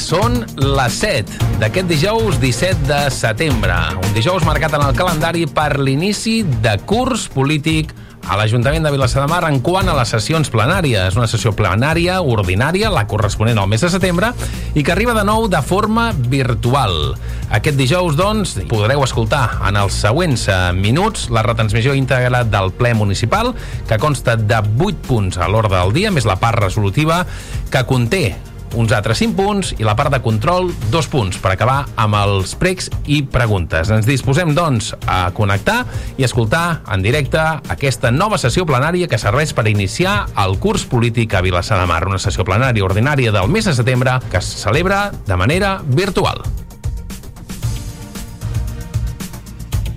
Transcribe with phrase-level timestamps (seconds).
[0.00, 3.76] Són les 7 d'aquest dijous 17 de setembre.
[4.00, 7.92] Un dijous marcat en el calendari per l'inici de curs polític
[8.30, 11.16] a l'Ajuntament de Vilassar de Mar en quant a les sessions plenàries.
[11.18, 14.32] Una sessió plenària ordinària, la corresponent al mes de setembre,
[14.74, 17.14] i que arriba de nou de forma virtual.
[17.52, 22.94] Aquest dijous, doncs, podreu escoltar en els següents eh, minuts la retransmissió íntegra del ple
[22.96, 23.52] municipal,
[23.88, 27.24] que consta de 8 punts a l'ordre del dia, més la part resolutiva,
[27.70, 28.24] que conté
[28.74, 32.54] uns altres 5 punts i la part de control, 2 punts, per acabar amb els
[32.60, 33.90] pregs i preguntes.
[33.90, 35.82] Ens disposem, doncs, a connectar
[36.18, 41.34] i escoltar en directe aquesta nova sessió plenària que serveix per iniciar el curs polític
[41.34, 45.08] a Vilassar de Mar, una sessió plenària ordinària del mes de setembre que es celebra
[45.26, 46.44] de manera virtual.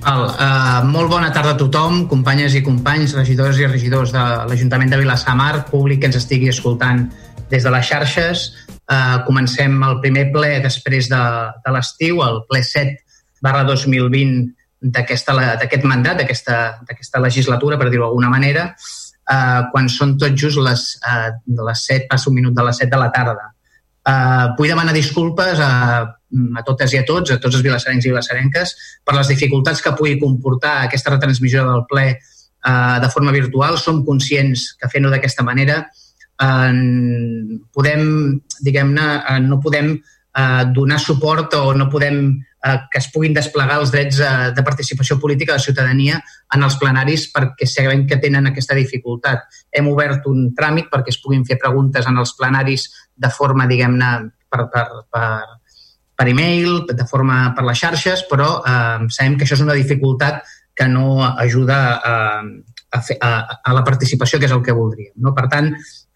[0.03, 4.99] Uh, molt bona tarda a tothom, companyes i companys, regidors i regidors de l'Ajuntament de
[4.99, 7.05] Vilassar Mar, públic que ens estigui escoltant
[7.53, 8.43] des de les xarxes.
[8.83, 11.21] Uh, comencem el primer ple després de,
[11.63, 12.97] de l'estiu, el ple 7
[13.43, 14.51] barra 2020
[14.83, 18.65] d'aquest mandat, d'aquesta legislatura, per dir-ho d'alguna manera,
[19.31, 21.31] uh, quan són tot just les, uh,
[21.63, 23.53] les 7, passa un minut de les 7 de la tarda.
[24.03, 25.71] Uh, vull demanar disculpes a,
[26.03, 28.75] a totes i a tots, a tots els vilassarencs i vilassarenques,
[29.07, 33.79] per les dificultats que pugui comportar aquesta retransmissió del ple uh, de forma virtual.
[33.79, 36.02] Som conscients que fent-ho d'aquesta manera eh,
[37.73, 38.03] podem,
[38.61, 43.79] diguem-ne, eh, no podem eh, donar suport o no podem eh, que es puguin desplegar
[43.79, 46.21] els drets eh, de participació política de la ciutadania
[46.55, 49.45] en els plenaris perquè sabem que tenen aquesta dificultat.
[49.71, 54.13] Hem obert un tràmit perquè es puguin fer preguntes en els plenaris de forma, diguem-ne,
[54.49, 55.29] per, per, per,
[56.15, 60.43] per e-mail, de forma per les xarxes, però eh, sabem que això és una dificultat
[60.73, 65.13] que no ajuda a, a, fer, a, a la participació, que és el que voldríem.
[65.21, 65.35] No?
[65.37, 65.69] Per tant,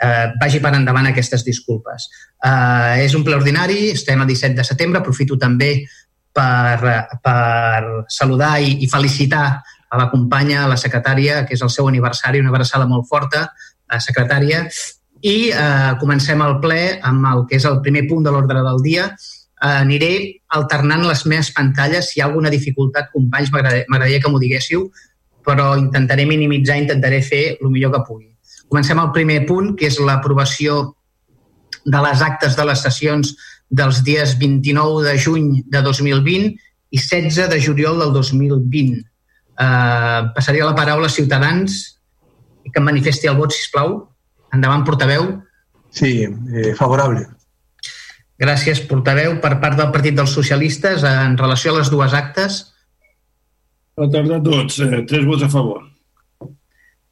[0.03, 2.09] eh, vagi per endavant aquestes disculpes.
[2.43, 5.71] Eh, és un ple ordinari, estem a 17 de setembre, aprofito també
[6.33, 6.93] per,
[7.23, 9.47] per saludar i, i felicitar
[9.89, 13.47] a la companya, a la secretària, que és el seu aniversari, una abraçada molt forta,
[13.87, 14.65] a secretària,
[15.23, 18.83] i eh, comencem el ple amb el que és el primer punt de l'ordre del
[18.85, 19.07] dia.
[19.57, 20.11] Eh, aniré
[20.53, 22.11] alternant les meves pantalles.
[22.11, 24.85] Si hi ha alguna dificultat, companys, m'agradaria que m'ho diguéssiu,
[25.47, 28.27] però intentaré minimitzar, intentaré fer el millor que pugui.
[28.67, 30.79] Comencem el primer punt, que és l'aprovació
[31.87, 33.33] de les actes de les sessions
[33.69, 36.49] dels dies 29 de juny de 2020
[36.91, 38.99] i 16 de juliol del 2020.
[39.57, 41.79] Eh, passaria la paraula a Ciutadans
[42.63, 43.99] i que em manifesti el vot, si plau.
[44.53, 45.27] Endavant, portaveu.
[45.91, 47.25] Sí, eh, favorable.
[48.37, 49.39] Gràcies, portaveu.
[49.41, 52.65] Per part del Partit dels Socialistes, en relació a les dues actes...
[53.97, 54.77] Bona tarda a tots.
[54.85, 55.81] Eh, tres vots a favor.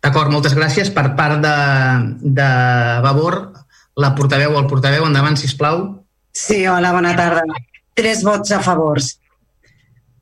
[0.05, 0.91] D'acord, moltes gràcies.
[0.93, 1.53] Per part de,
[2.37, 2.49] de
[3.01, 3.39] Vavor,
[3.97, 5.79] la portaveu o el portaveu, endavant, si plau.
[6.35, 7.41] Sí, hola, bona tarda.
[7.97, 9.15] Tres vots a favors.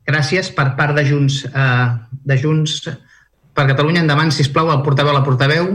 [0.08, 0.48] Gràcies.
[0.56, 2.78] Per part de Junts, eh, de Junts
[3.52, 5.68] per Catalunya, endavant, si plau, el portaveu o la portaveu.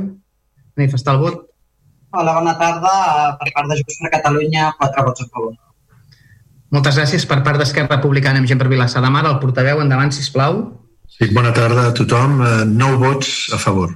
[0.79, 1.45] Manifestar el vot.
[2.09, 2.91] Hola, bona tarda.
[3.37, 5.53] Per part de Junts per Catalunya, quatre vots a favor.
[6.73, 7.29] Moltes gràcies.
[7.29, 10.63] Per part d'Esquerra Republicana amb gent per Vilassar de Mar, el portaveu, endavant, si plau.
[11.15, 12.39] Sí, bona tarda a tothom.
[12.45, 13.95] Eh, nou vots a favor.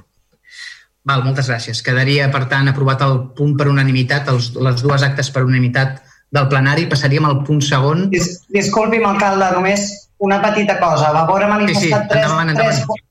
[1.04, 1.82] Val, moltes gràcies.
[1.84, 6.00] Quedaria, per tant, aprovat el punt per unanimitat, els, les dues actes per unanimitat
[6.34, 6.88] del plenari.
[6.90, 8.08] Passaríem al punt segon.
[8.12, 9.88] Dis, disculpi'm, alcalde, només
[10.24, 11.12] una petita cosa.
[11.16, 12.80] Vavor ha manifestat, sí, sí, tres, endavant, endavant.
[12.80, 13.02] tres,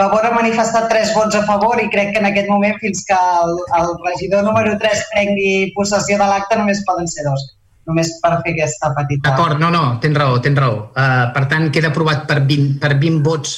[0.00, 3.16] Vavor ha manifestat tres vots a favor i crec que en aquest moment, fins que
[3.16, 7.44] el, el regidor número 3 prengui possessió de l'acte, només poden ser dos
[7.90, 9.30] només per fer aquesta petita...
[9.30, 10.86] D'acord, no, no, tens raó, tens raó.
[10.94, 13.56] Uh, per tant, queda aprovat per 20, per 20 vots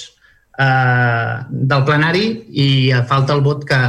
[0.58, 2.24] uh, del plenari
[2.64, 2.68] i
[3.08, 3.80] falta el vot que,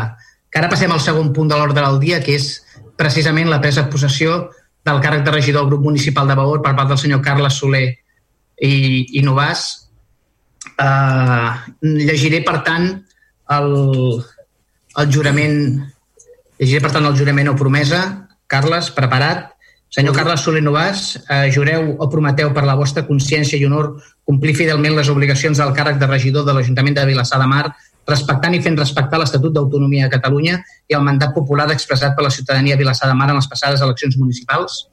[0.52, 2.52] que ara passem al segon punt de l'ordre del dia, que és
[3.00, 4.44] precisament la presa de possessió
[4.84, 7.88] del càrrec de regidor del grup municipal de Baor per part del senyor Carles Soler
[8.60, 8.76] i,
[9.18, 9.64] i Novàs.
[10.74, 11.50] Uh,
[11.82, 12.92] llegiré, per tant,
[13.54, 13.74] el,
[15.00, 15.58] el jurament
[16.60, 18.04] llegiré, per tant, el jurament o promesa.
[18.52, 19.53] Carles, preparat?
[19.94, 23.92] Senyor Carles Soler Novàs, eh, jureu o prometeu per la vostra consciència i honor
[24.26, 27.68] complir fidelment les obligacions del càrrec de regidor de l'Ajuntament de Vilassar de Mar,
[28.10, 30.56] respectant i fent respectar l'Estatut d'Autonomia de Catalunya
[30.90, 33.86] i el mandat popular expressat per la ciutadania de Vilassar de Mar en les passades
[33.86, 34.88] eleccions municipals?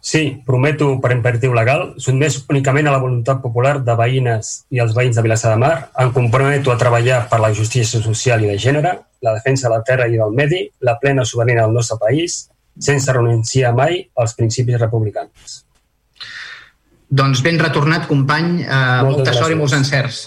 [0.00, 4.96] Sí, prometo per imperatiu legal, sotmès únicament a la voluntat popular de veïnes i els
[4.96, 8.56] veïns de Vilassar de Mar, em comprometo a treballar per la justícia social i de
[8.56, 12.46] gènere, la defensa de la terra i del medi, la plena sobirania del nostre país,
[12.78, 15.60] sense renunciar mai als principis republicans.
[17.14, 18.64] Doncs ben retornat, company.
[18.66, 20.22] Uh, molta sort i molts encerts.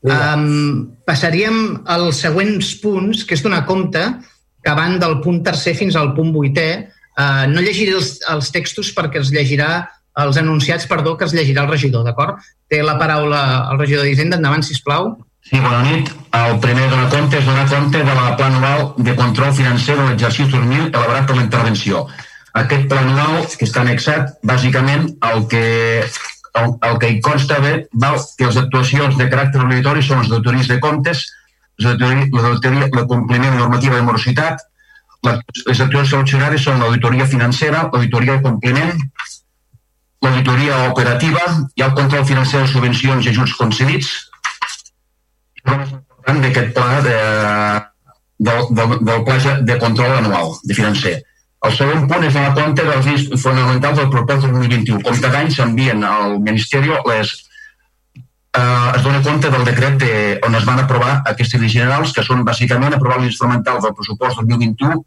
[0.00, 4.00] Um, passaríem als següents punts, que és donar compte
[4.64, 6.70] que van del punt tercer fins al punt vuitè
[7.20, 9.70] Uh, no llegiré els, els textos perquè els llegirà
[10.20, 12.40] els enunciats, perdó, que es llegirà el regidor, d'acord?
[12.70, 13.40] Té la paraula
[13.72, 14.38] el regidor d'Hisenda.
[14.38, 15.12] Endavant, si plau.
[15.50, 16.10] Sí, bona nit.
[16.30, 20.04] El primer donar compte és donar compte de la pla anual de control financer de
[20.06, 22.04] l'exercici 2000 elaborat per la intervenció.
[22.60, 25.64] Aquest pla anual que està anexat, bàsicament, el que,
[26.60, 27.74] el, el que hi consta bé
[28.04, 31.26] val que les actuacions de caràcter obligatori són les d'autories de comptes,
[31.82, 34.62] el compliment normativa de morositat,
[35.26, 38.94] les actuacions seleccionades són l'auditoria financera, l'auditoria de compliment,
[40.22, 41.42] l'auditoria operativa
[41.74, 44.29] i el control financer de subvencions i ajuts concedits.
[45.64, 47.18] Important d'aquest pla de,
[48.48, 51.18] del, del, del pla de control anual de financer.
[51.68, 55.02] El segon punt és donar compte dels llits fonamentals del propòsit 2021.
[55.04, 57.34] Com cada any s'envien al Ministeri les
[58.56, 60.12] eh, es dona compte del decret de,
[60.46, 64.40] on es van aprovar aquestes lleis generals, que són bàsicament aprovar els instrumentals del pressupost
[64.40, 65.02] 2021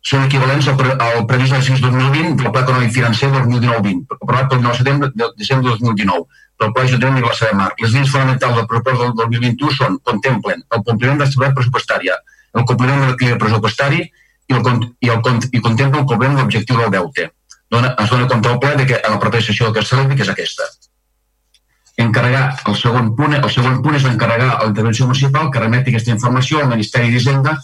[0.00, 4.62] són equivalents al, pre, al previst l'exercici 2020 del Pla Econòmic Financer 2019-20, aprovat pel
[4.64, 6.24] 9 de setembre de de 2019
[6.60, 7.70] pel Pla de Vilassar de Mar.
[7.80, 12.18] Les línies fonamentals del pressupost del 2021 són, contemplen el compliment de l'estabilitat pressupostària,
[12.54, 14.62] el compliment de l'equilibri pressupostari i, el,
[15.00, 17.30] i, el, i contempla el compliment de l'objectiu del deute.
[17.70, 20.26] Dona, es dona compte al ple de que en la propera sessió que celebri, que
[20.26, 20.68] és aquesta.
[22.00, 26.12] Encarregar, el segon punt, el segon punt és encarregar a l'intervenció municipal que remeti aquesta
[26.12, 27.56] informació al Ministeri d'Hisenda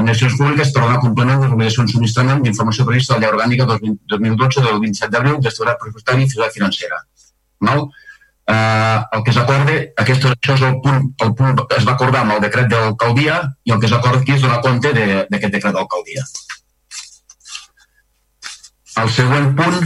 [0.00, 3.66] administracions públiques per donar compliment de l'obligació de subministrament d'informació prevista a la llei orgànica
[4.14, 7.00] 2012 del 27 d'abril d'estabilitat pressupostària i fiscal financera.
[7.68, 7.74] No?
[8.50, 12.34] Eh, el que s'acorda, aquest, això és el punt, el punt es va acordar amb
[12.36, 13.36] el decret de l'alcaldia
[13.68, 16.24] i el que s'acorda aquí és donar compte d'aquest decret d'alcaldia.
[19.04, 19.78] El següent punt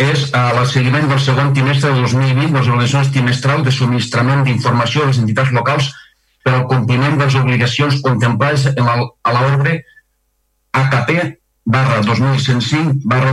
[0.00, 4.44] és eh, el seguiment del segon trimestre de 2020 de les obligacions trimestrals de subministrament
[4.44, 5.90] d'informació a les entitats locals
[6.44, 9.78] per al compliment de les obligacions contemplades en la, a l'ordre
[10.82, 11.16] AKP
[11.64, 13.32] barra 2105 barra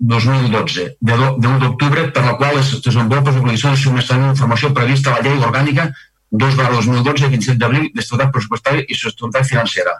[0.00, 4.72] 2012 de, de 1 d'octubre per la qual es desenvolupa les obligacions de subministrament d'informació
[4.72, 5.90] prevista a la llei orgànica
[6.30, 9.98] 2 barra 2012 27 d'abril d'estabilitat pressupostària i sostenibilitat financera.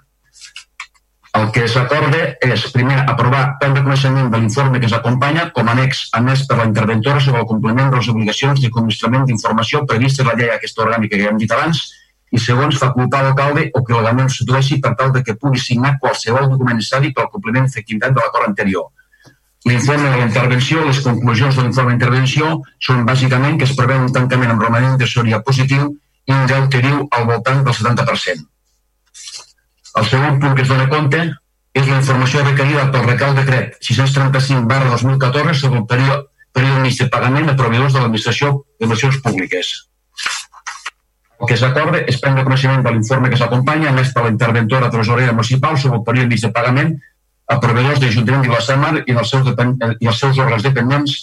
[1.38, 6.08] El que s'acorda és, primer, aprovar el reconeixement de l'informe que s'acompanya com a annex
[6.18, 10.30] annex per la interventora sobre el compliment de les obligacions de subministrament d'informació previstes a
[10.30, 11.84] la llei aquesta orgànica que ja hem dit abans
[12.32, 16.50] i segons facultar l'alcalde o que legalment substitueixi per tal de que pugui signar qualsevol
[16.50, 18.90] document necessari per al compliment d'efectivitat de l'acord anterior.
[19.68, 22.54] L'informe de l'intervenció, les conclusions de l'informe d'intervenció
[22.86, 25.90] són bàsicament que es preveu un tancament amb romanent de tesoria positiu
[26.24, 28.46] i un deute diu al voltant del 70%.
[30.00, 31.20] El segon punt que es dona compte
[31.76, 36.24] és la informació requerida pel recal decret 635 barra 2014 sobre el període,
[36.56, 39.74] període mig de pagament a proveïdors de l'administració d'inversions públiques.
[41.40, 44.90] El que s'acorda és prendre coneixement de l'informe que s'acompanya, a més per la interventora
[44.92, 46.96] tresorera municipal sobre el període de pagament
[47.50, 51.14] a proveïdors d'Ajuntament de Vilassamar i, els seus i els seus òrgans dependents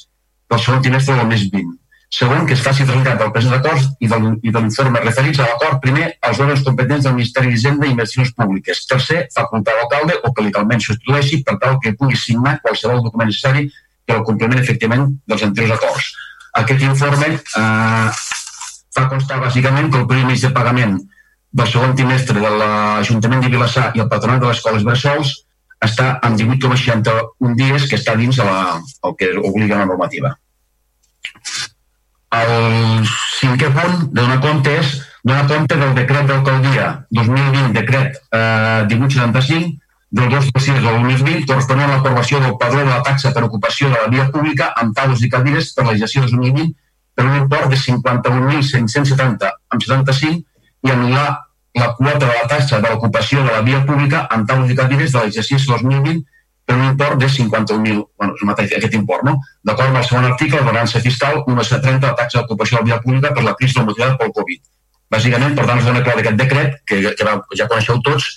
[0.51, 1.75] del segon trimestre del mes 20.
[2.17, 6.05] Segon, que es faci traslladat del present acord i de l'informe referits a l'acord, primer,
[6.23, 8.85] als òrgans competents del Ministeri d'Hisenda i Inversions Públiques.
[8.87, 13.67] Tercer, facultar l'alcalde o que legalment substitueixi per tal que pugui signar qualsevol document necessari
[14.07, 16.13] per al compliment efectivament dels anteriors acords.
[16.63, 18.07] Aquest informe eh,
[18.95, 20.95] fa constar bàsicament que el període de pagament
[21.57, 25.35] del segon trimestre de l'Ajuntament de Vilassar i el Patronat de les Escoles Bressols
[25.83, 30.33] està amb 18,61 dies, que està dins la, el que obliga la normativa.
[32.37, 33.05] El
[33.39, 39.77] cinquè punt de donar compte és donar compte del decret d'alcaldia 2020, decret eh, 1875,
[40.09, 43.43] del 2 de 6 del 2020, corresponent a l'aprovació del padró de la taxa per
[43.43, 46.69] ocupació de la via pública amb taules i cadires per l'exercici 2020
[47.17, 51.27] per un import de 51.570 amb 75 i anul·lar
[51.77, 55.13] la quota de la taxa de l'ocupació de la via pública en taules i cadires
[55.13, 56.23] de l'exercici 2020
[56.67, 59.37] per un import de 51.000, bueno, és mateix, aquest import, no?
[59.63, 62.97] D'acord amb el segon article, la balança fiscal, 1,30 la taxa d'ocupació de la via
[63.05, 64.65] pública per la crisi motivada pel Covid.
[65.15, 67.29] Bàsicament, per tant, es dona clar d'aquest decret, que, que
[67.61, 68.27] ja coneixeu tots,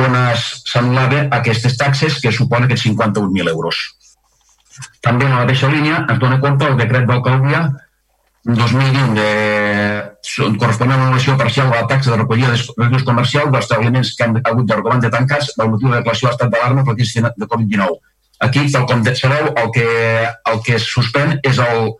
[0.00, 3.82] on s'anul·lava aquestes taxes que suposen aquests 51.000 euros.
[5.04, 7.62] També en la mateixa línia es dona compte el decret d'alcaldia
[8.48, 9.30] 2020 de,
[10.34, 14.24] corresponent a l'anul·lació parcial de la taxa de recollida de residus comercials dels establiments que
[14.26, 17.46] han hagut de recomandar tancats del motiu de declaració d'estat d'alarma per la crisi de
[17.46, 17.98] Covid-19.
[18.46, 19.88] Aquí, tal com sabeu, el que,
[20.52, 21.92] el que es suspèn és el,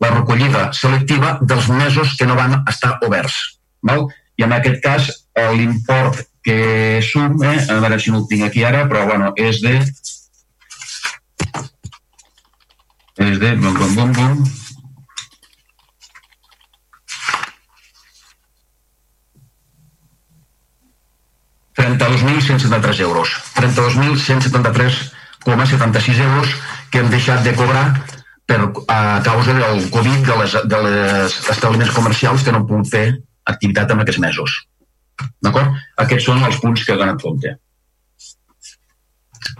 [0.00, 3.58] la recollida selectiva dels mesos que no van estar oberts.
[3.82, 4.06] Val?
[4.38, 5.10] I en aquest cas,
[5.56, 9.76] l'import que suma, a veure si no ho tinc aquí ara, però bueno, és de
[13.20, 14.59] és de bum, bum, bum, bum.
[21.80, 23.32] €32.173 euros.
[23.56, 26.48] 32.173 4,76 euros
[26.90, 28.04] que hem deixat de cobrar
[28.44, 32.90] per, a causa del Covid de les, de les establiments comercials que no han pogut
[32.92, 33.06] fer
[33.48, 34.58] activitat en aquests mesos.
[35.40, 35.76] D'acord?
[36.04, 37.56] Aquests són els punts que he donat compte.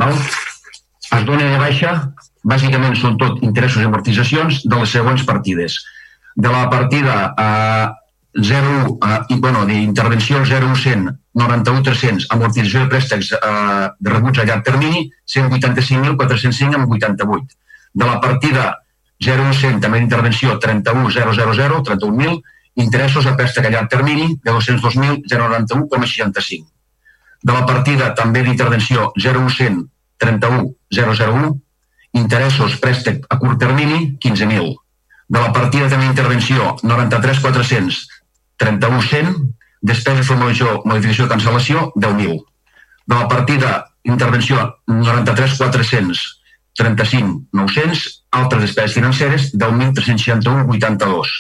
[0.01, 0.17] Val?
[0.17, 5.85] Es dona de baixa, bàsicament són tot interessos i amortitzacions de les següents partides.
[6.37, 7.95] De la partida a
[8.39, 14.63] 0, uh, i, bueno, d'intervenció 0100, 91.300, amortització de préstecs uh, de rebuts a llarg
[14.67, 17.47] termini, 185.405 amb 88.
[17.95, 18.77] De la partida
[19.19, 22.43] 0100, també d'intervenció 31.000, 31.000,
[22.79, 26.67] interessos a préstec a llarg termini de 202.091,65.
[27.43, 29.83] De la partida també d'intervenció 0100,
[30.23, 31.59] 31.001,
[32.13, 34.75] interessos préstec a curt termini 15.000.
[35.29, 37.99] De la partida també d'intervenció 93.400,
[38.59, 39.35] 31.100,
[39.83, 42.39] despesa de formalització, modificació de cancel·lació, 10.000.
[43.09, 43.75] De la partida
[44.05, 46.25] intervenció 93.400,
[46.79, 51.37] 35.900, altres despeses financeres, 10.361.82.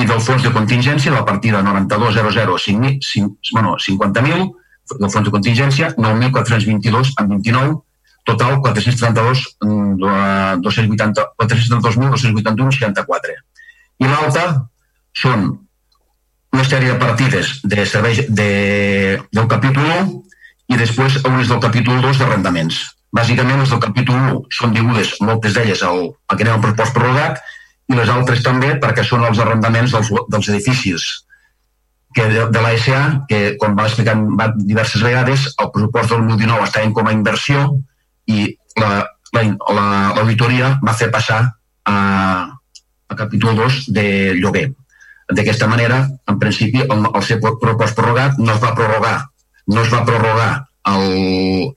[0.00, 4.50] I del fons de contingència, la partida 92.00, bueno, 50.000,
[4.98, 7.80] del fons de contingència, 9.422 amb 29,
[8.24, 13.36] total 432, 280, 432.281,64.
[14.02, 14.44] I l'alta
[15.16, 15.58] són
[16.52, 20.22] una sèrie de partides de serveis de, del capítol 1
[20.72, 22.76] i després unes del capítol 2 d'arrendaments.
[23.12, 25.98] Bàsicament, les del capítol 1 són degudes, moltes d'elles, al,
[26.28, 27.42] al que anem al pressupost prorrogat,
[27.90, 31.02] i les altres també perquè són els arrendaments dels, dels edificis
[32.14, 34.14] que de, de l'ASA, que com va explicar
[34.56, 37.62] diverses vegades, el pressupost del 2019 estava com a inversió
[38.26, 41.40] i l'auditoria la, la, va fer passar
[41.84, 41.96] a,
[43.08, 44.06] a capítol 2 de
[44.38, 44.68] lloguer.
[45.32, 49.16] D'aquesta manera, en principi, el, el ser propost prorrogat no es va prorrogar,
[49.72, 50.50] no es va prorrogar
[50.92, 51.72] el,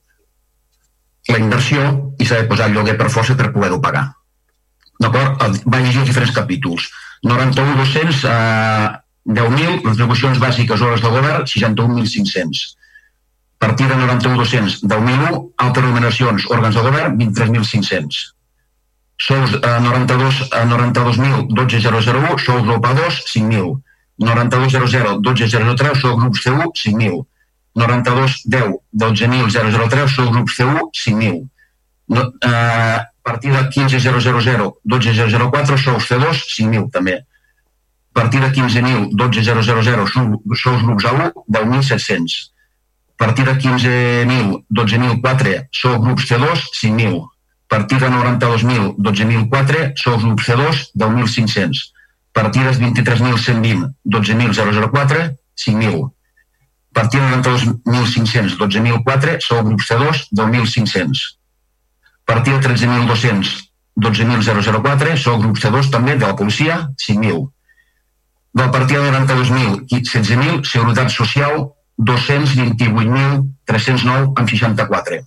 [1.32, 1.88] la inversió
[2.18, 4.06] i s'ha de posar el lloguer per força per poder-ho pagar.
[5.02, 5.42] D'acord?
[5.68, 6.88] Va llegir diferents capítols.
[7.26, 8.88] 91.200, eh,
[9.26, 12.75] 10.000, retribucions bàsiques, hores de govern, 61.500.
[13.58, 18.36] Partida 91.200, 10.001, altres remuneracions, òrgans de govern, 23.500
[19.18, 23.82] sous eh, 92, eh, 92.000, 12.001, sou grup A2, 5.000.
[24.18, 27.26] 92.00, 12.003, sou grup C1, 5.000.
[27.76, 31.48] 92.10, 12.003, sou grup C1, 5.000.
[32.08, 37.24] No, eh, partida 15.000, 12.004, sou C2, 5.000 també.
[38.12, 40.06] Partida 15.000, 12.000,
[40.54, 42.52] sous grups A1, 10.700.
[43.16, 47.24] Partida 15.000, 12.004, sou grups C2, 5.000
[47.68, 51.92] Partida 92.000, 12.004, sous grup C2, 10.500.
[52.32, 56.10] Partides 23.120, 12.004, 5.000.
[56.92, 61.38] Partida 92.500, 12.004, sou grup C2, 10.500.
[62.24, 63.66] Partida 13.200,
[63.98, 67.50] 12.004, sou grup C2 també de la policia, 5.000.
[68.56, 71.66] De la partida 92.000 i 16.000, Seguretat Social,
[71.98, 75.20] 228.309 amb 64.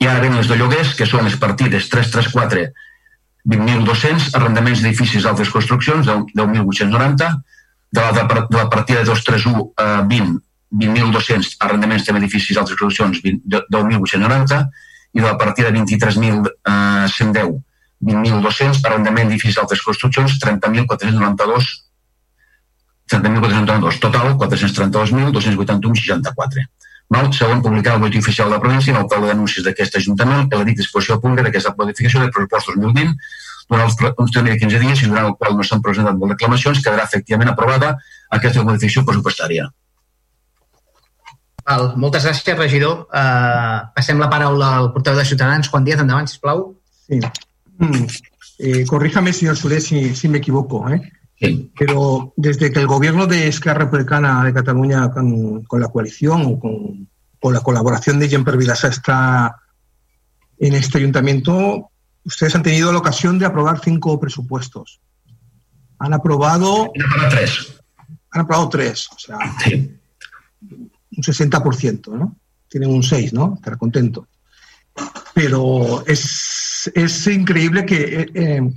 [0.00, 2.66] I ara venen de lloguers, que són les partides 334,
[3.44, 7.28] 20.200, arrendaments d'edificis d'altres construccions, 10.890,
[7.94, 10.38] de la, de la partida de 231 a 20,
[10.74, 14.64] 20.200 arrendaments d'edificis d'altres construccions, 10.890,
[15.14, 17.60] i de la partida 23.110,
[18.02, 21.84] 20.200, arrendament d'edificis d'altres construccions, 30.492
[23.10, 26.68] 30.492, total 432.281,64.
[27.08, 27.32] Val?
[27.36, 30.58] Segon, publicar el boletí oficial de la província en el taula d'anuncis d'aquest Ajuntament que
[30.58, 33.14] la dit disposició pública d'aquesta modificació del pressupost 2020
[33.68, 36.82] durant els, uns termini de 15 dies i durant el qual no s'han presentat reclamacions
[36.84, 37.88] quedarà efectivament aprovada
[38.30, 39.64] aquesta modificació pressupostària.
[41.64, 43.06] Val, moltes gràcies, regidor.
[43.08, 45.68] Uh, passem la paraula al portaveu de Ciutadans.
[45.72, 46.58] Juan Díaz, endavant, sisplau.
[47.06, 47.16] Sí.
[47.80, 48.04] Mm.
[48.58, 50.84] Eh, corríjame, señor Solé, si, si me equivoco.
[51.38, 56.58] Pero desde que el gobierno de Esquerra Republicana de Cataluña con, con la coalición o
[56.58, 57.08] con,
[57.40, 59.60] con, la colaboración de Jemper Vilasa está
[60.58, 61.90] en este ayuntamiento,
[62.24, 65.00] ustedes han tenido la ocasión de aprobar cinco presupuestos.
[65.98, 66.92] Han aprobado...
[67.30, 67.80] tres.
[68.30, 69.96] Han aprobado tres, o sea, sí.
[70.60, 72.36] un 60%, ¿no?
[72.68, 73.54] Tienen un 6, ¿no?
[73.54, 74.26] Estará contento.
[75.34, 78.20] Pero es, es increíble que...
[78.20, 78.70] Eh, eh,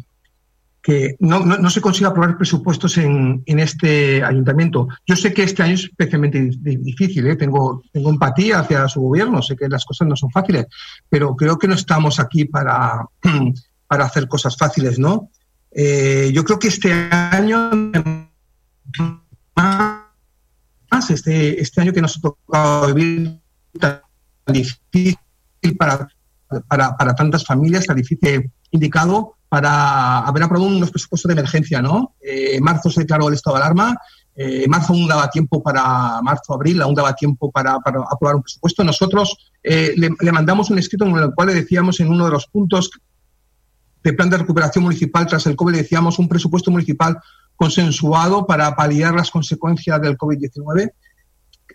[0.88, 4.88] que no, no, se consiga aprobar presupuestos en, en, este ayuntamiento.
[5.06, 7.36] Yo sé que este año es especialmente difícil, ¿eh?
[7.36, 10.68] tengo, tengo empatía hacia su gobierno, sé que las cosas no son fáciles,
[11.10, 13.06] pero creo que no estamos aquí para,
[13.88, 15.30] para hacer cosas fáciles, ¿no?
[15.72, 17.70] Eh, yo creo que este año
[19.54, 23.42] más, este, este año que nos ha tocado vivir
[23.78, 24.00] tan
[24.48, 25.18] difícil
[25.78, 26.08] para,
[26.70, 32.16] para, para tantas familias, tan difícil indicado, para haber aprobado unos presupuestos de emergencia, ¿no?
[32.22, 33.98] Eh, en marzo se declaró el estado de alarma,
[34.36, 38.44] eh, en marzo aún daba tiempo para, marzo, abril, aún daba tiempo para, aprobar un
[38.44, 38.84] presupuesto.
[38.84, 42.48] Nosotros eh, le, mandamos un escrito en el cual le decíamos en uno de los
[42.48, 42.92] puntos
[44.04, 47.18] de plan de recuperación municipal tras el COVID, decíamos un presupuesto municipal
[47.56, 50.92] consensuado para paliar las consecuencias del COVID-19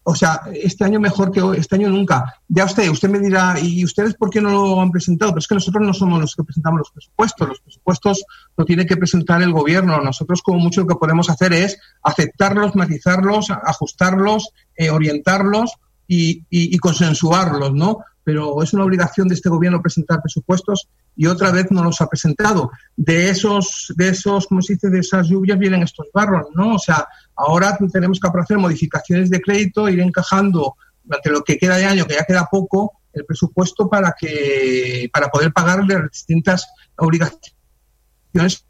[0.05, 2.35] o sea, este año mejor que este año nunca.
[2.49, 5.33] Ya usted, usted me dirá, ¿y ustedes por qué no lo han presentado?
[5.33, 7.49] Pero es que nosotros no somos los que presentamos los presupuestos.
[7.49, 8.25] Los presupuestos
[8.57, 10.01] lo tiene que presentar el gobierno.
[10.01, 15.73] Nosotros, como mucho, lo que podemos hacer es aceptarlos, matizarlos, ajustarlos, eh, orientarlos
[16.09, 17.99] y, y, y consensuarlos, ¿no?
[18.25, 22.09] Pero es una obligación de este gobierno presentar presupuestos y otra vez no los ha
[22.09, 22.71] presentado.
[22.97, 26.75] De esos, de esos, como se dice, de esas lluvias vienen estos barros, ¿no?
[26.75, 27.07] O sea,
[27.37, 32.07] ahora tenemos que hacer modificaciones de crédito, ir encajando durante lo que queda de año,
[32.07, 38.65] que ya queda poco, el presupuesto para que para poder pagar las distintas obligaciones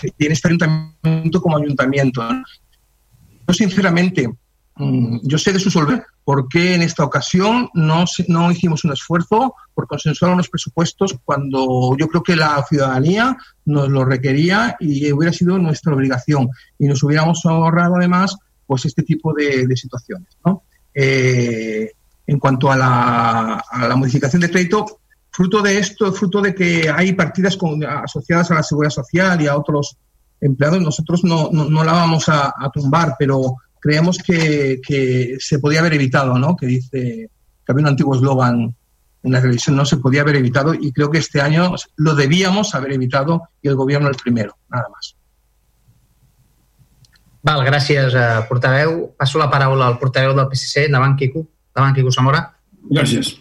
[0.00, 2.22] que tiene este ayuntamiento como ayuntamiento.
[3.48, 4.30] Yo, sinceramente,
[5.22, 9.54] yo sé de su solvencia por qué en esta ocasión no, no hicimos un esfuerzo
[9.74, 15.32] por consensuar unos presupuestos cuando yo creo que la ciudadanía nos lo requería y hubiera
[15.32, 20.28] sido nuestra obligación y nos hubiéramos ahorrado además pues este tipo de, situaciones.
[20.44, 20.62] ¿no?
[20.94, 21.90] Eh,
[22.26, 25.00] en cuanto a la, modificación de crédito,
[25.32, 29.48] fruto de esto, fruto de que hay partidas con, asociadas a la seguridad social y
[29.48, 29.96] a otros
[30.40, 35.94] empleados, nosotros no, no, la vamos a tumbar, pero creemos que, que, se podía haber
[35.94, 36.56] evitado, ¿no?
[36.56, 37.30] Que dice
[37.64, 38.74] que había un antiguo eslogan
[39.22, 42.74] en la televisión, no se podía haber evitado y creo que este año lo debíamos
[42.74, 45.16] haber evitado y el gobierno el primero, nada más.
[47.42, 49.14] Val, gràcies, eh, portaveu.
[49.16, 50.84] Passo la paraula al portaveu del PSC.
[50.84, 51.46] Endavant, Quico.
[51.72, 52.42] Endavant, Quico Zamora.
[52.90, 53.38] Gràcies.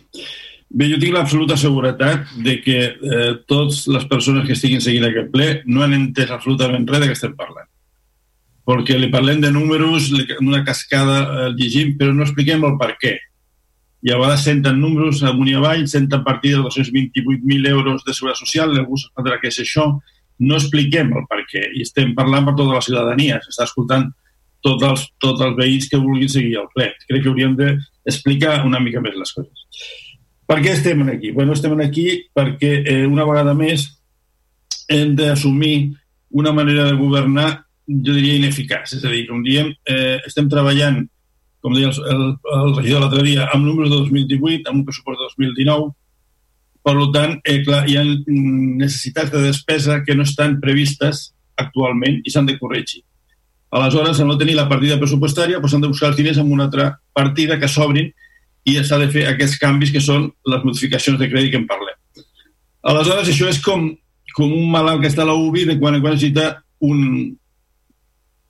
[0.69, 5.31] Bé, jo tinc l'absoluta seguretat de que eh, totes les persones que estiguin seguint aquest
[5.33, 7.68] ple no han entès absolutament res de què estem parlant
[8.69, 13.15] perquè li parlem de números, una cascada eh, llegim, però no expliquem el per què.
[14.05, 18.45] I a vegades senten números amunt i avall, senten partida de 228.000 euros de seguretat
[18.45, 19.89] social, algú s'entendrà què és això,
[20.39, 21.65] no expliquem el per què.
[21.75, 24.07] I estem parlant per tota la ciutadania, s'està escoltant
[24.63, 26.91] tots els, tots els veïns que vulguin seguir el ple.
[27.07, 29.65] Crec que hauríem d'explicar una mica més les coses.
[30.49, 31.33] Per què estem aquí?
[31.35, 32.05] Bueno, estem aquí
[32.35, 33.85] perquè eh, una vegada més
[34.89, 35.91] hem d'assumir
[36.29, 37.49] una manera de governar
[37.89, 38.93] jo diria ineficaç.
[38.97, 41.01] És a dir, com diem, eh, estem treballant,
[41.63, 42.23] com deia el, el,
[42.59, 45.89] el regidor l'altre dia, amb números de 2018, amb un pressupost de 2019,
[46.85, 52.31] per tant, eh, clar, hi ha necessitats de despesa que no estan previstes actualment i
[52.31, 53.03] s'han de corregir.
[53.75, 56.65] Aleshores, al no tenir la partida pressupostària, doncs s'han de buscar els diners en una
[56.69, 58.09] altra partida que s'obrin
[58.65, 61.97] i s'ha de fer aquests canvis que són les modificacions de crèdit que en parlem.
[62.89, 63.91] Aleshores, això és com,
[64.33, 67.35] com un malalt que està a la UBI de quan en quan necessita un,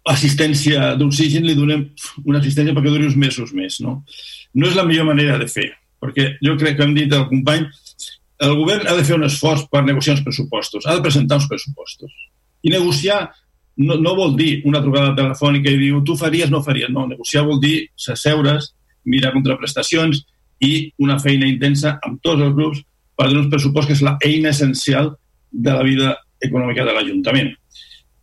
[0.09, 1.85] assistència d'oxigen li donem
[2.25, 3.79] una assistència perquè duri uns mesos més.
[3.83, 3.99] No?
[4.53, 5.69] no és la millor manera de fer,
[6.01, 7.67] perquè jo crec que hem dit al company,
[8.39, 11.47] el govern ha de fer un esforç per negociar uns pressupostos, ha de presentar uns
[11.51, 12.11] pressupostos.
[12.63, 13.27] I negociar
[13.79, 16.91] no, no vol dir una trucada telefònica i diu tu faries, no faries.
[16.91, 18.73] No, negociar vol dir s'asseure's,
[19.09, 20.23] mirar contraprestacions
[20.63, 22.81] i una feina intensa amb tots els grups
[23.15, 25.13] per donar un pressupost que és la eina essencial
[25.51, 27.53] de la vida econòmica de l'Ajuntament.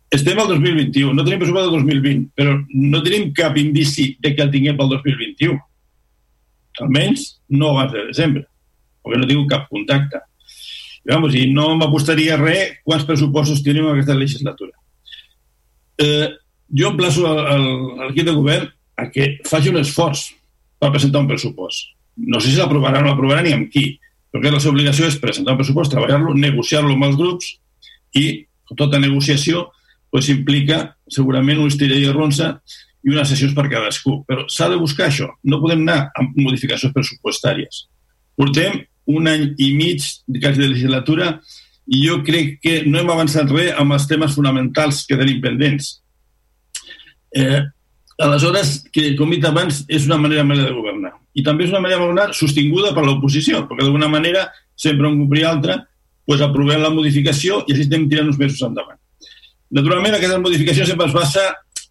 [0.09, 4.45] Estem al 2021, no tenim pressupost del 2020, però no tenim cap indici de que
[4.45, 5.57] el tinguem pel 2021.
[6.85, 8.45] Almenys no abans de desembre,
[9.03, 10.21] perquè no tinc cap contacte.
[11.03, 14.71] I, vamos, i no m'apostaria res quants pressupostos tenim en aquesta legislatura.
[15.99, 16.27] Eh,
[16.71, 20.29] jo emplaço l'equip de govern a que faci un esforç
[20.79, 21.95] per presentar un pressupost.
[22.17, 23.89] No sé si l'aprovaran o no l'aprovaran ni amb qui,
[24.31, 27.57] perquè la seva obligació és presentar un pressupost, treballar-lo, negociar-lo amb els grups
[28.15, 28.27] i
[28.77, 29.67] tota negociació
[30.17, 32.55] pues, implica segurament un estirell i ronça
[33.05, 34.23] i unes sessions per cadascú.
[34.25, 35.29] Però s'ha de buscar això.
[35.45, 37.85] No podem anar amb modificacions pressupostàries.
[38.33, 38.81] Portem
[39.13, 40.01] un any i mig
[40.41, 41.35] quasi de legislatura
[41.87, 45.93] i jo crec que no hem avançat res amb els temes fonamentals que tenim pendents.
[47.37, 47.61] Eh,
[48.17, 51.13] aleshores, que, com he dit abans, és una manera manera de governar.
[51.37, 55.21] I també és una manera de governar sostinguda per l'oposició, perquè d'alguna manera, sempre un
[55.21, 55.77] grup i altre,
[56.25, 58.97] pues, aprovem la modificació i així estem tirant uns mesos endavant.
[59.75, 61.43] Naturalment, aquesta modificació sempre es basa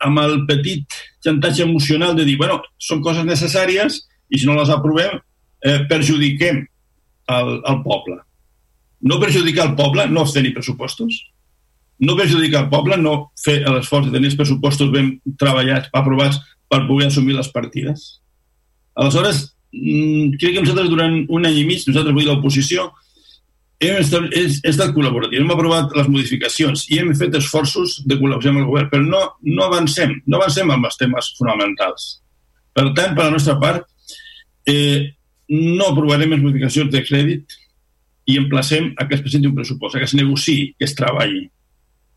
[0.05, 4.73] amb el petit xantatge emocional de dir, bueno, són coses necessàries i si no les
[4.73, 6.62] aprovem eh, perjudiquem
[7.33, 8.21] el, el poble.
[9.07, 11.19] No perjudicar el poble, no tenir pressupostos.
[11.99, 16.85] No perjudicar el poble, no fer l'esforç de tenir els pressupostos ben treballats, aprovats, per
[16.89, 18.07] poder assumir les partides.
[18.97, 22.91] Aleshores, mm, crec que nosaltres durant un any i mig, nosaltres vull l'oposició,
[23.81, 24.31] hem estat,
[24.65, 28.89] estat col·laboratiu, hem aprovat les modificacions i hem fet esforços de col·laboració amb el govern,
[28.93, 32.09] però no, no avancem, no avancem amb els temes fonamentals.
[32.77, 33.85] Per tant, per la nostra part,
[34.69, 35.12] eh,
[35.53, 37.59] no aprovarem les modificacions de crèdit
[38.27, 41.47] i emplacem a que es presenti un pressupost, a que es negociï, que es treballi.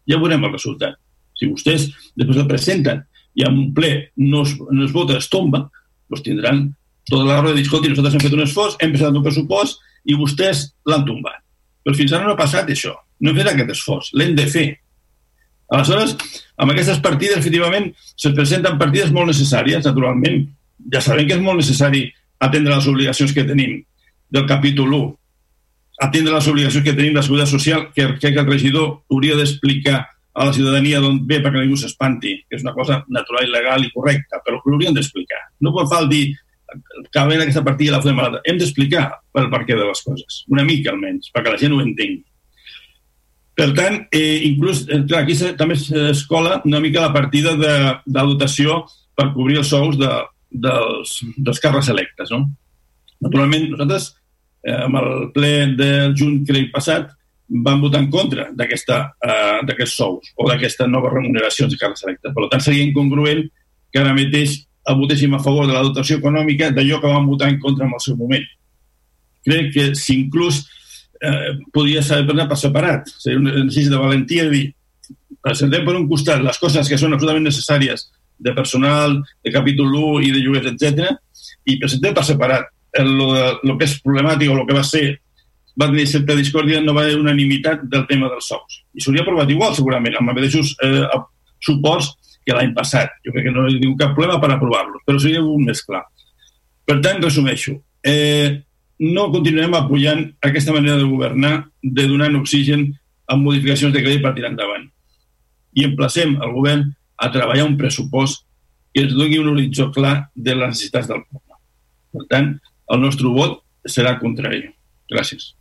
[0.09, 0.97] Ja veurem el resultat.
[1.37, 3.03] Si vostès després el presenten
[3.37, 5.67] i en un ple no es, no es vota, es tomba,
[6.09, 6.65] doncs tindran
[7.09, 10.17] tota la raó de dir, nosaltres hem fet un esforç, hem presentat un pressupost i
[10.17, 11.38] vostès l'han tombat.
[11.83, 12.93] Però fins ara no ha passat això.
[13.19, 14.11] No hem fet aquest esforç.
[14.19, 14.67] L'hem de fer.
[15.69, 16.15] Aleshores,
[16.57, 20.47] amb aquestes partides, efectivament, se'ns presenten partides molt necessàries, naturalment.
[20.93, 22.07] Ja sabem que és molt necessari
[22.39, 23.79] atendre les obligacions que tenim
[24.31, 25.09] del capítol 1,
[25.99, 29.35] atendre les obligacions que tenim de la seguretat social, que crec que el regidor hauria
[29.35, 29.99] d'explicar
[30.39, 33.83] a la ciutadania d'on ve perquè ningú s'espanti, que és una cosa natural i legal
[33.83, 35.41] i correcta, però ho haurien d'explicar.
[35.59, 36.29] No pot fal dir
[36.69, 38.41] en aquesta partida la fem malada.
[38.45, 39.05] Hem d'explicar
[39.39, 42.23] el perquè de les coses, una mica almenys, perquè la gent ho entengui.
[43.59, 47.73] Per tant, eh, inclús, eh, clar, aquí també s'escola una mica la partida de,
[48.05, 48.85] de dotació
[49.17, 50.11] per cobrir els sous de,
[50.49, 52.31] dels, dels càrrecs electes.
[52.31, 52.45] No?
[53.19, 54.13] Naturalment, nosaltres,
[54.63, 57.11] eh, amb el ple del juny, crec, passat,
[57.49, 62.33] vam votar en contra eh, d'aquests eh, sous o d'aquestes noves remuneracions de càrrecs electes.
[62.35, 63.43] Per tant, seria incongruent
[63.91, 64.55] que ara mateix
[64.97, 68.03] votéssim a favor de la dotació econòmica d'allò que vam votar en contra en el
[68.03, 68.45] seu moment.
[69.45, 70.63] Crec que si inclús
[71.21, 74.67] eh, podria ser per separat, seria un exercici de valentia de dir
[75.41, 80.27] presentem per un costat les coses que són absolutament necessàries de personal, de capítol 1
[80.27, 81.15] i de lloguers, etc.
[81.67, 85.05] i presentem per separat el, lo, lo que és problemàtic o el que va ser
[85.79, 88.81] va tenir certa discòrdia, no va haver unanimitat del tema dels sous.
[88.95, 91.05] I s'hauria aprovat igual, segurament, amb els mateixos eh,
[91.63, 92.09] suports
[92.49, 93.13] que l'any passat.
[93.25, 96.01] Jo crec que no hi ha cap problema per aprovar-los, però seria un més clar.
[96.89, 97.75] Per tant, resumeixo.
[98.01, 98.59] Eh,
[98.99, 102.89] no continuarem apoyant aquesta manera de governar, de donar oxigen
[103.29, 104.89] amb modificacions de crèdit per tirar endavant.
[105.77, 108.43] I emplacem el govern a treballar un pressupost
[108.93, 111.59] que ens doni un horitzó clar de les necessitats del poble.
[112.15, 112.51] Per tant,
[112.89, 114.65] el nostre vot serà contrari.
[115.13, 115.53] Gràcies.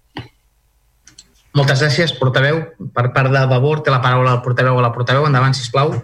[1.57, 2.61] Moltes gràcies, portaveu.
[2.94, 5.27] Per part de Vavor, té la paraula el portaveu o la portaveu.
[5.29, 5.94] Endavant, sisplau.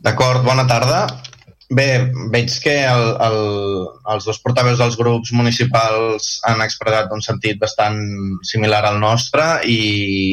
[0.00, 1.04] D'acord, bona tarda.
[1.72, 3.36] Bé, veig que el, el,
[4.12, 7.96] els dos portaveus dels grups municipals han expressat un sentit bastant
[8.44, 9.78] similar al nostre i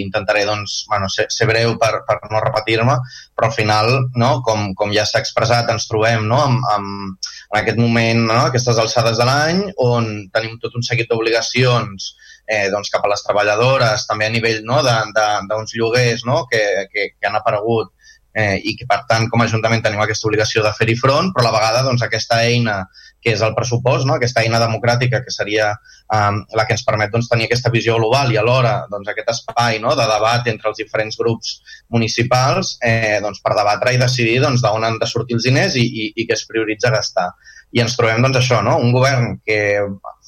[0.02, 2.98] intentaré doncs, bueno, ser, ser breu per, per no repetir-me,
[3.38, 7.62] però al final, no, com, com ja s'ha expressat, ens trobem no, amb, amb, en
[7.62, 12.10] aquest moment, no, aquestes alçades de l'any, on tenim tot un seguit d'obligacions
[12.50, 17.14] eh, doncs cap a les treballadores, també a nivell no, d'uns lloguers no, que, que,
[17.16, 17.94] que han aparegut
[18.34, 21.46] eh, i que per tant com a Ajuntament tenim aquesta obligació de fer-hi front, però
[21.46, 22.84] a la vegada doncs, aquesta eina
[23.20, 24.16] que és el pressupost, no?
[24.16, 25.74] aquesta eina democràtica que seria
[26.16, 29.82] um, la que ens permet doncs, tenir aquesta visió global i alhora doncs, aquest espai
[29.84, 29.92] no?
[30.00, 31.58] de debat entre els diferents grups
[31.92, 35.84] municipals eh, doncs, per debatre i decidir doncs, d'on han de sortir els diners i,
[35.84, 37.28] i, i què es prioritza gastar.
[37.76, 38.78] I ens trobem doncs, això, no?
[38.80, 39.60] un govern que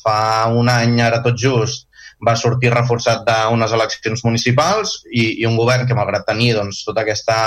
[0.03, 1.87] fa un any ara tot just
[2.25, 7.01] va sortir reforçat d'unes eleccions municipals i, i un govern que, malgrat tenir doncs, tota
[7.03, 7.37] aquesta,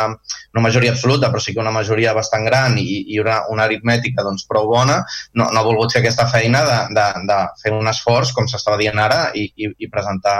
[0.54, 4.24] no majoria absoluta, però sí que una majoria bastant gran i, i una, una aritmètica
[4.26, 5.00] doncs, prou bona,
[5.34, 8.80] no, no ha volgut fer aquesta feina de, de, de fer un esforç, com s'estava
[8.80, 10.36] dient ara, i, i, i presentar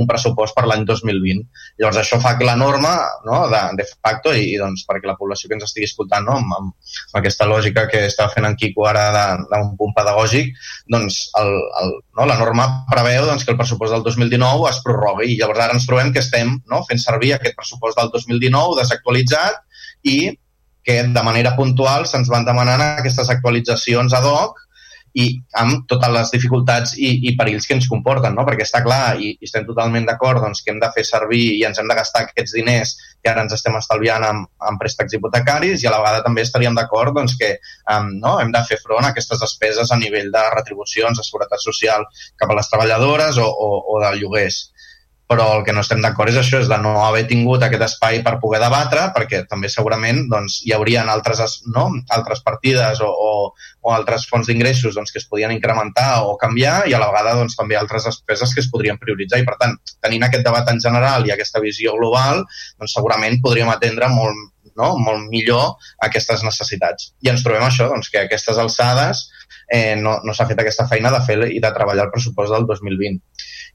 [0.00, 1.44] un pressupost per l'any 2020.
[1.80, 2.94] Llavors, això fa que la norma,
[3.28, 6.40] no, de, de facto, i, i doncs, perquè la població que ens estigui escoltant, no,
[6.40, 9.06] amb, amb aquesta lògica que està fent en Quico ara
[9.50, 10.52] d'un punt pedagògic,
[10.92, 15.32] doncs el, el, no, la norma preveu doncs, que el pressupost del 2019 es prorrogui.
[15.32, 19.58] I llavors ara ens trobem que estem no, fent servir aquest pressupost del 2019 desactualitzat
[20.06, 20.18] i
[20.86, 24.62] que de manera puntual se'ns van demanant aquestes actualitzacions ad hoc
[25.16, 25.26] i
[25.56, 28.44] amb totes les dificultats i, i perills que ens comporten, no?
[28.44, 31.64] perquè està clar i, i estem totalment d'acord doncs, que hem de fer servir i
[31.68, 32.92] ens hem de gastar aquests diners
[33.24, 36.76] que ara ens estem estalviant amb, amb préstecs hipotecaris i a la vegada també estaríem
[36.76, 37.54] d'acord doncs, que
[37.94, 38.36] um, no?
[38.42, 42.04] hem de fer front a aquestes despeses a nivell de retribucions, de seguretat social
[42.36, 44.66] cap a les treballadores o, o, o de lloguers
[45.26, 48.20] però el que no estem d'acord és això, és de no haver tingut aquest espai
[48.22, 51.42] per poder debatre, perquè també segurament doncs, hi haurien altres,
[51.74, 51.88] no?
[52.14, 53.32] altres partides o, o,
[53.82, 57.34] o altres fonts d'ingressos doncs, que es podien incrementar o canviar i a la vegada
[57.40, 59.42] doncs, també altres despeses que es podrien prioritzar.
[59.42, 62.44] I per tant, tenint aquest debat en general i aquesta visió global,
[62.78, 64.94] doncs, segurament podríem atendre molt, no?
[65.02, 65.74] molt millor
[66.06, 67.10] aquestes necessitats.
[67.26, 69.26] I ens trobem això, doncs, que a aquestes alçades
[69.66, 72.70] eh, no, no s'ha fet aquesta feina de fer i de treballar el pressupost del
[72.70, 73.18] 2020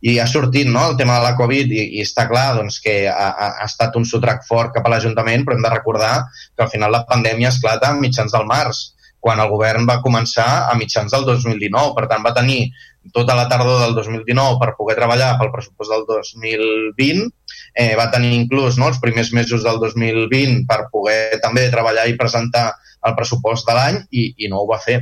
[0.01, 3.03] i ha sortit no, el tema de la Covid i, i està clar doncs, que
[3.09, 6.15] ha, ha estat un sotrac fort cap a l'Ajuntament, però hem de recordar
[6.55, 8.89] que al final la pandèmia esclata a mitjans del març,
[9.21, 11.93] quan el govern va començar a mitjans del 2019.
[11.93, 12.71] Per tant, va tenir
[13.13, 17.29] tota la tardor del 2019 per poder treballar pel pressupost del 2020,
[17.73, 22.17] eh, va tenir inclús no, els primers mesos del 2020 per poder també treballar i
[22.17, 22.71] presentar
[23.05, 25.01] el pressupost de l'any i, i no ho va fer.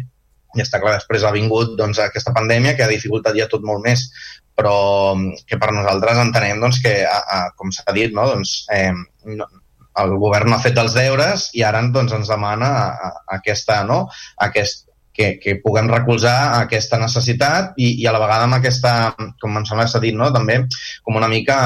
[0.58, 3.84] I està clar, després ha vingut doncs, aquesta pandèmia que ha dificultat ja tot molt
[3.86, 4.08] més
[4.60, 4.76] però
[5.48, 8.91] que per nosaltres entenem doncs, que, a, a, com s'ha dit, no, doncs, eh,
[9.39, 9.48] no,
[10.04, 14.04] el govern ha fet els deures i ara doncs, ens demana a, a, aquesta, no,
[14.45, 18.93] aquest, que, que puguem recolzar aquesta necessitat i, i a la vegada amb aquesta,
[19.41, 20.62] com em sembla que s'ha dit, no, també
[21.04, 21.63] com una mica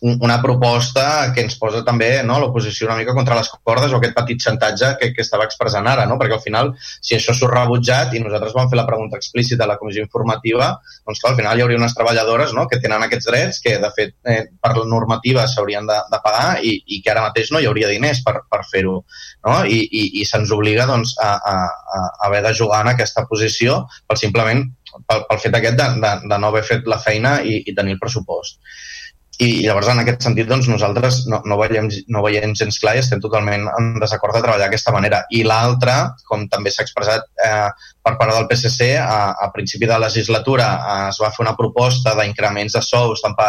[0.00, 4.14] una proposta que ens posa també no, l'oposició una mica contra les cordes o aquest
[4.16, 6.16] petit xantatge que, que estava expressant ara, no?
[6.20, 9.70] perquè al final, si això s'ho rebutjat i nosaltres vam fer la pregunta explícita a
[9.70, 10.70] la comissió informativa,
[11.04, 13.92] doncs clar, al final hi hauria unes treballadores no, que tenen aquests drets que, de
[13.96, 17.60] fet, eh, per la normativa s'haurien de, de pagar i, i que ara mateix no
[17.60, 19.02] hi hauria diners per, per fer-ho.
[19.44, 19.56] No?
[19.68, 23.82] I, i, i se'ns obliga doncs, a, a, a haver de jugar en aquesta posició
[24.08, 24.64] pel simplement
[25.06, 27.96] pel, pel fet aquest de, de, de no haver fet la feina i, i tenir
[27.96, 28.60] el pressupost.
[29.40, 33.00] I llavors, en aquest sentit, doncs, nosaltres no, no, veiem, no veiem gens clar i
[33.00, 35.22] estem totalment en desacord de treballar d'aquesta manera.
[35.32, 35.94] I l'altra,
[36.28, 37.70] com també s'ha expressat eh,
[38.04, 40.66] per part del PSC, a, a principi de legislatura
[41.08, 43.48] es va fer una proposta d'increments de sous tant per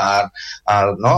[0.75, 1.13] al, no,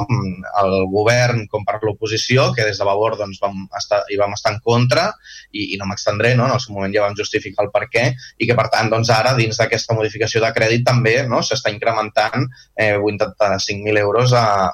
[0.61, 4.53] el govern com per l'oposició, que des de Vavor doncs, vam estar, hi vam estar
[4.53, 5.07] en contra
[5.51, 6.45] i, i no m'extendré, no?
[6.45, 8.05] en el seu moment ja vam justificar el per què,
[8.37, 12.45] i que per tant doncs, ara dins d'aquesta modificació de crèdit també no, s'està incrementant
[12.77, 14.69] eh, 85.000 euros a, a,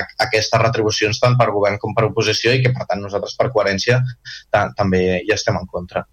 [0.00, 3.50] a aquestes retribucions tant per govern com per oposició i que per tant nosaltres per
[3.54, 4.00] coherència
[4.78, 6.04] també hi estem en contra.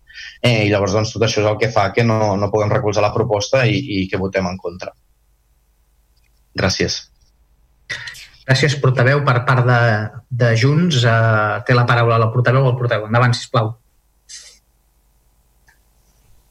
[0.42, 3.04] Eh, I llavors doncs, tot això és el que fa que no, no puguem recolzar
[3.04, 4.94] la proposta i, i que votem en contra.
[6.56, 7.02] Gràcies.
[8.46, 9.24] Gràcies, portaveu.
[9.26, 9.80] Per part de,
[10.30, 13.10] de Junts, eh, té la paraula la portaveu o el portaveu.
[13.10, 13.74] Endavant, sisplau.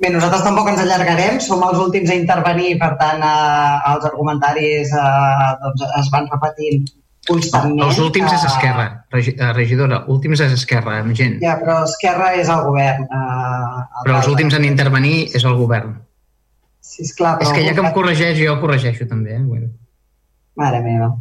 [0.03, 4.91] Bé, nosaltres tampoc ens allargarem, som els últims a intervenir, per tant, eh, els argumentaris
[4.91, 6.89] eh, doncs, es van repetint
[7.29, 7.85] constantment.
[7.87, 10.03] Els últims és Esquerra, eh, regidora.
[10.11, 11.39] Últims és Esquerra, amb gent.
[11.45, 13.07] Ja, però Esquerra és el govern.
[13.07, 15.95] Eh, però els últims en intervenir és el govern.
[16.85, 17.49] Sí, esclar, però...
[17.49, 19.39] És que ja que em corregeix, jo corregeixo també.
[19.39, 19.45] Eh?
[19.47, 19.71] Bueno.
[20.59, 21.15] Mare meva.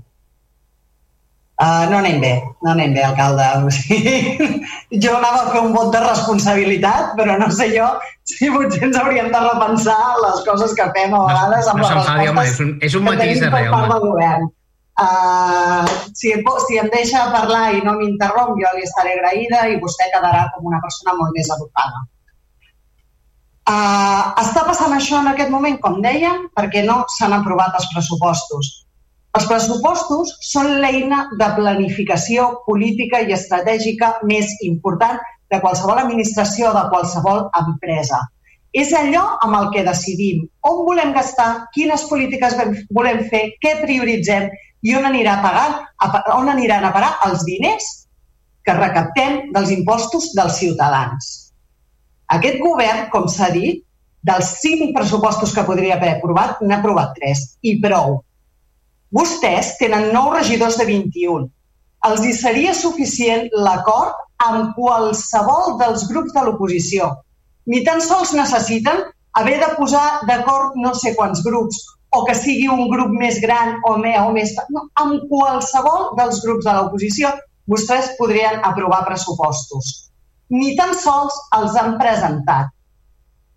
[1.64, 2.32] Uh, no anem bé,
[2.66, 3.44] no anem bé, alcalde.
[3.64, 4.16] O sigui,
[5.04, 7.86] jo anava a fer un vot de responsabilitat, però no sé jo
[8.28, 11.88] si potser ens hauríem de repensar les coses que fem a vegades amb no, no
[11.88, 14.00] les respostes home, és un, és un matís de res, home.
[14.04, 14.50] govern.
[14.94, 16.34] Uh, si,
[16.68, 20.68] si em deixa parlar i no m'interromp, jo li estaré agraïda i vostè quedarà com
[20.70, 22.04] una persona molt més educada.
[23.64, 28.74] Uh, està passant això en aquest moment, com dèiem, perquè no s'han aprovat els pressupostos.
[29.38, 36.74] Els pressupostos són l'eina de planificació política i estratègica més important de qualsevol administració o
[36.76, 38.20] de qualsevol empresa.
[38.74, 42.54] És allò amb el que decidim on volem gastar, quines polítiques
[42.98, 44.50] volem fer, què prioritzem
[44.84, 45.70] i on, anirà a pagar,
[46.36, 47.88] on aniran a parar els diners
[48.66, 51.32] que recaptem dels impostos dels ciutadans.
[52.38, 53.82] Aquest govern, com s'ha dit,
[54.24, 58.22] dels cinc pressupostos que podria haver aprovat, n'ha aprovat tres, i prou.
[59.14, 61.50] Vostès tenen nou regidors de 21.
[62.08, 67.12] Els hi seria suficient l'acord amb qualsevol dels grups de l'oposició.
[67.70, 69.04] Ni tan sols necessiten
[69.40, 71.80] haver de posar d'acord no sé quants grups
[72.14, 74.20] o que sigui un grup més gran o més...
[74.22, 77.32] O més no, amb qualsevol dels grups de l'oposició
[77.70, 79.94] vostès podrien aprovar pressupostos.
[80.54, 82.74] Ni tan sols els han presentat.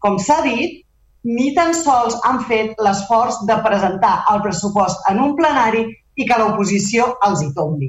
[0.05, 0.86] Com s'ha dit,
[1.27, 6.39] ni tan sols han fet l'esforç de presentar el pressupost en un plenari i que
[6.39, 7.89] l'oposició els hi tombi.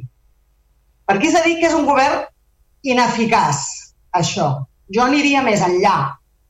[1.05, 2.23] Per aquí s'ha dit que és un govern
[2.83, 3.59] ineficaç,
[4.21, 4.47] això.
[4.93, 5.97] Jo aniria més enllà,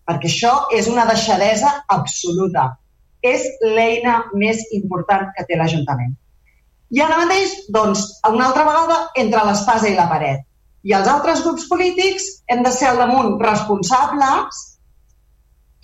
[0.07, 2.69] perquè això és una deixadesa absoluta.
[3.21, 6.15] És l'eina més important que té l'Ajuntament.
[6.95, 10.45] I ara mateix, doncs, una altra vegada, entre l'espasa i la paret.
[10.87, 14.61] I els altres grups polítics hem de ser al damunt responsables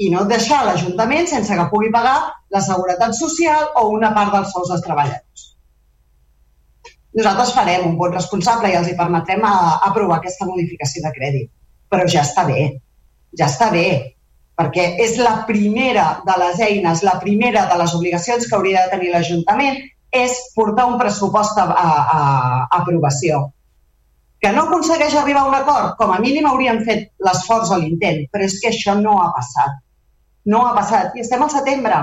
[0.03, 2.17] i no deixar l'Ajuntament sense que pugui pagar
[2.55, 5.49] la seguretat social o una part dels sous dels treballadors.
[7.17, 11.13] Nosaltres farem un vot responsable i els hi permetrem a, a aprovar aquesta modificació de
[11.17, 11.51] crèdit.
[11.93, 12.65] Però ja està bé,
[13.37, 13.87] ja està bé,
[14.57, 18.95] perquè és la primera de les eines, la primera de les obligacions que hauria de
[18.95, 19.77] tenir l'Ajuntament
[20.13, 21.87] és portar un pressupost a, a,
[22.17, 22.23] a
[22.81, 23.47] aprovació.
[24.41, 25.93] Que no aconsegueix arribar a un acord?
[26.01, 29.82] Com a mínim hauríem fet l'esforç o l'intent, però és que això no ha passat.
[30.51, 31.15] No ha passat.
[31.15, 31.99] I estem al setembre.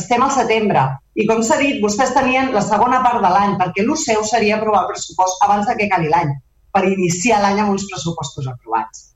[0.00, 0.84] Estem al setembre.
[1.14, 4.58] I com s'ha dit, vostès tenien la segona part de l'any, perquè el seu seria
[4.58, 6.32] aprovar el pressupost abans de que acabi l'any,
[6.74, 9.10] per iniciar l'any amb uns pressupostos aprovats.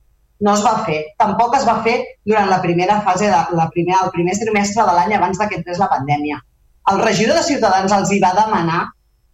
[0.47, 1.01] No es va fer.
[1.19, 4.95] Tampoc es va fer durant la primera fase, de, la primera, el primer trimestre de
[4.95, 6.39] l'any abans que entrés la pandèmia.
[6.93, 8.85] El regidor de Ciutadans els hi va demanar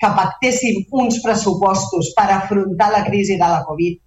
[0.01, 4.01] que pactessin uns pressupostos per afrontar la crisi de la Covid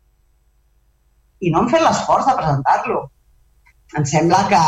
[1.46, 3.00] i no han fet l'esforç de presentar-lo
[3.96, 4.64] em sembla que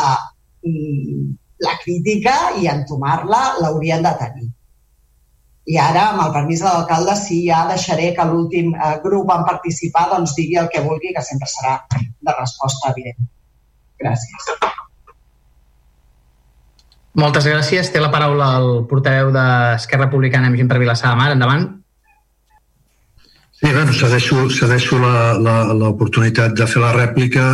[0.69, 1.25] mm,
[1.65, 4.49] la crítica i entomar-la l'haurien de tenir.
[5.69, 9.45] I ara, amb el permís de l'alcalde, sí, ja deixaré que l'últim eh, grup en
[9.45, 13.27] participar doncs, digui el que vulgui, que sempre serà de resposta evident.
[14.01, 14.47] Gràcies.
[17.19, 17.91] Moltes gràcies.
[17.91, 21.31] Té la paraula el portaveu d'Esquerra Republicana amb gent per Vilassar de Mar.
[21.35, 21.67] Endavant.
[23.59, 27.49] Sí, bueno, cedeixo, cedeixo l'oportunitat de fer la rèplica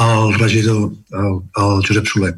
[0.00, 2.32] al regidor, al, al Josep Soler.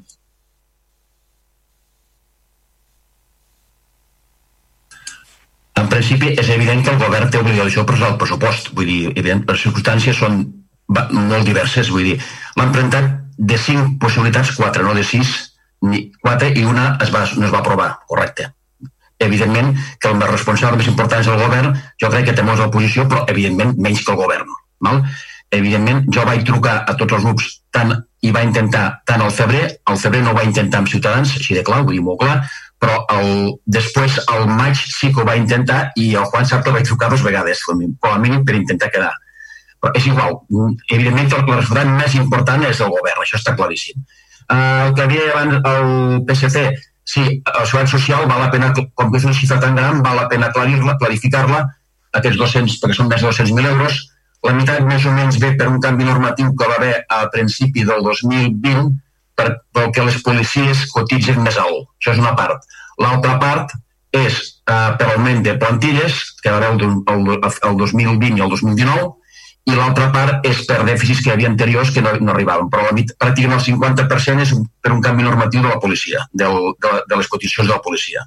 [5.79, 8.73] En principi, és evident que el govern té obligació per el pressupost.
[8.75, 10.43] Vull dir, evident, les circumstàncies són
[10.91, 11.93] molt diverses.
[11.95, 12.19] Vull dir,
[12.59, 15.31] l'han presentat de cinc possibilitats, quatre, no de sis,
[15.87, 18.51] ni quatre, i una es va, no es va aprovar, correcte.
[19.23, 22.63] Evidentment que el més responsable més important és el govern, jo crec que té molts
[22.65, 24.51] l'oposició, però evidentment menys que el govern.
[24.83, 25.07] Val?
[25.53, 29.65] Evidentment, jo vaig trucar a tots els grups tant, i va intentar tant al febrer,
[29.91, 32.37] al febrer no ho va intentar amb Ciutadans, així de clar, vull dir molt clar,
[32.83, 36.89] però el, després, al maig, sí que ho va intentar i el Juan Sartre vaig
[36.89, 39.13] trucar dues vegades, com a mínim per intentar quedar.
[39.83, 40.41] Però és igual,
[40.89, 44.03] evidentment el resultat més important és el govern, això està claríssim.
[44.51, 46.65] Uh, el que havia abans el PSC,
[47.07, 50.19] sí, el seguretat social val la pena, com que és una xifra tan gran, val
[50.19, 51.63] la pena aclarir-la, clarificar-la,
[52.19, 54.03] aquests 200, perquè són més de 200.000 euros,
[54.43, 57.87] la meitat més o menys ve per un canvi normatiu que va haver a principi
[57.87, 58.91] del 2020
[59.39, 61.87] per, pel que les policies cotitzen més alt.
[62.01, 62.67] Això és una part.
[63.03, 63.73] L'altra part
[64.13, 64.35] és
[64.69, 69.09] eh, per augment de plantilles, que va haver el, el, el 2020 i el 2019,
[69.71, 72.69] i l'altra part és per dèficits que hi havia anteriors que no, no arribaven.
[72.73, 76.95] Però la, pràcticament el 50% és per un canvi normatiu de la policia, del, de,
[77.09, 78.27] de les cotitzacions de la policia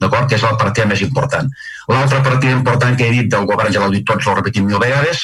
[0.00, 0.28] d'acord?
[0.28, 1.48] que és la partida més important.
[1.88, 4.80] L'altra partida important que he dit del govern, ja l'heu dit tots, l'ho repetim mil
[4.82, 5.22] vegades,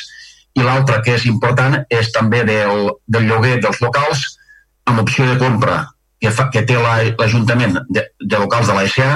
[0.58, 4.24] i l'altra que és important és també del, del lloguer dels locals
[4.90, 5.86] amb opció de compra
[6.22, 9.08] que, fa, que té l'Ajuntament de, de locals de l'ASA,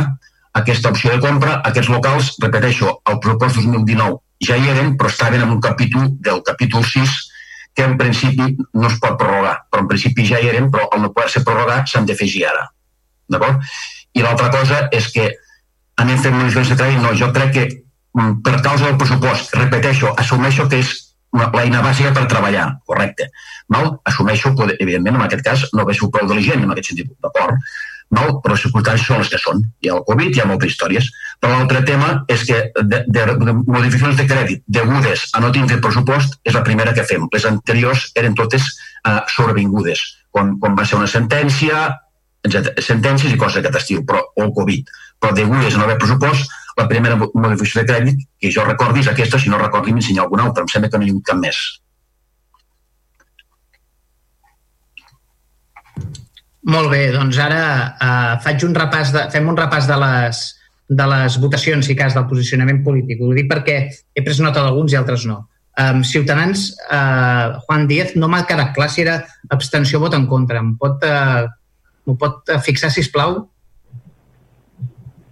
[0.58, 5.44] aquesta opció de compra, aquests locals, repeteixo, el propost 2019 ja hi eren, però estaven
[5.44, 7.14] en un capítol del capítol 6
[7.76, 11.04] que en principi no es pot prorrogar, però en principi ja hi eren, però al
[11.04, 12.64] no poder ser prorrogat s'han d'afegir ara.
[13.28, 13.60] D'acord?
[14.16, 15.28] I l'altra cosa és que
[16.00, 17.66] anem fent modificacions de no, jo crec que
[18.16, 20.94] mm, per causa del pressupost, repeteixo, assumeixo que és
[21.34, 23.30] l'eina bàsica per treballar, correcte.
[23.72, 23.96] Val?
[24.04, 27.60] Assumeixo que, evidentment, en aquest cas, no ve prou diligent en aquest sentit, d'acord?
[28.10, 28.40] no?
[28.42, 29.62] però les circumstàncies són les que són.
[29.82, 31.08] Hi ha el Covid, hi ha moltes històries.
[31.42, 35.80] Però l'altre tema és que de, de, de modificacions de crèdit degudes a no tindre
[35.84, 37.26] pressupost és la primera que fem.
[37.32, 41.88] Les anteriors eren totes uh, sobrevingudes, quan, quan va ser una sentència,
[42.46, 44.94] sentències i coses d'aquest estil, però, o el Covid.
[45.20, 49.08] Però degudes a no haver pressupost, la primera modificació de crèdit, que jo recordi, és
[49.10, 50.64] aquesta, si no recordi m'ensenyar alguna altra.
[50.66, 51.60] Em sembla que no hi ha hagut cap més.
[56.66, 57.64] Molt bé, doncs ara
[57.94, 60.40] uh, faig un repàs de, fem un repàs de les,
[61.00, 63.22] de les votacions, si cas, del posicionament polític.
[63.22, 65.44] Ho dic perquè he pres nota d'alguns i altres no.
[65.76, 69.20] Um, Ciutadans, uh, Juan Díaz, no m'ha quedat clar si era
[69.54, 70.60] abstenció o vot en contra.
[70.64, 73.44] Em pot, uh, pot fixar, si plau?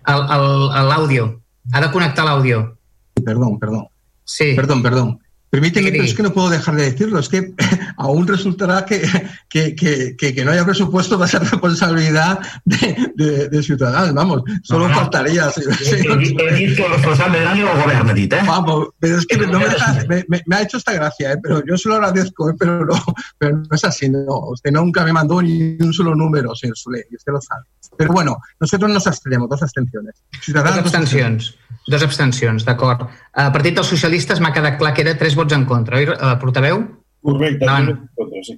[0.07, 1.41] L'àudio.
[1.73, 2.77] Ha de connectar l'àudio.
[3.25, 3.91] Perdó, perdó.
[4.25, 4.53] Sí.
[4.57, 5.19] Perdón, perdón.
[5.55, 7.55] Permíteme, pero es que no puedo dejar de decirlo, es que
[7.97, 9.01] aún resultará que,
[9.49, 14.43] que, que, que no haya presupuesto va a ser responsabilidad de, de, de Ciudadanos, vamos,
[14.65, 15.49] solo no, faltaría.
[15.53, 15.95] Sí, sí.
[16.05, 18.43] El responsable de año ¿eh?
[18.45, 21.39] Vamos, pero es que no me, deja, me, me, me, ha hecho esta gracia, ¿eh?
[21.41, 22.55] pero yo se lo agradezco, ¿eh?
[22.59, 23.01] pero, no,
[23.39, 27.07] pero no es así, no, usted nunca me mandó ni un solo número, señor Sule,
[27.09, 27.63] y usted lo sabe.
[27.97, 30.17] Però bueno, nosotros nos abstenemos, dos abstenciones.
[30.49, 31.57] Dos abstencions.
[31.87, 33.05] Dos abstencions, d'acord.
[33.37, 36.37] A partit dels socialistes m'ha quedat clar que era tres vots en contra, oi, uh,
[36.41, 36.81] portaveu?
[37.25, 38.57] Correcte, tres vots en contra, sí.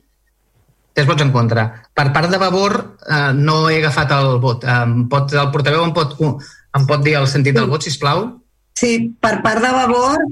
[0.97, 1.67] Tres vots en contra.
[1.93, 4.63] Per part de Vavor uh, no he agafat el vot.
[4.65, 8.29] Um, pot, el portaveu em pot, em pot dir el sentit del vot, si plau?
[8.79, 10.23] Sí, per part de Vavor,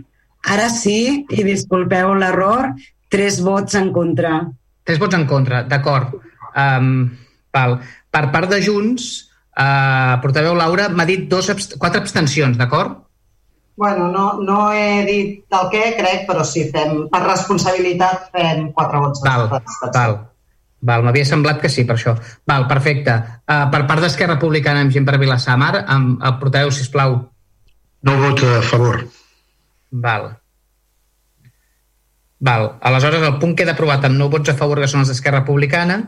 [0.55, 2.71] ara sí, i disculpeu l'error,
[3.13, 4.39] tres vots en contra.
[4.87, 6.15] Tres vots en contra, d'acord.
[6.55, 7.11] Um,
[7.53, 7.81] val.
[8.15, 9.11] Per part de Junts,
[9.57, 13.01] eh, portaveu Laura, m'ha dit dos, quatre abstencions, d'acord?
[13.77, 19.03] Bueno, no, no he dit el què, crec, però sí, fem, per responsabilitat fem quatre
[19.03, 19.25] vots.
[19.25, 19.49] Val,
[19.95, 20.17] val.
[20.85, 22.13] Val, m'havia semblat que sí, per això.
[22.47, 23.17] Val, perfecte.
[23.49, 27.17] Uh, per part d'Esquerra Republicana amb gent per Vilassamar, amb el portaveu, sisplau.
[28.05, 29.01] No vot a favor.
[30.05, 30.29] Val.
[32.45, 32.69] Val.
[32.85, 35.99] Aleshores, el punt queda aprovat amb nou vots a favor, que són els d'Esquerra Republicana,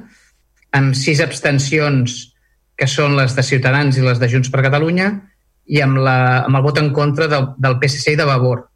[0.76, 2.18] amb sis abstencions,
[2.76, 5.10] que són les de Ciutadans i les de Junts per Catalunya,
[5.66, 6.16] i amb, la,
[6.46, 8.66] amb el vot en contra del, del PSC i de Vavor,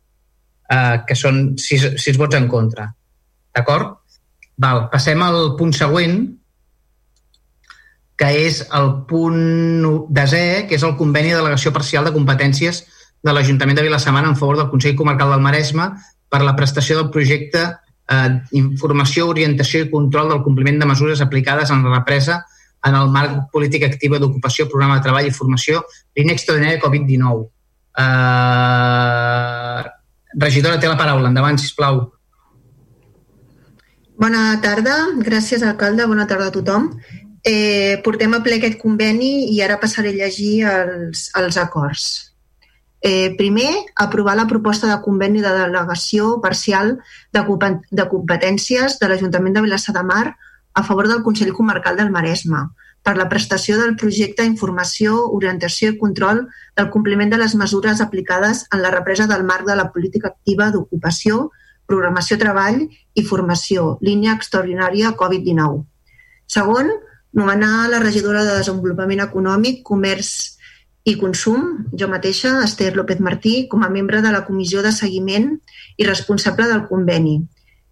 [0.70, 2.88] eh, que són sis, sis vots en contra.
[3.55, 3.98] D'acord?
[4.61, 6.22] Val, passem al punt següent,
[8.20, 12.82] que és el punt desè, que és el conveni de delegació parcial de competències
[13.24, 15.86] de l'Ajuntament de Vilassamana en favor del Consell Comarcal del Maresme
[16.28, 18.28] per la prestació del projecte eh,
[18.61, 22.42] informació, orientació i control del compliment de mesures aplicades en la represa
[22.86, 25.82] en el marc política activa d'ocupació, programa de treball i formació,
[26.16, 27.44] línia extraordinària Covid-19.
[28.00, 29.82] Eh,
[30.46, 31.28] regidora, té la paraula.
[31.28, 32.06] Endavant, sisplau.
[34.20, 34.96] Bona tarda.
[35.20, 36.06] Gràcies, alcalde.
[36.06, 36.90] Bona tarda a tothom.
[37.44, 42.08] Eh, portem a ple aquest conveni i ara passaré a llegir els, els acords.
[43.00, 46.98] Eh, primer, aprovar la proposta de conveni de delegació parcial
[47.32, 47.40] de,
[47.90, 50.26] de competències de l'Ajuntament de Vilassar de Mar
[50.74, 52.68] a favor del Consell Comarcal del Maresme
[53.02, 56.42] per la prestació del projecte Informació, Orientació i Control
[56.76, 60.70] del compliment de les mesures aplicades en la represa del marc de la política activa
[60.70, 61.48] d'ocupació,
[61.86, 65.84] programació treball i formació, línia extraordinària Covid-19.
[66.46, 66.92] Segon,
[67.32, 70.58] nomenar la regidora de Desenvolupament Econòmic, Comerç
[71.08, 75.54] i Consum, jo mateixa, Esther López Martí, com a membre de la Comissió de Seguiment
[75.96, 77.40] i responsable del conveni,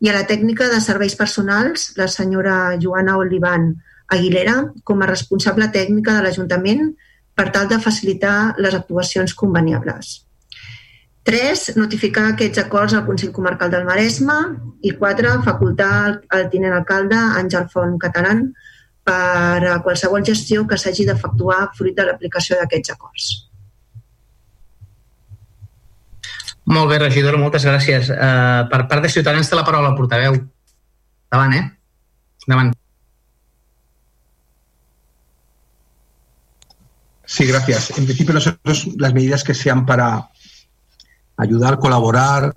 [0.01, 3.73] i a la tècnica de serveis personals, la senyora Joana Olivan
[4.15, 6.93] Aguilera, com a responsable tècnica de l'Ajuntament
[7.35, 10.23] per tal de facilitar les actuacions conveniables.
[11.29, 11.65] 3.
[11.77, 14.39] Notificar aquests acords al Consell Comarcal del Maresme
[14.81, 15.35] i 4.
[15.45, 15.93] Facultar
[16.33, 18.47] al tinent alcalde Àngel Font Catalán
[19.05, 23.29] per a qualsevol gestió que s'hagi d'efectuar fruit de l'aplicació d'aquests acords.
[26.69, 28.11] Molt bé, regidora, moltes gràcies.
[28.13, 30.37] Uh, per part de Ciutadans té la paraula portaveu.
[31.29, 31.65] Endavant, eh?
[32.45, 32.75] Endavant.
[37.25, 37.91] Sí, gracias.
[37.99, 40.31] En principio nosotros las medidas que sean para
[41.37, 42.53] ayudar, colaborar,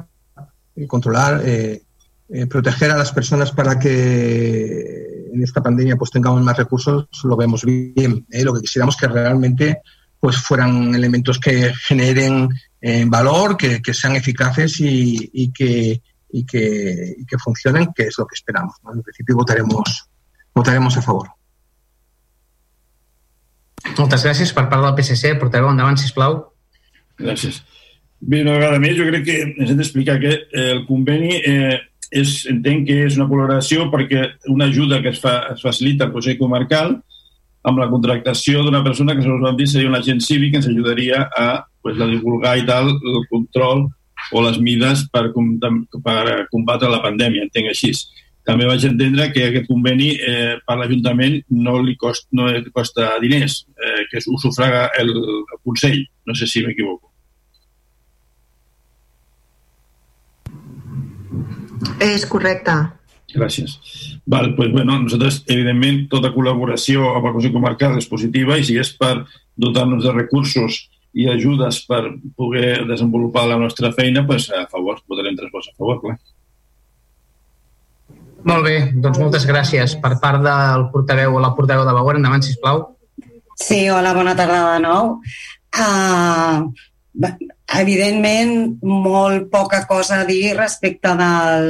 [0.87, 1.83] controlar, eh,
[2.29, 7.35] eh, proteger a las personas para que en esta pandemia pues tengamos más recursos, lo
[7.35, 8.25] vemos bien.
[8.29, 8.43] ¿eh?
[8.43, 9.81] Lo que quisiéramos que realmente
[10.19, 12.49] pues fueran elementos que generen
[12.81, 16.01] eh, valor, que, que, sean eficaces y, y, que,
[16.31, 18.75] y, que, y, que, funcionen, que es lo que esperamos.
[18.83, 18.93] ¿no?
[18.93, 20.09] En principio votaremos,
[20.53, 21.29] votaremos a favor.
[23.97, 25.35] Moltes gràcies per part del PSC.
[25.41, 26.35] Portaveu, endavant, sisplau.
[27.19, 27.61] Gràcies.
[28.21, 31.79] Bé, una vegada més, jo crec que ens hem d'explicar que el conveni eh,
[32.11, 36.13] és, entenc que és una col·laboració perquè una ajuda que es, fa, es facilita al
[36.13, 36.93] Consell Comarcal
[37.67, 40.69] amb la contractació d'una persona que, segons vam dir, seria un agent cívic que ens
[40.69, 41.47] ajudaria a
[41.81, 43.87] pues, a divulgar i tal el control
[44.31, 47.93] o les mides per, per combatre la pandèmia, entenc així.
[48.47, 53.13] També vaig entendre que aquest conveni eh, per l'Ajuntament no li cost, no li costa
[53.21, 56.01] diners, eh, que ho sufraga el, el Consell.
[56.25, 57.11] No sé si m'equivoco.
[62.01, 62.73] És correcte.
[63.31, 63.77] Gràcies.
[64.25, 68.77] Val, pues, bueno, nosaltres, evidentment, tota col·laboració amb el Consell Comarcal és positiva i si
[68.81, 69.21] és per
[69.61, 72.03] dotar-nos de recursos i ajudes per
[72.37, 76.17] poder desenvolupar la nostra feina, pues, a favor, votarem tres vots a favor, clar.
[78.47, 79.97] Molt bé, doncs moltes gràcies.
[80.01, 82.85] Per part del portaveu o la portaveu de Bagor, endavant, sisplau.
[83.59, 85.11] Sí, hola, bona tarda de nou.
[85.77, 86.71] Uh,
[87.81, 91.69] evidentment, molt poca cosa a dir respecte del,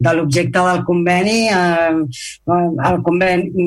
[0.00, 1.38] de l'objecte del conveni.
[1.52, 1.92] Eh,
[2.88, 3.66] el, conveni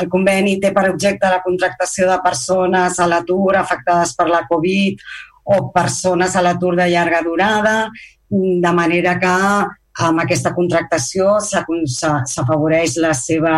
[0.00, 5.04] el conveni té per objecte la contractació de persones a l'atur afectades per la Covid
[5.50, 7.76] o persones a l'atur de llarga durada,
[8.30, 9.36] de manera que
[10.00, 13.54] amb aquesta contractació s'afavoreix la seva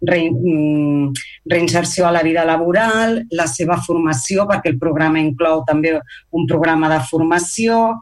[0.00, 1.10] mm,
[1.52, 5.96] reinserció a la vida laboral, la seva formació, perquè el programa inclou també
[6.32, 7.96] un programa de formació,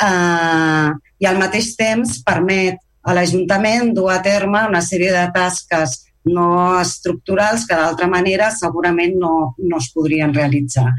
[0.00, 0.88] eh,
[1.20, 7.64] i al mateix temps permet l'Ajuntament dur a terme una sèrie de tasques no estructurals
[7.66, 10.90] que d'altra manera segurament no, no es podrien realitzar.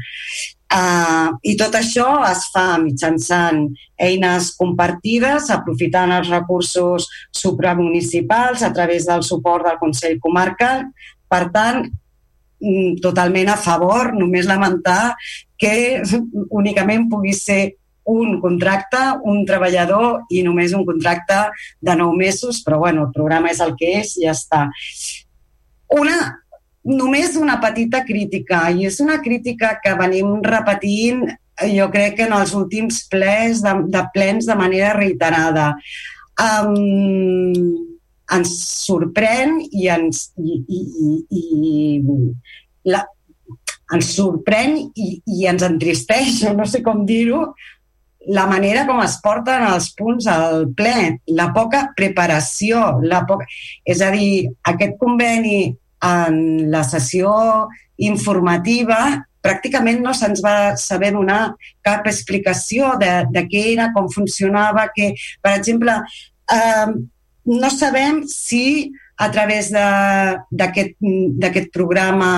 [0.72, 3.66] Uh, I tot això es fa mitjançant
[4.00, 10.86] eines compartides, aprofitant els recursos supramunicipals a través del suport del Consell Comarcal.
[11.28, 11.84] Per tant,
[12.64, 15.12] mm, totalment a favor, només lamentar
[15.60, 16.00] que
[16.62, 17.76] únicament pugui ser
[18.08, 21.38] un contracte, un treballador i només un contracte
[21.80, 24.64] de nou mesos, però bueno, el programa és el que és i ja està.
[25.92, 26.16] Una,
[26.84, 31.26] només una petita crítica, i és una crítica que venim repetint
[31.76, 35.72] jo crec que en els últims plens de, de plens de manera reiterada.
[36.42, 37.92] Um,
[38.32, 38.52] ens
[38.86, 43.02] sorprèn i ens, i, i, i, i la,
[43.92, 47.52] ens sorprèn i, i ens entristeix, no sé com dir-ho,
[48.28, 53.46] la manera com es porten els punts al ple, la poca preparació, la poca...
[53.84, 56.38] és a dir, aquest conveni en
[56.70, 57.32] la sessió
[58.02, 61.54] informativa pràcticament no se'ns va saber donar
[61.84, 65.12] cap explicació de, de què era, com funcionava, que,
[65.42, 65.96] per exemple,
[66.54, 66.92] eh,
[67.50, 68.92] no sabem si
[69.22, 72.30] a través d'aquest programa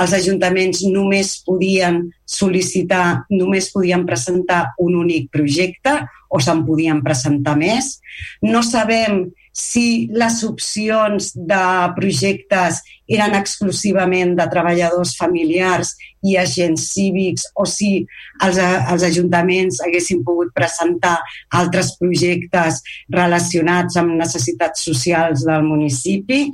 [0.00, 5.98] els ajuntaments només podien sol·licitar, només podien presentar un únic projecte
[6.30, 7.98] o se'n podien presentar més.
[8.46, 11.64] No sabem si les opcions de
[11.96, 12.78] projectes
[13.10, 18.04] eren exclusivament de treballadors familiars i agents cívics o si
[18.44, 21.16] els, els ajuntaments haguessin pogut presentar
[21.58, 22.80] altres projectes
[23.10, 26.44] relacionats amb necessitats socials del municipi.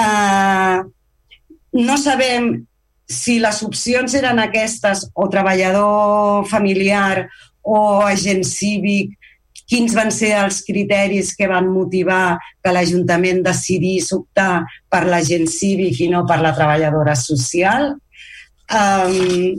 [0.00, 0.78] Eh,
[1.72, 2.52] no sabem
[3.12, 7.28] si les opcions eren aquestes o treballador familiar
[7.62, 9.18] o agent cívic
[9.68, 16.00] quins van ser els criteris que van motivar que l'Ajuntament decidís optar per l'agent cívic
[16.04, 17.92] i no per la treballadora social.
[18.72, 19.58] Um,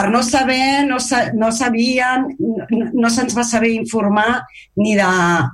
[0.00, 4.46] per no saber, no, sa, no sabien, no, no se'ns va saber informar
[4.80, 5.08] ni de,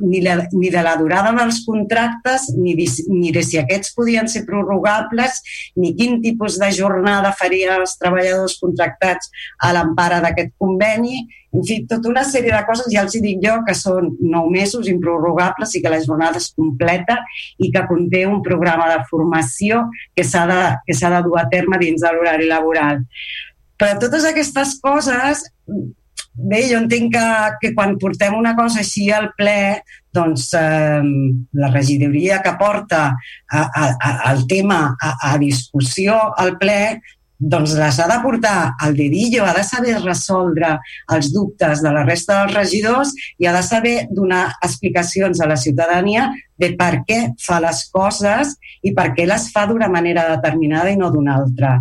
[0.07, 2.76] ni, la, ni de la durada dels contractes, ni,
[3.11, 5.40] ni de si aquests podien ser prorrogables,
[5.74, 11.24] ni quin tipus de jornada farien els treballadors contractats a l'empara d'aquest conveni.
[11.57, 14.51] En fi, tota una sèrie de coses, ja els hi dic jo, que són nou
[14.53, 17.16] mesos improrrogables i que la jornada és completa
[17.59, 21.80] i que conté un programa de formació que s'ha de, que de dur a terme
[21.82, 23.03] dins de l'horari laboral.
[23.77, 25.45] Però totes aquestes coses,
[26.37, 27.27] bé, jo entenc que,
[27.62, 29.83] que quan portem una cosa així al ple,
[30.16, 31.03] doncs eh,
[31.61, 36.81] la regidoria que porta a, a, a, el tema a, a discussió al ple
[37.39, 40.79] doncs les ha de portar al dedillo, ha de saber resoldre
[41.12, 45.57] els dubtes de la resta dels regidors i ha de saber donar explicacions a la
[45.61, 50.91] ciutadania de per què fa les coses i per què les fa d'una manera determinada
[50.91, 51.77] i no d'una altra.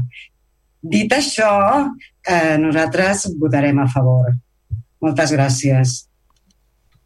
[0.92, 1.52] Dit això,
[2.28, 4.34] eh, nosaltres votarem a favor.
[5.02, 5.94] Moltes gràcies.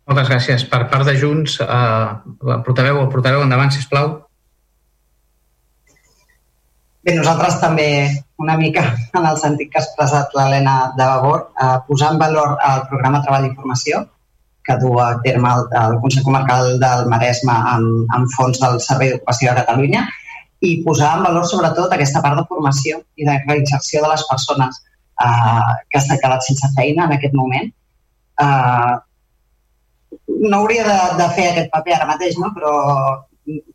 [0.10, 0.66] Moltes gràcies.
[0.70, 2.10] Per part de Junts, eh,
[2.52, 4.26] la portaveu o el portaveu, endavant, sisplau.
[7.04, 7.90] Bé, nosaltres també,
[8.38, 8.84] una mica
[9.16, 13.22] en el sentit que ha expressat l'Helena de Vavor, eh, posar en valor el programa
[13.24, 14.08] Treball i Formació,
[14.66, 19.14] que du a terme el, el Consell Comarcal del Maresme amb, amb fons del Servei
[19.14, 20.04] d'Ocupació de Catalunya
[20.60, 24.82] i posar en valor sobretot aquesta part de formació i de reinserció de les persones
[25.24, 27.72] eh, que s'ha quedat sense feina en aquest moment.
[28.44, 28.96] Eh,
[30.50, 32.52] no hauria de, de fer aquest paper ara mateix, no?
[32.56, 32.74] però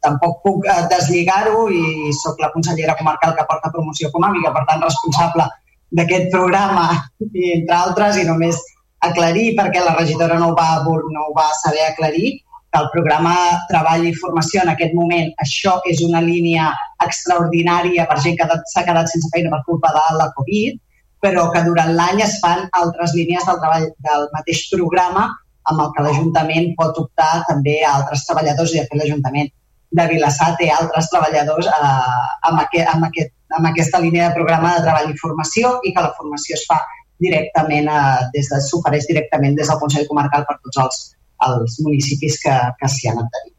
[0.05, 4.85] tampoc puc eh, deslligar-ho i sóc la consellera comarcal que porta promoció econòmica, per tant
[4.85, 5.49] responsable
[5.95, 6.87] d'aquest programa,
[7.33, 8.61] i entre altres, i només
[9.05, 12.39] aclarir, perquè la regidora no ho va, no ho va saber aclarir,
[12.75, 13.35] que el programa
[13.71, 16.73] Treball i Formació en aquest moment, això és una línia
[17.05, 20.81] extraordinària per gent que s'ha quedat sense feina per culpa de la Covid,
[21.25, 25.29] però que durant l'any es fan altres línies del treball del mateix programa
[25.71, 29.49] amb el que l'Ajuntament pot optar també a altres treballadors i de fet l'Ajuntament
[29.95, 34.75] de Vilassar té altres treballadors eh, amb, aquest, amb, aquest, amb aquesta línia de programa
[34.75, 36.81] de treball i formació i que la formació es fa
[37.23, 41.05] directament, eh, des de, s'ofereix directament des del Consell Comarcal per tots els,
[41.49, 43.57] els municipis que, que s'hi han adherit.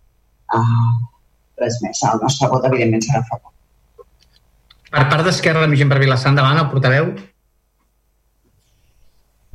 [0.56, 0.96] Uh,
[1.62, 2.02] res més.
[2.12, 3.52] El nostre vot, evidentment, serà a favor.
[4.96, 7.10] Per part d'Esquerra, de per Vilassar, endavant, el portaveu.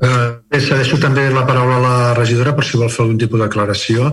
[0.01, 3.39] Eh, bé, cedeixo també la paraula a la regidora per si vol fer algun tipus
[3.39, 4.11] de declaració.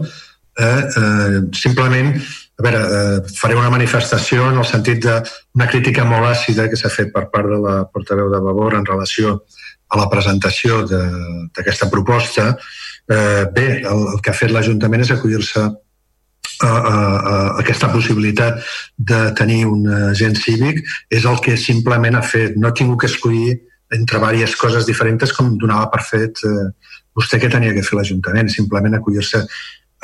[0.59, 2.11] Eh, eh, simplement,
[2.59, 6.93] a veure, eh, faré una manifestació en el sentit d'una crítica molt àcida que s'ha
[6.93, 9.45] fet per part de la portaveu de Vavor en relació
[9.89, 12.51] a la presentació d'aquesta proposta.
[12.51, 16.95] Eh, bé, el, el que ha fet l'Ajuntament és acollir-se a, a,
[17.33, 18.61] a aquesta possibilitat
[18.99, 20.83] de tenir un agent cívic.
[21.11, 22.57] És el que simplement ha fet.
[22.57, 23.57] No ha tingut que escollir
[23.95, 26.69] entre diverses coses diferents com donava per fet eh,
[27.17, 29.43] vostè que tenia que fer l'Ajuntament, simplement acollir-se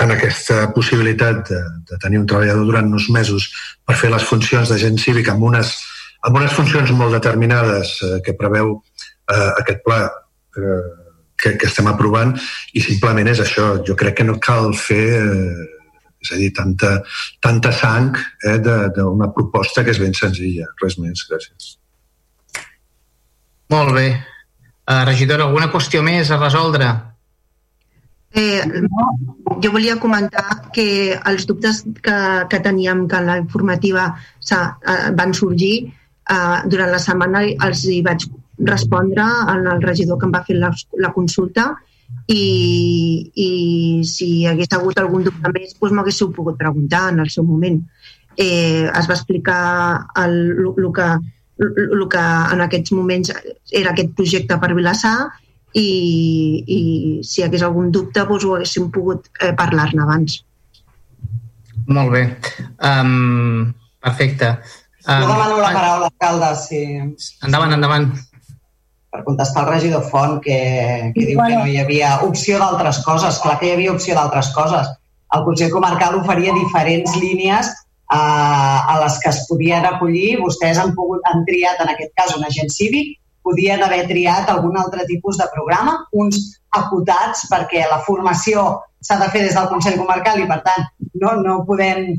[0.02, 3.50] en aquesta possibilitat de, de tenir un treballador durant uns mesos
[3.86, 5.76] per fer les funcions d'agent cívic amb unes,
[6.26, 8.78] amb unes funcions molt determinades eh, que preveu
[9.30, 10.02] eh, aquest pla.
[10.58, 11.03] Eh,
[11.36, 12.34] que, que estem aprovant
[12.74, 13.74] i simplement és això.
[13.86, 15.64] Jo crec que no cal fer eh,
[16.24, 16.98] és a dir, tanta,
[17.44, 18.14] tanta sang
[18.48, 20.70] eh, d'una proposta que és ben senzilla.
[20.82, 21.74] Res més, gràcies.
[23.74, 24.08] Molt bé.
[24.84, 26.88] Uh, regidora, alguna qüestió més a resoldre?
[28.34, 29.04] Eh, no,
[29.62, 32.16] jo volia comentar que els dubtes que,
[32.50, 34.64] que teníem que la informativa uh,
[35.16, 38.26] van sorgir uh, durant la setmana els hi vaig
[38.66, 41.70] respondre al regidor que em va fer la, la consulta
[42.28, 43.50] i, i
[44.08, 47.80] si hagués hagut algun dubte més doncs m'haguéssiu pogut preguntar en el seu moment.
[48.36, 49.62] Eh, es va explicar
[50.24, 51.08] el, el, el que
[51.62, 52.22] el que
[52.54, 53.30] en aquests moments
[53.70, 55.14] era aquest projecte per Vilassar
[55.74, 55.84] i,
[56.66, 56.80] i
[57.22, 60.40] si hi hagués algun dubte doncs ho haguéssim pogut eh, parlar-ne abans.
[61.86, 62.24] Molt bé.
[62.82, 64.54] Um, perfecte.
[65.04, 66.82] Um, jo demano la paraula, alcalde, sí.
[67.44, 68.08] Endavant, endavant.
[69.14, 70.58] Per contestar al regidor Font, que,
[71.14, 73.38] que diu que no hi havia opció d'altres coses.
[73.44, 74.90] Clar que hi havia opció d'altres coses.
[75.34, 77.70] El Consell Comarcal oferia diferents línies
[78.14, 80.40] a les que es podien acollir.
[80.42, 84.76] Vostès han, pogut, han triat, en aquest cas, un agent cívic, podien haver triat algun
[84.80, 86.40] altre tipus de programa, uns
[86.74, 88.64] acotats perquè la formació
[89.04, 90.86] s'ha de fer des del Consell Comarcal i, per tant,
[91.20, 92.14] no, no podem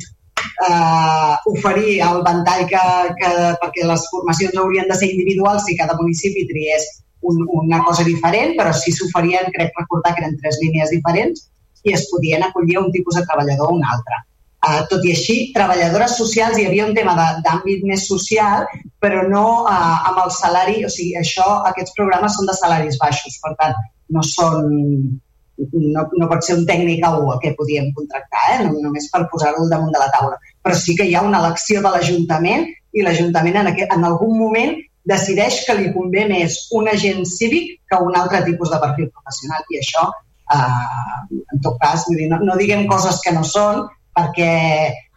[0.67, 2.83] eh, oferir el ventall que,
[3.21, 3.31] que,
[3.63, 6.85] perquè les formacions haurien de ser individuals si cada municipi triés
[7.25, 11.47] un, una cosa diferent, però sí s'oferien, crec recordar que eren tres línies diferents,
[11.85, 14.21] i es podien acollir un tipus de treballador o un altre.
[14.65, 17.13] Uh, tot i així, treballadores socials, hi havia un tema
[17.45, 18.65] d'àmbit més social,
[19.03, 23.37] però no uh, amb el salari, o sigui, això, aquests programes són de salaris baixos,
[23.43, 23.77] per tant,
[24.15, 24.65] no són,
[25.57, 28.57] no, no pot ser un tècnic a el que podíem contractar, eh?
[28.65, 30.39] no, només per posar-ho damunt de la taula.
[30.63, 34.75] Però sí que hi ha una elecció de l'Ajuntament i l'Ajuntament en, en algun moment
[35.05, 39.65] decideix que li convé més un agent cívic que un altre tipus de perfil professional.
[39.71, 40.05] I això,
[40.55, 43.85] eh, en tot cas, dir, no, no diguem coses que no són,
[44.17, 44.53] perquè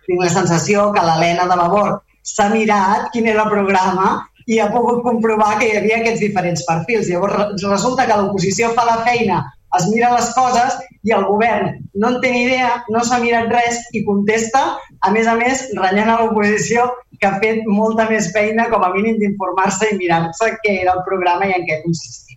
[0.06, 4.18] tinc la sensació que l'Helena de Vavor s'ha mirat quin era el programa
[4.48, 7.08] i ha pogut comprovar que hi havia aquests diferents perfils.
[7.08, 9.42] Llavors resulta que l'oposició fa la feina,
[9.76, 13.50] es mira les coses i el govern no en té ni idea, no s'ha mirat
[13.52, 14.62] res i contesta,
[15.00, 16.86] a més a més, renyant a l'oposició
[17.18, 21.04] que ha fet molta més feina com a mínim d'informar-se i mirar-se què era el
[21.08, 22.27] programa i en què consistia.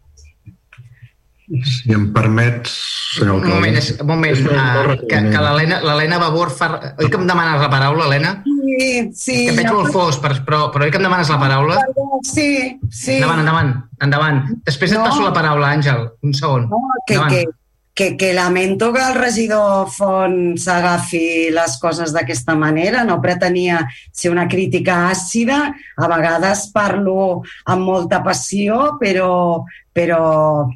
[1.52, 2.72] Si em permets,
[3.18, 3.52] senyor alcalde.
[3.52, 5.42] Un moment, és, un moment uh, que, que
[5.84, 6.70] l'Helena Babor fa...
[6.96, 8.34] Oi que em demanes la paraula, Helena?
[8.46, 9.36] Sí, sí.
[9.36, 11.80] És que em veig molt fos, però, però oi que em demanes la paraula?
[12.28, 13.18] Sí, sí.
[13.18, 13.74] Endavant, endavant,
[14.08, 14.44] endavant.
[14.70, 15.02] Després no.
[15.02, 16.08] et passo la paraula, Àngel.
[16.24, 16.70] Un segon.
[16.72, 17.36] No, que, endavant.
[17.36, 17.61] que,
[18.02, 24.32] que, que lamento que el regidor Font s'agafi les coses d'aquesta manera, no pretenia ser
[24.34, 29.62] una crítica àcida, a vegades parlo amb molta passió, però,
[29.94, 30.24] però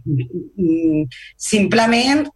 [0.06, 2.28] mm, simplement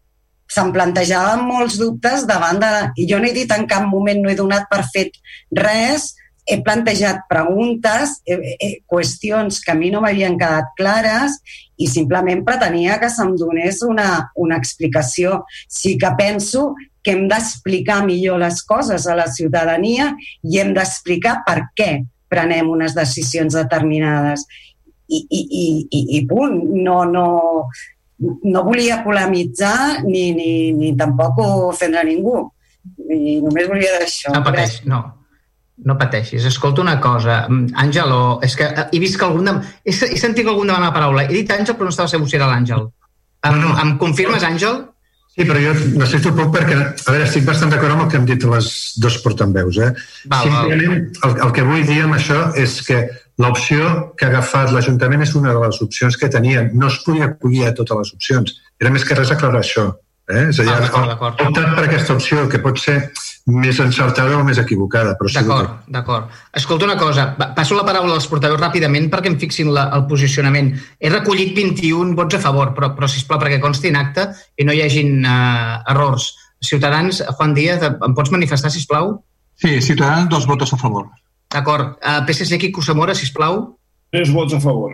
[0.50, 2.74] se'm plantejaven molts dubtes davant de...
[2.98, 5.22] I jo no he dit en cap moment, no he donat per fet
[5.54, 6.16] res,
[6.50, 11.38] he plantejat preguntes, eh, eh, qüestions que a mi no m'havien quedat clares
[11.80, 15.43] i simplement pretenia que se'm donés una, una explicació.
[15.67, 20.11] Sí que penso que hem d'explicar millor les coses a la ciutadania
[20.43, 21.91] i hem d'explicar per què
[22.30, 24.45] prenem unes decisions determinades.
[25.09, 26.59] I, i, i, i, i punt.
[26.84, 27.30] No, no,
[28.19, 32.43] no volia polemitzar ni, ni, ni tampoc ofendre ningú.
[33.09, 34.36] I només volia dir això.
[34.36, 35.01] No pateix, no.
[35.86, 36.45] No pateixis.
[36.45, 37.41] Escolta una cosa.
[37.47, 38.13] Àngel,
[38.43, 39.47] és que he vist que algun...
[39.47, 39.53] De...
[39.86, 41.23] He, he sentit que algun demana paraula.
[41.27, 42.89] He dit Àngel, però no estava segur si era l'Àngel.
[43.47, 43.75] Em, no, no.
[43.80, 44.82] em confirmes, Àngel?
[45.39, 48.25] Sí, però jo necessito poc perquè, a veure, estic bastant d'acord amb el que hem
[48.27, 48.69] dit les
[48.99, 49.77] dos portaveus.
[49.80, 49.93] Eh?
[50.34, 51.30] Val, Simplement, val.
[51.30, 52.99] El, el que vull dir amb això és que
[53.39, 56.65] l'opció que ha agafat l'Ajuntament és una de les opcions que tenia.
[56.73, 58.57] No es podia acollir a totes les opcions.
[58.84, 59.88] Era més que res aclarar això.
[60.27, 60.49] Eh?
[60.49, 62.99] És a dir, ah, ha optat per aquesta opció, que pot ser
[63.52, 65.16] més encertada o més equivocada.
[65.20, 66.36] Però d'acord, sí d'acord.
[66.56, 70.74] Escolta una cosa, passo la paraula als portaveus ràpidament perquè em fixin la, el posicionament.
[71.00, 74.76] He recollit 21 vots a favor, però, però sisplau, perquè consti en acte i no
[74.76, 76.32] hi hagin uh, errors.
[76.62, 79.18] Ciutadans, Juan Díaz, em pots manifestar, si plau?
[79.60, 81.08] Sí, Ciutadans, dos votos a favor.
[81.50, 81.97] D'acord.
[82.04, 83.78] Uh, PSC, Quico Zamora, sisplau.
[84.12, 84.93] Tres vots a favor.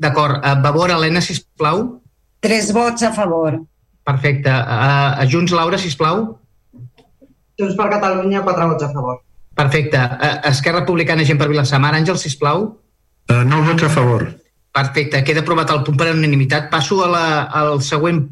[0.00, 0.40] D'acord.
[0.40, 2.00] Uh, Vavor, Helena, sisplau.
[2.44, 3.60] Tres vots a favor.
[4.04, 4.50] Perfecte.
[4.50, 6.40] Uh, a Junts, Laura, sisplau.
[7.60, 9.20] Junts per Catalunya, quatre vots a favor.
[9.54, 9.98] Perfecte.
[9.98, 11.92] Uh, Esquerra Republicana, gent per Vilassamar.
[11.94, 12.64] Àngel, sisplau.
[13.30, 14.26] Uh, nou vots a favor.
[14.74, 15.22] Perfecte.
[15.26, 16.66] Queda aprovat el punt per unanimitat.
[16.72, 18.24] Passo a la, al següent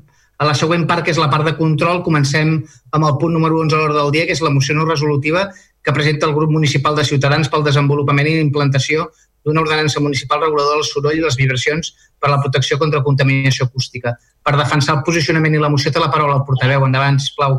[0.43, 2.57] a la següent part, que és la part de control, comencem
[2.91, 5.45] amb el punt número 11 a l'ordre del dia, que és la moció no resolutiva
[5.83, 9.09] que presenta el grup municipal de Ciutadans pel desenvolupament i implantació
[9.47, 13.67] d'una ordenança municipal reguladora del soroll i les vibracions per a la protecció contra contaminació
[13.67, 14.15] acústica.
[14.43, 16.87] Per defensar el posicionament i la moció té la paraula al portaveu.
[16.87, 17.59] Endavant, sisplau.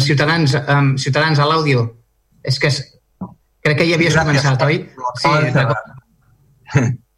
[0.00, 1.88] Ciutadans, um, Ciutadans a l'àudio.
[2.46, 2.78] És que és,
[3.64, 4.84] crec que ja havies començat, oi?
[5.22, 5.28] Sí,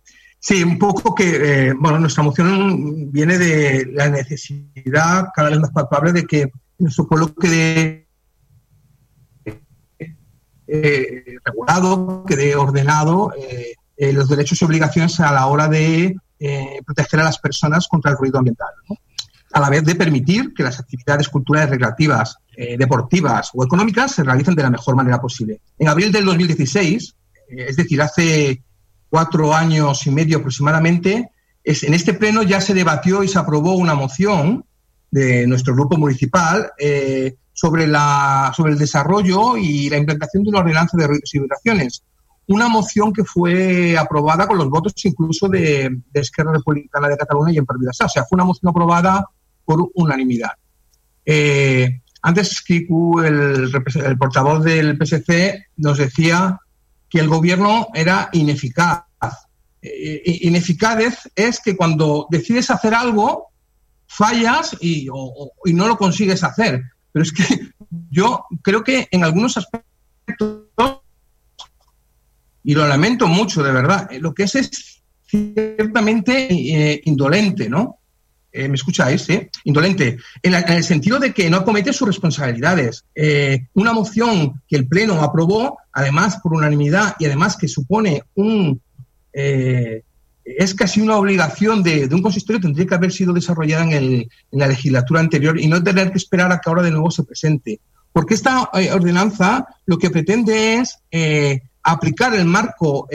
[0.42, 5.70] Sí, un poco que, eh, bueno, nuestra moción viene de la necesidad cada vez más
[5.70, 8.08] palpable de que nuestro pueblo quede
[10.72, 16.16] eh, regulado, quede ordenado eh, eh, los derechos y obligaciones a la hora de
[16.86, 18.70] proteger a las personas contra el ruido ambiental.
[18.88, 18.96] ¿no?
[19.52, 24.22] A la vez de permitir que las actividades culturales recreativas, eh, deportivas o económicas se
[24.22, 25.60] realicen de la mejor manera posible.
[25.78, 27.14] En abril del 2016,
[27.48, 28.62] eh, es decir, hace
[29.08, 31.30] cuatro años y medio aproximadamente,
[31.64, 34.64] es, en este pleno ya se debatió y se aprobó una moción
[35.10, 40.60] de nuestro grupo municipal eh, sobre, la, sobre el desarrollo y la implantación de una
[40.60, 42.02] ordenanza de ruidos y vibraciones.
[42.46, 47.58] Una moción que fue aprobada con los votos incluso de, Esquerra Republicana de Cataluña y
[47.58, 48.06] en Pervidassá.
[48.06, 49.24] O sea, fue una moción aprobada
[49.70, 50.50] por unanimidad.
[51.24, 53.70] Eh, antes Kiku, el,
[54.04, 56.58] el, portavoz del PSC, nos decía
[57.08, 59.04] que el gobierno era ineficaz.
[59.80, 63.50] Eh, ineficaz es que cuando decides hacer algo,
[64.08, 66.82] fallas y, no lo consigues hacer.
[67.12, 67.44] Pero es que
[68.10, 70.64] yo creo que en algunos aspectos,
[72.64, 77.99] y lo lamento mucho, de verdad, eh, lo que es es ciertamente eh, indolente, ¿no?
[78.52, 79.22] Eh, ¿Me escucháis?
[79.22, 79.48] ¿sí?
[79.64, 80.18] Indolente.
[80.42, 83.04] En, la, en, el sentido de que no acomete sus responsabilidades.
[83.14, 88.80] Eh, una moción que el Pleno aprobó, además por unanimidad y además que supone un.
[89.32, 90.02] Eh,
[90.44, 94.58] es casi una obligación de, un consistorio, tendría que haber sido desarrollada en, el, en,
[94.58, 97.78] la legislatura anterior y no tener que esperar a que ahora de nuevo se presente.
[98.12, 103.06] Porque esta eh, ordenanza lo que pretende es eh, aplicar el marco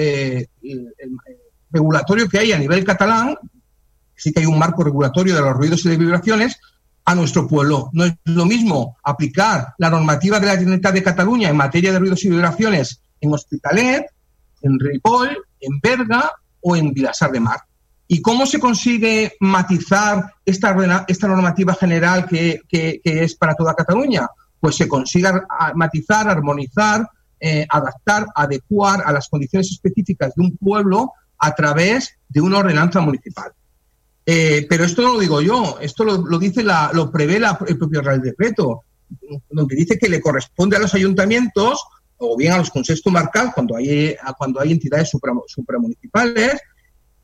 [1.72, 3.38] regulatorio que hay a nivel catalán,
[4.16, 6.59] sí que hay un marco regulatorio de los ruidos y de vibraciones
[7.05, 7.89] a nuestro pueblo.
[7.93, 11.99] No es lo mismo aplicar la normativa de la Generalitat de Cataluña en materia de
[11.99, 14.05] ruidos y vibraciones en Hospitalet,
[14.61, 17.59] en Ripoll, en Berga o en Vilasar de Mar.
[18.07, 22.61] ¿Y cómo se consigue matizar esta, normativa general que,
[23.03, 24.28] es para toda Cataluña?
[24.59, 25.30] Pues se consigue
[25.76, 27.07] matizar, armonizar,
[27.39, 33.01] eh, adaptar, adecuar a las condiciones específicas de un pueblo a través de una ordenanza
[33.01, 33.51] municipal.
[34.26, 37.78] Eh, pero esto no lo digo yo, esto lo, dice la, lo prevé la, el
[37.78, 38.82] propio Real Decreto,
[39.50, 41.86] donde dice que le corresponde a los ayuntamientos
[42.18, 45.12] o bien a los consejos comarcales cuando hay, cuando hay entidades
[45.48, 46.60] supramunicipales,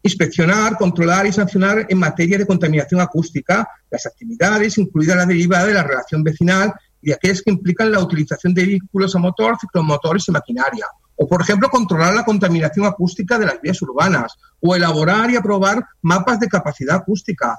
[0.04, 5.74] inspeccionar, controlar y sancionar en materia de contaminación acústica las actividades, incluida la derivada de
[5.74, 10.32] la relación vecinal y aquellas que implican la utilización de vehículos a motor, ciclomotores y
[10.32, 10.86] maquinaria,
[11.22, 15.86] o, por ejemplo, controlar la contaminación acústica de las vías urbanas, o elaborar y aprobar
[16.02, 17.58] mapas de capacidad acústica.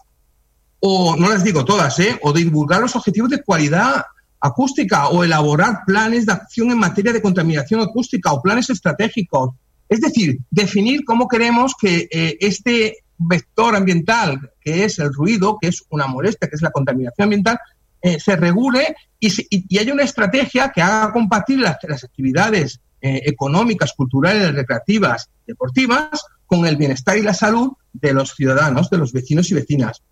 [0.80, 2.18] o no las digo todas, ¿eh?
[2.22, 4.04] o divulgar los objetivos de cualidad
[4.40, 9.50] acústica o elaborar planes de acción en materia de contaminación acústica o planes estratégicos.
[9.88, 15.68] Es decir, definir cómo queremos que eh, este vector ambiental, que es el ruido, que
[15.68, 17.60] es una molestia, que es la contaminación ambiental,
[18.00, 19.30] eh, se regule y,
[19.68, 26.24] y, haya una estrategia que haga compatible las, las actividades eh, económicas, culturales, recreativas, deportivas,
[26.46, 30.02] con el bienestar y la salud de los ciudadanos, de los vecinos y vecinas.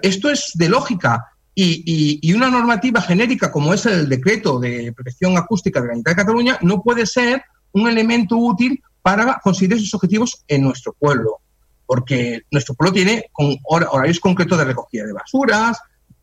[0.00, 1.24] Esto es de lógica
[1.56, 6.16] y, una normativa genérica como es el decreto de protección acústica de la Unidad de
[6.16, 7.42] Cataluña no puede ser
[7.72, 11.40] un elemento útil para conseguir esos objetivos en nuestro pueblo,
[11.84, 13.24] porque nuestro pueblo tiene
[13.64, 15.78] horarios concretos de recogida de basuras,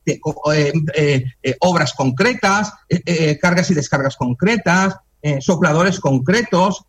[0.05, 0.21] eh,
[0.95, 2.71] eh, obras concretas,
[3.41, 4.95] cargas y descargas concretas,
[5.39, 6.83] sopladores concretos,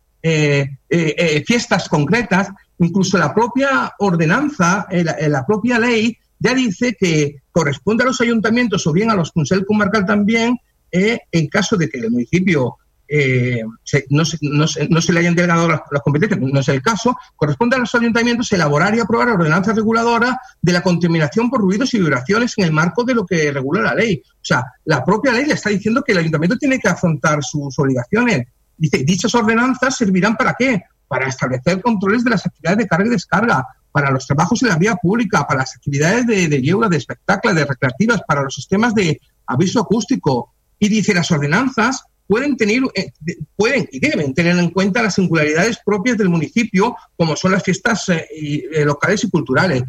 [1.45, 8.19] fiestas concretas, incluso la propia ordenanza, la propia ley ya dice que corresponde a los
[8.19, 10.57] ayuntamientos o bien a los consejos comarcal también,
[10.91, 12.77] eh, en caso de que el municipio
[13.15, 13.63] eh,
[14.09, 18.51] no, se, le hayan delegado las, competencias, no es el caso, corresponde a los ayuntamientos
[18.51, 23.03] elaborar y aprobar ordenanzas reguladoras de la contaminación por ruidos y vibraciones en el marco
[23.03, 24.23] de lo que regula la ley.
[24.25, 27.77] O sea, la propia ley le está diciendo que el ayuntamiento tiene que afrontar sus
[27.77, 28.47] obligaciones.
[28.75, 30.81] Dice, dichas ordenanzas servirán para qué?
[31.07, 34.77] Para establecer controles de las actividades de carga y descarga, para los trabajos en la
[34.77, 39.21] vía pública, para las actividades de, de de espectáculos, de recreativas, para los sistemas de
[39.45, 40.55] aviso acústico.
[40.79, 43.11] Y dice, las ordenanzas pueden tener, eh,
[43.55, 48.09] pueden y deben tener en cuenta las singularidades propias del municipio, como son las fiestas
[48.09, 49.83] eh, eh, locales y culturales.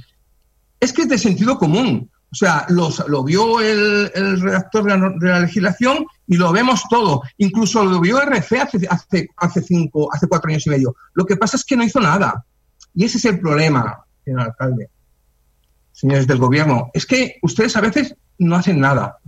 [0.81, 2.11] Es que es de sentido común.
[2.31, 6.51] O sea, los, lo vio el, el redactor de la, de la, legislación y lo
[6.51, 7.23] vemos todo.
[7.39, 10.97] Incluso lo vio RC hace, hace, hace, cinco, hace cuatro años y medio.
[11.13, 12.45] Lo que pasa es que no hizo nada.
[12.93, 14.91] Y ese es el problema, señor alcalde,
[15.93, 16.91] señores del gobierno.
[16.93, 19.19] Es que ustedes a veces no hacen nada.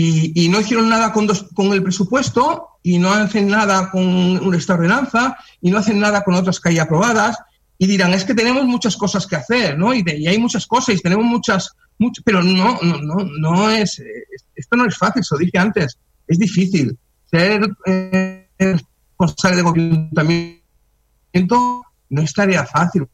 [0.00, 4.74] Y, no hicieron nada con, dos, con el presupuesto y no hacen nada con esta
[4.74, 7.36] ordenanza y no hacen nada con otras que hay aprobadas
[7.78, 9.94] y dirán, es que tenemos muchas cosas que hacer, ¿no?
[9.94, 13.70] Y, de, y hay muchas cosas y tenemos muchas, muchas pero no, no, no, no
[13.70, 14.02] es,
[14.54, 16.96] esto no es fácil, se lo dije antes, es difícil.
[17.30, 20.10] Ser eh, responsable de gobierno
[22.10, 23.06] no es tarea fácil.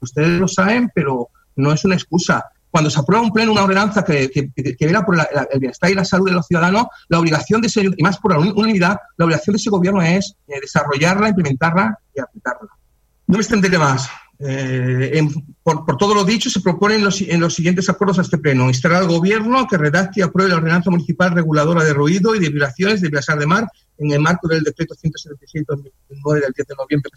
[0.00, 2.44] Ustedes lo saben, pero no es una excusa.
[2.78, 5.94] Cuando se aprueba un pleno, una ordenanza que, que, que vela por el bienestar y
[5.94, 9.24] la salud de los ciudadanos, la obligación de ese, y más por la unidad, la
[9.24, 12.68] obligación de ese gobierno es eh, desarrollarla, implementarla y aplicarla.
[13.26, 14.08] No me extenderé más.
[14.38, 15.28] Eh,
[15.60, 18.38] por, por, todo lo dicho, se propone en los, en los, siguientes acuerdos a este
[18.38, 18.68] pleno.
[18.68, 22.48] Instalar al Gobierno que redacte y apruebe la ordenanza municipal reguladora de ruido y de
[22.48, 23.66] vibraciones de Vilasar de Mar
[23.96, 27.10] en el marco del decreto 176-2009 del 10 de noviembre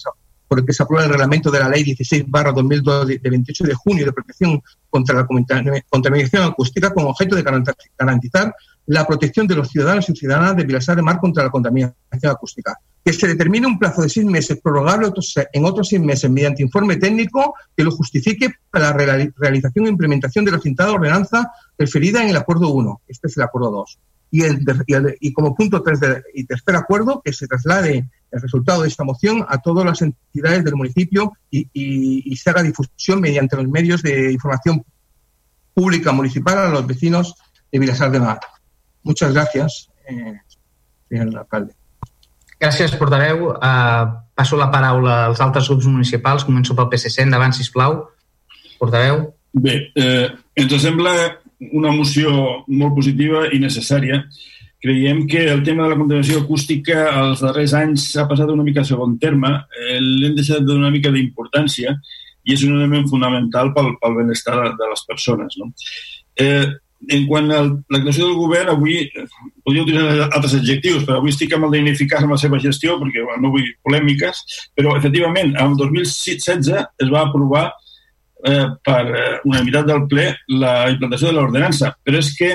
[0.51, 3.63] por el que se aprueba el reglamento de la Ley 16 barra 2002 de 28
[3.63, 8.53] de junio de protección contra la contaminación acústica con objeto de garantizar
[8.87, 11.95] la protección de los ciudadanos y ciudadanas de Vilasar de Mar contra la contaminación
[12.29, 12.77] acústica.
[13.01, 15.07] Que se determine un plazo de seis meses, prorrogable
[15.53, 20.43] en otros seis meses mediante informe técnico que lo justifique para la realización e implementación
[20.43, 23.03] de la citada ordenanza referida en el Acuerdo 1.
[23.07, 23.99] Este es el Acuerdo 2
[24.31, 28.41] y, el, y, y como punto tres de, y tercer acuerdo que se traslade el
[28.41, 32.63] resultado de esta moción a todas las entidades del municipio y, y, y se haga
[32.63, 34.83] difusión mediante los medios de información
[35.73, 37.35] pública municipal a los vecinos
[37.71, 38.39] de Vilasar de Mar.
[39.03, 40.39] Muchas gracias, eh,
[41.09, 41.73] señor alcalde.
[42.61, 43.55] Gràcies, portaveu.
[43.57, 46.43] Uh, passo la paraula als altres grups municipals.
[46.45, 47.23] Començo pel PSC.
[47.23, 48.03] Endavant, sisplau.
[48.77, 49.31] Portaveu.
[49.51, 50.29] Bé, eh,
[50.61, 51.13] ens sembla
[51.73, 52.29] una moció
[52.67, 54.21] molt positiva i necessària.
[54.81, 58.81] Creiem que el tema de la contaminació acústica els darrers anys ha passat una mica
[58.81, 61.93] a segon terme, eh, l'hem deixat de donar una mica d'importància
[62.41, 65.59] i és un element fonamental pel, pel benestar de les persones.
[65.61, 65.69] No?
[66.41, 66.65] Eh,
[67.09, 69.25] en quant a la creació del govern, avui eh,
[69.65, 73.23] podria utilitzar altres adjectius, però avui estic amb el d'ineficaç amb la seva gestió, perquè
[73.25, 74.41] bueno, no vull polèmiques,
[74.77, 77.67] però efectivament, en el 2016 es va aprovar
[78.45, 80.27] eh, per eh, unanimitat del ple
[80.61, 82.53] la implantació de l'ordenança, però és que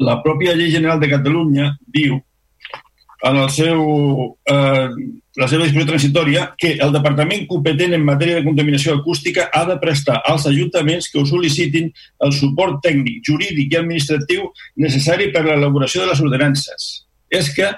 [0.00, 2.18] la pròpia llei general de Catalunya diu
[3.28, 3.80] en el seu,
[4.48, 4.88] eh,
[5.36, 9.76] la seva disposició transitòria que el departament competent en matèria de contaminació acústica ha de
[9.82, 11.90] prestar als ajuntaments que ho sol·licitin
[12.24, 16.88] el suport tècnic, jurídic i administratiu necessari per a l'elaboració de les ordenances.
[17.28, 17.68] És que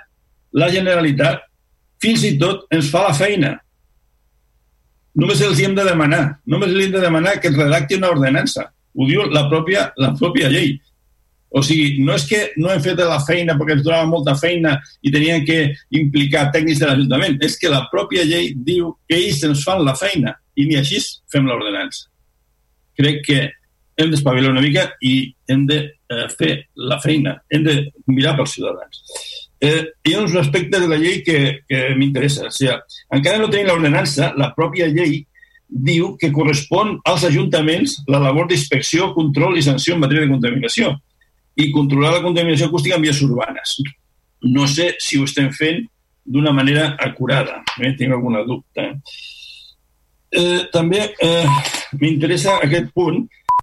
[0.53, 1.43] la Generalitat
[2.03, 3.57] fins i tot ens fa la feina
[5.18, 8.70] només els hi hem de demanar, només els hem de demanar que redacti una ordenança.
[8.95, 10.79] Ho diu la pròpia, la pròpia llei.
[11.53, 14.78] O sigui, no és que no hem fet la feina perquè ens donava molta feina
[15.05, 15.59] i tenien que
[15.98, 19.94] implicar tècnics de l'Ajuntament, és que la pròpia llei diu que ells ens fan la
[19.98, 21.00] feina i ni així
[21.32, 22.09] fem l'ordenança.
[22.96, 23.42] Crec que
[24.00, 25.14] hem d'espavilar una mica i
[25.53, 26.55] hem de eh, fer
[26.88, 27.76] la feina, hem de
[28.09, 29.05] mirar pels ciutadans.
[29.62, 32.48] Eh, hi ha uns aspectes de la llei que, que m'interessa.
[32.48, 32.80] O sigui,
[33.12, 35.20] encara no tenim l'ordenança, la pròpia llei
[35.68, 40.96] diu que correspon als ajuntaments la labor d'inspecció, control i sanció en matèria de contaminació
[41.62, 43.76] i controlar la contaminació acústica en vies urbanes.
[44.52, 45.84] No sé si ho estem fent
[46.24, 47.94] d'una manera acurada, eh?
[47.98, 48.88] tinc alguna dubte.
[50.32, 51.46] Eh, també eh,
[52.00, 53.20] m'interessa aquest punt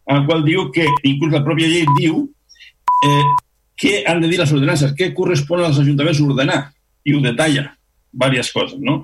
[0.09, 2.21] en el qual diu que, inclús la pròpia llei diu
[3.05, 3.25] eh,
[3.79, 6.61] què han de dir les ordenances, què correspon als ajuntaments ordenar,
[7.07, 7.69] i ho detalla,
[8.11, 8.99] diverses coses, no?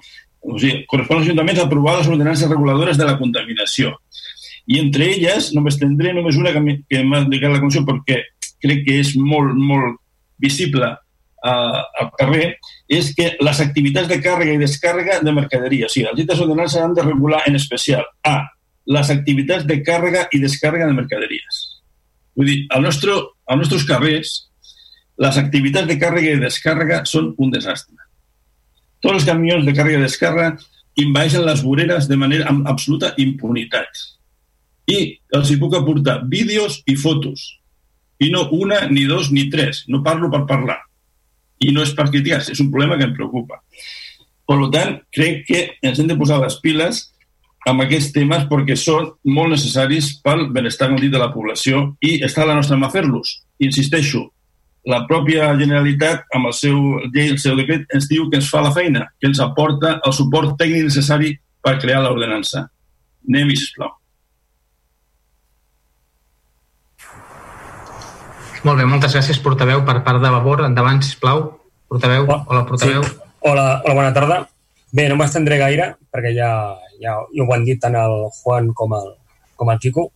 [0.46, 3.96] O sigui, correspon als ajuntaments aprovar les ordenances reguladores de la contaminació.
[4.66, 8.22] I entre elles, només tindré només una que m'ha dedicat la comissió perquè
[8.64, 10.00] crec que és molt, molt
[10.42, 12.50] visible eh, al carrer,
[12.88, 16.82] és que les activitats de càrrega i descàrrega de mercaderia, o sigui, les dites ordenances
[16.82, 18.38] han de regular en especial A,
[18.86, 21.62] les activitats de càrrega i descàrrega de mercaderies.
[22.36, 23.16] Vull dir, al nostre,
[23.48, 24.36] als nostres carrers,
[25.24, 27.96] les activitats de càrrega i descàrrega són un desastre.
[29.02, 30.56] Tots els camions de càrrega i descàrrega
[31.02, 34.04] invaeixen les voreres de manera amb absoluta impunitat.
[34.92, 35.00] I
[35.36, 37.46] els hi puc aportar vídeos i fotos.
[38.20, 39.84] I no una, ni dos, ni tres.
[39.88, 40.80] No parlo per parlar.
[41.60, 43.62] I no és per criticar, és un problema que em preocupa.
[44.46, 47.02] Per tant, crec que ens hem de posar les piles
[47.66, 52.44] amb aquests temes perquè són molt necessaris pel benestar dit de la població i està
[52.44, 53.42] a la nostra mà fer-los.
[53.60, 54.28] Insisteixo,
[54.86, 56.78] la pròpia Generalitat, amb el seu
[57.10, 60.14] llei, el seu decret, ens diu que ens fa la feina, que ens aporta el
[60.14, 61.34] suport tècnic necessari
[61.66, 62.68] per crear l'ordenança.
[63.26, 63.96] Anem-hi, sisplau.
[68.66, 70.64] Molt bé, moltes gràcies, portaveu, per part de Vavor.
[70.66, 71.44] Endavant, sisplau.
[71.92, 73.04] Portaveu, hola, portaveu.
[73.06, 73.12] Sí.
[73.46, 74.40] Hola, hola, bona tarda.
[74.90, 76.50] Bé, no m'estendré gaire, perquè ja,
[76.98, 79.12] ja, ja ho han dit tant el Juan com el,
[79.62, 80.08] com el Quico.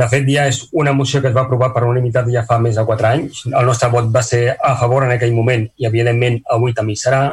[0.00, 2.80] De fet, ja és una moció que es va aprovar per unanimitat ja fa més
[2.80, 3.44] de 4 anys.
[3.52, 7.24] El nostre vot va ser a favor en aquell moment i, evidentment, avui també serà.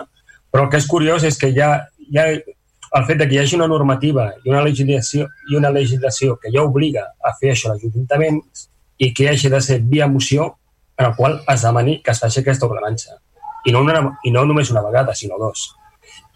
[0.52, 1.78] Però el que és curiós és que ja,
[2.12, 6.36] ja el fet de que hi hagi una normativa i una legislació, i una legislació
[6.42, 10.56] que ja obliga a fer això als ajuntaments i que hagi de ser via moció
[10.98, 13.20] en el qual es demani que es faci aquesta ordenança.
[13.66, 15.70] I no, una, i no només una vegada, sinó dos.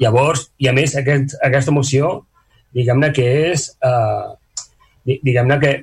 [0.02, 2.12] Llavors, i a més, aquest, aquesta moció,
[2.76, 5.74] diguem-ne que és, eh, diguem-ne que,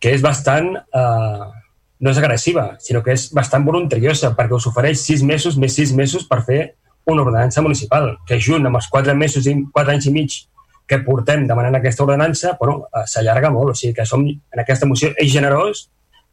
[0.00, 1.46] que és bastant, eh,
[1.98, 5.92] no és agressiva, sinó que és bastant voluntariosa, perquè us ofereix sis mesos més sis
[5.94, 6.60] mesos per fer
[7.08, 10.38] una ordenança municipal, que junt amb els quatre mesos i quatre anys i mig
[10.88, 14.88] que portem demanant aquesta ordenança, bueno, eh, s'allarga molt, o sigui que som, en aquesta
[14.88, 15.88] moció és generós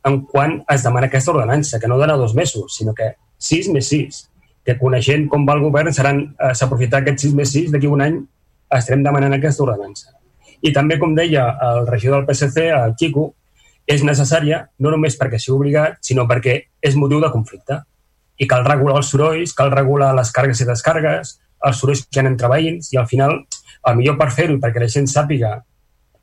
[0.05, 3.89] en quan es demana aquesta ordenança, que no dona dos mesos, sinó que sis més
[3.89, 4.25] sis,
[4.65, 8.03] que coneixent com va el govern seran eh, s'aprofitar aquests sis més sis, d'aquí un
[8.05, 8.19] any
[8.77, 10.13] estarem demanant aquesta ordenança.
[10.65, 13.31] I també, com deia el regidor del PSC, el Quico,
[13.85, 17.81] és necessària no només perquè sigui obligat, sinó perquè és motiu de conflicte.
[18.41, 21.35] I cal regular els sorolls, cal regular les càrregues i descàrregues,
[21.65, 23.37] els sorolls que entre veïns, i al final,
[23.85, 25.59] el millor per fer-ho, perquè la gent sàpiga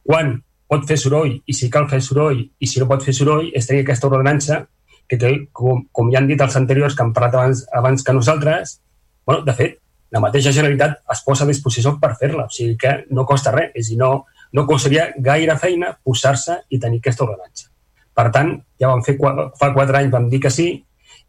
[0.07, 0.35] quan
[0.73, 3.68] pot fer soroll i si cal fer soroll i si no pot fer soroll és
[3.68, 4.62] tenir aquesta ordenança
[5.09, 8.14] que, que com, com ja han dit els anteriors que han parlat abans, abans que
[8.16, 8.79] nosaltres,
[9.27, 9.79] bueno, de fet,
[10.12, 13.73] la mateixa Generalitat es posa a disposició per fer-la, o sigui que no costa res,
[13.77, 17.68] és dir, no, no costaria gaire feina posar-se i tenir aquesta ordenança.
[18.12, 19.16] Per tant, ja vam fer,
[19.59, 20.68] fa quatre anys vam dir que sí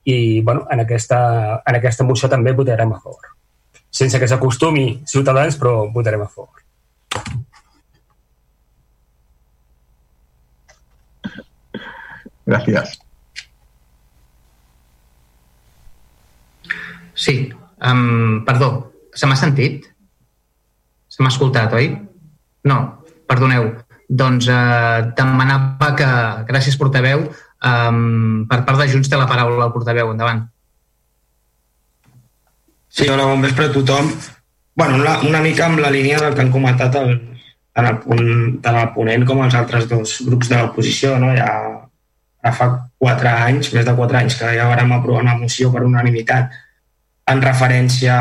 [0.04, 1.20] i bueno, en, aquesta,
[1.64, 3.32] en aquesta moció també votarem a favor.
[3.94, 6.64] Sense que s'acostumi Ciutadans, però votarem a favor.
[12.46, 13.00] Gracias.
[17.14, 19.86] Sí, um, perdó, se m'ha sentit?
[21.08, 21.92] Se m'ha escoltat, oi?
[22.68, 22.78] No,
[23.30, 23.70] perdoneu.
[24.10, 26.08] Doncs eh, demanava que,
[26.50, 27.28] gràcies portaveu,
[27.64, 30.12] um, per part de Junts té la paraula el portaveu.
[30.12, 30.44] Endavant.
[32.94, 34.12] Sí, hola, bon vespre a tothom.
[34.76, 37.12] bueno, una, una mica amb la línia del que han comentat el,
[37.74, 38.30] tant, el, punt,
[38.66, 41.18] tant el ponent com els altres dos grups de l'oposició.
[41.22, 41.30] No?
[41.38, 41.50] Ja
[42.44, 42.70] ara fa
[43.00, 46.52] quatre anys, més de quatre anys, que ja vam aprovar una moció per unanimitat
[47.32, 48.16] en referència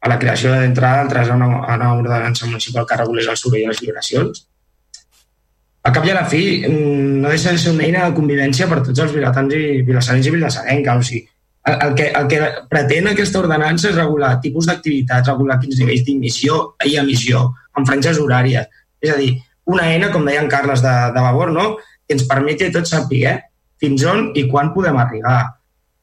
[0.00, 3.60] a la creació d'entrada d'entrada a una, a una ordenança municipal que regulés el soroll
[3.60, 4.46] i les vibracions.
[5.84, 8.68] A cap i a la fi, mm, no deixa de ser una eina de convivència
[8.68, 10.96] per tots els vilatans i vilassarens i vilassarenques.
[10.96, 11.22] O sigui,
[11.68, 12.40] el, el, que, el que
[12.72, 17.46] pretén aquesta ordenança és regular tipus d'activitats, regular quins nivells d'emissió i emissió,
[17.76, 18.68] amb franges horàries.
[19.00, 19.34] És a dir,
[19.68, 21.74] una eina, com deia en Carles de, de Vavor, no?
[22.10, 23.38] Que ens permeti a tots saber eh,
[23.78, 25.38] fins on i quan podem arribar.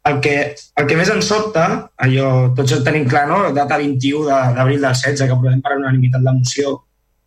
[0.08, 1.66] El que, el que més ens sobta,
[2.00, 3.42] allò, tots ho tenim clar, no?
[3.52, 6.78] data 21 d'abril del 16, que aprovem per unanimitat la moció,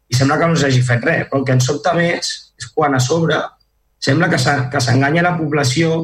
[0.09, 2.97] i sembla que no s'hagi fet res, però el que ens sobta més és quan
[2.97, 3.37] a sobre
[4.01, 6.01] sembla que s'enganya la població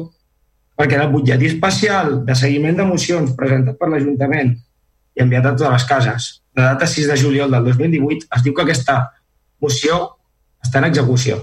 [0.77, 4.53] perquè el butlletí especial de seguiment d'emocions presentat per l'Ajuntament
[5.17, 8.53] i enviat a totes les cases, de data 6 de juliol del 2018, es diu
[8.53, 8.99] que aquesta
[9.65, 9.97] moció
[10.61, 11.39] està en execució.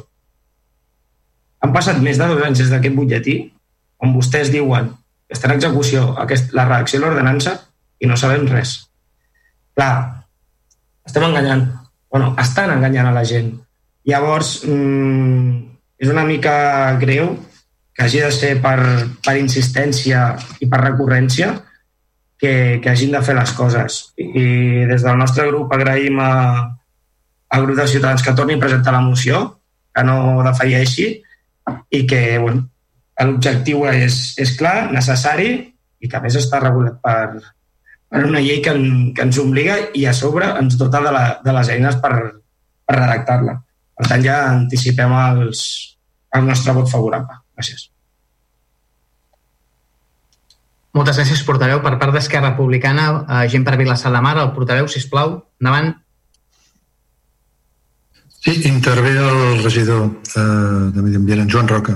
[1.64, 3.38] Han passat més de dos anys des d'aquest butlletí
[4.04, 4.90] on vostès diuen
[5.24, 7.54] que està en execució aquest, la redacció de l'ordenança
[8.04, 8.76] i no sabem res.
[9.74, 9.94] Clar,
[11.06, 11.64] estem enganyant.
[12.14, 13.48] bueno, estan enganyant a la gent.
[14.06, 15.64] Llavors, mmm,
[15.98, 17.32] és una mica greu
[17.94, 18.78] que hagi de ser per,
[19.24, 21.48] per insistència i per recurrència
[22.38, 23.98] que, que hagin de fer les coses.
[24.20, 26.32] I, i des del nostre grup agraïm a,
[27.56, 29.46] al grup de ciutadans que torni a presentar la moció,
[29.94, 31.08] que no defalleixi
[31.90, 32.66] i que bueno,
[33.20, 35.50] l'objectiu és, és clar, necessari
[36.00, 37.40] i que a més està regulat per,
[38.10, 41.24] per una llei que, en, que ens obliga i a sobre ens dota de, la,
[41.44, 42.14] de les eines per,
[42.84, 43.56] per redactar-la.
[43.94, 45.64] Per tant, ja anticipem els,
[46.34, 47.38] el nostre vot favorable.
[47.54, 47.88] Gràcies.
[50.94, 51.80] Moltes gràcies, portaveu.
[51.82, 55.94] Per part d'Esquerra Republicana, eh, gent per Vilassar de Mar, el portaveu, si plau, endavant.
[58.44, 61.94] Sí, intervé el regidor eh, de Medi Ambient, en Joan Roca.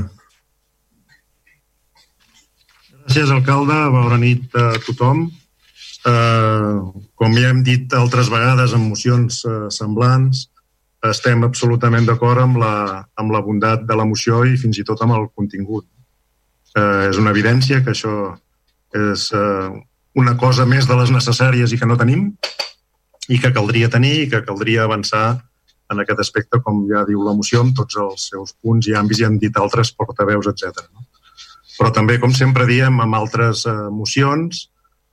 [3.04, 3.76] Gràcies, alcalde.
[3.92, 5.26] Bona nit a tothom.
[6.08, 6.78] Eh,
[7.20, 10.46] com ja hem dit altres vegades en mocions eh, semblants,
[11.04, 15.02] estem absolutament d'acord amb, la, amb la bondat de la moció i fins i tot
[15.04, 15.84] amb el contingut.
[16.72, 18.14] Eh, és una evidència que això
[18.96, 19.68] és eh,
[20.16, 22.30] una cosa més de les necessàries i que no tenim
[23.28, 25.42] i que caldria tenir i que caldria avançar
[25.92, 29.22] en aquest aspecte, com ja diu la moció, amb tots els seus punts i àmbits,
[29.22, 30.84] i han dit altres portaveus, etc.
[30.92, 31.06] No?
[31.78, 34.66] Però també, com sempre diem, amb altres eh, mocions,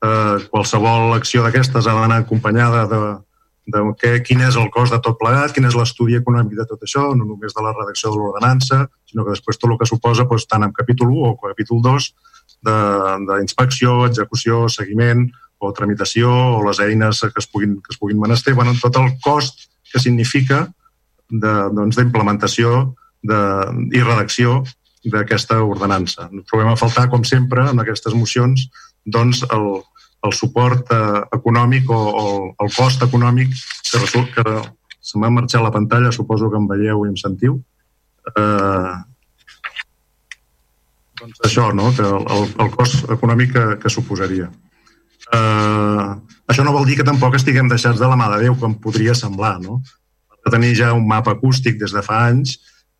[0.03, 3.01] eh, qualsevol acció d'aquestes ha d'anar acompanyada de,
[3.75, 6.81] de què, quin és el cost de tot plegat, quin és l'estudi econòmic de tot
[6.85, 10.27] això, no només de la redacció de l'ordenança, sinó que després tot el que suposa,
[10.29, 12.11] doncs, tant en capítol 1 o capítol 2,
[12.65, 15.27] d'inspecció, execució, seguiment
[15.61, 19.13] o tramitació o les eines que es puguin, que es puguin menester, bueno, tot el
[19.23, 20.65] cost que significa
[21.31, 22.75] d'implementació
[23.23, 24.59] doncs, i redacció
[25.07, 26.27] d'aquesta ordenança.
[26.49, 28.67] Trobem a faltar, com sempre, en aquestes mocions,
[29.05, 29.67] doncs, el,
[30.27, 32.25] el suport eh, econòmic o, o
[32.65, 34.45] el cost econòmic que result que
[35.05, 37.59] se m'ha marxat la pantalla, suposo que em veieu i em sentiu.
[38.33, 38.93] Eh,
[41.21, 41.91] doncs això, no?
[41.95, 44.49] que el, el cost econòmic que, que suposaria.
[45.33, 46.17] Uh,
[46.47, 49.15] això no vol dir que tampoc estiguem deixats de la mà de Déu, com podria
[49.17, 49.57] semblar.
[49.63, 49.81] No?
[50.29, 52.57] Per tenir ja un mapa acústic des de fa anys,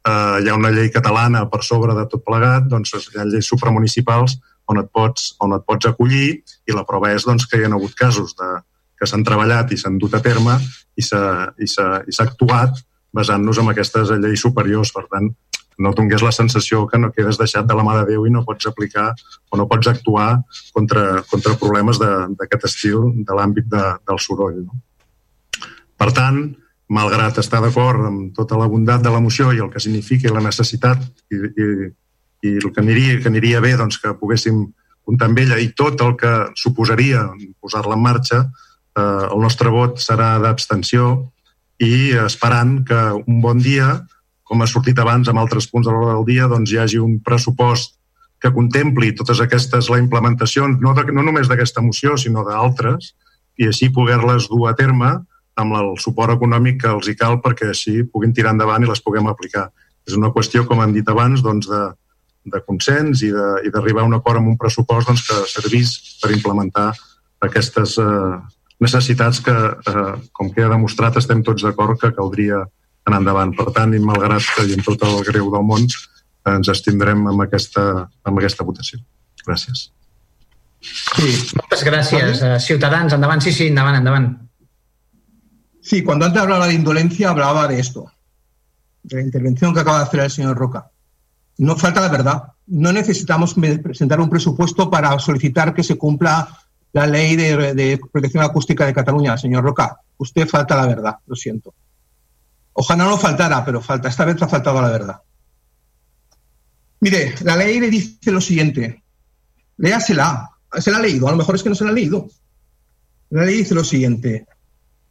[0.08, 3.50] uh, hi ha una llei catalana per sobre de tot plegat, doncs hi ha lleis
[3.52, 4.40] supramunicipals
[4.72, 7.70] on et pots, on et pots acollir i la prova és doncs, que hi ha
[7.70, 8.50] hagut casos de,
[8.98, 10.58] que s'han treballat i s'han dut a terme
[10.98, 12.82] i s'ha actuat
[13.16, 14.92] basant-nos en aquestes lleis superiors.
[14.96, 15.30] Per tant,
[15.78, 18.46] no tingués la sensació que no quedes deixat de la mà de Déu i no
[18.48, 19.10] pots aplicar
[19.52, 20.30] o no pots actuar
[20.74, 24.62] contra, contra problemes d'aquest estil de l'àmbit de, del soroll.
[24.64, 24.80] No?
[26.00, 26.40] Per tant,
[26.96, 31.02] malgrat estar d'acord amb tota la bondat de l'emoció i el que significa la necessitat
[31.34, 31.68] i, i,
[32.46, 34.66] i el que aniria, que aniria bé doncs, que poguéssim
[35.06, 37.24] comptar amb ella i tot el que suposaria
[37.62, 38.44] posar-la en marxa,
[38.98, 41.32] eh, el nostre vot serà d'abstenció
[41.84, 44.06] i esperant que un bon dia
[44.46, 47.18] com ha sortit abans amb altres punts de l'ordre del dia, doncs hi hagi un
[47.26, 47.98] pressupost
[48.42, 53.16] que contempli totes aquestes, la implementació, no, de, no només d'aquesta moció, sinó d'altres,
[53.58, 55.16] i així poder-les dur a terme
[55.56, 59.02] amb el suport econòmic que els hi cal perquè així puguin tirar endavant i les
[59.02, 59.70] puguem aplicar.
[60.06, 61.82] És una qüestió, com hem dit abans, doncs de,
[62.52, 66.92] de consens i d'arribar a un acord amb un pressupost doncs, que servís per implementar
[67.46, 68.36] aquestes eh,
[68.84, 72.66] necessitats que, eh, com que ha demostrat, estem tots d'acord que caldria
[73.06, 73.54] anar endavant.
[73.58, 75.86] Per tant, i malgrat que i amb tot el greu del món,
[76.52, 77.84] ens estindrem amb aquesta,
[78.26, 79.00] amb aquesta votació.
[79.46, 79.90] Gràcies.
[80.86, 82.42] Sí, moltes gràcies.
[82.42, 82.60] ¿Vale?
[82.62, 83.42] Ciutadans, endavant.
[83.42, 84.30] Sí, sí, endavant, endavant.
[85.82, 88.12] Sí, cuando antes hablaba de indolencia, hablaba de esto,
[89.04, 90.90] de la intervención que acaba de hacer el señor Roca.
[91.58, 92.44] No falta la verdad.
[92.68, 96.48] No necesitamos presentar un presupuesto para solicitar que se cumpla
[96.92, 100.00] la ley de, de protección acústica de Cataluña, señor Roca.
[100.18, 101.74] Usted falta la verdad, lo siento.
[102.78, 104.10] Ojalá no faltara, pero falta.
[104.10, 105.22] Esta vez ha faltado la verdad.
[107.00, 109.02] Mire, la ley le dice lo siguiente.
[109.78, 110.50] Léasela.
[110.78, 111.28] Se la ha leído.
[111.28, 112.28] A lo mejor es que no se la ha leído.
[113.30, 114.46] La ley dice lo siguiente.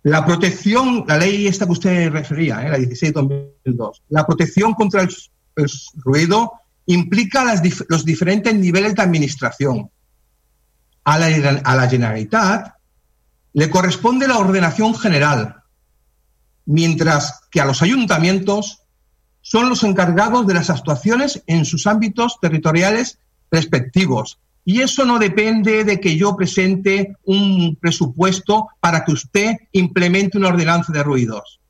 [0.02, 2.68] La protección, la ley esta que usted refería, ¿eh?
[2.68, 5.08] la 16-2002, la protección contra el,
[5.94, 6.52] ruido
[6.84, 7.54] implica
[7.88, 9.90] los diferentes niveles de administración.
[11.04, 12.74] A la, a la Generalitat
[13.54, 15.63] le corresponde la ordenación general,
[16.66, 18.80] mientras que a los ayuntamientos
[19.40, 23.18] son los encargados de las actuaciones en sus ámbitos territoriales
[23.50, 24.38] respectivos.
[24.64, 30.48] Y eso no depende de que yo presente un presupuesto para que usted implemente una
[30.48, 31.60] ordenanza de ruidos.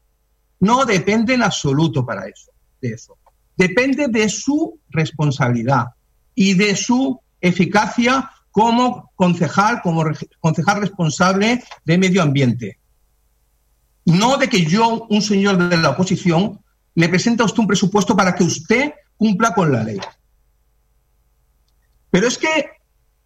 [0.61, 3.19] No depende en absoluto para eso, de eso.
[3.57, 5.87] Depende de su responsabilidad
[6.35, 10.05] y de su eficacia como concejal, como
[10.39, 12.79] concejal responsable de medio ambiente.
[14.05, 16.61] No de que yo, un señor de la oposición,
[16.95, 19.99] le presente a usted un presupuesto para que usted cumpla con la ley.
[22.11, 22.67] Pero es que,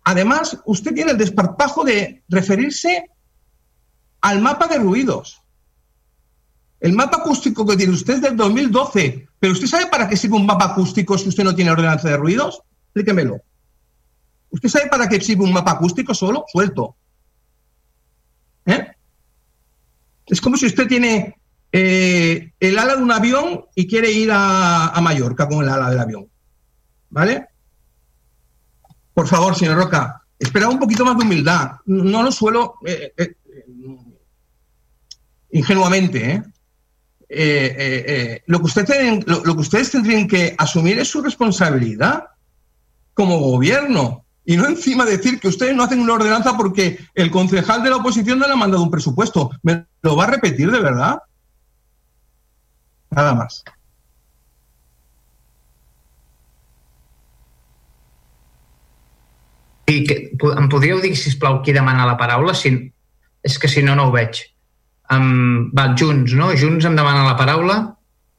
[0.05, 3.11] además, usted tiene el desparpajo de referirse
[4.21, 5.43] al mapa de ruidos.
[6.81, 9.29] El mapa acústico que tiene usted es del 2012.
[9.39, 12.17] ¿Pero usted sabe para qué sirve un mapa acústico si usted no tiene ordenanza de
[12.17, 12.63] ruidos?
[12.87, 13.41] Explíquemelo.
[14.51, 16.45] ¿Usted sabe para qué sirve un mapa acústico solo?
[16.51, 16.97] Suelto.
[18.67, 18.87] ¿Eh?
[20.29, 21.37] Es como si usted tiene
[21.73, 25.91] eh, el ala de un avión y quiere ir a, a, Mallorca con el ala
[25.91, 26.29] del avión.
[27.11, 27.47] ¿Vale?
[29.15, 31.73] Por favor, señor Roca, espera un poquito más de humildad.
[31.87, 33.35] No lo suelo eh, eh,
[35.51, 36.43] ingenuamente,
[37.29, 38.43] ¿eh?
[38.47, 42.25] lo, que tienen, lo que ustedes tendrían que asumir es su responsabilidad
[43.15, 47.83] como gobierno y no encima decir que ustedes no hacen una ordenanza porque el concejal
[47.83, 49.51] de la oposición no le ha mandado un presupuesto.
[49.63, 51.19] ¿Me lo va a repetir de verdad?
[53.11, 53.63] Nada más.
[59.87, 62.55] I que, em podríeu dir, si plau qui demana la paraula?
[62.57, 62.73] Si,
[63.45, 64.41] és que si no, no ho veig.
[65.13, 66.55] Um, va, Junts, no?
[66.57, 67.77] Junts em demana la paraula.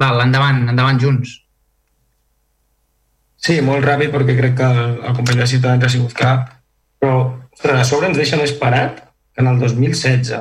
[0.02, 1.38] Val, endavant, endavant, Junts.
[3.40, 6.50] Sí, molt ràpid perquè crec que el, el company de Ciutadans ha sigut cap,
[7.00, 7.20] però
[7.54, 10.34] ostres, a sobre ens deixa més parat que en el 2016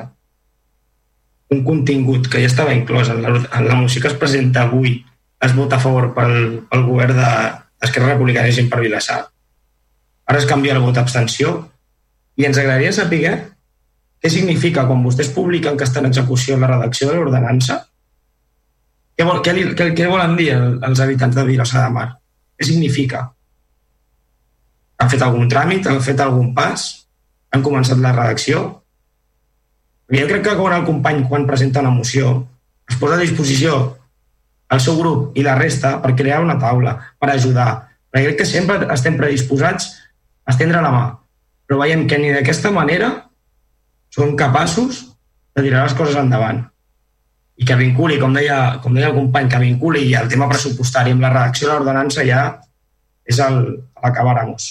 [1.54, 4.98] un contingut que ja estava inclòs en la, en la moció que es presenta avui
[5.46, 9.20] es vota a favor pel, pel govern d'Esquerra de, Republicana i gent per Vilassar.
[10.28, 11.54] Ara es canvia el vot abstenció
[12.36, 13.22] i ens agradaria saber
[14.18, 17.84] què significa quan vostès publiquen que està en execució la redacció de l'ordenança
[19.18, 22.08] què, vol, què, li, què, què volen dir els habitants de Vilassar de Mar?
[22.58, 23.22] Què significa?
[24.98, 25.86] Han fet algun tràmit?
[25.86, 26.88] Han fet algun pas?
[27.54, 28.66] Han començat la redacció?
[30.08, 32.48] jo crec que quan el company, quan presenta una moció,
[32.88, 33.74] es posa a disposició
[34.72, 37.68] el seu grup i la resta per crear una taula, per ajudar.
[38.08, 39.90] Perquè crec que sempre estem predisposats
[40.48, 41.04] a estendre la mà.
[41.68, 43.10] Però veiem que ni d'aquesta manera
[44.08, 45.04] són capaços
[45.54, 46.64] de tirar les coses endavant
[47.58, 51.24] i que vinculi, com deia, com deia el company, que vinculi el tema pressupostari amb
[51.24, 52.42] la redacció de l'ordenança ja
[53.28, 53.58] és el,
[54.02, 54.68] l'acabáramos.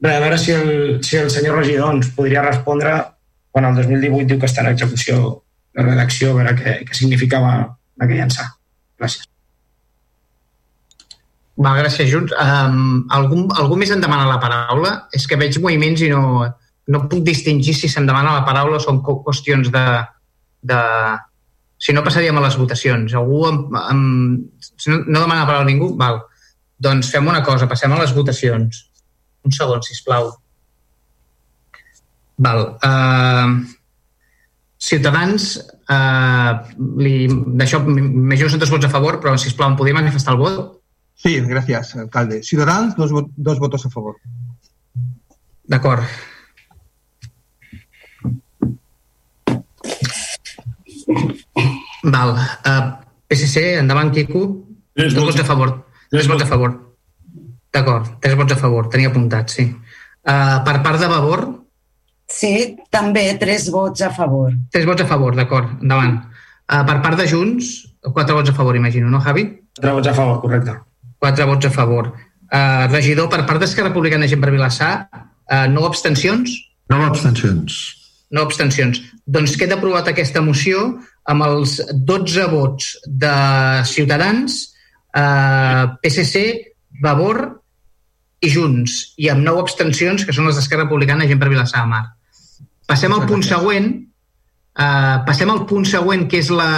[0.00, 0.70] Bé, a veure si el,
[1.04, 2.96] si el senyor regidor ens podria respondre
[3.52, 5.20] quan el 2018 diu que està en execució
[5.76, 7.52] la redacció, a veure què, què significava
[8.00, 8.48] aquell llançar.
[9.00, 9.28] Gràcies.
[11.56, 12.32] Va, gràcies, Junts.
[12.36, 14.92] Um, algú, algú més em demana la paraula?
[15.16, 16.44] És que veig moviments i no,
[16.92, 19.86] no puc distingir si se'm demana la paraula o són qüestions de,
[20.72, 20.82] de,
[21.78, 23.14] si no, passaríem a les votacions.
[23.18, 25.92] Algú amb, amb, si no, no demana paraula a ningú?
[26.00, 26.22] Val.
[26.82, 28.84] Doncs fem una cosa, passem a les votacions.
[29.46, 30.30] Un segon, si plau.
[32.46, 32.62] Val.
[32.84, 33.76] Uh,
[34.86, 35.54] Ciutadans,
[35.88, 36.52] uh,
[37.00, 37.26] li,
[37.58, 40.76] d'això m'imagino són dos vots a favor, però si plau em podria manifestar el vot?
[41.16, 42.42] Sí, gràcies, alcalde.
[42.44, 44.18] Ciutadans, dos, dos votos a favor.
[45.66, 46.04] D'acord.
[51.06, 52.34] Val.
[52.34, 52.92] Uh, eh,
[53.28, 54.64] PSC, endavant, Quico.
[54.94, 55.86] Tres vots, vots a favor.
[56.10, 56.74] Tres vots a favor.
[57.72, 58.88] D'acord, tres vots a favor.
[58.88, 59.66] Tenia apuntat, sí.
[60.26, 61.44] Uh, per part de Vavor?
[62.26, 64.54] Sí, també tres vots a favor.
[64.72, 65.76] Tres vots a favor, d'acord.
[65.82, 66.16] Endavant.
[66.66, 67.74] Uh, per part de Junts,
[68.12, 69.44] quatre vots a favor, imagino, no, Javi?
[69.76, 70.78] Quatre vots a favor, correcte.
[71.22, 72.10] Quatre vots a favor.
[72.46, 76.56] Uh, regidor, per part d'Esquerra Republicana Gent per Vilassar, uh, no abstencions?
[76.90, 77.78] No abstencions.
[78.30, 79.02] No abstencions.
[79.26, 80.86] Doncs queda aprovat aquesta moció
[81.26, 83.34] amb els 12 vots de
[83.90, 84.58] Ciutadans,
[85.10, 86.42] eh, PSC,
[87.02, 87.40] Vavor
[88.40, 91.82] i Junts, i amb 9 abstencions, que són les d'Esquerra Republicana i gent per Vilassar
[91.82, 92.04] de Mar.
[92.86, 93.90] Passem al punt següent,
[94.78, 96.70] eh, passem al punt següent, que és la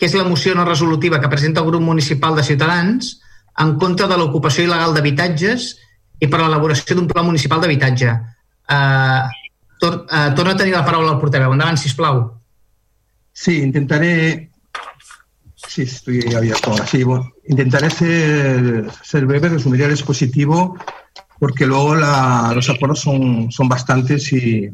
[0.00, 3.20] que és la moció no resolutiva que presenta el grup municipal de Ciutadans
[3.58, 5.76] en contra de l'ocupació il·legal d'habitatges
[6.20, 8.14] i per l'elaboració d'un pla municipal d'habitatge.
[8.70, 9.39] Eh,
[9.80, 11.52] tor eh, torna a tenir la paraula al portaveu.
[11.52, 12.20] Endavant, sisplau.
[13.32, 14.50] Sí, intentaré.
[15.56, 16.74] Sí, estoy abierto.
[16.86, 20.76] Sí, bueno, intentaré ser, breve, resumiré el expositivo,
[21.38, 24.70] porque luego los acuerdos son, son bastantes y,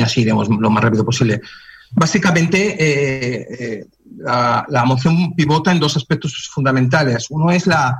[0.00, 1.40] así iremos lo más rápido posible.
[1.92, 3.86] Básicamente, eh, eh,
[4.18, 7.26] la, moción pivota en dos aspectos fundamentales.
[7.30, 7.98] Uno es la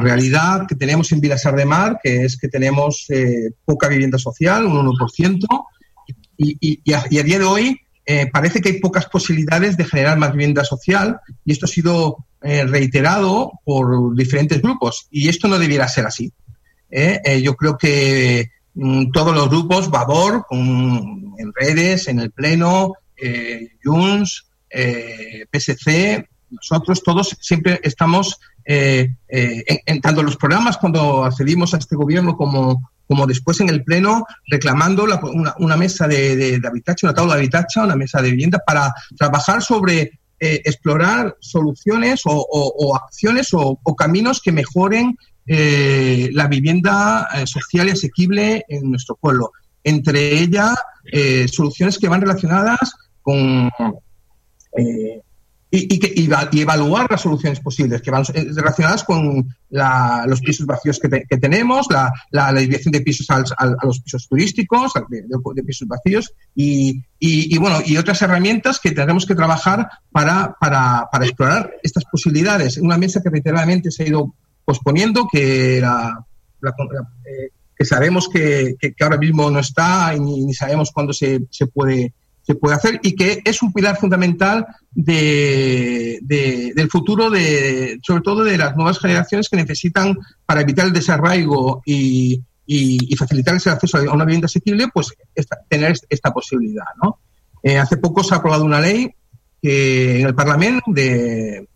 [0.00, 4.66] realidad que tenemos en Vilasar de Mar, que es que tenemos eh, poca vivienda social,
[4.66, 5.46] un 1%,
[6.36, 10.18] y, y, y, a, día de hoy eh, parece que hay pocas posibilidades de generar
[10.18, 15.58] más vivienda social y esto ha sido eh, reiterado por diferentes grupos y esto no
[15.58, 16.32] debiera ser así.
[16.90, 17.40] ¿eh?
[17.42, 22.94] Yo creo que mm, todos los grupos, Vavor, con, en redes, en el Pleno,
[23.84, 31.78] Junts, PSC, nosotros todos siempre estamos, eh, en, en, tanto los programas cuando accedimos a
[31.78, 35.20] este gobierno como como después en el Pleno reclamando la,
[35.58, 39.62] una, mesa de, de, habitación, una tabla de habitación, una mesa de vivienda para trabajar
[39.62, 45.16] sobre eh, explorar soluciones o, acciones o, caminos que mejoren
[45.46, 49.52] eh, la vivienda eh, social y asequible en nuestro pueblo.
[49.84, 50.74] Entre ellas,
[51.12, 53.70] eh, soluciones que van relacionadas con
[54.78, 55.20] eh,
[55.74, 60.42] y, y, que, y, evaluar las soluciones posibles que van eh, relacionadas con la, los
[60.42, 64.28] pisos vacíos que, te, que tenemos, la, la, desviación de pisos al, a los pisos
[64.28, 70.54] turísticos, de, pisos vacíos y, y, bueno, y otras herramientas que tendremos que trabajar para,
[70.60, 72.76] para, para explorar estas posibilidades.
[72.76, 74.34] Una mesa que reiteradamente se ha ido
[74.66, 76.22] posponiendo, que, la,
[76.62, 81.46] eh, que sabemos que, que, ahora mismo no está y ni, ni sabemos cuándo se,
[81.48, 82.12] se puede
[82.42, 88.22] se puede hacer y que es un pilar fundamental de, de, del futuro, de, sobre
[88.22, 93.74] todo de las nuevas generaciones que necesitan, para evitar el desarraigo y, y, facilitarles el
[93.74, 96.84] acceso a una vivienda asequible, pues esta, tener esta posibilidad.
[97.02, 97.18] ¿no?
[97.62, 99.14] Eh, hace poco se ha aprobado una ley
[99.60, 101.68] que en el Parlamento de,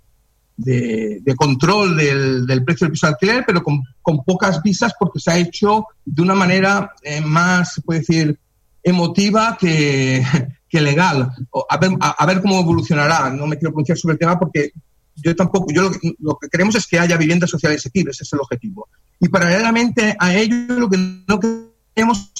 [0.57, 5.31] de, control del, precio del piso de alquiler, pero con, con, pocas visas porque se
[5.31, 8.39] ha hecho de una manera eh, más, puede decir,
[8.87, 10.23] emotiva que,
[10.69, 11.31] que legal.
[11.69, 13.31] A ver, a, a ver, cómo evolucionará.
[13.31, 14.73] No me quiero pronunciar sobre el tema porque
[15.17, 18.33] yo tampoco, yo lo lo que queremos es que haya viviendas sociales asequibles, ese es
[18.33, 18.89] el objetivo.
[19.19, 22.33] Y paralelamente a ello, lo que no queremos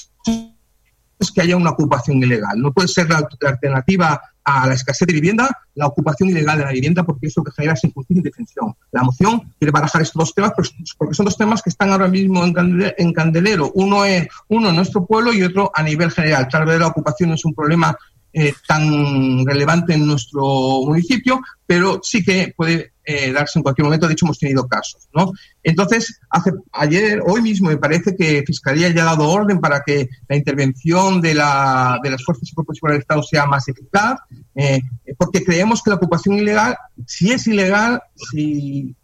[1.19, 2.59] es que haya una ocupación ilegal.
[2.59, 6.63] No puede ser la, la, alternativa a la escasez de vivienda la ocupación ilegal de
[6.63, 8.73] la vivienda porque eso lo que genera es y defensión.
[8.91, 10.53] La moción quiere barajar estos dos temas
[10.97, 13.71] porque son dos temas que están ahora mismo en candelero.
[13.75, 16.47] Uno es uno en nuestro pueblo y otro a nivel general.
[16.47, 17.95] Tal vez la ocupación es un problema
[18.33, 20.41] eh, tan relevante en nuestro
[20.85, 24.05] municipio, pero sí que puede eh, darse en cualquier momento.
[24.05, 25.07] De hecho, hemos tenido casos.
[25.15, 25.31] ¿no?
[25.63, 30.09] Entonces, hace, ayer, hoy mismo, me parece que Fiscalía ya ha dado orden para que
[30.27, 34.19] la intervención de, la, de las fuerzas y cuerpos del Estado sea más eficaz,
[34.55, 34.81] eh,
[35.17, 38.01] porque creemos que la ocupación ilegal, si es ilegal,
[38.31, 38.95] si,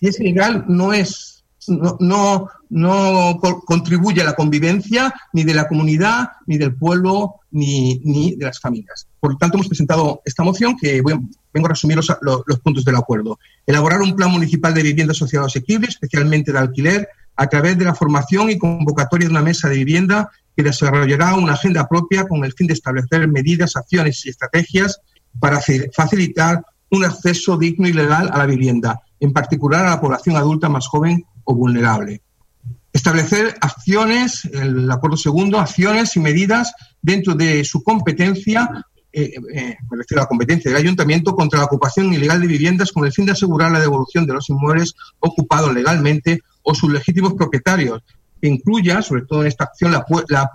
[0.00, 1.35] es ilegal, no es
[1.68, 8.00] no, no, no contribuye a la convivencia ni de la comunidad, ni del pueblo, ni,
[8.04, 9.06] ni de las familias.
[9.20, 12.84] Por lo tanto, hemos presentado esta moción que vengo a resumir los, los, los, puntos
[12.84, 13.38] del acuerdo.
[13.66, 17.94] Elaborar un plan municipal de vivienda social asequible, especialmente de alquiler, a través de la
[17.94, 22.52] formación y convocatoria de una mesa de vivienda que desarrollará una agenda propia con el
[22.54, 25.00] fin de establecer medidas, acciones y estrategias
[25.38, 25.60] para
[25.94, 30.68] facilitar un acceso digno y legal a la vivienda, en particular a la población adulta
[30.68, 32.20] más joven o vulnerable.
[32.92, 39.76] Establecer acciones, el acuerdo segundo, acciones y medidas dentro de su competencia, eh, eh,
[40.10, 43.70] la competencia del ayuntamiento, contra la ocupación ilegal de viviendas con el fin de asegurar
[43.70, 48.02] la devolución de los inmuebles ocupados legalmente o sus legítimos propietarios,
[48.40, 50.04] que incluya, sobre todo en esta acción, la,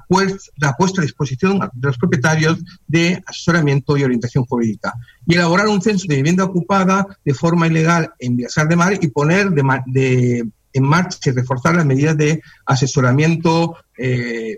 [0.07, 2.57] puesta a disposición de los propietarios
[2.87, 4.93] de asesoramiento y orientación jurídica.
[5.27, 9.07] Y elaborar un censo de vivienda ocupada de forma ilegal en Villasar de Mar y
[9.07, 10.43] poner de
[10.73, 14.57] en marcha y reforzar las medidas de asesoramiento eh,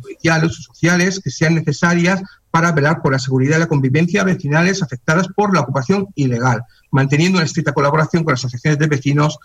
[0.00, 4.82] policiales o sociales que sean necesarias para velar por la seguridad y la convivencia vecinales
[4.82, 9.38] afectadas por la ocupación ilegal, manteniendo una estricta colaboración con las asociaciones de vecinos,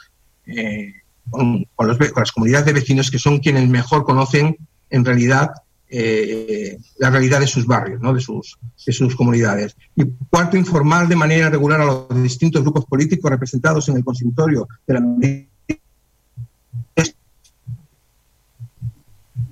[0.46, 0.94] eh,
[1.30, 4.58] con, con, los, con, las comunidades de vecinos que son quienes mejor conocen
[4.90, 5.52] en realidad
[5.92, 8.14] eh, la realidad de sus barrios, ¿no?
[8.14, 9.76] de, sus, de sus comunidades.
[9.96, 14.68] Y cuarto, informar de manera regular a los distintos grupos políticos representados en el consultorio
[14.86, 15.02] de la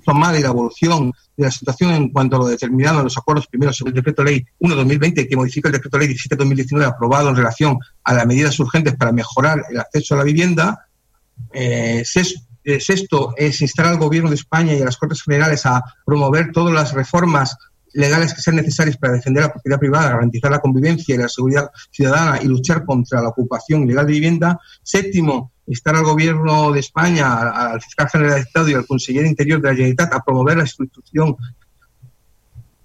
[0.08, 3.46] tomada y la evolución de la situación en cuanto a lo determinado en los acuerdos
[3.46, 7.78] primeros sobre el decreto ley 1-2020 que modifica el decreto ley 17-2019 aprobado en relación
[8.04, 10.86] a las medidas urgentes para mejorar el acceso a la vivienda.
[11.52, 16.52] Eh, sexto es instar al Gobierno de España y a las Cortes Generales a promover
[16.52, 17.54] todas las reformas
[17.92, 21.70] legales que sean necesarias para defender la propiedad privada, garantizar la convivencia y la seguridad
[21.90, 24.58] ciudadana y luchar contra la ocupación ilegal de vivienda.
[24.82, 29.60] Séptimo, instar al Gobierno de España, al Fiscal General de Estado y al Consejero Interior
[29.60, 31.36] de la Generalitat a promover la institución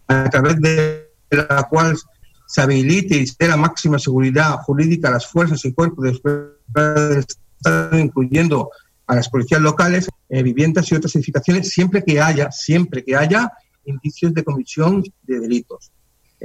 [0.08, 1.98] a través de la cual
[2.46, 8.00] se habilite y se la máxima seguridad jurídica a las fuerzas y cuerpos de Estado,
[8.00, 8.70] incluyendo
[9.08, 13.52] a las policías locales, eh, viviendas y otras edificaciones, siempre que haya, siempre que haya
[13.86, 15.92] indicios de comisión de delitos.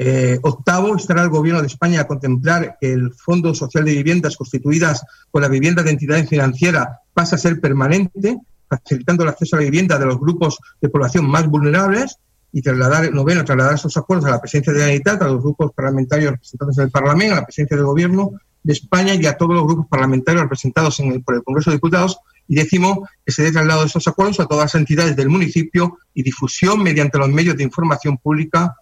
[0.01, 4.37] Eh, octavo, estará el Gobierno de España a contemplar que el Fondo Social de Viviendas
[4.37, 8.39] constituidas con la vivienda de entidad financiera pasa a ser permanente,
[8.69, 12.16] facilitando el acceso a la vivienda de los grupos de población más vulnerables
[12.53, 15.73] y trasladar, noveno, trasladar esos acuerdos a la presidencia de la Generalitat, a los grupos
[15.73, 18.31] parlamentarios representantes del Parlamento, a la presidencia del Gobierno
[18.62, 21.77] de España y a todos los grupos parlamentarios representados en el, por el Congreso de
[21.77, 22.20] Diputados.
[22.47, 25.99] Y décimo, que se dé traslado de esos acuerdos a todas las entidades del municipio
[26.15, 28.77] y difusión mediante los medios de información pública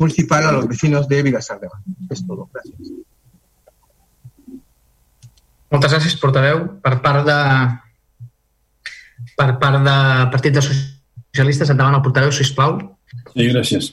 [0.00, 1.80] municipal a los vecinos de Vilassar de Mar.
[2.10, 2.48] És tot.
[2.56, 2.90] Gràcies.
[5.70, 6.64] Moltes gràcies, portaveu.
[6.82, 7.38] Per part de
[9.38, 9.96] per part de
[10.32, 12.78] Partit de Socialistes, endavant el portaveu, sisplau.
[13.34, 13.92] Sí, gràcies.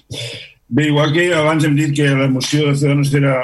[0.68, 3.36] Bé, igual que abans hem dit que la moció de Ciudadanos era,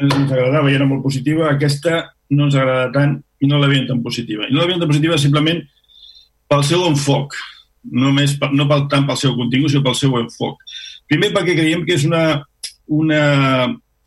[0.00, 3.88] ens agradava i era molt positiva, aquesta no ens agrada tant i no la veiem
[3.90, 4.46] tan positiva.
[4.48, 5.60] I no la veiem tan positiva simplement
[6.48, 7.36] pel seu enfoc,
[7.92, 10.62] només per, no pel, tant pel seu contingut, sinó pel seu enfoc.
[11.12, 12.40] Primer perquè creiem que és una,
[12.88, 13.22] una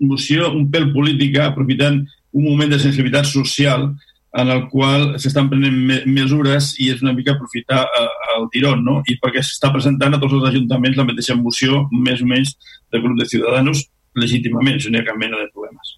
[0.02, 2.02] moció un pèl política, aprofitant
[2.36, 3.92] un moment de sensibilitat social
[4.36, 8.82] en el qual s'estan prenent me mesures i és una mica aprofitar eh, el tirón,
[8.84, 8.98] no?
[9.08, 12.56] I perquè s'està presentant a tots els ajuntaments la mateixa moció, més o menys,
[12.92, 13.86] del grup de Ciudadanos,
[14.20, 15.94] legítimament, no hi ha cap mena de problemes.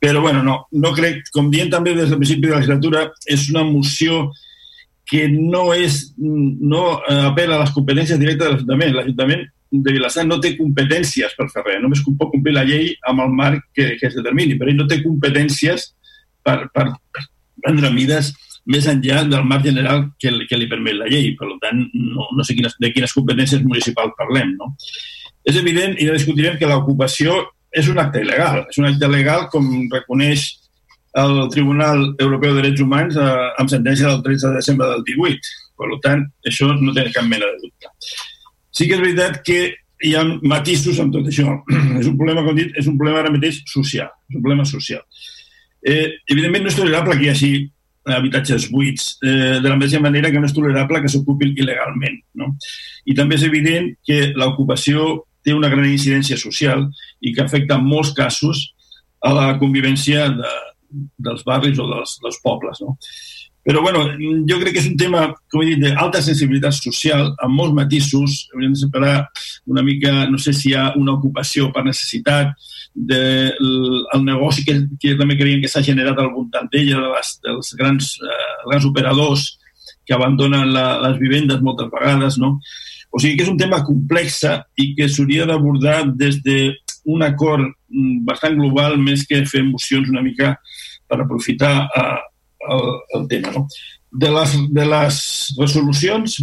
[0.00, 3.48] Però, bueno, no, no crec, com dient també des del principi de la legislatura, és
[3.50, 4.28] una moció
[5.08, 8.94] que no és, no apela a les competències directes de l'Ajuntament.
[8.96, 13.24] L'Ajuntament de Vilassar no té competències per fer res, només pot complir la llei amb
[13.24, 15.90] el marc que, que es determini, però ell no té competències
[16.44, 16.86] per, per,
[17.62, 18.32] prendre mides
[18.68, 21.32] més enllà del marc general que, que li permet la llei.
[21.38, 24.54] Per tant, no, no sé quines, de quines competències municipals parlem.
[24.60, 24.74] No?
[25.48, 27.38] És evident, i no discutirem, que l'ocupació
[27.72, 28.66] és un acte il·legal.
[28.68, 30.50] És un acte legal com reconeix
[31.18, 33.28] el Tribunal Europeu de Drets Humans eh,
[33.60, 35.54] amb sentència del 13 de desembre del 18.
[35.78, 37.92] Per tant, això no té cap mena de dubte.
[38.78, 39.58] Sí que és veritat que
[40.06, 41.56] hi ha matisos amb tot això.
[42.00, 44.12] és un problema, com dit, és un problema ara mateix social.
[44.30, 45.02] És un problema social.
[45.82, 47.52] Eh, evidentment no és tolerable que hi hagi
[48.08, 52.22] habitatges buits, eh, de la mateixa manera que no és tolerable que s'ocupin il·legalment.
[52.40, 52.54] No?
[53.04, 56.86] I també és evident que l'ocupació té una gran incidència social
[57.20, 58.68] i que afecta en molts casos
[59.24, 60.54] a la convivència de,
[61.18, 62.80] dels barris o dels, dels pobles.
[62.84, 62.96] No?
[63.66, 64.04] Però bueno,
[64.48, 68.46] jo crec que és un tema, com he dit, d'alta sensibilitat social, amb molts matisos.
[68.54, 69.16] Hauríem de separar
[69.68, 72.54] una mica, no sé si hi ha una ocupació per necessitat,
[72.94, 73.54] del
[74.12, 77.12] de, negoci que, que també creiem que s'ha generat al voltant d'ella,
[77.44, 79.44] dels grans, eh, grans operadors
[80.06, 82.56] que abandonen la, les vivendes moltes vegades, no?
[83.10, 84.42] O sigui que és un tema complex
[84.80, 90.24] i que s'hauria d'abordar des d'un acord mm, bastant global més que fer mocions una
[90.24, 90.56] mica
[91.08, 92.18] per aprofitar eh,
[92.74, 92.88] el,
[93.18, 93.52] el tema.
[93.54, 93.66] No?
[94.10, 95.20] De, les, de les
[95.58, 96.38] resolucions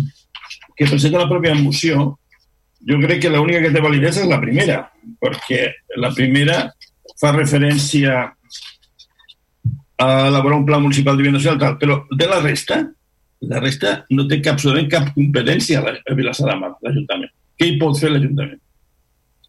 [0.75, 2.11] que presenta la pròpia moció,
[2.85, 4.81] jo crec que l'única que té validesa és la primera,
[5.21, 5.61] perquè
[6.01, 6.59] la primera
[7.19, 8.25] fa referència
[9.97, 12.81] a elaborar un pla municipal de vivienda social, tal, però de la resta,
[13.47, 14.59] la resta no té cap,
[14.91, 17.31] cap competència a Vilassar de Mar, l'Ajuntament.
[17.55, 18.59] Què hi pot fer l'Ajuntament?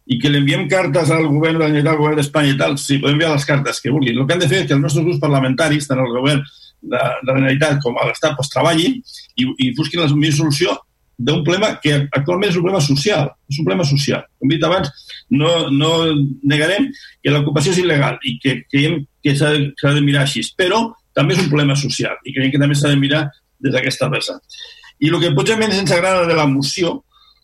[0.07, 2.77] I que li enviem cartes al govern de la Generalitat, al govern d'Espanya i tal,
[2.79, 4.15] sí, podem enviar les cartes que vulguin.
[4.15, 6.45] El que han de fer és que els nostres grups parlamentaris, tant el govern
[6.81, 10.75] de, de la Generalitat com a l'Estat, pues, treballin i, i busquin la millor solució
[11.17, 13.31] d'un problema que actualment és un problema social.
[13.49, 14.21] És un problema social.
[14.37, 14.91] Com he dit abans,
[15.33, 15.91] no, no
[16.45, 16.91] negarem
[17.23, 20.83] que l'ocupació és il·legal i que creiem que s'ha de, de mirar així, però
[21.17, 23.25] també és un problema social i creiem que també s'ha de mirar
[23.57, 24.41] des d'aquesta vessant.
[25.01, 26.99] I el que potser menys ens agrada de la moció,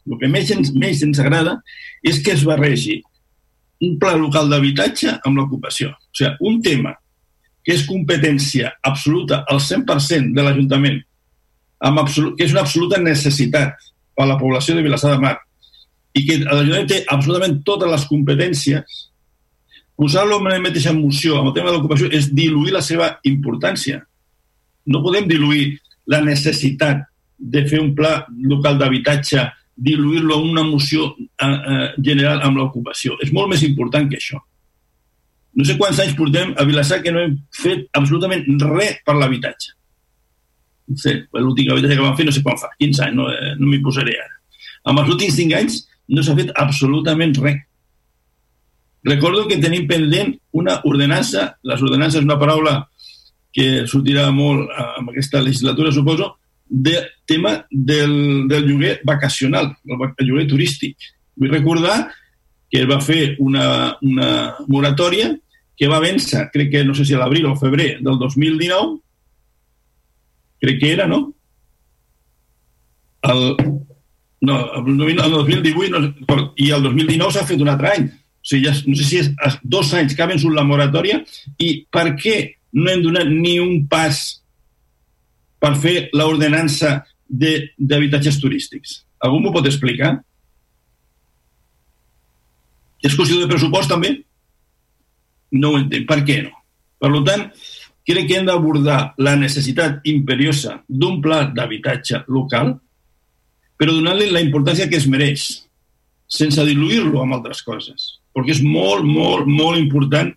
[0.06, 1.58] el que més ens, més ens agrada
[2.06, 3.02] és que es barregi
[3.84, 5.90] un pla local d'habitatge amb l'ocupació.
[5.92, 6.94] O sigui, un tema
[7.64, 11.02] que és competència absoluta al 100% de l'Ajuntament
[11.84, 13.76] que és una absoluta necessitat
[14.16, 15.36] per a la població de Vilassar de Mar
[16.16, 19.00] i que l'Ajuntament té absolutament totes les competències,
[19.98, 24.00] posar-lo en la mateixa moció amb el tema de l'ocupació és diluir la seva importància.
[24.86, 25.74] No podem diluir
[26.12, 27.04] la necessitat
[27.38, 29.44] de fer un pla local d'habitatge,
[29.76, 33.18] diluir-lo en una moció eh, eh, general amb l'ocupació.
[33.24, 34.40] És molt més important que això.
[35.54, 39.76] No sé quants anys portem a Vilassar que no hem fet absolutament res per l'habitatge
[40.88, 43.54] no sé, l'últim habitatge que vam fer no sé quan fa, 15 anys, no, eh,
[43.60, 44.40] no m'hi posaré ara.
[44.90, 45.80] En els últims 5 anys
[46.14, 47.62] no s'ha fet absolutament res.
[49.08, 52.78] Recordo que tenim pendent una ordenança, les ordenances és una paraula
[53.54, 56.34] que sortirà molt eh, amb aquesta legislatura, suposo,
[56.68, 56.96] de
[57.30, 61.12] tema del, del lloguer vacacional, el lloguer turístic.
[61.38, 61.98] Vull recordar
[62.74, 64.30] que va fer una, una
[64.66, 65.28] moratòria
[65.78, 68.96] que va vèncer, crec que no sé si a l'abril o febrer del 2019,
[70.64, 71.28] crec que era, no?
[73.30, 73.44] El,
[74.42, 76.02] no, el 2018 no,
[76.58, 78.10] i el 2019 s'ha fet un altre any.
[78.10, 81.22] O sigui, ja, no sé si és dos anys que ha vençut la moratòria
[81.62, 82.38] i per què
[82.74, 84.26] no hem donat ni un pas
[85.62, 89.04] per fer l'ordenança d'habitatges turístics?
[89.22, 90.18] Algú m'ho pot explicar?
[93.04, 94.16] És qüestió de pressupost, també?
[95.60, 96.08] No ho entenc.
[96.10, 96.54] Per què no?
[97.04, 97.50] Per tant,
[98.08, 102.78] crec que hem d'abordar la necessitat imperiosa d'un pla d'habitatge local,
[103.80, 105.48] però donar-li la importància que es mereix,
[106.28, 110.32] sense diluir-lo amb altres coses, perquè és molt, molt, molt important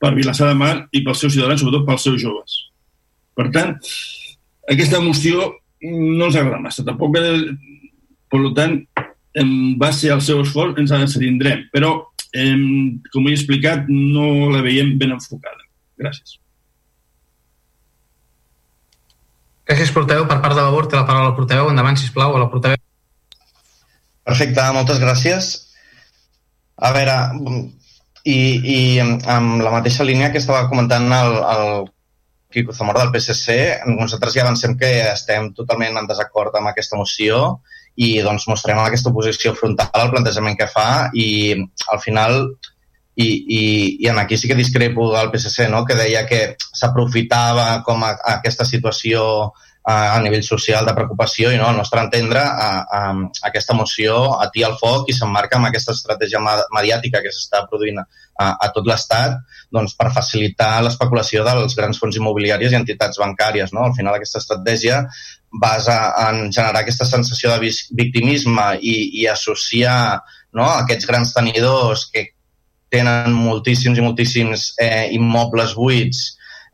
[0.00, 2.56] per Vilassar de Mar i pels seus ciutadans, sobretot pels seus joves.
[3.34, 3.74] Per tant,
[4.70, 5.50] aquesta moció
[5.82, 6.84] no ens agrada massa.
[6.86, 7.18] Tampoc,
[8.30, 8.78] per tant,
[9.34, 11.92] en base al seu esforç ens abstindrem, però,
[12.32, 12.54] eh,
[13.12, 15.64] com he explicat, no la veiem ben enfocada.
[15.98, 16.38] Gràcies.
[19.64, 20.26] Gràcies, portaveu.
[20.28, 21.70] Per part de Vavor, té la paraula al portaveu.
[21.70, 22.80] Endavant, sisplau, a la portaveu.
[24.24, 25.50] Perfecte, moltes gràcies.
[26.76, 27.16] A veure,
[28.24, 28.36] i,
[28.74, 31.66] i amb la mateixa línia que estava comentant el, el
[32.54, 33.56] Quico Zamora del PSC,
[33.90, 37.60] nosaltres ja avancem que estem totalment en desacord amb aquesta moció
[37.96, 42.40] i doncs mostrem aquesta oposició frontal al plantejament que fa i al final
[43.14, 43.62] i, i,
[44.02, 45.84] i en aquí sí que discrepo del PSC, no?
[45.86, 49.22] que deia que s'aprofitava com a, a aquesta situació
[49.84, 53.76] a, a nivell social de preocupació i no, al nostre entendre a, a, a aquesta
[53.76, 58.06] moció atia el foc i s'emmarca amb aquesta estratègia mediàtica que s'està produint a,
[58.48, 59.36] a tot l'Estat
[59.74, 63.74] doncs, per facilitar l'especulació dels grans fons immobiliaris i entitats bancàries.
[63.76, 63.84] No?
[63.84, 65.04] Al final aquesta estratègia
[65.60, 65.98] basa
[66.28, 70.20] en generar aquesta sensació de victimisme i, i associar
[70.54, 72.28] no, aquests grans tenidors que
[72.94, 76.24] tenen moltíssims i moltíssims eh, immobles buits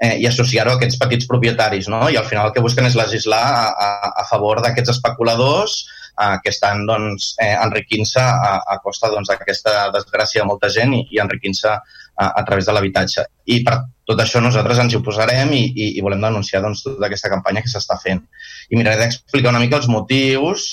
[0.01, 1.89] eh, i associar-ho a aquests petits propietaris.
[1.93, 2.03] No?
[2.09, 5.79] I al final el que busquen és legislar a, a, a favor d'aquests especuladors
[6.21, 10.73] eh, que estan doncs, eh, enriquint-se a, a costa doncs, d'aquesta doncs, desgràcia de molta
[10.73, 11.77] gent i, i enriquint-se
[12.21, 13.27] a, a través de l'habitatge.
[13.55, 13.81] I per
[14.11, 17.65] tot això nosaltres ens hi oposarem i, i, i volem denunciar doncs, tota aquesta campanya
[17.65, 18.23] que s'està fent.
[18.71, 20.71] I miraré d'explicar una mica els motius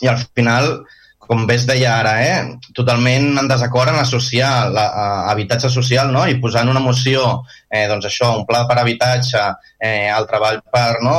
[0.00, 0.74] i al final
[1.30, 6.24] com bé es deia ara, eh, totalment en desacord en associar l'habitatge social no?
[6.26, 7.20] i posar en una moció
[7.68, 9.44] eh, doncs això, un pla per habitatge,
[9.78, 11.14] eh, el treball per no?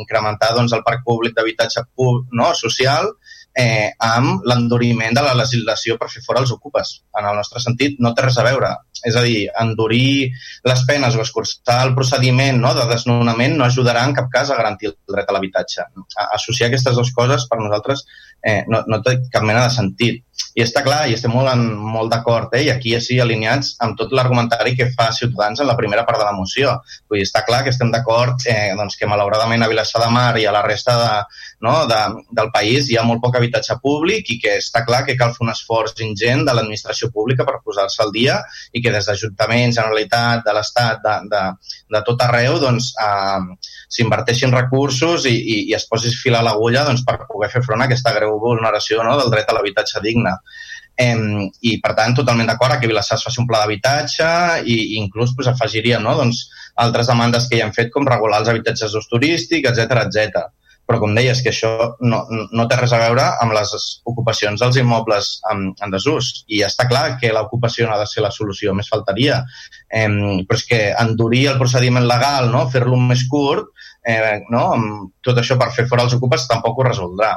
[0.00, 2.48] incrementar doncs, el parc públic d'habitatge no?
[2.56, 3.12] social,
[3.54, 7.00] eh, amb l'enduriment de la legislació per fer fora els ocupes.
[7.18, 8.70] En el nostre sentit, no té res a veure.
[9.06, 10.30] És a dir, endurir
[10.68, 14.58] les penes o escurçar el procediment no, de desnonament no ajudarà en cap cas a
[14.58, 15.86] garantir el dret a l'habitatge.
[16.28, 18.04] Associar aquestes dues coses per nosaltres
[18.42, 20.24] eh, no, no té cap mena de sentit.
[20.56, 22.62] I està clar, i estem molt, en, molt d'acord, eh?
[22.66, 26.26] i aquí sí alineats amb tot l'argumentari que fa Ciutadans en la primera part de
[26.26, 26.72] la moció.
[27.10, 30.32] Vull dir, està clar que estem d'acord eh, doncs que malauradament a Vilassar de Mar
[30.40, 31.12] i a la resta de,
[31.66, 32.00] no, de,
[32.40, 35.44] del país hi ha molt poc habitatge públic i que està clar que cal fer
[35.44, 38.40] un esforç ingent de l'administració pública per posar-se al dia
[38.72, 41.44] i que des d'Ajuntament, Generalitat, de l'Estat, de, de,
[41.96, 46.84] de tot arreu, doncs, eh, s'inverteixin recursos i, i, i es posi fil a l'agulla
[46.86, 50.36] doncs, per poder fer front a aquesta greu vulneració no, del dret a l'habitatge digne.
[51.00, 54.30] Eh, I, per tant, totalment d'acord que Vilassar es faci un pla d'habitatge
[54.62, 56.44] i, i inclús pues, afegiria no, doncs,
[56.84, 60.48] altres demandes que hi han fet com regular els habitatges d'ús turístic, etc etc.
[60.90, 61.70] Però, com deies, que això
[62.02, 63.72] no, no té res a veure amb les
[64.10, 66.32] ocupacions dels immobles en, en desús.
[66.50, 69.38] I està clar que l'ocupació no ha de ser la solució, més faltaria.
[69.86, 70.08] Eh,
[70.48, 72.66] però és que endurir el procediment legal, no?
[72.74, 73.70] fer-lo més curt,
[74.06, 74.64] eh, no?
[75.22, 77.34] tot això per fer fora els ocupes tampoc ho resoldrà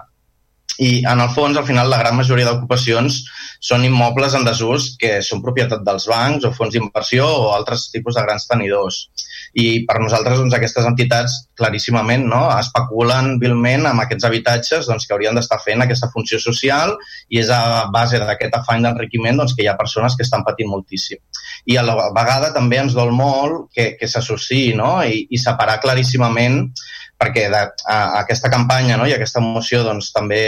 [0.80, 3.20] i en el fons, al final, la gran majoria d'ocupacions
[3.62, 8.18] són immobles en desús que són propietat dels bancs o fons d'inversió o altres tipus
[8.18, 9.04] de grans tenidors.
[9.54, 15.14] I per nosaltres doncs, aquestes entitats claríssimament no, especulen vilment amb aquests habitatges doncs, que
[15.14, 16.96] haurien d'estar fent aquesta funció social
[17.30, 20.72] i és a base d'aquest afany d'enriquiment doncs, que hi ha persones que estan patint
[20.72, 21.22] moltíssim.
[21.70, 24.96] I a la vegada també ens dol molt que, que s'associï no?
[25.06, 26.64] I, i separar claríssimament
[27.24, 30.44] perquè de, a, aquesta campanya no, i aquesta moció doncs, també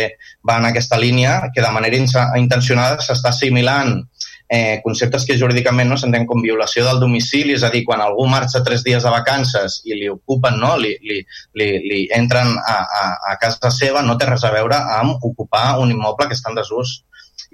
[0.48, 2.02] va en aquesta línia que de manera
[2.41, 4.02] intencionada s'està assimilant
[4.50, 8.28] eh, conceptes que jurídicament no s'entén com violació del domicili, és a dir, quan algú
[8.30, 11.22] marxa tres dies de vacances i li ocupen, no, li, li,
[11.58, 15.80] li, li entren a, a, a casa seva, no té res a veure amb ocupar
[15.82, 17.02] un immoble que està en desús.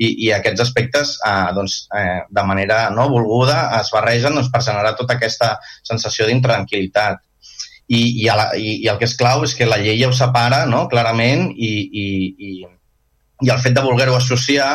[0.01, 4.61] I, i aquests aspectes eh, doncs, eh, de manera no volguda es barregen doncs, per
[4.63, 7.19] generar tota aquesta sensació d'intranquil·litat
[7.91, 10.15] i, i, la, i, i el que és clau és que la llei ja ho
[10.15, 10.85] separa no?
[10.89, 12.05] clarament i, i,
[12.37, 12.51] i
[13.41, 14.69] i el fet de voler-ho associar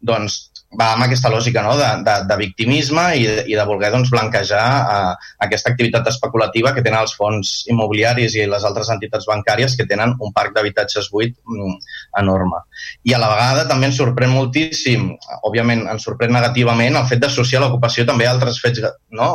[0.00, 0.38] doncs,
[0.78, 1.74] va amb aquesta lògica no?
[1.78, 6.84] de, de, de victimisme i, i de voler doncs, blanquejar uh, aquesta activitat especulativa que
[6.84, 11.36] tenen els fons immobiliaris i les altres entitats bancàries que tenen un parc d'habitatges buit
[11.36, 11.78] mm,
[12.22, 12.62] enorme.
[13.08, 15.08] I a la vegada també ens sorprèn moltíssim,
[15.48, 18.84] òbviament ens sorprèn negativament el fet d'associar l'ocupació també a altres fets
[19.16, 19.32] no?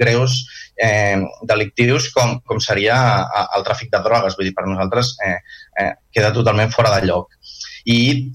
[0.00, 0.36] greus
[0.80, 2.96] eh, delictius com, com seria
[3.56, 4.36] el tràfic de drogues.
[4.38, 5.36] Vull dir, per nosaltres eh,
[5.82, 7.36] eh, queda totalment fora de lloc.
[7.90, 8.30] I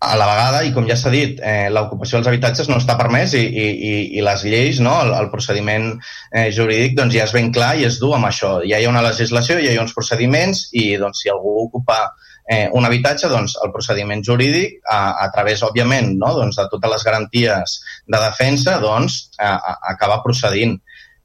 [0.00, 3.34] a la vegada, i com ja s'ha dit, eh, l'ocupació dels habitatges no està permès
[3.36, 7.52] i, i, i les lleis, no, el, el procediment eh, jurídic doncs ja és ben
[7.52, 8.56] clar i es du amb això.
[8.64, 12.00] Ja hi ha una legislació, ja hi ha uns procediments i doncs, si algú ocupa
[12.48, 16.96] eh, un habitatge, doncs el procediment jurídic, a, a través, òbviament, no, doncs, de totes
[16.96, 17.76] les garanties
[18.08, 20.78] de defensa, doncs, a, a, acaba procedint.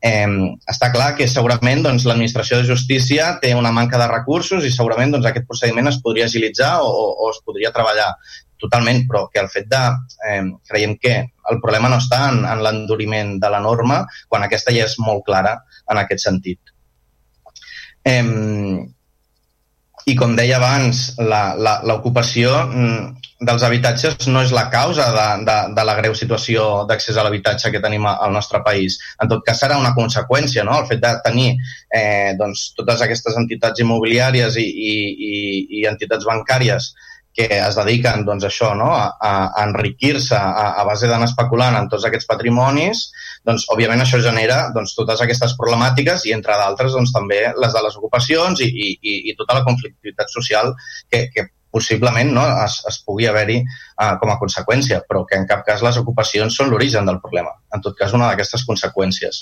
[0.05, 0.27] Eh,
[0.69, 5.15] està clar que segurament doncs, l'administració de justícia té una manca de recursos i segurament
[5.15, 8.11] doncs, aquest procediment es podria agilitzar o, o es podria treballar
[8.61, 9.83] totalment, però que el fet de...
[10.29, 11.15] Eh, creiem que
[11.51, 15.25] el problema no està en, en l'enduriment de la norma, quan aquesta ja és molt
[15.27, 15.57] clara
[15.91, 16.75] en aquest sentit.
[18.05, 18.23] Eh,
[20.05, 25.83] I com deia abans, l'ocupació mm, dels habitatges no és la causa de, de, de
[25.87, 28.99] la greu situació d'accés a l'habitatge que tenim al nostre país.
[29.21, 30.77] En tot cas, serà una conseqüència, no?
[30.79, 34.95] el fet de tenir eh, doncs, totes aquestes entitats immobiliàries i, i,
[35.31, 35.35] i,
[35.81, 36.93] i entitats bancàries
[37.35, 38.91] que es dediquen doncs, això, no?
[38.95, 43.09] a, a enriquir-se a, a base d'anar especulant en tots aquests patrimonis,
[43.47, 47.83] doncs, òbviament això genera doncs, totes aquestes problemàtiques i, entre d'altres, doncs, també les de
[47.83, 50.71] les ocupacions i, i, i tota la conflictivitat social
[51.11, 55.47] que, que possiblement no, es, es pugui haver-hi uh, com a conseqüència, però que en
[55.49, 57.51] cap cas les ocupacions són l'origen del problema.
[57.75, 59.41] En tot cas, una d'aquestes conseqüències.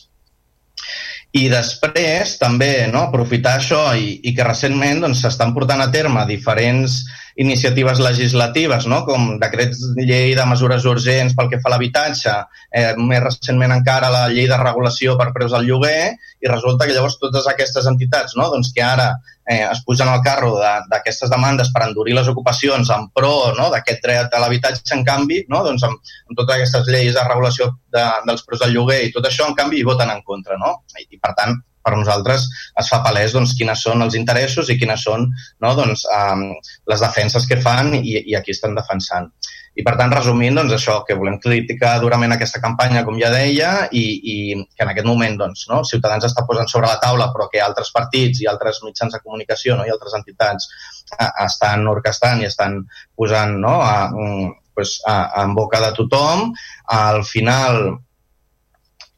[1.34, 5.90] I després també no, aprofitar això i, i que recentment doncs, s'estan doncs, portant a
[5.94, 7.00] terme diferents
[7.42, 9.00] iniciatives legislatives, no?
[9.08, 12.36] com decrets de llei de mesures urgents pel que fa a l'habitatge,
[12.70, 16.94] eh, més recentment encara la llei de regulació per preus del lloguer, i resulta que
[16.94, 18.52] llavors totes aquestes entitats no?
[18.54, 19.10] doncs que ara
[19.50, 23.70] eh, es pugen al carro d'aquestes de, demandes per endurir les ocupacions en pro no?
[23.74, 25.64] d'aquest dret a l'habitatge, en canvi, no?
[25.68, 26.00] doncs amb,
[26.30, 29.58] amb totes aquestes lleis de regulació de, dels preus del lloguer i tot això, en
[29.60, 30.60] canvi, hi voten en contra.
[30.62, 30.80] No?
[31.00, 32.48] I, i per tant, per nosaltres
[32.80, 36.46] es fa palès doncs, quines són els interessos i quines són no, doncs, um,
[36.90, 39.30] les defenses que fan i, i aquí estan defensant.
[39.74, 43.72] I per tant, resumint, doncs això, que volem criticar durament aquesta campanya, com ja deia,
[43.90, 47.48] i, i que en aquest moment doncs, no, Ciutadans està posant sobre la taula, però
[47.50, 50.70] que altres partits i altres mitjans de comunicació no, i altres entitats
[51.18, 52.84] a, estan orquestant i estan
[53.18, 56.52] posant no, a, mm, pues, a, a, en boca de tothom.
[56.94, 57.82] Al final,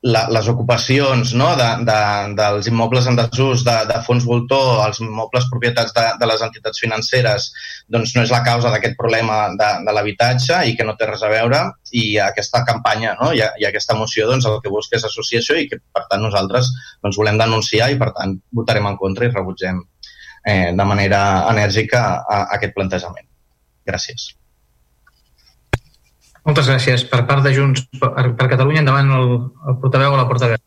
[0.05, 1.97] la, les ocupacions no, de, de,
[2.37, 6.83] dels immobles en desús de, de fons voltor, els immobles propietats de, de les entitats
[6.83, 7.47] financeres,
[7.89, 11.25] doncs no és la causa d'aquest problema de, de l'habitatge i que no té res
[11.25, 11.63] a veure
[11.97, 15.65] i aquesta campanya no, i, i aquesta moció doncs, el que busca és associació i
[15.71, 16.69] que per tant nosaltres
[17.01, 19.81] doncs, volem denunciar i per tant votarem en contra i rebutgem
[20.45, 23.25] eh, de manera enèrgica a, a aquest plantejament.
[23.89, 24.35] Gràcies.
[26.45, 27.03] Moltes gràcies.
[27.09, 29.33] Per part de Junts per, per Catalunya, endavant el,
[29.69, 30.61] el portaveu o la portaveu.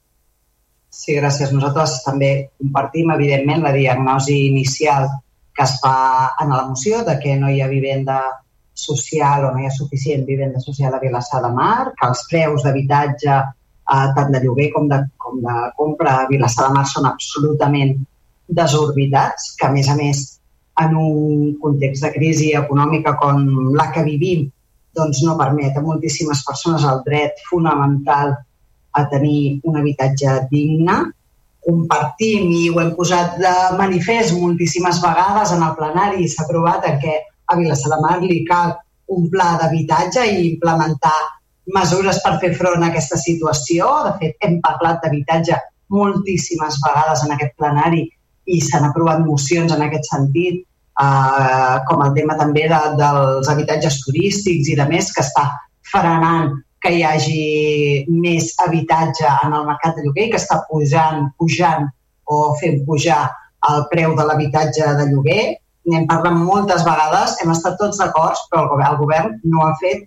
[0.90, 1.52] Sí, gràcies.
[1.55, 5.06] Nosaltres també compartim, evidentment, la diagnosi inicial
[5.55, 8.18] que es fa en la moció de que no hi ha vivenda
[8.78, 12.66] social o no hi ha suficient vivenda social a Vilassar de Mar, que els preus
[12.66, 17.09] d'habitatge, eh, tant de lloguer com de, com de compra a Vilassar de Mar són
[17.10, 17.96] absolutament
[18.60, 20.22] desorbitats, que a més a més
[20.82, 24.46] en un context de crisi econòmica com la que vivim
[24.98, 28.34] doncs no permet a moltíssimes persones el dret fonamental
[28.98, 30.98] a tenir un habitatge digne.
[31.68, 36.86] Compartim i ho hem posat de manifest moltíssimes vegades en el plenari i s'ha aprovat
[37.02, 37.16] què
[37.48, 38.76] a Vilassar de Mar li cal
[39.16, 41.16] un pla d'habitatge i implementar
[41.74, 43.88] mesures per fer front a aquesta situació.
[44.06, 45.58] De fet, hem parlat d'habitatge
[45.92, 48.04] moltíssimes vegades en aquest plenari
[48.48, 50.64] i s'han aprovat mocions en aquest sentit
[51.02, 55.48] eh, com el tema també de, dels habitatges turístics i de més, que està
[55.92, 57.44] frenant que hi hagi
[58.08, 61.88] més habitatge en el mercat de lloguer, que està pujant, pujant
[62.30, 63.24] o fent pujar
[63.68, 65.42] el preu de l'habitatge de lloguer.
[65.88, 69.74] N'hem parlat moltes vegades, hem estat tots d'acord, però el govern, el govern no ha
[69.82, 70.06] fet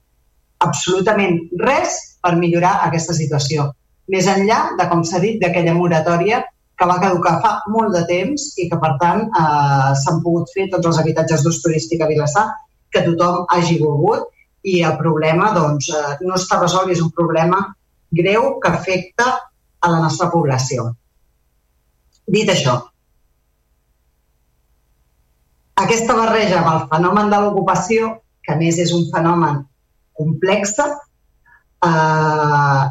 [0.64, 3.72] absolutament res per millorar aquesta situació.
[4.14, 6.44] Més enllà de, com s'ha dit, d'aquella moratòria
[6.82, 10.66] que va caducar fa molt de temps i que, per tant, eh, s'han pogut fer
[10.72, 12.48] tots els habitatges d'ús turístic a Vilassar
[12.92, 14.32] que tothom hagi volgut
[14.66, 17.60] i el problema doncs, eh, no està resolt és un problema
[18.22, 19.28] greu que afecta
[19.80, 20.88] a la nostra població.
[22.26, 22.74] Dit això,
[25.84, 28.10] aquesta barreja amb el fenomen de l'ocupació,
[28.42, 29.62] que més és un fenomen
[30.18, 32.84] complex, eh,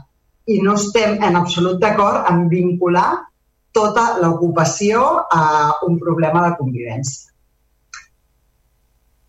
[0.51, 3.09] i no estem en absolut d'acord en vincular
[3.76, 5.42] tota l'ocupació a
[5.86, 7.30] un problema de convivència.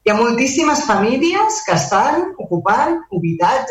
[0.02, 2.96] Hi ha moltíssimes famílies que estan ocupant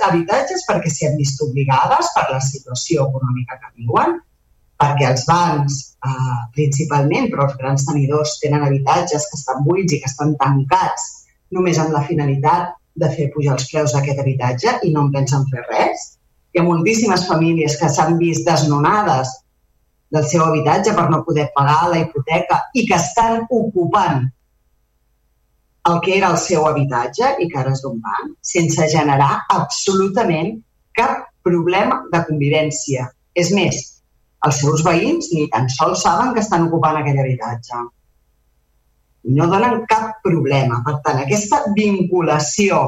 [0.07, 4.15] habitatges perquè s'hi han vist obligades per la situació econòmica que viuen,
[4.81, 9.99] perquè els bancs, eh, principalment, però els grans tenidors tenen habitatges que estan buits i
[9.99, 11.09] que estan tancats
[11.51, 12.71] només amb la finalitat
[13.03, 16.07] de fer pujar els preus d'aquest habitatge i no en pensen fer res.
[16.55, 19.35] Hi ha moltíssimes famílies que s'han vist desnonades
[20.11, 24.27] del seu habitatge per no poder pagar la hipoteca i que estan ocupant
[25.91, 30.59] el que era el seu habitatge i que ara és d'un banc, sense generar absolutament
[30.99, 33.07] cap problema de convivència.
[33.35, 33.79] És més,
[34.47, 37.81] els seus veïns ni tan sols saben que estan ocupant aquell habitatge.
[39.37, 40.81] No donen cap problema.
[40.85, 42.83] Per tant, aquesta vinculació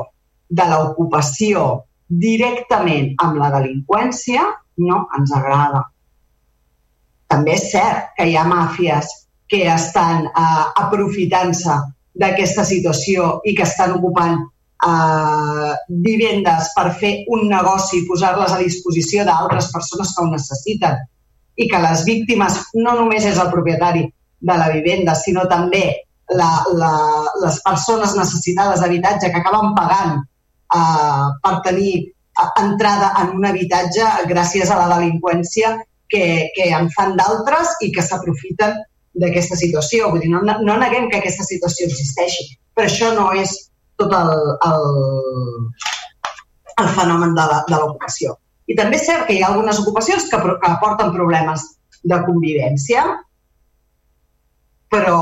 [0.49, 1.65] de l'ocupació
[2.09, 4.45] directament amb la delinqüència
[4.85, 5.87] no ens agrada.
[7.33, 9.09] També és cert que hi ha màfies
[9.49, 11.77] que estan eh, aprofitant-se
[12.23, 15.73] d'aquesta situació i que estan ocupant eh,
[16.07, 20.99] vivendes per fer un negoci i posar-les a disposició d'altres persones que ho necessiten.
[21.57, 24.07] I que les víctimes no només és el propietari
[24.43, 25.85] de la vivenda, sinó també
[26.33, 26.93] la, la,
[27.43, 34.09] les persones necessitades d'habitatge que acaben pagant eh, per tenir eh, entrada en un habitatge
[34.29, 35.77] gràcies a la delinqüència
[36.13, 36.25] que,
[36.57, 38.77] que en fan d'altres i que s'aprofiten
[39.23, 40.11] d'aquesta situació.
[40.13, 43.55] Vull dir, no, no neguem que aquesta situació existeixi, però això no és
[44.01, 44.33] tot el,
[44.69, 44.87] el,
[46.83, 48.37] el fenomen de l'ocupació.
[48.69, 51.65] I també és cert que hi ha algunes ocupacions que, que aporten problemes
[52.09, 53.05] de convivència,
[54.93, 55.19] però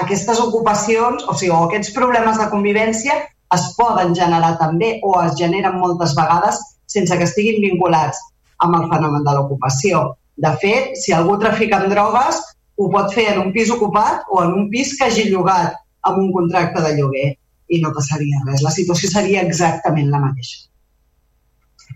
[0.00, 3.18] aquestes ocupacions, o sigui, o aquests problemes de convivència
[3.54, 6.60] es poden generar també o es generen moltes vegades
[6.90, 8.20] sense que estiguin vinculats
[8.64, 10.02] amb el fenomen de l'ocupació.
[10.40, 12.40] De fet, si algú trafica amb drogues,
[12.80, 15.76] ho pot fer en un pis ocupat o en un pis que hagi llogat
[16.08, 17.28] amb un contracte de lloguer
[17.70, 18.64] i no passaria res.
[18.64, 20.64] La situació seria exactament la mateixa.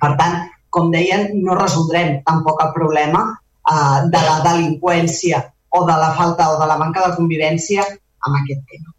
[0.02, 0.42] Per tant,
[0.74, 5.40] com deien, no resoldrem tampoc el problema eh, de la delinqüència
[5.74, 8.92] o de la falta o de la manca de convivència amb aquest tema.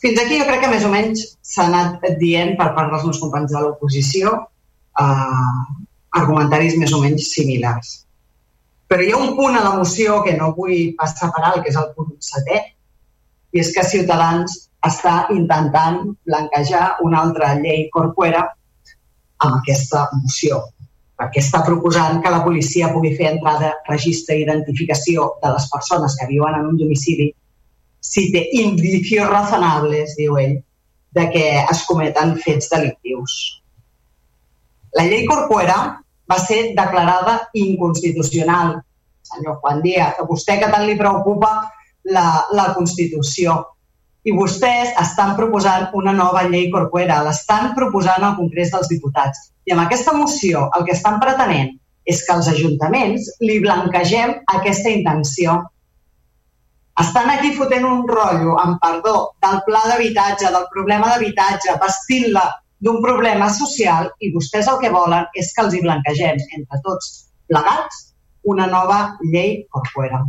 [0.00, 3.20] Fins aquí jo crec que més o menys s'ha anat dient per part dels meus
[3.20, 4.32] companys de l'oposició
[5.04, 5.62] eh,
[6.18, 7.92] argumentaris més o menys similars.
[8.90, 11.70] Però hi ha un punt a la moció que no vull passar per alt, que
[11.70, 12.58] és el punt setè,
[13.54, 14.56] i és que Ciutadans
[14.86, 18.46] està intentant blanquejar una altra llei corcuera
[19.44, 20.62] amb aquesta moció,
[21.20, 26.16] perquè està proposant que la policia pugui fer entrada, registre i identificació de les persones
[26.18, 27.30] que viuen en un domicili
[28.00, 30.56] si té indicios razonables, diu ell,
[31.12, 33.59] de que es cometen fets delictius.
[34.98, 35.80] La llei corcuera
[36.30, 38.78] va ser declarada inconstitucional.
[39.30, 41.50] Senyor Juan Díaz, a vostè que tant li preocupa
[42.10, 42.26] la,
[42.56, 43.58] la Constitució.
[44.26, 49.50] I vostès estan proposant una nova llei corcuera, l'estan proposant al Congrés dels Diputats.
[49.64, 51.76] I amb aquesta moció el que estan pretenent
[52.10, 55.56] és que els ajuntaments li blanquegem aquesta intenció.
[57.00, 62.44] Estan aquí fotent un rotllo, amb perdó, del pla d'habitatge, del problema d'habitatge, vestint-la
[62.80, 67.10] d'un problema social i vostès el que volen és que els hi blanquegem entre tots
[67.50, 68.06] plegats
[68.52, 69.00] una nova
[69.32, 70.22] llei corcuera.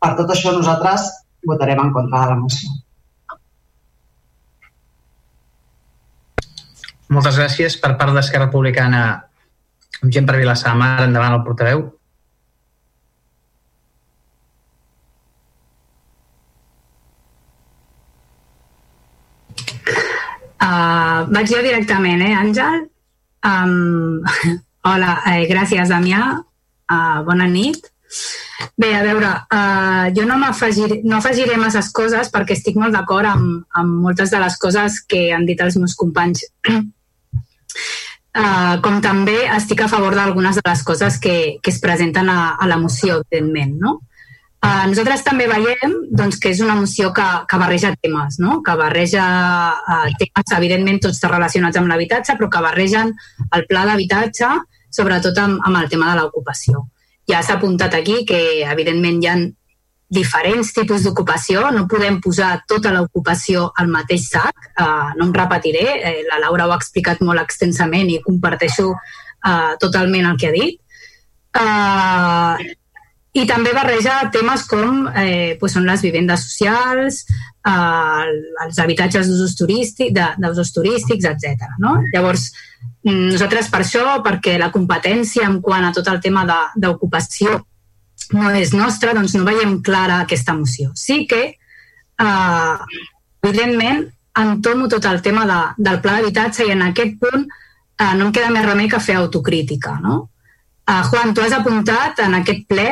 [0.00, 1.08] Per tot això nosaltres
[1.46, 2.70] votarem en contra de la moció.
[7.10, 7.74] Moltes gràcies.
[7.82, 9.00] Per part d'Esquerra Republicana,
[10.00, 11.88] amb gent per Vilassar Mar, endavant el portaveu.
[20.60, 22.84] Uh, vaig jo directament, eh, Àngel?
[23.46, 24.20] Um,
[24.88, 26.22] hola, eh, gràcies, Damià.
[26.90, 27.90] Uh, bona nit.
[28.80, 33.28] Bé, a veure, uh, jo no, afegiré, no afegiré masses coses perquè estic molt d'acord
[33.30, 36.42] amb, amb moltes de les coses que han dit els meus companys.
[36.66, 36.82] Uh,
[38.84, 42.68] com també estic a favor d'algunes de les coses que, que es presenten a, a
[42.68, 44.00] la moció, evidentment, no?
[44.60, 48.58] Uh, nosaltres també veiem doncs, que és una moció que, que barreja temes, no?
[48.64, 49.22] que barreja
[49.72, 53.14] uh, temes, evidentment, tots relacionats amb l'habitatge, però que barregen
[53.56, 54.50] el pla d'habitatge,
[54.92, 56.84] sobretot amb, amb el tema de l'ocupació.
[57.30, 59.38] Ja s'ha apuntat aquí que, evidentment, hi ha
[60.10, 65.86] diferents tipus d'ocupació, no podem posar tota l'ocupació al mateix sac, uh, no em repetiré,
[66.02, 70.56] eh, la Laura ho ha explicat molt extensament i comparteixo uh, totalment el que ha
[70.56, 70.76] dit.
[71.56, 72.76] Uh,
[73.32, 77.22] i també barreja temes com eh, pues són les vivendes socials,
[77.62, 78.30] eh,
[78.66, 81.68] els habitatges d'usos turístics, d'usos turístics, etc.
[81.78, 82.00] No?
[82.12, 82.48] Llavors,
[83.04, 87.60] mm, nosaltres per això, perquè la competència en quant a tot el tema d'ocupació
[88.34, 90.90] no és nostra, doncs no veiem clara aquesta moció.
[90.94, 91.42] Sí que,
[92.18, 92.76] eh,
[93.42, 94.08] evidentment,
[94.40, 98.32] entomo tot el tema de, del pla d'habitatge i en aquest punt eh, no em
[98.32, 99.98] queda més remei que fer autocrítica.
[100.02, 100.30] No?
[100.86, 102.88] Eh, Juan, tu has apuntat en aquest ple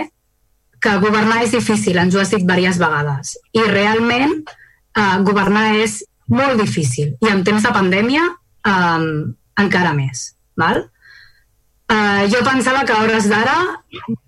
[0.82, 3.34] que governar és difícil, ens ho has dit diverses vegades.
[3.56, 7.16] I realment eh, governar és molt difícil.
[7.24, 9.09] I en temps de pandèmia eh,
[9.64, 10.30] encara més.
[10.59, 10.84] Val?
[11.88, 13.56] Eh, jo pensava que a hores d'ara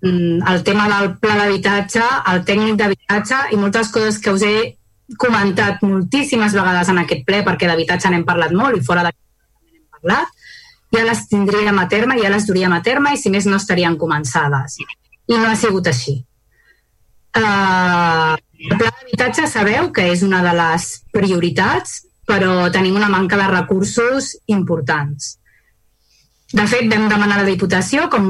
[0.01, 2.03] mm, el tema del pla d'habitatge,
[2.33, 4.55] el tècnic d'habitatge i moltes coses que us he
[5.21, 9.85] comentat moltíssimes vegades en aquest ple, perquè d'habitatge n'hem parlat molt i fora d'aquest n'hem
[9.99, 10.41] parlat,
[10.95, 13.97] ja les tindríem a terme, ja les duríem a terme i si més no estarien
[13.99, 14.79] començades.
[15.29, 16.17] I no ha sigut així.
[17.31, 23.39] Uh, el pla d'habitatge sabeu que és una de les prioritats, però tenim una manca
[23.39, 25.37] de recursos importants.
[26.51, 28.27] De fet, vam demanar a la Diputació, com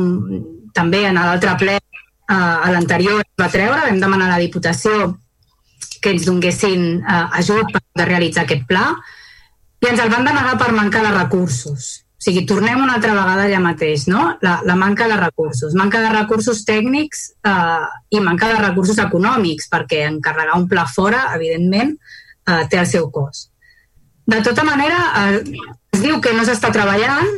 [0.77, 5.15] també en l'altre ple uh, a l'anterior va treure, vam demanar a la Diputació
[6.01, 8.85] que ens donguessin uh, ajut per realitzar aquest pla
[9.81, 11.91] i ens el van denegar per manca de recursos.
[12.21, 14.35] O sigui, tornem una altra vegada allà mateix, no?
[14.45, 15.73] La, la manca de recursos.
[15.73, 21.23] Manca de recursos tècnics eh, i manca de recursos econòmics, perquè encarregar un pla fora,
[21.33, 21.95] evidentment,
[22.45, 23.49] eh, té el seu cost.
[24.29, 25.65] De tota manera, eh,
[25.97, 27.33] es diu que no s'està treballant,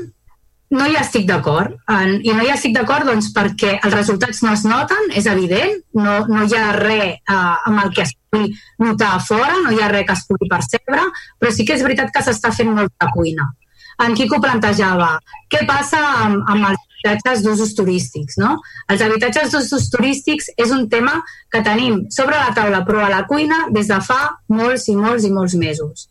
[0.76, 1.80] no hi estic d'acord.
[1.88, 6.26] I no hi estic d'acord doncs, perquè els resultats no es noten, és evident, no,
[6.28, 8.52] no hi ha res eh, amb el que es pugui
[8.84, 11.08] notar a fora, no hi ha res que es pugui percebre,
[11.40, 13.54] però sí que és veritat que s'està fent molta cuina
[14.02, 15.18] en Quico plantejava
[15.52, 18.38] què passa amb, amb els habitatges d'usos turístics.
[18.42, 18.56] No?
[18.90, 21.20] Els habitatges d'usos turístics és un tema
[21.52, 25.28] que tenim sobre la taula, però a la cuina des de fa molts i molts
[25.28, 26.10] i molts mesos.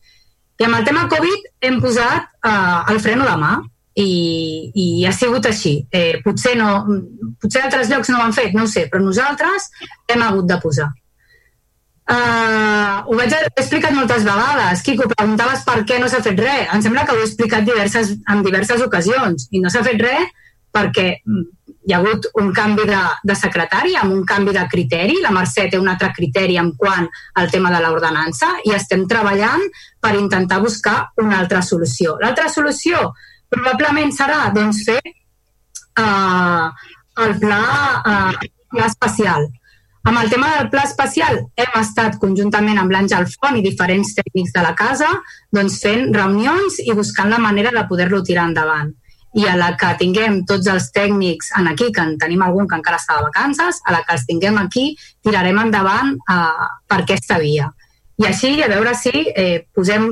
[0.60, 3.54] I amb el tema Covid hem posat eh, el freno de mà
[3.98, 5.78] i, i ha sigut així.
[5.90, 6.84] Eh, potser, no,
[7.42, 9.70] potser altres llocs no ho han fet, no ho sé, però nosaltres
[10.12, 10.90] hem hagut de posar.
[12.02, 14.82] Uh, ho vaig he explicat moltes vegades.
[14.82, 16.68] Quico, preguntaves per què no s'ha fet res.
[16.74, 19.48] Em sembla que ho he explicat diverses, en diverses ocasions.
[19.54, 20.30] I no s'ha fet res
[20.72, 21.44] perquè mm,
[21.86, 25.20] hi ha hagut un canvi de, de secretari amb un canvi de criteri.
[25.22, 27.08] La Mercè té un altre criteri en quant
[27.38, 29.62] al tema de l'ordenança i estem treballant
[30.02, 32.16] per intentar buscar una altra solució.
[32.22, 33.12] L'altra solució
[33.52, 35.00] probablement serà doncs, fer
[36.00, 36.68] uh,
[37.22, 37.64] el pla,
[38.00, 39.50] uh, pla especial
[40.04, 44.54] amb el tema del pla especial hem estat conjuntament amb l'Àngel Font i diferents tècnics
[44.54, 45.10] de la casa
[45.54, 48.90] doncs fent reunions i buscant la manera de poder-lo tirar endavant.
[49.32, 52.76] I a la que tinguem tots els tècnics en aquí, que en tenim algun que
[52.76, 54.90] encara està de vacances, a la que els tinguem aquí,
[55.24, 57.70] tirarem endavant eh, per aquesta via.
[58.20, 60.10] I així, a veure si eh, posem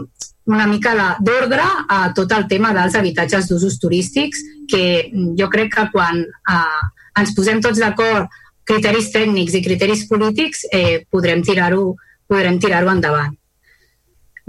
[0.51, 4.41] una mica d'ordre a tot el tema dels habitatges d'usos turístics,
[4.71, 6.81] que jo crec que quan eh,
[7.21, 8.31] ens posem tots d'acord
[8.71, 11.91] criteris tècnics i criteris polítics eh, podrem tirar-ho
[12.31, 13.35] podrem tirar-ho endavant.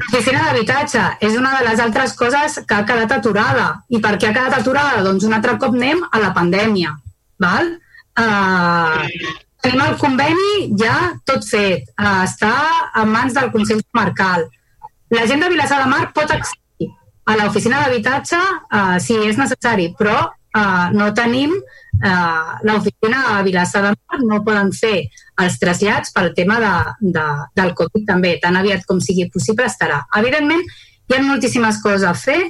[0.01, 3.67] L'oficina d'habitatge és una de les altres coses que ha quedat aturada.
[3.89, 5.03] I per què ha quedat aturada?
[5.05, 6.95] Doncs un altre cop anem a la pandèmia.
[7.41, 7.73] Val?
[8.21, 9.05] Uh,
[9.61, 10.95] tenim el conveni ja
[11.27, 11.91] tot fet.
[11.97, 12.53] Uh, està
[13.01, 14.47] en mans del Consell Comarcal.
[15.13, 16.89] La gent de Vilassar de Mar pot accedir
[17.29, 20.23] a l'oficina d'habitatge uh, si és necessari, però
[20.57, 25.07] uh, no tenim uh, l'oficina a Vilassar de Mar, no poden fer
[25.41, 26.73] els trasllats pel tema de,
[27.17, 30.01] de, del Covid també, tan aviat com sigui possible estarà.
[30.19, 30.63] Evidentment,
[31.09, 32.41] hi ha moltíssimes coses a fer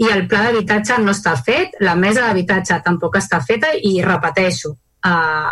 [0.00, 4.72] i el pla d'habitatge no està fet, la mesa d'habitatge tampoc està feta i repeteixo,
[5.06, 5.50] uh,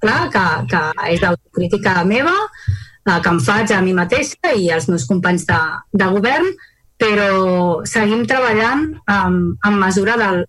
[0.00, 4.88] clar que, que és d'autocrítica meva, uh, que em faig a mi mateixa i als
[4.88, 5.60] meus companys de,
[5.92, 6.48] de govern,
[7.00, 10.44] però seguim treballant um, en mesura del,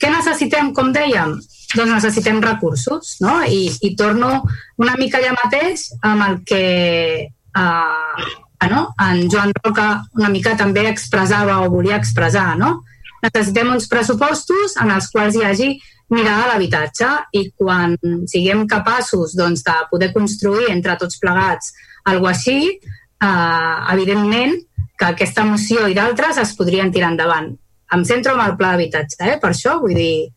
[0.00, 1.36] què necessitem, com dèiem?
[1.76, 3.40] Doncs necessitem recursos, no?
[3.46, 4.40] I, i torno
[4.80, 6.62] una mica allà mateix amb el que
[7.28, 8.80] eh, no?
[8.98, 12.80] en Joan Roca una mica també expressava o volia expressar, no?
[13.22, 15.70] Necessitem uns pressupostos en els quals hi hagi
[16.10, 17.94] mirada a l'habitatge i quan
[18.26, 21.74] siguem capaços doncs, de poder construir entre tots plegats
[22.08, 24.56] alguna així, eh, evidentment
[24.98, 27.52] que aquesta moció i d'altres es podrien tirar endavant
[27.94, 29.38] em centro en el pla d'habitatge, eh?
[29.42, 30.28] per això, vull dir,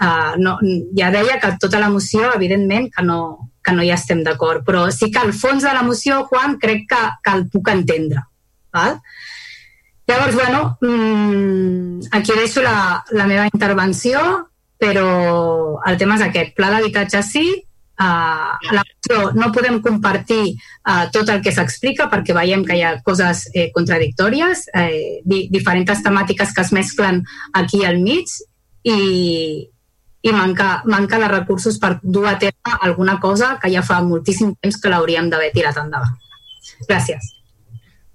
[0.00, 0.56] uh, no,
[0.98, 3.18] ja deia que tota la moció, evidentment, que no,
[3.64, 6.88] que no hi estem d'acord, però sí que al fons de la moció, Juan, crec
[6.90, 8.24] que, que el puc entendre.
[8.74, 8.98] Val?
[10.06, 14.20] Llavors, bueno, mmm, aquí deixo la, la meva intervenció,
[14.76, 17.46] però el tema és aquest, pla d'habitatge sí,
[17.94, 22.82] Uh, la moció no podem compartir uh, tot el que s'explica perquè veiem que hi
[22.82, 27.22] ha coses eh, contradictòries, eh, di diferents temàtiques que es mesclen
[27.54, 28.26] aquí al mig
[28.82, 28.98] i,
[30.26, 34.56] i manca, manca de recursos per dur a terme alguna cosa que ja fa moltíssim
[34.58, 36.18] temps que l'hauríem d'haver tirat endavant.
[36.88, 37.30] Gràcies.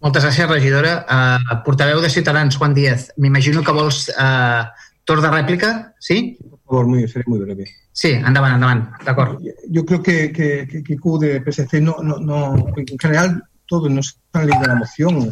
[0.03, 0.93] Moltes gràcies, regidora.
[1.07, 4.67] Uh, portaveu de Ciutadans, Juan Díaz, m'imagino que vols uh,
[5.03, 6.37] torn de rèplica, ¿sí?
[6.69, 7.65] Por favor, muy, seré muy breve.
[7.91, 9.39] Sí, andaban, andaban, de acuerdo.
[9.69, 13.89] Yo creo que, que, que, que Q de PSC no, no, no, en general todo
[13.89, 15.31] no está en de la moción.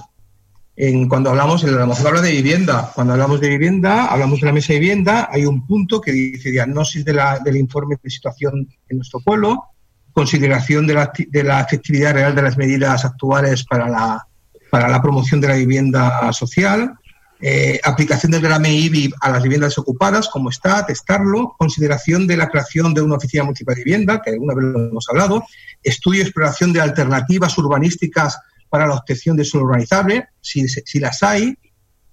[0.75, 2.91] En, cuando hablamos, en la moción habla de vivienda.
[2.95, 6.49] Cuando hablamos de vivienda, hablamos de la mesa de vivienda, hay un punto que dice
[6.49, 9.65] diagnosis de la, del informe de situación en nuestro pueblo,
[10.13, 14.27] consideración de la, de la efectividad real de las medidas actuales para la,
[14.71, 16.95] para la promoción de la vivienda social,
[17.39, 22.49] eh, aplicación del grame IBI a las viviendas ocupadas, como está, testarlo, consideración de la
[22.49, 25.43] creación de una oficina municipal de vivienda, que alguna vez lo hemos hablado,
[25.83, 28.39] estudio y exploración de alternativas urbanísticas
[28.69, 31.55] para la obtención de suelo urbanizable, si, si las hay,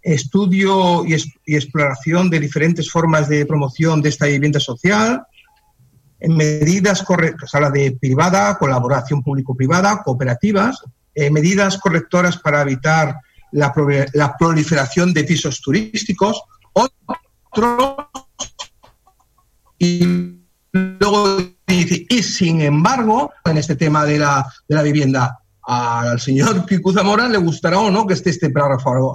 [0.02, 1.14] estudio y,
[1.46, 5.22] exploración de diferentes formas de promoción de esta vivienda social,
[6.20, 10.82] medidas correctas, habla de privada, colaboración público-privada, cooperativas,
[11.14, 13.16] eh, medidas correctoras para evitar
[13.54, 13.72] la,
[14.12, 18.06] la proliferación de pisos turísticos, otros,
[19.78, 20.04] y
[20.72, 26.66] luego dice, y sin embargo, en este tema de la, de la vivienda, al señor
[26.66, 29.14] Pico Zamora le gustará o no que esté este párrafo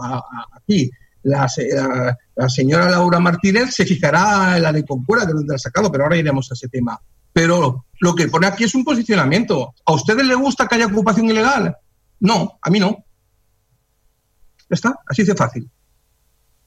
[0.56, 0.90] aquí.
[1.24, 5.60] La, la, la, señora Laura Martínez se fijará en la de Concuera, de donde ha
[5.60, 6.98] sacado, pero ahora iremos a ese tema.
[7.34, 9.74] Pero lo que pone aquí es un posicionamiento.
[9.86, 11.76] ¿A ustedes les gusta que haya ocupación ilegal?
[12.22, 13.04] No, a mí no.
[14.70, 15.70] Ya está, así de fácil.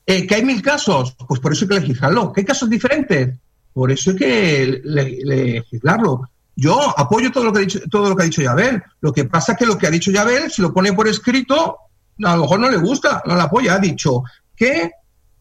[0.04, 1.16] Eh, ¿Que hay mil casos?
[1.28, 2.32] Pues por eso hay que legislarlo.
[2.32, 3.38] ¿Que hay casos diferentes?
[3.72, 6.28] Por eso hay que legislarlo.
[6.54, 8.82] Yo apoyo todo lo que ha dicho, todo lo que ha dicho Yabel.
[9.00, 11.78] Lo que pasa es que lo que ha dicho Yabel, si lo pone por escrito,
[12.22, 13.74] a lo mejor no le gusta, no la apoya.
[13.74, 14.24] Ha dicho
[14.54, 14.90] que,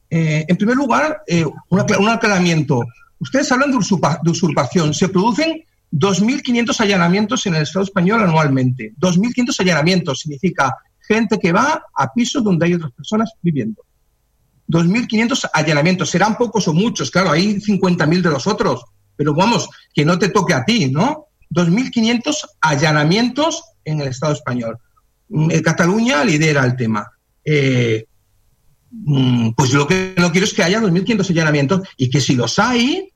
[0.10, 2.82] eh, en primer lugar, eh, un aclaramiento.
[3.20, 3.78] Ustedes hablan de,
[4.24, 4.94] de usurpación.
[4.94, 8.94] Se producen 2.500 allanamientos en el Estado español anualmente.
[9.00, 10.74] 2.500 allanamientos significa
[11.08, 13.84] gente que va a pisos donde hay otras personas viviendo.
[14.68, 16.10] 2.500 allanamientos.
[16.10, 20.30] Serán pocos o muchos, claro, hay 50.000 de los otros, pero vamos, que no te
[20.30, 21.28] toque a ti, ¿no?
[21.54, 24.78] 2.500 allanamientos en el Estado español.
[25.30, 27.10] Mm, eh, Cataluña lidera el tema.
[27.44, 28.06] Eh,
[28.92, 32.58] mm, pues lo que no quiero es que haya 2.500 allanamientos y que si los
[32.60, 33.10] hay,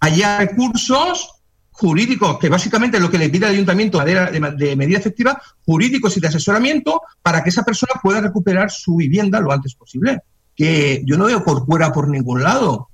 [0.00, 1.43] haya recursos
[1.74, 6.20] jurídicos, que básicamente es lo que le pide al ayuntamiento de, medida efectiva, jurídicos y
[6.20, 10.20] de asesoramiento para que esa persona pueda recuperar su vivienda lo antes posible.
[10.54, 12.90] Que yo no veo por fuera por ningún lado.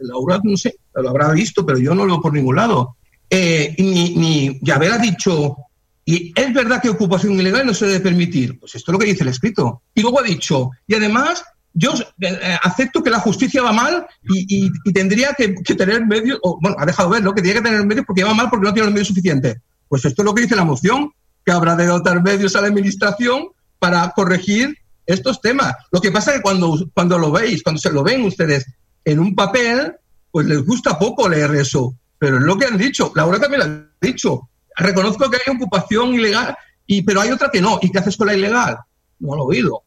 [0.00, 2.96] Laura, no sé, lo habrá visto, pero yo no lo veo por ningún lado.
[3.30, 5.56] Eh, ni, ni Yabel ha dicho,
[6.04, 8.58] y es verdad que ocupación ilegal no se debe permitir.
[8.58, 9.82] Pues esto es lo que dice el escrito.
[9.94, 14.70] Y luego ha dicho, y además yo eh, acepto que la justicia va mal y,
[14.92, 17.32] tendría que, tener medios, o bueno, ha dejado ver, ¿no?
[17.32, 19.56] Que tiene que tener medios porque va mal porque no tiene los medios suficientes.
[19.88, 21.12] Pues esto es lo que dice la moción,
[21.44, 23.48] que habrá de dotar medios a la administración
[23.78, 24.76] para corregir
[25.06, 25.74] estos temas.
[25.90, 28.66] Lo que pasa es que cuando, cuando lo veis, cuando se lo ven ustedes
[29.04, 29.94] en un papel,
[30.30, 31.94] pues les gusta poco leer eso.
[32.18, 33.12] Pero es lo que han dicho.
[33.14, 34.50] Laura también lo ha dicho.
[34.76, 36.56] Reconozco que hay ocupación ilegal,
[36.86, 37.78] y, pero hay otra que no.
[37.80, 38.78] ¿Y qué haces con la ilegal?
[39.18, 39.82] No lo he oído.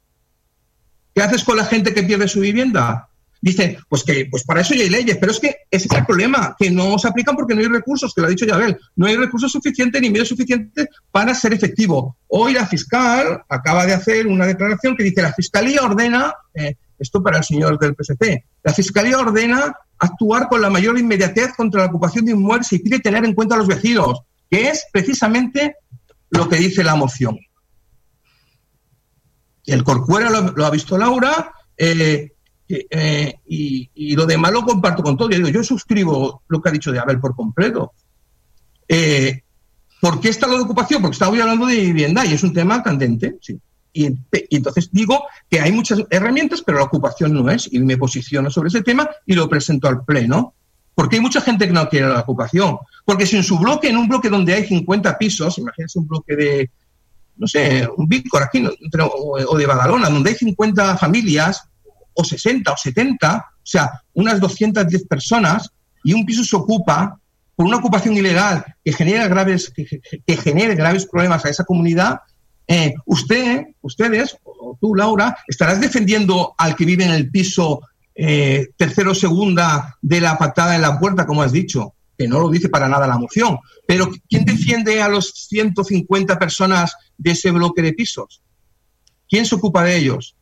[1.13, 3.07] ¿Qué haces con la gente que pierde su vivienda?
[3.43, 6.05] Dice, pues que pues para eso ya hay leyes, pero es que ese es el
[6.05, 9.05] problema, que no se aplican porque no hay recursos, que lo ha dicho Yabel, no
[9.05, 12.15] hay recursos suficientes ni medios suficientes para ser efectivo.
[12.29, 17.21] Hoy la fiscal acaba de hacer una declaración que dice, la fiscalía ordena, eh, esto
[17.21, 21.87] para el señor del PSC, la fiscalía ordena actuar con la mayor inmediatez contra la
[21.87, 25.75] ocupación de inmuebles y pide tener en cuenta a los vecinos, que es precisamente
[26.29, 27.37] lo que dice la moción.
[29.65, 32.31] El Corcuera lo, ha visto Laura eh,
[32.67, 35.29] eh, y, lo demás lo comparto con todo.
[35.29, 37.93] Yo digo, yo suscribo lo que ha dicho de Abel por completo.
[38.87, 39.41] Eh,
[40.01, 41.01] ¿Por qué está lo de ocupación?
[41.01, 43.37] Porque estaba hablando de vivienda y es un tema candente.
[43.41, 43.59] Sí.
[43.93, 44.09] Y,
[44.49, 47.71] entonces digo que hay muchas herramientas, pero la ocupación no es.
[47.71, 50.55] Y me posiciono sobre ese tema y lo presento al Pleno.
[50.95, 52.77] Porque hay mucha gente que no quiere la ocupación.
[53.05, 56.35] Porque si en su bloque, en un bloque donde hay 50 pisos, imagínense un bloque
[56.35, 56.71] de,
[57.37, 61.63] no sé, un Víctor aquí, o de Badalona, donde hay 50 familias,
[62.13, 65.69] o 60 o 70, o sea, unas 210 personas,
[66.03, 67.17] y un piso se ocupa
[67.55, 72.21] por una ocupación ilegal que genera graves, que, genere graves problemas a esa comunidad,
[72.67, 77.81] eh, usted, ustedes, o tú, Laura, estarás defendiendo al que vive en el piso
[78.15, 82.49] eh, tercero segunda de la patada en la puerta, como has dicho, que no lo
[82.49, 83.59] dice para nada la moción.
[83.87, 88.41] Pero ¿quién defiende a los 150 personas de ese bloque de pisos?
[89.29, 90.35] ¿Quién se ocupa de ellos?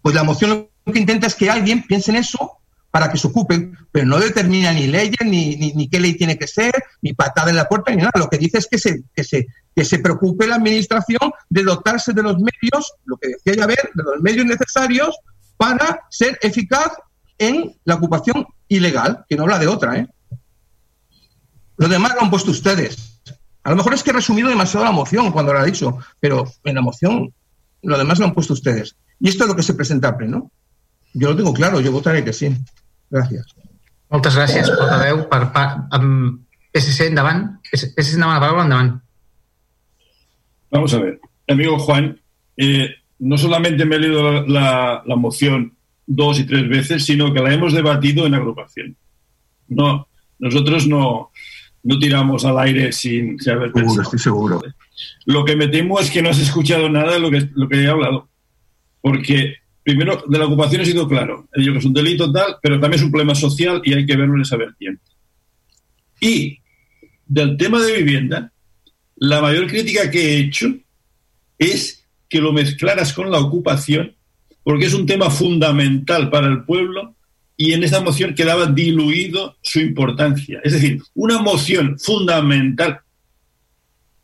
[0.00, 2.58] Pues la moción lo que intenta es que alguien piense en eso
[2.90, 6.46] para que se ocupen, pero no determina ni leyes, ni, ni, qué ley tiene que
[6.46, 8.12] ser, ni patada en la puerta, ni nada.
[8.16, 12.12] Lo que dice es que se, que se, que se preocupe la Administración de dotarse
[12.12, 15.16] de los medios, lo que decía ya ver, de los medios necesarios
[15.56, 16.92] para ser eficaz
[17.38, 19.96] en la ocupación ilegal, que no habla de otra.
[19.96, 20.06] ¿eh?
[21.82, 23.20] Lo demás lo han puesto ustedes.
[23.64, 26.44] A lo mejor es que he resumido demasiado la moción cuando lo ha dicho, pero
[26.62, 27.34] en la moción
[27.82, 28.94] lo demás lo han puesto ustedes.
[29.18, 30.52] Y esto es lo que se presenta a pleno.
[31.12, 32.56] Yo lo tengo claro, yo votaré que sí.
[33.10, 33.46] Gracias.
[34.12, 35.24] Moltes gràcies, portaveu.
[35.26, 36.38] Per, per, amb
[36.70, 37.48] PSC, endavant.
[37.66, 38.94] PSC, endavant, la paraula, endavant.
[40.70, 41.18] Vamos a ver.
[41.48, 42.20] Amigo Juan,
[42.58, 45.74] eh, no solamente me he leído la, la, la, moción
[46.06, 48.96] dos y tres veces, sino que la hemos debatido en agrupación.
[49.66, 50.06] No,
[50.38, 51.32] nosotros no,
[51.84, 54.02] no tiramos al aire sin, seguro, pensado.
[54.02, 54.62] Estoy seguro.
[55.26, 57.82] Lo que me temo es que no has escuchado nada de lo que, lo que
[57.82, 58.28] he hablado.
[59.00, 61.48] Porque, primero, de la ocupación ha sido claro.
[61.52, 64.06] He dicho que es un delito tal, pero también es un problema social y hay
[64.06, 65.02] que verlo en esa vertiente.
[66.20, 66.60] Y
[67.26, 68.52] del tema de vivienda,
[69.16, 70.72] la mayor crítica que he hecho
[71.58, 74.14] es que lo mezclaras con la ocupación,
[74.62, 77.16] porque es un tema fundamental para el pueblo
[77.62, 80.60] y en esa moción quedaba diluido su importancia.
[80.64, 82.98] Es decir, una moción fundamental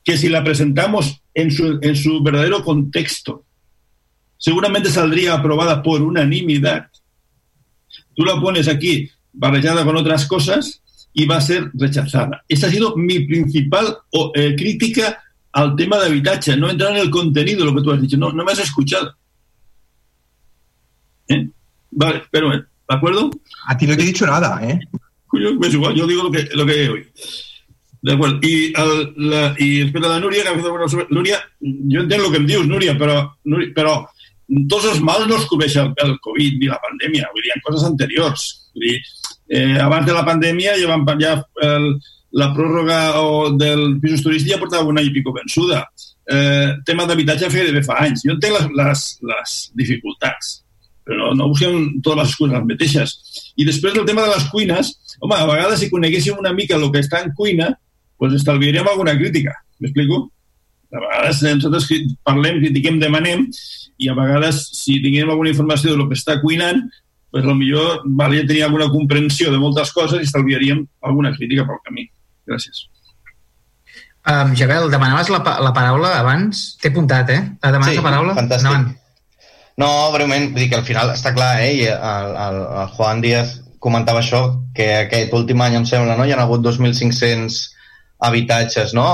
[0.03, 3.45] que si la presentamos en su, en su verdadero contexto,
[4.39, 6.89] seguramente saldría aprobada por unanimidad.
[8.17, 10.83] Tú la pones aquí barrejada con otras cosas
[11.13, 12.45] y va a ser rechazada.
[12.49, 13.99] Esa ha sido mi principal
[14.35, 18.03] eh, crítica al tema de habitacha, no entrar en el contenido lo que tú has
[18.03, 18.17] dicho.
[18.17, 19.15] No, no me has escuchado.
[21.29, 21.49] ¿Eh?
[21.93, 23.31] Vale, pero, ¿de acuerdo?
[23.67, 24.79] A ti no te he dicho nada, ¿eh?
[25.33, 27.11] Yo, pues igual, yo digo lo que, lo que he oído.
[28.01, 28.39] De acuerdo.
[28.43, 31.07] I, el, la, i a la Núria, que ha fet una...
[31.11, 33.97] Núria, jo entenc el que em dius, Núria, però, Núria, però
[34.71, 38.47] tots els mals no els cobreix el, Covid ni la pandèmia, vull dir, coses anteriors.
[38.75, 39.01] Vull dir,
[39.51, 41.35] eh, abans de la pandèmia ja van ja
[41.67, 41.91] el,
[42.39, 45.85] la pròrroga o del pisos turístics ja portava un any i pico vençuda.
[46.29, 48.25] Eh, tema d'habitatge feia de fa anys.
[48.25, 50.63] Jo entenc les, les, les dificultats,
[51.09, 53.13] però no, no busquem totes les excuses les mateixes.
[53.57, 54.91] I després del tema de les cuines,
[55.23, 57.71] home, a vegades si coneguéssim una mica el que està en cuina,
[58.21, 59.55] pues estalviaríem alguna crítica.
[59.81, 60.27] M'explico?
[60.93, 61.89] A vegades nosaltres
[62.29, 63.47] parlem, critiquem, demanem,
[63.99, 66.85] i a vegades si tinguem alguna informació de lo que està cuinant,
[67.33, 72.09] pues, millor valia tenir alguna comprensió de moltes coses i estalviaríem alguna crítica pel camí.
[72.49, 72.87] Gràcies.
[74.29, 76.75] Um, Jabel, demanaves la, la paraula abans?
[76.81, 77.43] T'he apuntat, eh?
[77.65, 78.35] Demanaves sí, la paraula?
[78.37, 78.69] fantàstic.
[78.69, 79.08] No,
[79.79, 81.73] no, breument, vull dir que al final està clar, eh?
[81.79, 84.43] I el, el, el Juan Díaz comentava això,
[84.75, 86.27] que aquest últim any, em sembla, no?
[86.27, 87.59] hi ha hagut 2.500
[88.27, 89.07] habitatges no?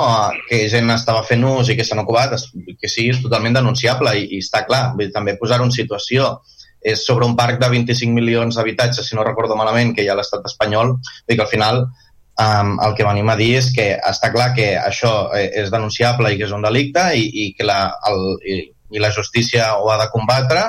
[0.49, 2.39] que gent estava fent ús i que s'han ocupat,
[2.81, 4.95] que sí, és totalment denunciable i, i està clar.
[4.95, 6.39] Vull dir, també posar-ho en situació
[6.85, 10.17] és sobre un parc de 25 milions d'habitatges, si no recordo malament, que hi ha
[10.17, 13.71] a l'estat espanyol, vull dir que al final um, el que venim a dir és
[13.77, 17.47] que està clar que això eh, és denunciable i que és un delicte i, i
[17.57, 17.79] que la,
[18.11, 18.59] el, i,
[18.93, 20.65] i la justícia ho ha de combatre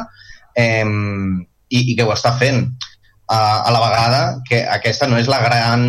[0.55, 2.67] eh, i, i que ho està fent.
[3.25, 5.81] Uh, a la vegada que aquesta no és la gran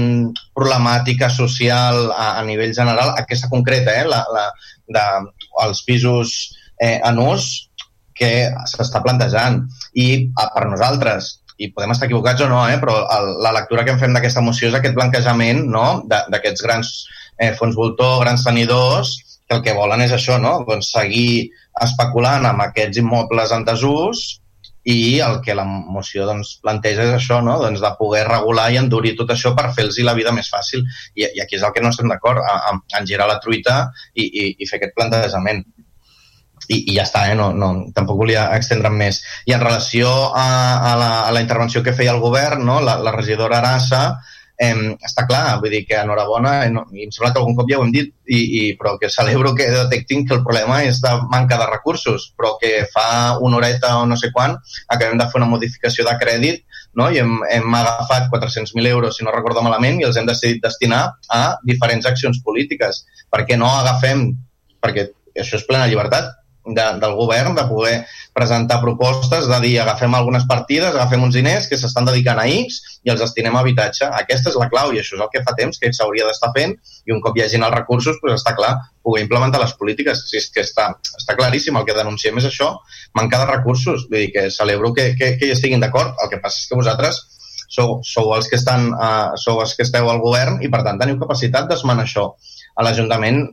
[0.57, 4.47] problemàtica social a, a nivell general, aquesta concreta, eh, la, la,
[4.89, 5.03] de,
[5.67, 6.33] els pisos
[6.81, 7.51] eh, en ús
[8.17, 8.31] que
[8.73, 9.61] s'està plantejant.
[10.01, 13.85] I uh, per nosaltres, i podem estar equivocats o no, eh, però el, la lectura
[13.85, 16.93] que en fem d'aquesta moció és aquest blanquejament no, d'aquests grans
[17.37, 19.15] eh, fons voltor, grans tenidors,
[19.47, 20.59] que el que volen és això, no?
[20.69, 21.53] doncs seguir
[21.85, 24.25] especulant amb aquests immobles en desús
[24.87, 27.57] i el que la moció doncs, planteja és això, no?
[27.59, 30.85] doncs de poder regular i endurir tot això per fer-los la vida més fàcil.
[31.19, 32.39] I, I aquí és el que no estem d'acord,
[32.71, 33.81] en, girar la truita
[34.15, 35.65] i, i, i fer aquest plantejament
[36.69, 37.35] i, i ja està, eh?
[37.39, 39.21] no, no, tampoc volia extendre'm més.
[39.47, 40.47] I en relació a,
[40.79, 42.79] a, la, a la intervenció que feia el govern, no?
[42.83, 44.21] la, la regidora Arassa,
[44.59, 44.75] eh,
[45.05, 47.81] està clar, vull dir que enhorabona, eh, no, i em sembla que algun cop ja
[47.81, 51.13] ho hem dit, i, i, però que celebro que detectin que el problema és de
[51.33, 54.57] manca de recursos, però que fa una horeta o no sé quan
[54.89, 56.65] acabem de fer una modificació de crèdit
[56.97, 57.11] no?
[57.13, 61.05] i hem, hem agafat 400.000 euros, si no recordo malament, i els hem decidit destinar
[61.33, 63.05] a diferents accions polítiques.
[63.31, 64.31] Per què no agafem,
[64.83, 66.33] perquè això és plena llibertat,
[66.67, 67.97] de, del govern de poder
[68.37, 72.99] presentar propostes, de dir agafem algunes partides, agafem uns diners que s'estan dedicant a X
[73.07, 74.09] i els destinem a habitatge.
[74.21, 76.75] Aquesta és la clau i això és el que fa temps que s'hauria d'estar fent
[77.07, 78.75] i un cop hi hagin els recursos, doncs està clar,
[79.07, 80.27] poder implementar les polítiques.
[80.31, 82.73] Si és que està, està claríssim, el que denunciem és això,
[83.15, 84.09] manca de recursos.
[84.11, 86.17] Vull dir que celebro que, que, que hi estiguin d'acord.
[86.23, 87.23] El que passa és que vosaltres
[87.69, 91.01] sou, sou els que estan, uh, sou els que esteu al govern i per tant
[91.01, 92.33] teniu capacitat d'esmenar això.
[92.77, 93.47] A l'Ajuntament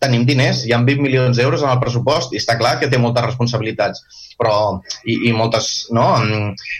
[0.00, 2.98] tenim diners, hi ha 20 milions d'euros en el pressupost i està clar que té
[2.98, 4.02] moltes responsabilitats
[4.40, 6.06] però, i, i moltes no,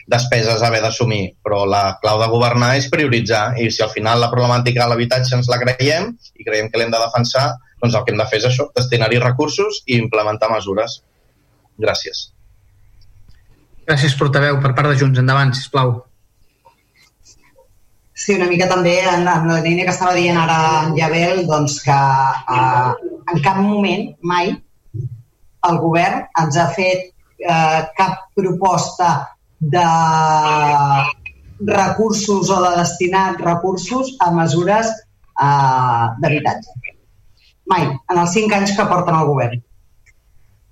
[0.09, 4.23] despeses a haver d'assumir, però la clau de governar és prioritzar i si al final
[4.23, 6.09] la problemàtica de l'habitatge ens la creiem
[6.41, 7.47] i creiem que l'hem de defensar,
[7.83, 11.03] doncs el que hem de fer és això, destinar-hi recursos i implementar mesures.
[11.81, 12.31] Gràcies.
[13.89, 14.61] Gràcies, portaveu.
[14.63, 15.99] Per part de Junts, endavant, sisplau.
[18.21, 21.79] Sí, una mica també en, en la línia que estava dient ara en Jabel, doncs
[21.81, 24.51] que eh, en cap moment, mai,
[25.69, 29.09] el govern ens ha fet eh, cap proposta
[29.61, 29.87] de
[31.71, 36.77] recursos o de destinar recursos a mesures eh, d'habitatge.
[37.73, 39.65] Mai, en els cinc anys que porten el govern.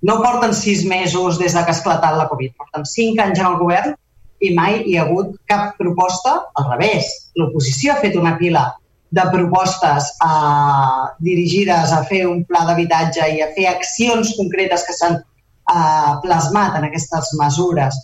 [0.05, 3.49] No porten sis mesos des de que ha esclatat la Covid, porten cinc anys en
[3.49, 3.97] el govern
[4.39, 7.09] i mai hi ha hagut cap proposta al revés.
[7.39, 8.67] L'oposició ha fet una pila
[9.11, 14.95] de propostes eh, dirigides a fer un pla d'habitatge i a fer accions concretes que
[14.95, 17.97] s'han eh, plasmat en aquestes mesures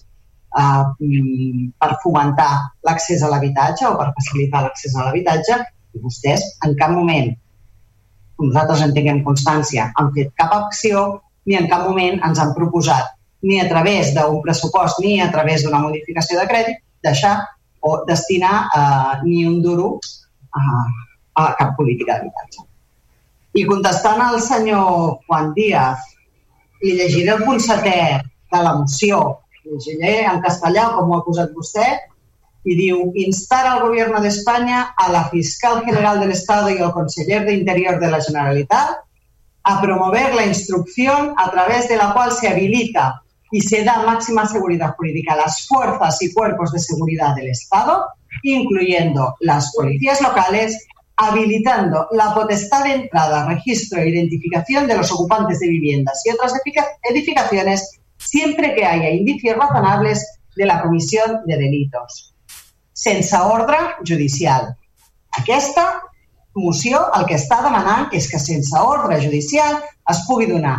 [0.57, 0.84] eh,
[1.80, 2.52] per fomentar
[2.88, 5.60] l'accés a l'habitatge o per facilitar l'accés a l'habitatge
[5.95, 7.30] i vostès en cap moment,
[8.41, 11.06] nosaltres en tinguem constància, han fet cap acció
[11.45, 13.15] ni en cap moment ens han proposat
[13.46, 17.36] ni a través d'un pressupost ni a través d'una modificació de crèdit, deixar
[17.86, 20.00] o destinar eh, ni un duro
[20.50, 20.64] a,
[21.44, 22.66] a cap política d'habitatge.
[23.56, 26.10] I contestant al senyor Juan Díaz,
[26.82, 28.00] li llegiré el punt setè
[28.52, 29.22] de la moció,
[29.64, 31.86] llegiré en castellà, com ho ha posat vostè,
[32.66, 36.94] y diu instar al Gobierno de España, a la Fiscal General del Estado y al
[36.94, 39.06] Conseller de Interior de la Generalitat
[39.64, 44.46] a promover la instrucción a través de la cual se habilita y se da máxima
[44.46, 48.06] seguridad jurídica a las fuerzas y cuerpos de seguridad del Estado,
[48.44, 55.60] incluyendo las policías locales, habilitando la potestad de entrada, registro e identificación de los ocupantes
[55.60, 56.54] de viviendas y otras
[57.04, 62.34] edificaciones siempre que haya indicios razonables de la comisión de delitos.
[62.92, 63.78] Sense ordre
[64.08, 64.76] judicial.
[65.38, 66.02] Aquesta
[66.56, 69.82] moció el que està demanant és que sense ordre judicial
[70.12, 70.78] es pugui donar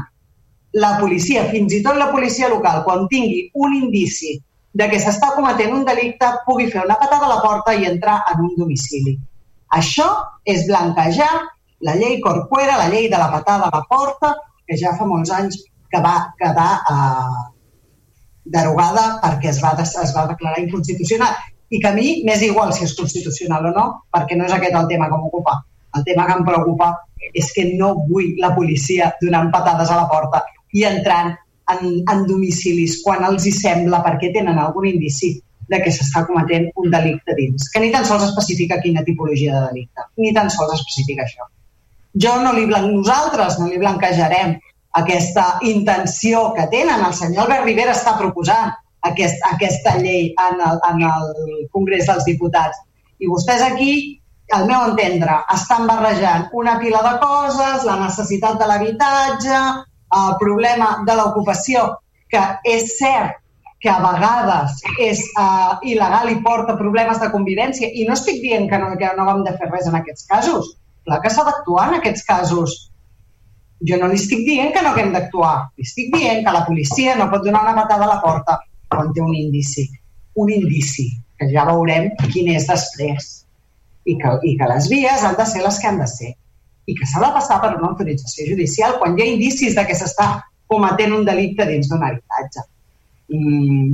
[0.77, 4.35] la policia, fins i tot la policia local, quan tingui un indici
[4.77, 8.19] de que s'està cometent un delicte, pugui fer una patada a la porta i entrar
[8.33, 9.15] en un domicili.
[9.73, 10.09] Això
[10.45, 11.31] és blanquejar
[11.87, 14.35] la llei Corcuera, la llei de la patada a la porta,
[14.69, 15.63] que ja fa molts anys
[15.93, 17.45] que va quedar eh,
[18.57, 21.33] derogada perquè es va, es va declarar inconstitucional.
[21.73, 24.77] I que a mi m'és igual si és constitucional o no, perquè no és aquest
[24.77, 25.57] el tema que m'ocupa.
[25.97, 26.93] El tema que em preocupa
[27.33, 30.45] és que no vull la policia donant patades a la porta
[30.77, 31.35] i entrant
[31.73, 31.83] en,
[32.13, 35.35] en domicilis quan els hi sembla perquè tenen algun indici
[35.71, 39.63] de que s'està cometent un delicte dins, que ni tan sols especifica quina tipologia de
[39.73, 41.49] delicte, ni tan sols especifica això.
[42.23, 44.55] Jo no li blanc, nosaltres no li blanquejarem
[45.01, 47.03] aquesta intenció que tenen.
[47.05, 48.71] El senyor Albert Rivera està proposant
[49.09, 52.79] aquest, aquesta llei en el, en el Congrés dels Diputats.
[53.21, 53.91] I vostès aquí,
[54.55, 59.61] al meu entendre, estan barrejant una pila de coses, la necessitat de l'habitatge,
[60.15, 61.89] el problema de l'ocupació,
[62.31, 63.43] que és cert
[63.81, 68.69] que a vegades és uh, il·legal i porta problemes de convivència, i no estic dient
[68.71, 70.73] que no, que no vam de fer res en aquests casos.
[71.07, 72.77] Clar que s'ha d'actuar en aquests casos.
[73.87, 75.69] Jo no li estic dient que no haguem d'actuar.
[75.77, 78.57] Li estic dient que la policia no pot donar una patada a la porta
[78.91, 79.87] quan té un indici.
[80.41, 81.07] Un indici,
[81.37, 83.31] que ja veurem quin és després.
[84.07, 86.33] I que, i que les vies han de ser les que han de ser
[86.87, 89.97] i que s'ha de passar per una autorització judicial quan hi ha indicis de que
[89.99, 90.29] s'està
[90.71, 92.65] cometent un delicte dins d'un habitatge.
[93.35, 93.41] I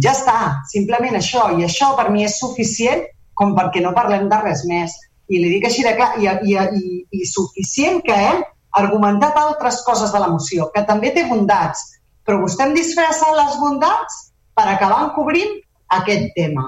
[0.05, 0.39] ja està,
[0.73, 1.49] simplement això.
[1.57, 3.05] I això per mi és suficient
[3.39, 4.95] com perquè no parlem de res més.
[5.33, 8.43] I li dic així de clar, i, i, i, i suficient que hem
[8.77, 11.85] argumentat altres coses de la moció, que també té bondats,
[12.25, 14.19] però vostè em disfressa les bondats
[14.57, 15.59] per acabar encobrint
[15.97, 16.67] aquest tema.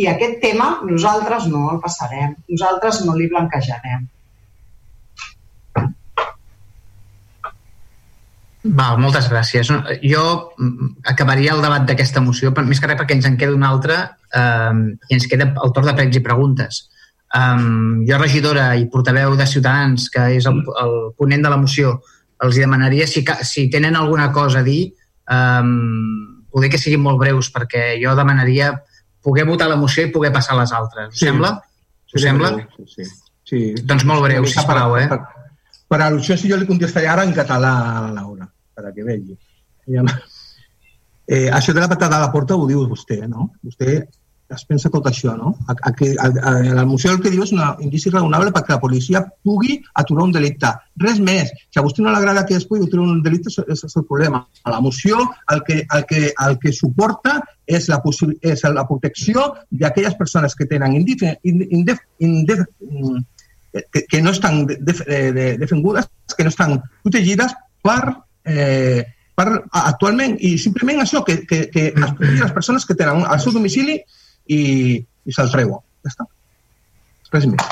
[0.00, 4.06] I aquest tema nosaltres no el passarem, nosaltres no li blanquejarem.
[8.62, 9.70] Val, moltes gràcies.
[10.04, 10.24] Jo
[10.58, 14.00] mm, acabaria el debat d'aquesta moció, més que res perquè ens en queda una altra
[14.36, 16.84] eh, i ens queda el torn de pregs i preguntes.
[17.30, 22.00] Um, jo, regidora i portaveu de Ciutadans, que és el, el ponent de la moció,
[22.42, 24.90] els demanaria si, si tenen alguna cosa a dir,
[25.30, 28.72] um, poder que siguin molt breus, perquè jo demanaria
[29.22, 31.14] poder votar la moció i poder passar les altres.
[31.14, 31.28] Us sí.
[31.28, 31.54] sembla?
[32.10, 32.50] Us sí, sembla?
[32.58, 33.10] Sí, sí.
[33.46, 33.62] sí.
[33.86, 35.06] Doncs molt breu, sisplau, eh?
[35.12, 35.20] Per,
[35.86, 38.49] per al·lusió, si jo li contestaré ara en català a la Laura,
[38.80, 39.36] perquè vegi.
[41.30, 43.52] Eh, això de la patada a la porta ho diu vostè, no?
[43.62, 44.00] Vostè
[44.50, 45.52] es pensa tot això, no?
[45.68, 48.82] A, a, a, a, la moció el que diu és un indici raonable perquè la
[48.82, 50.72] policia pugui aturar un delicte.
[50.98, 51.52] Res més.
[51.70, 54.42] Si a vostè no l'agrada que es pugui aturar un delicte, és, el problema.
[54.64, 55.22] A la moció
[55.54, 58.00] el que, el que, el que suporta és la,
[58.42, 63.22] és la protecció d'aquelles persones que tenen indif, indif, indif, mm,
[63.92, 67.54] que, que no estan defengudes, que no estan protegides
[67.86, 69.04] per eh,
[69.34, 69.48] per,
[69.82, 73.98] actualment i simplement això, que, que, que les persones que tenen al seu domicili
[74.50, 74.60] i,
[74.98, 75.80] i se'l treuen.
[76.04, 76.26] Ja està.
[77.30, 77.70] Res més.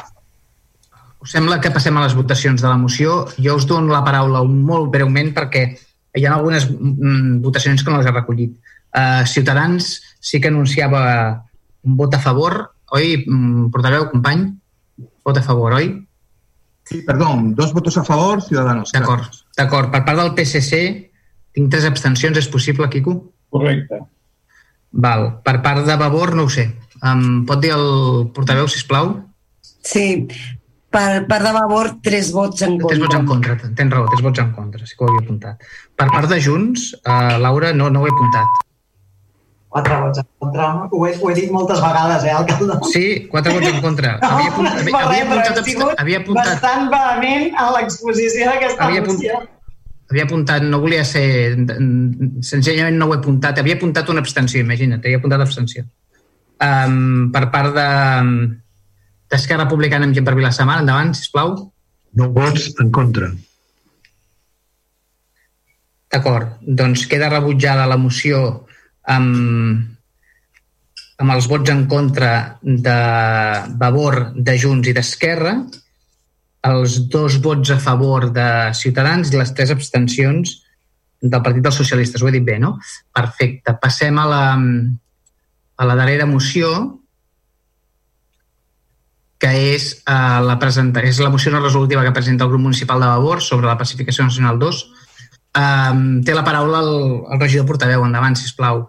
[1.19, 3.25] Us sembla que passem a les votacions de la moció?
[3.43, 5.65] Jo us dono la paraula molt breument perquè
[6.15, 8.55] hi ha algunes mm, votacions que no les he recollit.
[8.95, 11.03] Uh, Ciutadans sí que anunciava
[11.85, 12.61] un vot a favor,
[12.95, 14.47] oi, mm, portaveu, company?
[15.27, 15.91] Vot a favor, oi?
[16.89, 18.93] Sí, perdó, dos votos a favor, Ciudadanos.
[18.93, 19.91] D'acord, d'acord.
[19.93, 20.79] Per part del PSC
[21.53, 23.19] tinc tres abstencions, és possible, Quico?
[23.53, 23.99] Correcte.
[25.05, 25.27] Val.
[25.45, 26.65] Per part de Vavor, no ho sé.
[27.05, 29.13] Em pot dir el portaveu, si plau?
[29.85, 30.07] Sí.
[30.89, 32.95] Per part de Vavor, tres vots en contra.
[32.95, 35.69] Tres vots en contra, tens raó, tres vots en contra, sí que ho havia apuntat.
[36.01, 38.65] Per part de Junts, uh, Laura, no, no ho he apuntat.
[39.79, 40.71] Quatre vots en contra.
[40.91, 42.79] Ho he, ho he dit moltes vegades, eh, alcalde?
[42.93, 44.17] Sí, quatre vots en contra.
[44.23, 46.51] No, havia, apuntat, havia, havia, apuntat, havia apuntat...
[46.57, 49.47] Bastant vehement en l'exposició d'aquesta moció
[50.11, 51.57] havia apuntat, no volia ser...
[52.45, 53.61] Senzillament no ho he apuntat.
[53.61, 55.85] Havia apuntat una abstenció, imagina't, havia apuntat abstenció.
[56.59, 57.89] Um, per part de
[59.29, 61.53] d'Esquerra Republicana amb gent per Vilassamar, endavant, sisplau.
[62.17, 63.29] No vots en contra.
[66.09, 68.65] D'acord, doncs queda rebutjada la moció
[69.09, 69.83] amb,
[71.19, 72.33] amb els vots en contra
[72.63, 72.97] de
[73.81, 75.59] Vavor, de Junts i d'Esquerra
[76.69, 80.59] els dos vots a favor de Ciutadans i les tres abstencions
[81.21, 82.23] del Partit dels Socialistes.
[82.23, 82.77] Ho he dit bé, no?
[83.15, 83.75] Perfecte.
[83.81, 86.73] Passem a la, a la darrera moció,
[89.39, 93.01] que és, uh, la presenta, és la moció no resolutiva que presenta el grup municipal
[93.01, 94.85] de Vavor sobre la pacificació nacional 2.
[95.59, 96.95] Um, té la paraula el,
[97.33, 98.03] el regidor portaveu.
[98.07, 98.89] Endavant, si plau.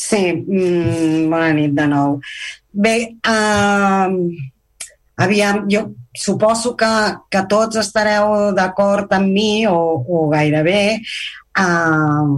[0.00, 2.16] Sí, mm, bona nit de nou.
[2.72, 2.94] Bé,
[3.28, 4.08] uh,
[5.20, 5.82] aviam, jo
[6.16, 6.92] suposo que,
[7.30, 12.30] que tots estareu d'acord amb mi, o, o gairebé, eh,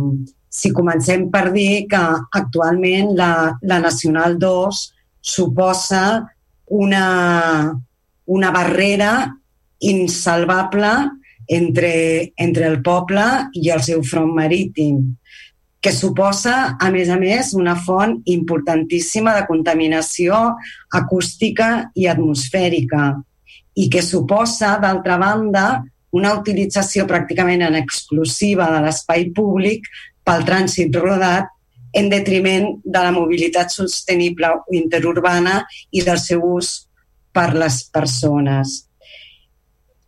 [0.53, 2.03] si comencem per dir que
[2.41, 3.31] actualment la,
[3.63, 4.83] la Nacional 2
[5.23, 6.05] suposa
[6.67, 7.07] una,
[8.27, 9.15] una barrera
[9.79, 10.93] insalvable
[11.49, 11.95] entre,
[12.37, 13.25] entre el poble
[13.55, 15.01] i el seu front marítim
[15.83, 20.39] que suposa, a més a més, una font importantíssima de contaminació
[20.95, 23.09] acústica i atmosfèrica
[23.75, 25.65] i que suposa, d'altra banda,
[26.15, 29.89] una utilització pràcticament en exclusiva de l'espai públic
[30.23, 31.51] pel trànsit rodat
[31.99, 35.59] en detriment de la mobilitat sostenible interurbana
[35.91, 36.73] i del seu ús
[37.35, 38.85] per les persones.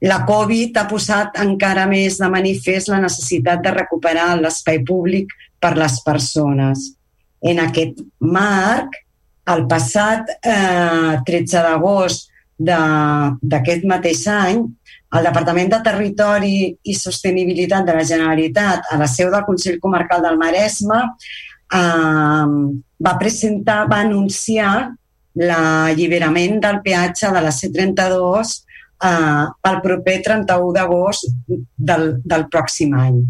[0.04, 5.32] La Covid ha posat encara més de manifest la necessitat de recuperar l'espai públic
[5.64, 6.90] per les persones.
[7.44, 9.00] En aquest marc,
[9.52, 12.30] el passat eh, 13 d'agost
[12.64, 14.62] d'aquest mateix any,
[15.14, 16.56] el Departament de Territori
[16.90, 21.00] i Sostenibilitat de la Generalitat, a la seu del Consell Comarcal del Maresme,
[21.80, 22.50] eh,
[23.06, 24.74] va presentar, va anunciar
[25.34, 28.58] l'alliberament del peatge de la C32
[29.04, 31.30] eh, pel proper 31 d'agost
[31.76, 33.24] del, del pròxim any.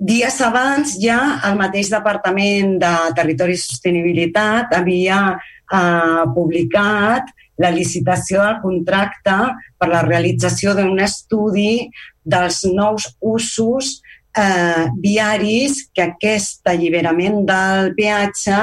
[0.00, 7.28] Dies abans ja el mateix Departament de Territori i Sostenibilitat havia eh, publicat
[7.60, 9.36] la licitació del contracte
[9.76, 11.90] per la realització d'un estudi
[12.24, 13.98] dels nous usos
[14.32, 18.60] eh, viaris que aquest alliberament del peatge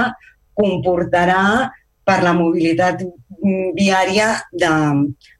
[0.57, 1.69] comportarà
[2.01, 3.03] per la mobilitat
[3.77, 4.73] viària de,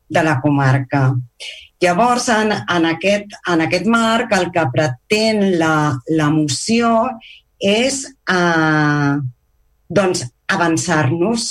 [0.06, 1.08] de la comarca.
[1.80, 6.94] Llavors, en, en, aquest, en aquest marc, el que pretén la, la moció
[7.62, 8.02] és
[8.34, 9.14] eh,
[9.88, 11.48] doncs, avançar-nos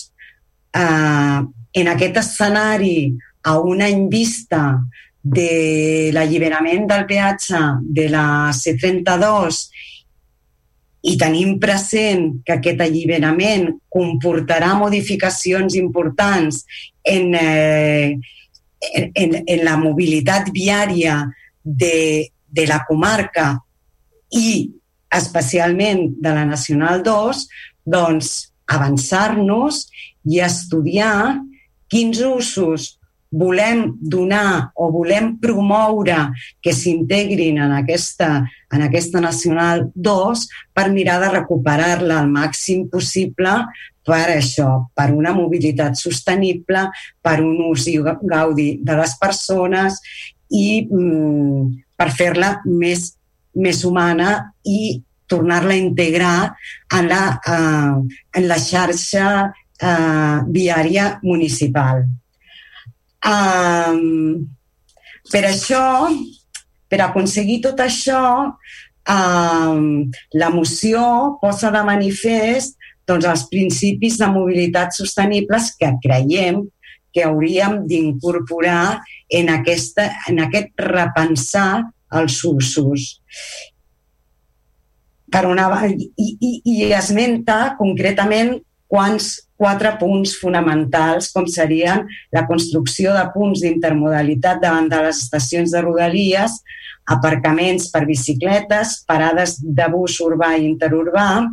[0.74, 1.40] eh,
[1.76, 3.12] en aquest escenari
[3.46, 4.80] a un any vista
[5.22, 9.60] de l'alliberament del peatge de la C32
[11.06, 16.64] i tenim present que aquest alliberament comportarà modificacions importants
[17.06, 18.18] en, eh,
[18.80, 21.22] en, en, en la mobilitat viària
[21.62, 23.54] de, de la comarca
[24.32, 24.70] i
[25.16, 27.46] especialment de la Nacional 2,
[27.86, 29.86] doncs avançar-nos
[30.26, 31.38] i estudiar
[31.88, 32.96] quins usos
[33.30, 36.16] volem donar o volem promoure
[36.62, 43.58] que s'integrin en, aquesta, en aquesta Nacional 2 per mirar de recuperar-la al màxim possible
[44.06, 46.86] per això, per una mobilitat sostenible,
[47.22, 49.98] per un ús i gaudi de les persones
[50.54, 53.10] i mm, per fer-la més,
[53.58, 56.38] més humana i tornar-la a integrar
[56.94, 59.26] en la, eh, en la xarxa
[59.82, 62.04] eh, viària municipal.
[63.26, 64.46] Um,
[65.32, 66.06] per això,
[66.86, 68.22] per aconseguir tot això,
[69.10, 69.82] um,
[70.38, 71.00] la moció
[71.42, 72.78] posa de manifest
[73.08, 76.64] doncs, els principis de mobilitat sostenibles que creiem
[77.16, 79.00] que hauríem d'incorporar
[79.32, 81.86] en, aquesta, en aquest repensar
[82.20, 83.08] els usos.
[85.32, 92.04] Per una, i, i, i esmenta concretament quants quatre punts fonamentals, com serien
[92.36, 96.60] la construcció de punts d'intermodalitat davant de les estacions de rodalies,
[97.08, 101.46] aparcaments per bicicletes, parades de bus urbà i interurbà,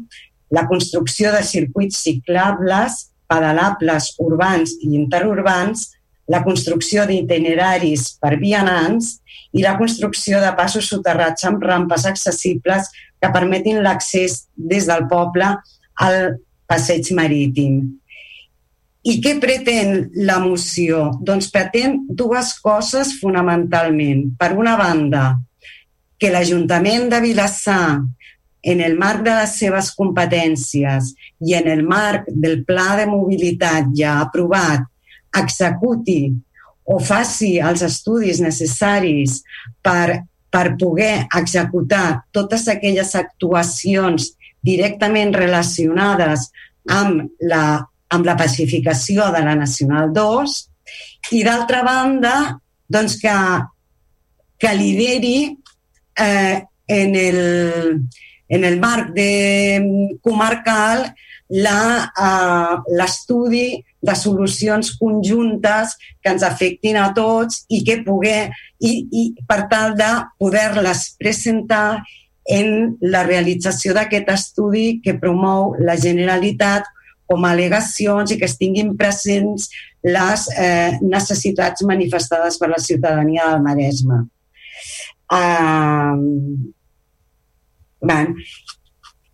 [0.54, 5.90] la construcció de circuits ciclables, pedalables urbans i interurbans,
[6.30, 9.18] la construcció d'itineraris per vianants
[9.54, 15.50] i la construcció de passos soterrats amb rampes accessibles que permetin l'accés des del poble
[16.06, 16.18] al
[16.70, 17.82] passeig marítim.
[19.04, 21.10] I què pretén la moció?
[21.20, 24.30] Doncs pretén dues coses fonamentalment.
[24.40, 25.26] Per una banda,
[26.16, 28.00] que l'Ajuntament de Vilassar,
[28.64, 31.12] en el marc de les seves competències
[31.44, 34.86] i en el marc del pla de mobilitat ja aprovat,
[35.36, 36.32] executi
[36.86, 39.42] o faci els estudis necessaris
[39.84, 44.32] per, per poder executar totes aquelles actuacions
[44.64, 46.50] directament relacionades
[46.92, 47.84] amb la,
[48.14, 50.58] amb la pacificació de la Nacional 2
[51.36, 52.36] i d'altra banda
[52.88, 53.38] doncs que,
[54.60, 55.38] que lideri
[56.20, 57.40] eh, en, el,
[58.54, 61.08] en el marc de comarcal
[61.50, 68.92] eh, l'estudi uh, de solucions conjuntes que ens afectin a tots i que poder, i,
[69.10, 70.12] i per tal de
[70.42, 72.04] poder-les presentar
[72.46, 76.86] en la realització d'aquest estudi que promou la Generalitat
[77.30, 79.70] com a al·legacions i que es tinguin presents
[80.04, 84.26] les eh, necessitats manifestades per la ciutadania del Maresme.
[85.34, 86.20] Uh,
[88.04, 88.36] ben,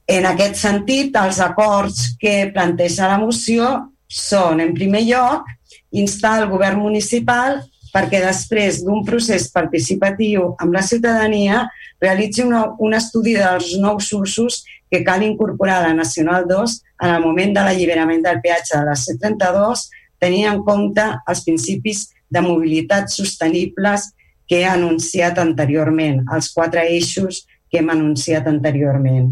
[0.09, 3.67] en aquest sentit, els acords que planteja la moció
[4.09, 5.49] són, en primer lloc,
[5.91, 7.59] instar el govern municipal
[7.93, 11.63] perquè després d'un procés participatiu amb la ciutadania
[12.01, 17.15] realitzi una, un estudi dels nous usos que cal incorporar a la Nacional 2 en
[17.15, 19.85] el moment de l'alliberament del peatge de la C32,
[20.21, 24.09] tenint en compte els principis de mobilitat sostenibles
[24.49, 29.31] que he anunciat anteriorment, els quatre eixos que hem anunciat anteriorment.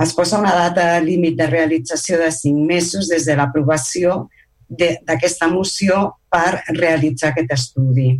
[0.00, 4.28] Es posa una data límit de realització de cinc mesos des de l'aprovació
[4.70, 8.14] d'aquesta moció per realitzar aquest estudi.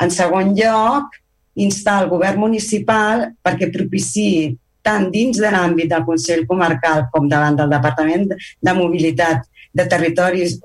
[0.00, 1.18] En segon lloc,
[1.58, 4.54] instar el govern municipal perquè propiciï
[4.86, 9.42] tant dins de l'àmbit del Consell Comarcal com davant del Departament de Mobilitat
[9.78, 10.56] de Territoris,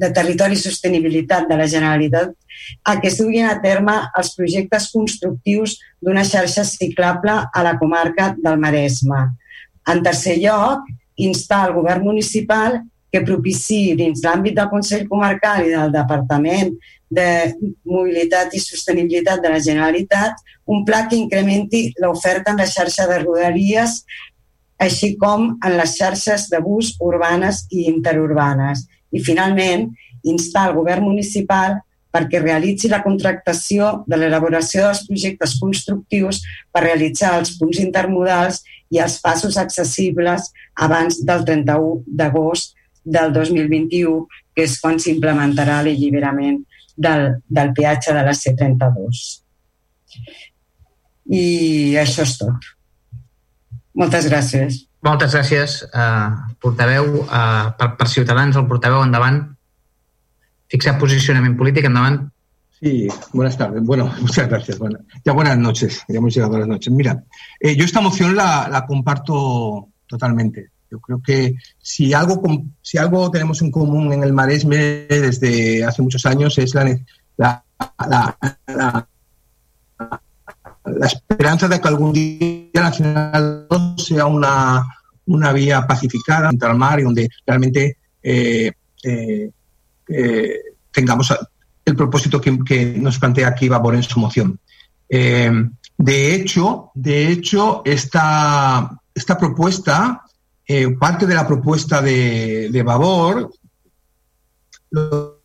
[0.00, 2.32] de Territori i Sostenibilitat de la Generalitat
[2.88, 8.56] a que s'uguin a terme els projectes constructius d'una xarxa ciclable a la comarca del
[8.62, 9.26] Maresme.
[9.88, 10.88] En tercer lloc,
[11.20, 12.80] instar el govern municipal
[13.10, 16.72] que propiciï dins l'àmbit del Consell Comarcal i del Departament
[17.10, 17.26] de
[17.90, 20.38] Mobilitat i Sostenibilitat de la Generalitat
[20.70, 24.04] un pla que incrementi l'oferta en la xarxa de rodalies
[24.80, 28.86] així com en les xarxes de bus urbanes i interurbanes.
[29.12, 29.90] I, finalment,
[30.24, 31.78] instar el govern municipal
[32.10, 36.40] perquè realitzi la contractació de l'elaboració dels projectes constructius
[36.72, 40.50] per realitzar els punts intermodals i els passos accessibles
[40.86, 42.74] abans del 31 d'agost
[43.04, 46.58] del 2021, que és quan s'implementarà l'alliberament
[46.96, 49.22] del, del peatge de la C32.
[51.30, 51.46] I
[52.02, 52.70] això és tot.
[53.94, 54.84] Moltes gràcies.
[55.02, 57.06] Moltes gràcies, uh, portaveu.
[57.24, 59.40] Uh, per, per Ciutadans, el portaveu, endavant.
[60.70, 62.20] Fixar posicionament polític, endavant.
[62.80, 63.82] Sí, buenas tardes.
[63.82, 64.78] Bueno, muchas gracias.
[64.78, 66.02] Bueno, ya buenas noches.
[66.08, 66.92] Ya hemos llegado a las noches.
[66.92, 67.24] Mira,
[67.58, 70.70] eh, yo esta moción la, la comparto totalmente.
[70.90, 72.42] Yo creo que si algo,
[72.82, 76.98] si algo tenemos en común en el Maresme desde hace muchos años es la,
[77.36, 77.64] la,
[78.66, 79.08] la,
[80.84, 84.84] la esperanza de que algún día Nacional 2 sea una,
[85.26, 88.72] una vía pacificada entre el mar y donde realmente eh,
[89.02, 89.50] eh,
[90.08, 90.54] eh,
[90.90, 91.34] tengamos
[91.84, 94.58] el propósito que, nos plantea aquí Vavor en su moción.
[95.08, 100.22] De hecho, de hecho esta, esta propuesta,
[100.98, 103.50] parte de la propuesta de, de Vavor,
[104.90, 105.40] lo,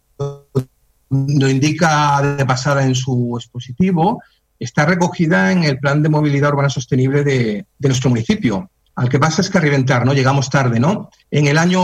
[1.10, 4.22] lo indica de pasada en su expositivo,
[4.60, 8.70] está recogida en el plan de movilidad urbana sostenible de, nuestro municipio.
[8.96, 10.14] Al que pasa es que a reventar, ¿no?
[10.14, 11.10] Llegamos tarde, ¿no?
[11.30, 11.82] En el año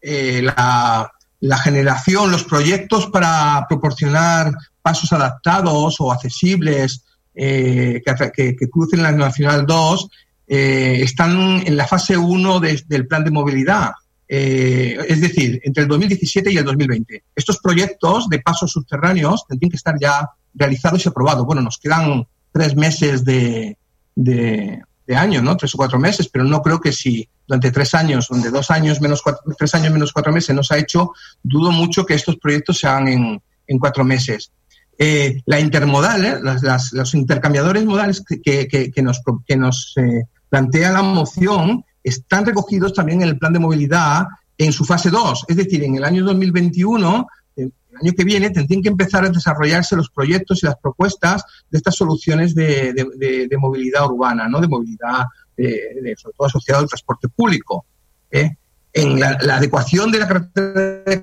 [0.00, 1.10] eh, la,
[1.58, 4.52] generación, los proyectos para proporcionar
[4.82, 10.08] pasos adaptados o accesibles eh, que, que, que, crucen la Nacional 2
[10.48, 13.92] eh, están en la fase 1 de, del plan de movilidad.
[14.28, 17.24] Eh, es decir, entre el 2017 y el 2020.
[17.34, 21.46] Estos proyectos de pasos subterráneos tendrían que estar ya realizados y aprobados.
[21.46, 23.76] Bueno, nos quedan tres meses de,
[24.16, 24.82] de,
[25.14, 25.56] año, ¿no?
[25.56, 29.00] Tres o cuatro meses, pero no creo que si durante tres años, donde dos años
[29.00, 31.12] menos cuatro, tres años menos cuatro meses no se ha hecho,
[31.42, 34.50] dudo mucho que estos proyectos se hagan en, en cuatro meses.
[34.98, 36.38] Eh, la intermodal, ¿eh?
[36.42, 41.84] las, las, los intercambiadores modales que, que, que nos, que nos eh, plantea la moción
[42.06, 44.26] están recogidos también en el plan de movilidad
[44.56, 45.46] en su fase 2.
[45.48, 47.26] Es decir, en el año 2021,
[47.56, 51.78] el año que viene, tendrían que empezar a desarrollarse los proyectos y las propuestas de
[51.78, 54.60] estas soluciones de, de, de, de movilidad urbana, ¿no?
[54.60, 55.24] de movilidad,
[55.56, 57.86] sobre todo asociado al transporte público.
[58.30, 58.56] ¿eh?
[58.92, 61.20] En la, la, adecuación de la carretera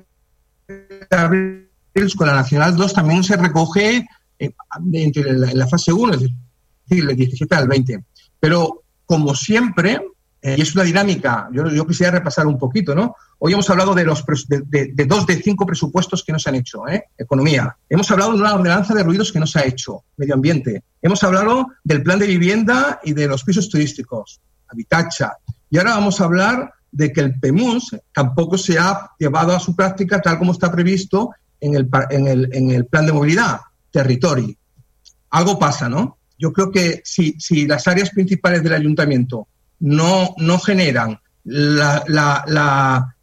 [1.28, 1.64] de
[2.14, 4.06] con la Nacional 2 también se recoge
[4.38, 4.50] eh,
[4.92, 8.04] entre la, en la fase 1, es decir, del 17 al 20.
[8.38, 10.00] Pero, como siempre,
[10.46, 13.16] y es una dinámica, yo, quisiera repasar un poquito, ¿no?
[13.38, 16.86] Hoy hemos hablado de, los de dos de cinco presupuestos que no se han hecho,
[16.86, 17.04] ¿eh?
[17.16, 17.74] Economía.
[17.88, 20.84] Hemos hablado de una ordenanza de ruidos que no se ha hecho, medio ambiente.
[21.00, 25.38] Hemos hablado del plan de vivienda y de los pisos turísticos, habitacha.
[25.70, 29.74] Y ahora vamos a hablar de que el PEMUS tampoco se ha llevado a su
[29.74, 33.60] práctica tal como está previsto en el, en el, en el plan de movilidad,
[33.90, 34.54] territorio.
[35.30, 36.18] Algo pasa, ¿no?
[36.38, 39.48] Yo creo que si, si las áreas principales del ayuntamiento
[39.80, 43.14] no, no generan la, la, la,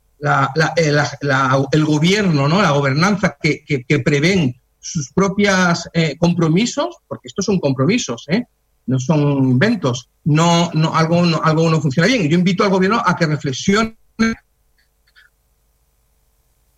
[1.22, 2.62] la, el gobierno, ¿no?
[2.62, 8.44] la gobernanza que, que, que prevén sus propios eh, compromisos, porque estos son compromisos, ¿eh?
[8.88, 12.28] no son inventos, no, no, algo, no, algo no funciona bien.
[12.28, 13.96] Yo invito al gobierno a que reflexione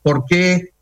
[0.02, 0.74] por qué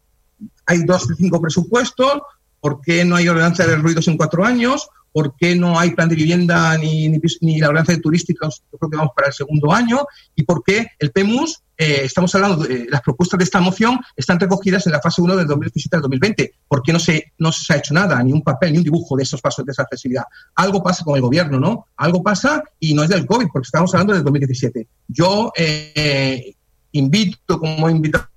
[0.65, 2.21] hay dos de cinco presupuestos,
[2.59, 6.09] por qué no hay ordenanza de ruidos en cuatro años, por qué no hay plan
[6.09, 7.09] de vivienda ni,
[7.41, 10.05] ni, la ordenanza de turísticos, yo creo que vamos para el segundo año,
[10.35, 14.39] y por qué el PEMUS, eh, estamos hablando de las propuestas de esta moción, están
[14.39, 16.53] recogidas en la fase 1 del 2017 al 2020.
[16.67, 19.17] ¿Por qué no se, no se ha hecho nada, ni un papel, ni un dibujo
[19.17, 20.25] de esos pasos de esa accesibilidad?
[20.55, 21.87] Algo pasa con el gobierno, ¿no?
[21.97, 24.87] Algo pasa y no es del COVID, porque estamos hablando del 2017.
[25.07, 26.55] Yo eh,
[26.91, 28.27] invito, como he invitado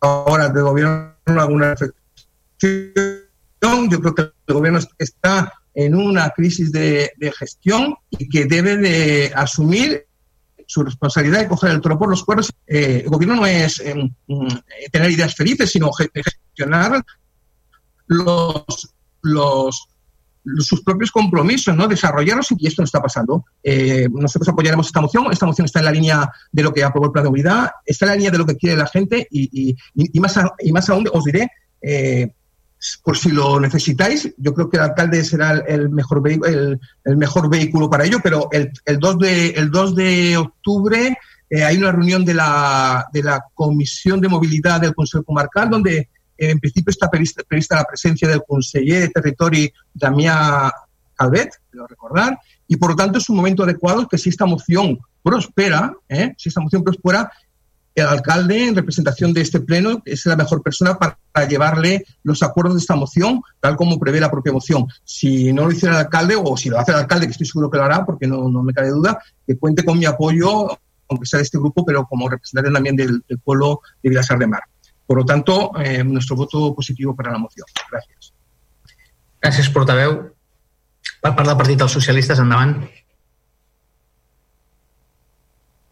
[0.00, 3.21] ahora del gobierno, alguna reflexión
[3.62, 9.32] yo creo que el gobierno está en una crisis de, gestión y que debe de
[9.34, 10.06] asumir
[10.66, 12.52] su responsabilidad de coger el toro por los cuernos.
[12.66, 13.94] Eh, el gobierno no es eh,
[14.90, 17.02] tener ideas felices, sino gestionar
[18.06, 19.88] los,
[20.58, 21.86] sus propios compromisos, ¿no?
[21.86, 23.44] desarrollarlos y esto no está pasando.
[23.62, 27.06] Eh, nosotros apoyaremos esta moción, esta moción está en la línea de lo que aprobó
[27.06, 29.76] el plan de unidad, está en la línea de lo que quiere la gente y,
[30.20, 31.48] más, a, y más aún os diré,
[31.80, 32.32] eh,
[33.02, 36.80] por si lo necesitáis, yo creo que el alcalde será el mejor, el,
[37.16, 41.16] mejor vehículo para ello, pero el, el, 2, de, el 2 de octubre
[41.48, 45.98] eh, hay una reunión de la, de la Comisión de Movilidad del Consejo Comarcal, donde
[45.98, 50.72] eh, en principio está prevista, la presencia del conseller de Territorio, Damià
[51.14, 54.98] Calvet, quiero recordar, y por lo tanto es un momento adecuado que si esta moción
[55.22, 57.30] prospera, eh, si esta moción prospera,
[57.94, 62.74] el alcalde, en representación de este pleno, es la mejor persona para llevarle los acuerdos
[62.74, 64.86] de esta moción, tal como prevé la propia moción.
[65.04, 67.70] Si no lo hiciera el alcalde, o si lo hace el alcalde, que estoy seguro
[67.70, 70.68] que lo hará, porque no, no me cabe duda, que cuente con mi apoyo,
[71.08, 74.46] aunque sea de este grupo, pero como representante también del, del pueblo de Vilasar de
[74.46, 74.62] Mar.
[75.06, 77.66] Por lo tanto, eh, nuestro voto positivo para la moción.
[77.90, 78.32] Gràcies.
[79.42, 80.14] Gràcies, portaveu.
[81.20, 82.78] Per part del Partit dels Socialistes, endavant.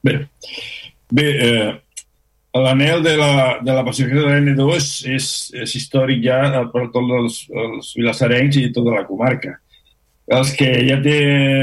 [0.03, 0.15] Bé,
[1.11, 1.83] bé eh,
[2.55, 5.27] l'anel de la, de la pacificació de l'N2 és, és,
[5.63, 6.41] és històric ja
[6.73, 9.55] per tots els, els vilassarencs i tota la comarca.
[10.31, 11.17] Els que ja té,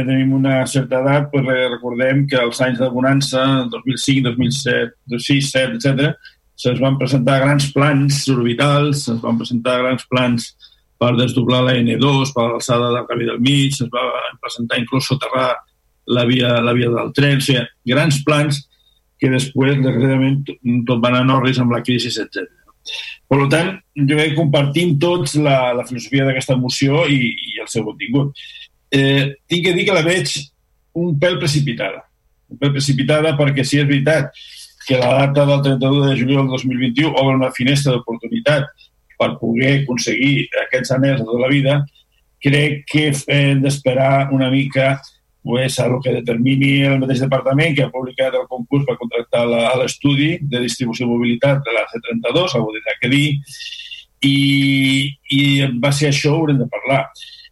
[0.07, 5.77] tenim una certa edat, pues recordem que els anys de bonança, 2005, 2007, 2006, 2007,
[5.77, 10.47] etc., se'ns van presentar grans plans orbitals, se'ns van presentar grans plans
[10.97, 14.07] per desdoblar la N2 per l'alçada del camí del mig, es va
[14.41, 15.51] presentar inclús soterrar
[16.07, 18.63] la via, la via del tren, o sigui, grans plans
[19.19, 20.43] que després, desgraciadament,
[20.87, 22.45] tot van anar orris amb la crisi, etc.
[23.27, 27.67] Per tant, jo crec que compartim tots la, la filosofia d'aquesta moció i, i el
[27.71, 28.37] seu contingut.
[28.93, 30.31] Eh, tinc que dir que la veig
[30.97, 32.05] un pèl precipitada.
[32.47, 34.31] Un pèl precipitada perquè si és veritat
[34.87, 38.69] que la data del 31 de juliol del 2021 obre una finestra d'oportunitat
[39.19, 41.77] per poder aconseguir aquests anells de la vida,
[42.39, 44.93] crec que hem d'esperar una mica
[45.47, 49.45] pues, a el que determini el mateix departament que ha publicat el concurs per contractar
[49.79, 53.27] l'estudi de distribució i mobilitat de la C32, algú tindrà que dir,
[54.27, 54.37] i,
[55.39, 55.41] i
[55.79, 57.05] va ser això haurem de parlar.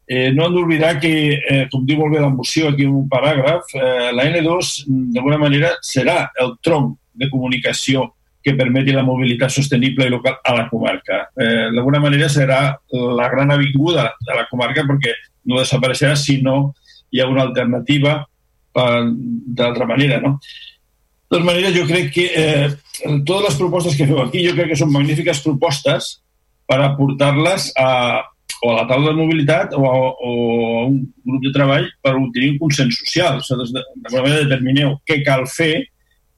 [0.05, 3.07] Eh, no hem d'oblidar que, eh, com diu molt bé la moció aquí en un
[3.09, 4.75] paràgraf, eh, la N2
[5.15, 8.11] d'alguna manera serà el tronc de comunicació
[8.45, 11.23] que permeti la mobilitat sostenible i local a la comarca.
[11.33, 12.59] Eh, D'alguna manera serà
[12.91, 15.15] la gran avinguda de la comarca perquè
[15.49, 16.75] no desapareixerà si no
[17.11, 19.03] hi ha una alternativa eh,
[19.59, 20.21] d'altra manera.
[20.21, 20.37] No?
[20.39, 22.69] De totes maneres, jo crec que eh,
[23.25, 26.19] totes les propostes que feu aquí jo crec que són magnífiques propostes
[26.69, 27.89] per aportar-les a,
[28.61, 32.15] o a la taula de mobilitat o a, o a un grup de treball per
[32.15, 33.41] obtenir un consens social.
[33.41, 35.87] O sigui, d'alguna manera determineu què cal fer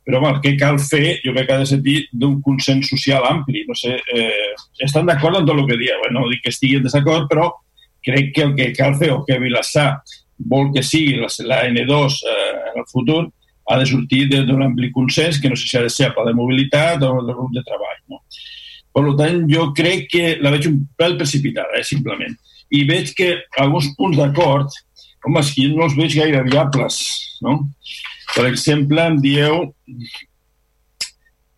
[0.07, 3.25] però home, el que cal fer jo crec que ha de sentir d'un consens social
[3.27, 3.65] ampli.
[3.67, 4.53] No sé, eh,
[4.85, 6.11] estan d'acord amb tot el que dieu, eh?
[6.15, 7.49] no dic que estigui en desacord, però
[8.07, 9.89] crec que el que cal fer o que Vilassar
[10.37, 13.25] vol que sigui la, la N2 eh, en el futur
[13.67, 16.33] ha de sortir d'un ampli consens que no sé si ha de ser a de
[16.33, 17.97] mobilitat o del grup de treball.
[18.09, 18.21] No?
[18.95, 22.33] Per tant, jo crec que la veig un pèl precipitada, eh, simplement.
[22.73, 24.71] I veig que alguns punts d'acord,
[25.25, 26.97] home, és que no els veig gaire viables,
[27.45, 27.59] no?
[28.33, 29.69] Per exemple, em dieu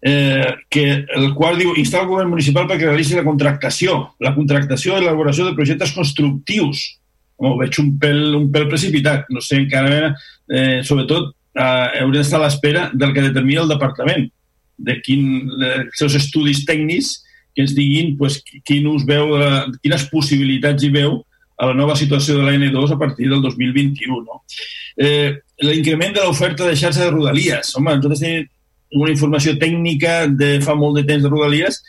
[0.01, 4.97] eh, que el qual diu instar el govern municipal perquè realitzi la contractació, la contractació
[4.97, 6.85] i l'elaboració de projectes constructius.
[7.39, 9.29] Home, ho veig un pèl, un pèl precipitat.
[9.33, 10.13] No sé, encara,
[10.51, 14.27] eh, sobretot, eh, haurem d'estar a l'espera del que determina el departament,
[14.77, 17.17] de quin, els seus estudis tècnics
[17.55, 21.19] que ens diguin pues, quin us veu, eh, quines possibilitats hi veu
[21.59, 24.21] a la nova situació de la N2 a partir del 2021.
[24.23, 24.43] No?
[24.97, 27.73] Eh, L'increment de l'oferta de xarxa de rodalies.
[27.75, 28.45] Home, nosaltres tenim
[28.95, 31.81] una informació tècnica de fa molt de temps de rodalies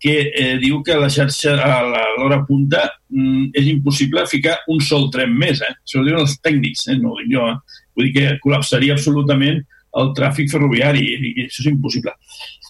[0.00, 1.78] que eh, diu que la xarxa a
[2.18, 5.62] l'hora punta mm, és impossible ficar un sol tren més.
[5.62, 5.72] Eh?
[5.82, 6.98] Això ho diuen els tècnics, eh?
[7.00, 7.46] no ho dic jo.
[7.50, 7.86] Eh?
[7.98, 9.64] Vull dir que col·lapsaria absolutament
[9.98, 12.12] el tràfic ferroviari i això és impossible.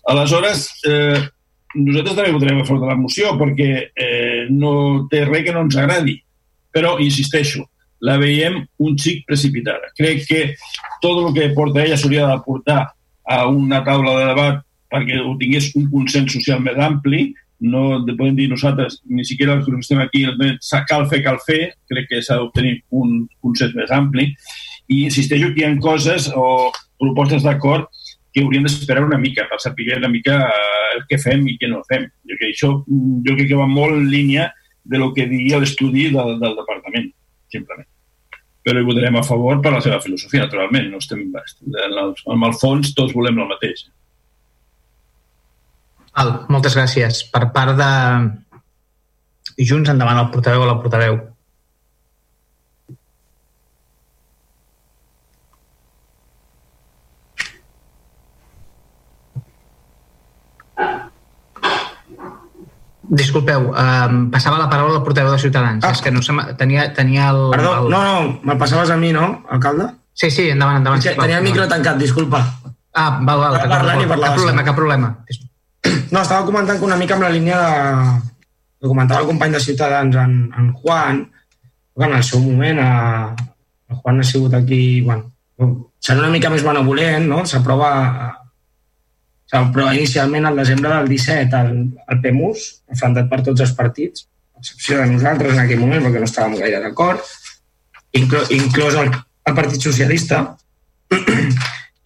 [0.09, 1.19] Aleshores, eh,
[1.77, 4.73] nosaltres també votarem a favor de la moció perquè eh, no
[5.11, 6.17] té res que no ens agradi
[6.79, 7.65] però, insisteixo,
[8.05, 9.91] la veiem un xic precipitada.
[9.99, 10.43] Crec que
[11.03, 12.83] tot el que porta ella s'hauria de portar
[13.29, 14.61] a una taula de debat
[14.93, 17.29] perquè ho tingués un consens social més ampli,
[17.61, 20.25] no podem dir nosaltres, ni siquiera els que estem aquí,
[20.89, 24.31] cal fer, cal fer, crec que s'ha d'obtenir un consens més ampli,
[24.89, 27.89] i insisteixo que hi ha coses o propostes d'acord
[28.33, 31.69] que hauríem d'esperar una mica per saber una mica eh, el que fem i què
[31.71, 32.07] no fem.
[32.29, 34.49] Jo, que això, jo crec que va molt en línia
[34.85, 37.11] de lo que diria l'estudi del, del departament,
[37.53, 37.89] simplement.
[38.65, 40.91] Però hi votarem a favor per la seva filosofia, naturalment.
[40.93, 43.87] No estem, en el fons tots volem el mateix.
[46.19, 47.23] Val, moltes gràcies.
[47.31, 47.91] Per part de
[49.59, 51.19] Junts, endavant el portaveu o la portaveu.
[63.09, 65.87] Disculpeu, um, passava la paraula al portaveu de Ciutadans.
[65.87, 65.95] Ah.
[65.95, 67.45] És que no se tenia, tenia el...
[67.55, 67.93] Perdó, el...
[67.95, 69.93] no, no, me'l passaves a mi, no, alcalde?
[70.19, 71.07] Sí, sí, endavant, endavant.
[71.07, 72.43] Tenia el micro tancat, disculpa.
[72.93, 73.61] Ah, val, val.
[73.71, 75.15] Parlant cap problema, cap problema.
[76.13, 77.77] No, estava comentant que una mica amb la línia de...
[78.79, 81.25] que comentava el company de Ciutadans, en, en Juan,
[81.97, 82.91] que en el seu moment a,
[83.91, 85.33] el Juan ha sigut aquí, bueno,
[85.99, 87.43] serà una mica més benevolent, no?
[87.49, 87.91] S'aprova
[89.49, 91.79] però inicialment al desembre del 17 el,
[92.13, 96.21] el PEMUS, afrontat per tots els partits, a excepció de nosaltres en aquell moment, perquè
[96.21, 97.25] no estàvem gaire d'acord,
[98.21, 99.11] inclò, inclòs el,
[99.49, 100.43] el Partit Socialista,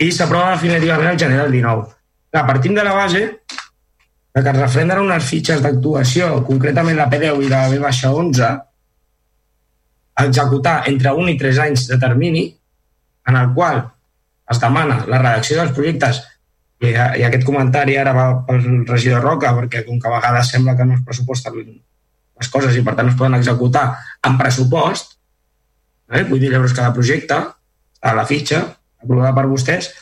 [0.07, 1.91] i s'aprova definitivament el gener del 19.
[2.33, 3.27] Clar, partim de la base
[4.41, 8.51] que es refrenden unes fitxes d'actuació, concretament la P10 i la B-11,
[10.12, 12.47] a executar entre 1 i 3 anys de termini,
[13.28, 13.83] en el qual
[14.51, 16.23] es demana la redacció dels projectes
[16.83, 20.75] i, I aquest comentari ara va pel regidor Roca, perquè com que a vegades sembla
[20.78, 23.85] que no es pressuposten les coses i per tant es poden executar
[24.27, 25.15] en pressupost,
[26.11, 27.39] eh, 8.000 euros cada projecte,
[28.02, 28.65] a la fitxa,
[28.99, 29.93] aprovada per vostès,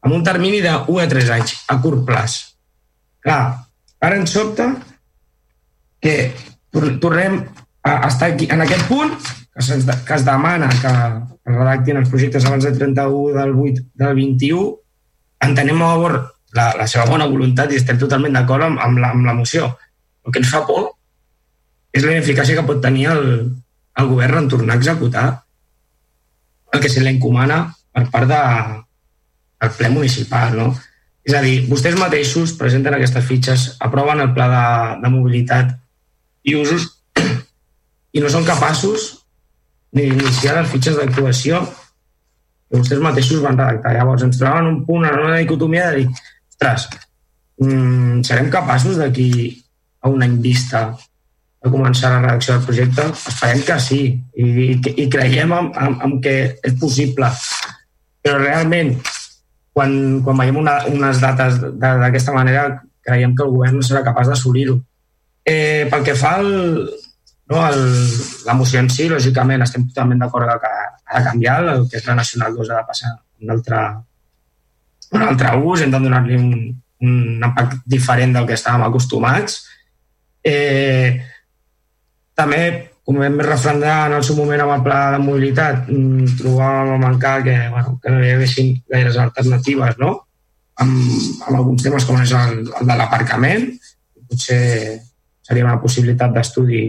[0.00, 2.38] amb un termini de 1 a 3 anys, a curt plaç.
[3.24, 3.42] Clar,
[4.04, 4.68] ara ens sobta
[6.04, 6.34] que
[6.70, 7.40] tornem
[7.84, 10.92] a estar aquí, en aquest punt que, es, que es demana que
[11.48, 14.66] redactin els projectes abans del 31 del 8 del 21,
[15.48, 16.16] entenem a favor
[16.54, 19.72] la, la seva bona voluntat i estem totalment d'acord amb, amb, la, amb la moció.
[20.24, 20.92] El que ens fa por
[21.94, 23.26] és la ineficàcia que pot tenir el,
[24.00, 25.26] el govern en tornar a executar
[26.74, 28.42] el que se li encomana per part de,
[29.62, 30.56] del ple municipal.
[30.58, 30.72] No?
[31.24, 34.64] És a dir, vostès mateixos presenten aquestes fitxes, aproven el pla de,
[35.04, 35.72] de mobilitat
[36.44, 36.90] i usos
[38.14, 39.06] i no són capaços
[39.96, 43.94] ni d'iniciar les fitxes d'actuació que vostès mateixos van redactar.
[43.96, 46.88] Llavors ens trobaven un punt en una dicotomia de dir ostres,
[47.62, 49.30] mm, serem capaços d'aquí
[50.02, 50.90] a un any vista
[51.64, 53.08] de començar la redacció del projecte?
[53.32, 54.00] Esperem que sí
[54.36, 57.30] i, i, i creiem en, en, en que és possible.
[58.24, 58.94] Però realment,
[59.74, 59.94] quan,
[60.24, 62.68] quan veiem una, unes dates d'aquesta manera,
[63.04, 64.78] creiem que el govern no serà capaç d'assolir-ho.
[65.44, 66.52] Eh, pel que fa al,
[67.50, 67.82] no, el,
[68.46, 72.06] la moció en si, lògicament, estem totalment d'acord que ha de canviar, el que és
[72.08, 73.12] la Nacional 2 ha de passar
[73.42, 73.82] un altre,
[75.12, 76.54] un altre ús, hem de donar-li un,
[77.04, 79.60] un impacte diferent del que estàvem acostumats.
[80.44, 81.20] Eh,
[82.38, 82.62] també,
[83.04, 87.00] com vam refrendar en el seu moment amb el pla de mobilitat, mm, trobàvem a
[87.02, 90.14] mancar que, bueno, que no hi haguessin gaires alternatives, no?
[90.80, 90.94] Amb,
[91.46, 93.68] amb alguns temes com és el, el de l'aparcament,
[94.28, 95.00] potser
[95.44, 96.86] seria una possibilitat d'estudi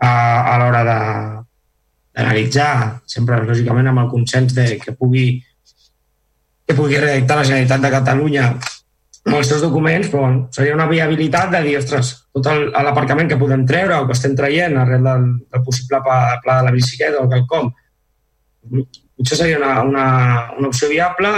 [0.00, 5.42] a, a l'hora d'analitzar, sempre lògicament amb el consens de que pugui
[6.64, 8.44] que pugui redactar la Generalitat de Catalunya
[9.24, 13.40] amb els seus documents, però bueno, seria una viabilitat de dir, ostres, tot l'aparcament que
[13.40, 17.22] podem treure o que estem traient arrel del, del possible pla, pla de la bicicleta
[17.22, 17.70] o quelcom,
[19.16, 20.06] potser seria una, una,
[20.58, 21.30] una opció viable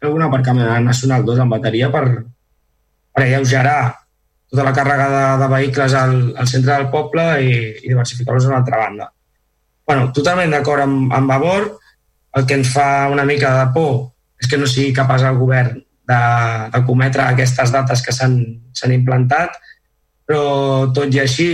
[0.00, 2.04] fer un aparcament nacional 2 en bateria per,
[3.12, 3.80] per alleugerar
[4.50, 7.52] tota la càrrega de, de vehicles al, al centre del poble i,
[7.84, 9.12] i diversificar-los a l'altra banda.
[9.90, 11.64] bueno, totalment d'acord amb, amb Vavor,
[12.38, 13.94] el que ens fa una mica de por
[14.40, 15.80] és que no sigui capaç el govern
[16.10, 16.20] de,
[16.74, 19.56] de cometre aquestes dates que s'han implantat,
[20.26, 21.50] però tot i així,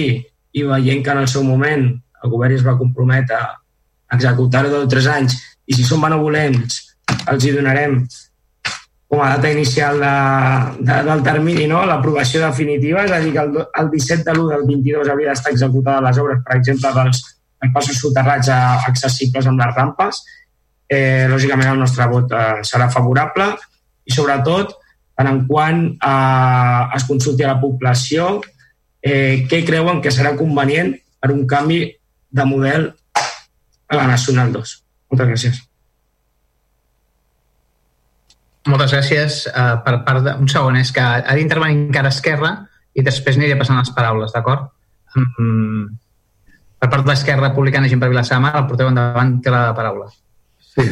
[0.56, 4.86] i veient que en el seu moment el govern es va comprometre a executar-ho de
[4.90, 5.36] tres anys,
[5.66, 6.82] i si són benevolents
[7.30, 8.00] els hi donarem
[9.06, 10.14] com a data inicial de,
[10.82, 11.84] de, del termini, no?
[11.86, 15.52] l'aprovació definitiva, és a dir, que el, el 17 de l'1 del 22 havia d'estar
[15.54, 17.22] executada les obres, per exemple, dels,
[17.62, 20.20] dels passos soterrats accessibles amb les rampes.
[20.90, 23.46] Eh, lògicament el nostre vot eh, serà favorable
[24.06, 24.76] i sobretot
[25.20, 28.40] en en quant eh, es consulti a la població
[29.02, 31.80] eh, què creuen que serà convenient per un canvi
[32.30, 32.90] de model
[33.88, 34.76] a la Nacional 2.
[35.12, 35.60] Moltes gràcies.
[38.66, 39.44] Moltes gràcies.
[39.52, 40.34] Uh, per part de...
[40.42, 42.52] Un segon, és que ha d'intervenir encara Esquerra
[42.98, 44.72] i després aniré passant les paraules, d'acord?
[45.16, 45.86] Um,
[46.82, 50.10] per part de l'Esquerra Republicana Gent per Vilassar Mar, el porteu endavant, té la paraula.
[50.74, 50.84] Sí,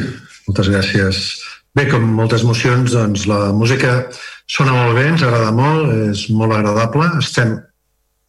[0.47, 1.25] moltes gràcies.
[1.75, 4.05] Bé, com moltes mocions, doncs la música
[4.47, 7.57] sona molt bé, ens agrada molt, és molt agradable, estem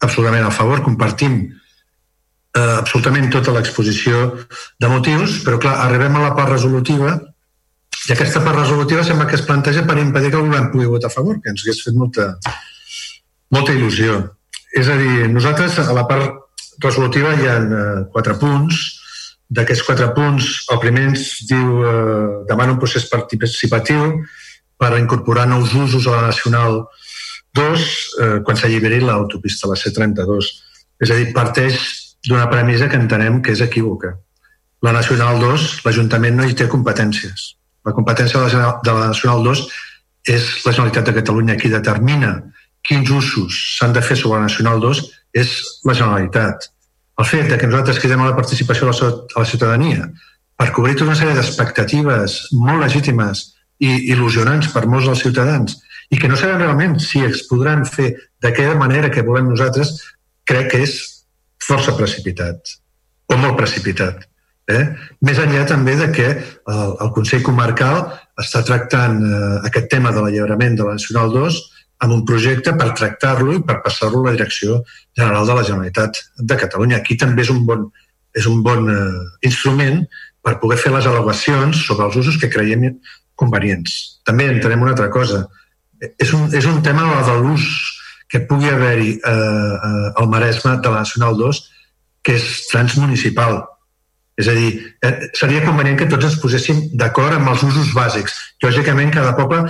[0.03, 1.37] absolutament a favor, compartim
[2.57, 4.33] eh, absolutament tota l'exposició
[4.79, 7.15] de motius, però clar, arribem a la part resolutiva
[8.07, 11.09] i aquesta part resolutiva sembla que es planteja per impedir que el govern pugui votar
[11.11, 12.27] a favor, que ens hagués fet molta,
[13.51, 14.19] molta il·lusió.
[14.75, 18.83] És a dir, nosaltres a la part resolutiva hi ha eh, quatre punts.
[19.47, 24.23] D'aquests quatre punts, el primer ens diu eh, demana un procés participatiu
[24.77, 26.81] per incorporar nous usos a la Nacional
[27.55, 27.85] 2
[28.23, 30.51] eh, quan s'alliberi l'autopista, la C32.
[30.99, 31.79] És a dir, parteix
[32.27, 34.17] d'una premissa que entenem que és equívoca.
[34.83, 37.53] La Nacional 2, l'Ajuntament no hi té competències.
[37.87, 39.63] La competència de la, de la Nacional 2
[40.27, 42.35] és la Generalitat de Catalunya qui determina
[42.87, 45.03] quins usos s'han de fer sobre la Nacional 2
[45.39, 45.55] és
[45.87, 46.67] la Generalitat.
[47.17, 50.07] El fet que nosaltres cridem a la participació de la ciutadania
[50.57, 53.43] per cobrir tota una sèrie d'expectatives molt legítimes
[53.81, 55.77] i il·lusionants per molts dels ciutadans
[56.13, 59.95] i que no sabem realment si es podran fer d'aquella manera que volem nosaltres,
[60.47, 60.97] crec que és
[61.63, 62.77] força precipitat
[63.27, 64.23] o molt precipitat.
[64.71, 64.83] Eh?
[65.23, 68.05] Més enllà també de que el, el Consell Comarcal
[68.39, 71.59] està tractant eh, aquest tema de l'alliberament de la Nacional 2
[72.03, 74.81] amb un projecte per tractar-lo i per passar-lo a la Direcció
[75.17, 76.99] General de la Generalitat de Catalunya.
[76.99, 77.87] Aquí també és un bon,
[78.37, 80.03] és un bon eh, instrument
[80.45, 82.91] per poder fer les al·legacions sobre els usos que creiem
[83.37, 84.21] convenients.
[84.25, 85.45] També entenem una altra cosa.
[86.21, 87.65] És un, és un tema de l'ús
[88.29, 91.63] que pugui haver-hi eh, eh, al Maresme de la Nacional 2
[92.27, 93.61] que és transmunicipal
[94.37, 98.35] és a dir, eh, seria convenient que tots ens poséssim d'acord amb els usos bàsics.
[98.61, 99.63] Lògicament, cada poble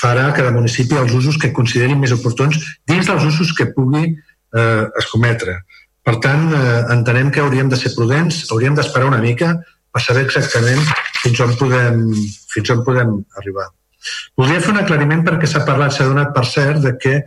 [0.00, 4.84] farà, cada municipi, els usos que considerin més oportuns dins dels usos que pugui eh,
[5.00, 5.60] escometre.
[6.02, 9.54] Per tant, eh, entenem que hauríem de ser prudents, hauríem d'esperar una mica
[9.92, 10.82] per saber exactament
[11.22, 12.02] fins on podem,
[12.54, 13.68] fins on podem arribar.
[14.38, 17.20] Voldria fer un aclariment perquè s'ha parlat, s'ha donat per cert de que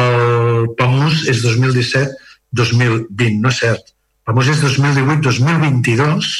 [0.00, 3.40] el PAMUS és 2017-2020.
[3.42, 3.92] No és cert.
[4.24, 6.30] El PAMUS és 2018-2022,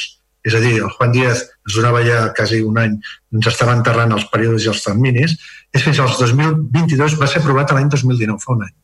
[0.47, 2.97] és a dir, el Juan Díaz ens donava ja quasi un any,
[3.35, 5.35] ens estava enterrant els períodes i els terminis,
[5.75, 8.75] és fins als 2022, va ser aprovat l'any 2019, fa un any.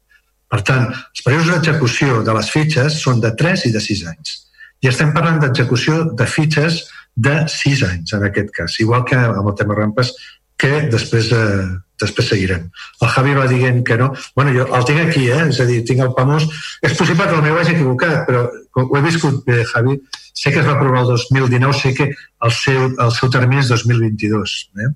[0.53, 4.35] Per tant, els períodes d'execució de les fitxes són de 3 i de 6 anys.
[4.83, 6.83] I estem parlant d'execució de fitxes
[7.15, 8.75] de 6 anys, en aquest cas.
[8.83, 10.11] Igual que amb el tema rampes,
[10.59, 11.65] que després, eh,
[11.99, 12.67] després seguirem.
[13.01, 14.13] El Javi va dient que no.
[14.35, 15.47] bueno, jo el tinc aquí, eh?
[15.49, 16.45] és a dir, tinc el PAMOS.
[16.81, 18.45] És possible que el meu hagi equivocat, però
[18.75, 19.97] ho he viscut bé, Javi.
[20.33, 23.69] Sé que es va aprovar el 2019, sé que el seu, el seu termini és
[23.69, 24.57] 2022.
[24.81, 24.89] Eh?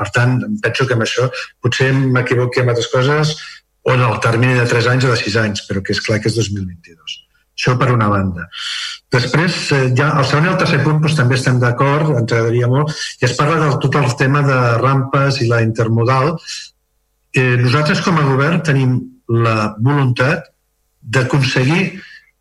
[0.00, 1.28] Per tant, penso que amb això
[1.62, 3.34] potser m'equivoqui amb altres coses
[3.84, 6.20] o en el termini de 3 anys o de 6 anys, però que és clar
[6.22, 7.18] que és 2022.
[7.58, 8.46] Això per una banda.
[9.10, 12.68] Després, eh, ja el segon i el tercer punt doncs, també estem d'acord, ens agradaria
[12.70, 16.36] molt, i es parla del tot el tema de rampes i la intermodal.
[17.34, 20.52] Eh, nosaltres com a govern tenim la voluntat
[21.02, 21.98] d'aconseguir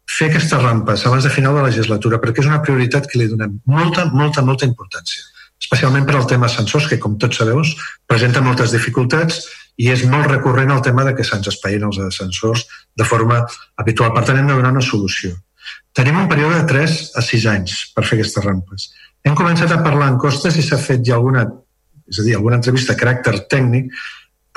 [0.07, 3.27] fer aquestes rampes abans de final de la legislatura, perquè és una prioritat que li
[3.31, 5.25] donem molta, molta, molta importància
[5.57, 7.63] especialment per al tema ascensors, que, com tots sabeu,
[8.07, 9.41] presenta moltes dificultats
[9.77, 12.65] i és molt recurrent el tema de que se'ns espaïn els ascensors
[12.97, 13.43] de forma
[13.81, 14.13] habitual.
[14.13, 15.33] Per tant, hem de donar una solució.
[15.97, 18.89] Tenim un període de 3 a 6 anys per fer aquestes rampes.
[19.25, 21.43] Hem començat a parlar en costes i s'ha fet ja alguna,
[22.07, 23.91] és a dir, alguna entrevista de caràcter tècnic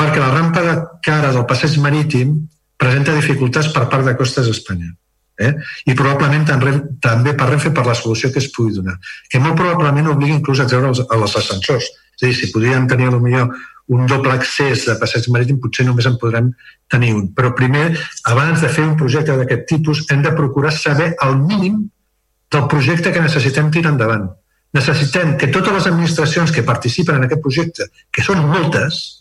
[0.00, 2.36] perquè la rampa de cara del passeig marítim
[2.80, 4.94] presenta dificultats per part de Costes Espanya.
[5.40, 5.54] Eh?
[5.88, 8.98] I probablement també per Renfe per la solució que es pugui donar,
[9.30, 11.88] que molt probablement obligui inclús a treure els, els ascensors.
[12.20, 13.46] És a dir, si podríem tenir potser
[13.90, 16.52] un doble accés de passeig marítim potser només en podrem
[16.92, 17.30] tenir un.
[17.34, 17.88] Però primer,
[18.30, 21.80] abans de fer un projecte d'aquest tipus, hem de procurar saber el mínim
[22.52, 24.28] del projecte que necessitem tirar endavant.
[24.76, 29.19] Necessitem que totes les administracions que participen en aquest projecte, que són moltes,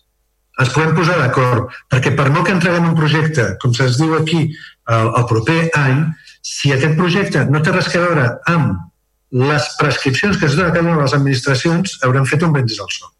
[0.59, 4.49] ens podem posar d'acord, perquè per no que entreguem un projecte, com se'ns diu aquí,
[4.91, 6.03] el, el proper any,
[6.45, 8.85] si aquest projecte no té res a veure amb
[9.31, 12.79] les prescripcions que es donen a cada una de les administracions, haurem fet un brindis
[12.81, 13.11] al sol.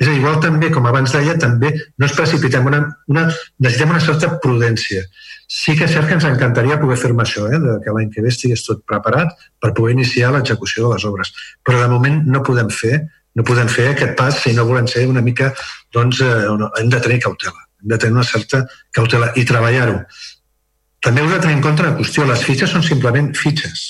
[0.00, 1.70] És a dir, igual també, com abans deia, també
[2.02, 2.80] no es precipitem, una,
[3.12, 3.28] una,
[3.62, 5.04] necessitem una certa prudència.
[5.46, 8.32] Sí que és cert que ens encantaria poder fer-me això, eh, que l'any que ve
[8.32, 11.30] estigués tot preparat per poder iniciar l'execució de les obres.
[11.62, 13.04] Però de moment no podem fer
[13.34, 15.52] no podem fer aquest pas si no volem ser una mica,
[15.92, 16.46] doncs, eh,
[16.80, 20.00] hem de tenir cautela, hem de tenir una certa cautela i treballar-ho.
[21.04, 23.82] També heu de tenir en compte la qüestió, les fitxes són simplement fitxes.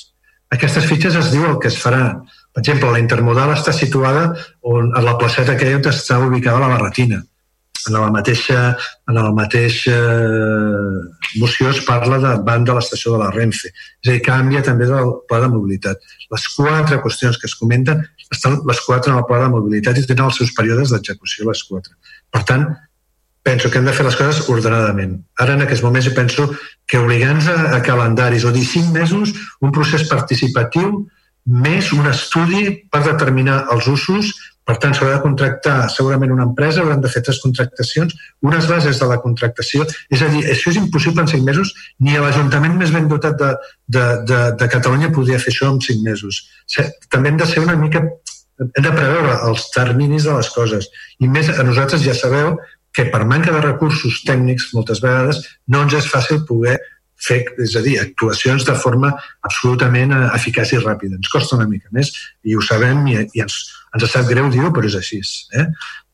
[0.55, 2.09] Aquestes fitxes es diu el que es farà
[2.55, 4.29] per exemple, la intermodal està situada
[4.63, 7.19] on, a la placeta que on està ubicada la barretina.
[7.85, 8.61] En la mateixa,
[9.11, 9.97] en la mateixa
[11.41, 13.73] moció es parla de banda de l'estació de la Renfe.
[13.75, 16.07] És a dir, canvia també del pla de mobilitat.
[16.31, 20.05] Les quatre qüestions que es comenten estan les quatre en el pla de mobilitat i
[20.09, 21.95] tenen els seus períodes d'execució les quatre.
[22.35, 22.69] Per tant,
[23.45, 25.19] penso que hem de fer les coses ordenadament.
[25.41, 26.49] Ara, en aquests moments, penso
[26.89, 31.05] que obligant-nos a, a calendaris o dir cinc mesos, un procés participatiu
[31.45, 34.33] més un estudi per determinar els usos.
[34.65, 38.15] Per tant, s'haurà de contractar segurament una empresa, hauran de fer tres contractacions,
[38.49, 39.85] unes bases de la contractació.
[40.09, 43.51] És a dir, això és impossible en cinc mesos, ni l'Ajuntament més ben dotat de,
[43.97, 46.47] de, de, de Catalunya podria fer això en cinc mesos.
[47.13, 48.07] També hem de ser una mica
[48.63, 50.89] hem de preveure els terminis de les coses.
[51.21, 52.55] I més, a nosaltres ja sabeu
[52.95, 56.77] que per manca de recursos tècnics moltes vegades no ens és fàcil poder
[57.25, 59.11] fer, és a dir, actuacions de forma
[59.47, 61.19] absolutament eh, eficaç i ràpida.
[61.19, 62.13] Ens costa una mica més
[62.45, 63.59] i ho sabem i, i ens,
[63.95, 65.21] ens sap greu dir-ho, però és així.
[65.55, 65.67] Eh?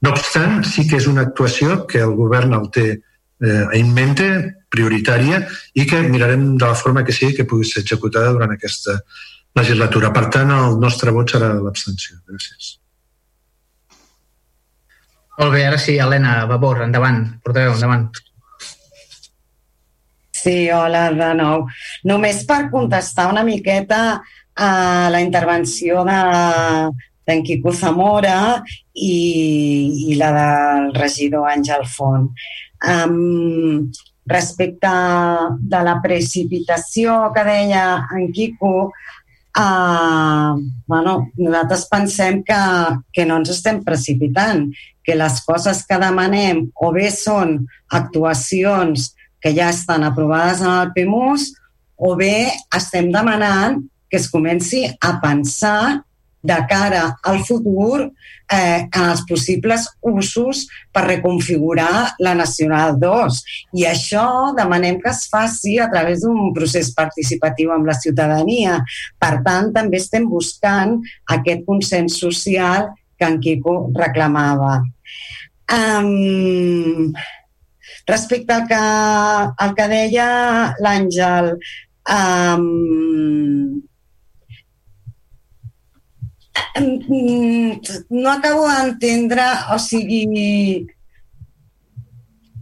[0.04, 4.28] No obstant, sí que és una actuació que el govern el té eh, en mente,
[4.70, 5.42] prioritària,
[5.74, 9.00] i que mirarem de la forma que sigui que pugui ser executada durant aquesta
[9.56, 10.12] legislatura.
[10.14, 12.20] Per tant, el nostre vot serà l'abstenció.
[12.28, 12.76] Gràcies.
[15.40, 18.10] Molt bé, ara sí, Helena, Vavor, endavant, portaveu, endavant.
[20.40, 21.66] Sí, hola de nou.
[22.08, 24.20] Només per contestar una miqueta
[24.56, 24.70] a
[25.12, 26.18] la intervenció de
[27.30, 28.60] d'en Quico Zamora
[28.92, 32.30] i, i la del regidor Àngel Font.
[32.80, 33.90] Um,
[34.30, 34.90] respecte
[35.60, 37.84] de la precipitació que deia
[38.16, 40.54] en Quico, uh,
[40.86, 42.60] bueno, nosaltres pensem que,
[43.12, 44.68] que no ens estem precipitant,
[45.04, 47.56] que les coses que demanem o bé són
[47.96, 49.10] actuacions
[49.40, 51.48] que ja estan aprovades en el PMUS
[52.00, 56.02] o bé estem demanant que es comenci a pensar
[56.42, 58.06] de cara al futur
[58.50, 63.40] eh, en els possibles usos per reconfigurar la Nacional 2.
[63.76, 68.80] I això demanem que es faci a través d'un procés participatiu amb la ciutadania.
[69.20, 70.96] Per tant, també estem buscant
[71.36, 74.80] aquest consens social que en Quico reclamava.
[75.70, 77.12] Um,
[78.08, 80.30] respecte al que, al que deia
[80.82, 81.52] l'Àngel,
[82.10, 83.84] um,
[88.10, 89.42] no acabo d'entendre,
[89.74, 90.86] o sigui,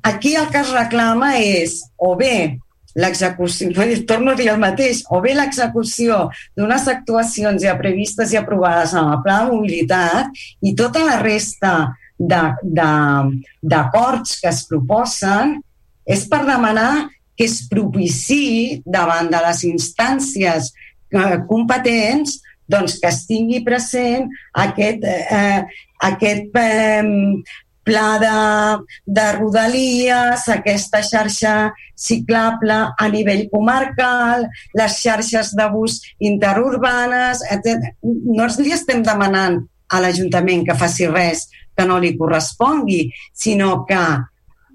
[0.02, 2.59] aquí el que es reclama és o bé
[2.99, 3.70] l'execució,
[4.07, 9.05] torno a dir el mateix, o bé l'execució d'unes actuacions ja previstes i aprovades en
[9.12, 10.27] el pla de mobilitat
[10.62, 11.94] i tota la resta
[13.62, 15.62] d'acords que es proposen
[16.09, 20.73] és per demanar que es propiciï davant de les instàncies
[21.15, 24.28] eh, competents doncs que es tingui present
[24.66, 25.64] aquest, eh,
[26.10, 27.42] aquest eh,
[27.88, 31.55] pla de, de rodalies, aquesta xarxa
[31.97, 34.44] ciclable a nivell comarcal,
[34.76, 37.94] les xarxes de bus interurbanes, etc.
[38.05, 41.48] No els li estem demanant a l'Ajuntament que faci res
[41.78, 44.02] que no li correspongui, sinó que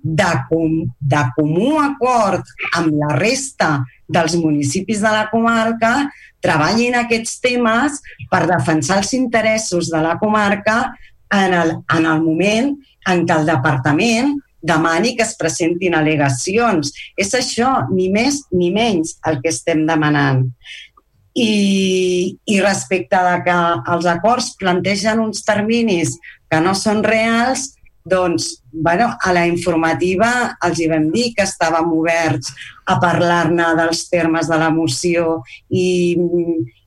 [0.03, 2.43] de, com, de comú acord
[2.75, 3.77] amb la resta
[4.11, 5.95] dels municipis de la comarca
[6.43, 10.91] treballin aquests temes per defensar els interessos de la comarca
[11.33, 12.73] en el, en el moment
[13.09, 16.93] en què el departament demani que es presentin al·legacions.
[17.19, 20.45] És això, ni més ni menys, el que estem demanant.
[21.33, 23.57] I, i respecte de que
[23.95, 26.13] els acords plantegen uns terminis
[26.51, 27.71] que no són reals,
[28.05, 30.29] doncs, bueno, a la informativa
[30.65, 32.51] els hi vam dir que estàvem oberts
[32.89, 36.15] a parlar-ne dels termes de la moció i,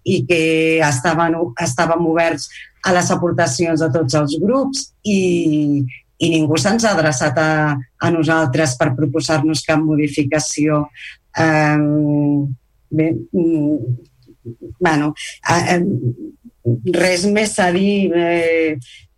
[0.04, 0.40] i que
[0.84, 2.50] estaven, estàvem oberts
[2.86, 5.20] a les aportacions de tots els grups i,
[6.20, 10.84] i ningú se'ns ha adreçat a, a nosaltres per proposar-nos cap modificació.
[11.36, 12.52] Um,
[12.92, 13.96] bé, mm,
[14.80, 15.10] bueno,
[15.50, 15.80] uh,
[16.94, 18.12] res més a dir.
[18.14, 18.76] Eh,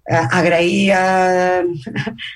[0.09, 1.63] eh, agrair a,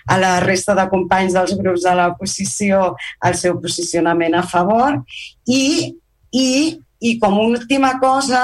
[0.06, 2.92] a la resta de companys dels grups de l'oposició
[3.24, 5.00] el seu posicionament a favor
[5.48, 5.94] i,
[6.30, 6.48] i,
[7.00, 8.42] i com última cosa,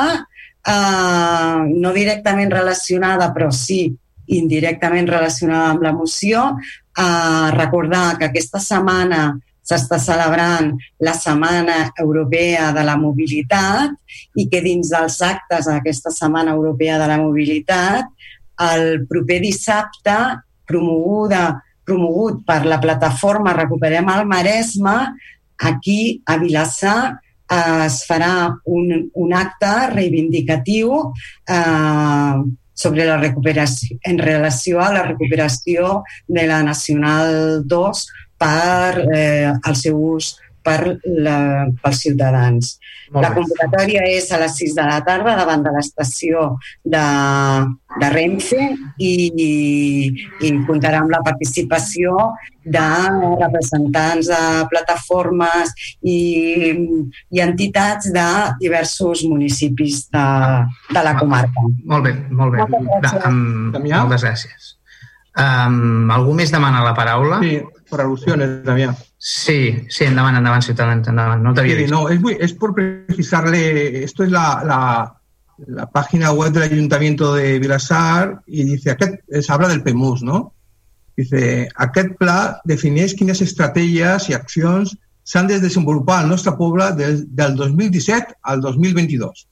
[0.65, 3.87] eh, no directament relacionada, però sí
[4.29, 6.51] indirectament relacionada amb la moció,
[6.99, 10.73] eh, recordar que aquesta setmana s'està celebrant
[11.05, 13.93] la Setmana Europea de la Mobilitat
[14.41, 18.09] i que dins dels actes d'aquesta Setmana Europea de la Mobilitat
[18.65, 20.19] el proper dissabte,
[20.69, 24.99] promoguda, promogut per la plataforma Recuperem el Maresme,
[25.59, 27.01] aquí a Vilassar
[27.51, 28.33] eh, es farà
[28.65, 30.93] un, un acte reivindicatiu
[31.49, 32.35] eh,
[32.79, 38.05] sobre la recuperació, en relació a la recuperació de la Nacional 2
[38.39, 40.37] per eh, el seu ús
[40.69, 41.39] per la,
[41.81, 42.77] pels ciutadans.
[43.09, 46.45] Molt la convocatòria és a les 6 de la tarda davant de l'estació
[46.85, 47.05] de,
[48.03, 48.69] de Renfe
[49.01, 49.13] i,
[50.45, 52.17] i comptarà amb la participació
[52.69, 52.85] de
[53.41, 55.73] representants de plataformes
[56.05, 56.19] i,
[57.33, 58.29] i entitats de
[58.61, 60.27] diversos municipis de,
[60.93, 61.65] de la comarca.
[61.89, 62.67] Molt bé, molt bé.
[62.67, 63.25] Moltes gràcies.
[63.31, 64.75] amb, moltes gràcies.
[65.39, 67.39] Um, algú més demana la paraula?
[67.45, 68.93] Sí, per al·lusiones, Damià.
[69.19, 71.43] Sí, sí, endavant, endavant, Ciutadans, endavant.
[71.43, 71.91] No sí, vist.
[71.91, 75.19] No, es, muy, es por precisarle, esto es la, la,
[75.67, 80.55] la página web del Ayuntamiento de Vilassar y dice, aquest, se habla del PEMUS, no?
[81.17, 84.95] Dice, aquest pla defineix quines estratègies i accions
[85.27, 89.49] s'han de desenvolupar al nostre poble del, del 2017 al 2022.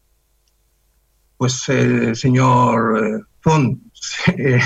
[1.37, 3.79] Pues, eh, señor eh, Font,
[4.39, 4.61] eh,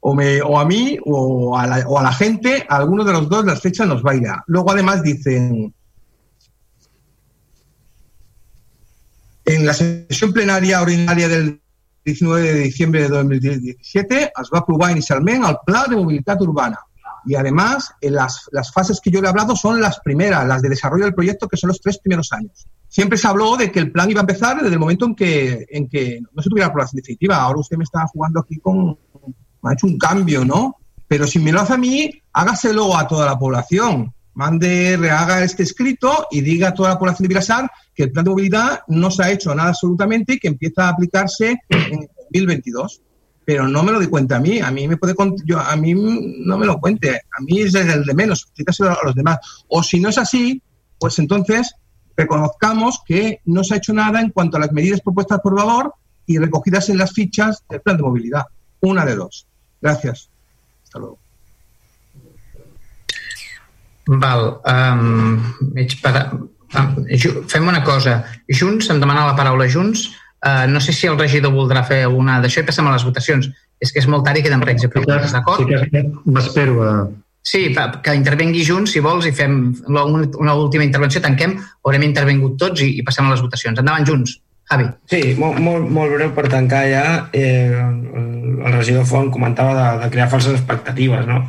[0.00, 3.12] o, me, o, a mí o a, la, o a la gente, a alguno de
[3.12, 4.42] los dos las fechas nos baila.
[4.46, 5.74] Luego además dicen,
[9.44, 11.60] en la sessió plenària ordinària del
[12.04, 16.80] 19 de diciembre de 2017 es va aprovar inicialment el Pla de Mobilitat Urbana
[17.26, 20.68] y además las, las fases que yo le he hablado son las primeras, las de
[20.68, 23.90] desarrollo del proyecto, que son los tres primeros años siempre se habló de que el
[23.90, 26.98] plan iba a empezar desde el momento en que, en que no se tuviera aprobación
[26.98, 27.38] definitiva.
[27.38, 28.96] Ahora usted me está jugando aquí con...
[29.62, 30.76] Me ha hecho un cambio, ¿no?
[31.08, 34.14] Pero si me lo hace a mí, hágaselo a toda la población.
[34.34, 38.24] Mande, rehaga este escrito y diga a toda la población de Virasar que el plan
[38.24, 43.02] de movilidad no se ha hecho nada absolutamente y que empieza a aplicarse en 2022
[43.44, 45.14] pero no me lo di cuenta a mí, a mí me puede
[45.44, 49.04] yo, a mí no me lo cuente, a mí es el de menos, explícaselo a
[49.04, 49.38] los demás.
[49.68, 50.62] O si no es así,
[50.98, 51.74] pues entonces
[52.16, 55.94] reconozcamos que no se ha hecho nada en cuanto a las medidas propuestas por Vavor
[56.26, 58.44] y recogidas en las fichas del plan de movilidad.
[58.80, 59.46] Una de dos.
[59.80, 60.30] Gracias.
[60.84, 61.18] Hasta luego.
[64.06, 64.60] Val.
[64.64, 65.42] Um,
[66.02, 66.30] per...
[66.74, 67.06] Um,
[67.48, 68.24] fem una cosa.
[68.48, 70.10] Junts, em demana la paraula Junts.
[70.44, 73.48] Uh, no sé si el regidor voldrà fer alguna d'això i passem a les votacions.
[73.80, 75.64] És que és molt tard i queden regs i preguntes, d'acord?
[75.64, 76.94] Sí que m'espero a...
[77.44, 79.58] Sí, que intervengui junts, si vols, i fem
[79.88, 83.80] una última intervenció, tanquem, haurem intervengut tots i, i passem a les votacions.
[83.80, 84.38] Endavant, junts.
[84.70, 84.86] Javi.
[85.12, 87.04] Sí, molt, molt, molt breu per tancar ja.
[87.36, 91.42] Eh, el, el regidor Font comentava de, de crear falses expectatives, no?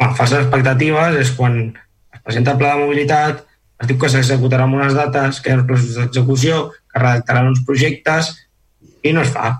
[0.00, 3.44] Bueno, falses expectatives és quan es presenta el pla de mobilitat,
[3.82, 7.62] es diu que s'executaran unes dates, que hi ha uns processos d'execució, que redactaran uns
[7.66, 8.30] projectes
[9.02, 9.56] i no es fa.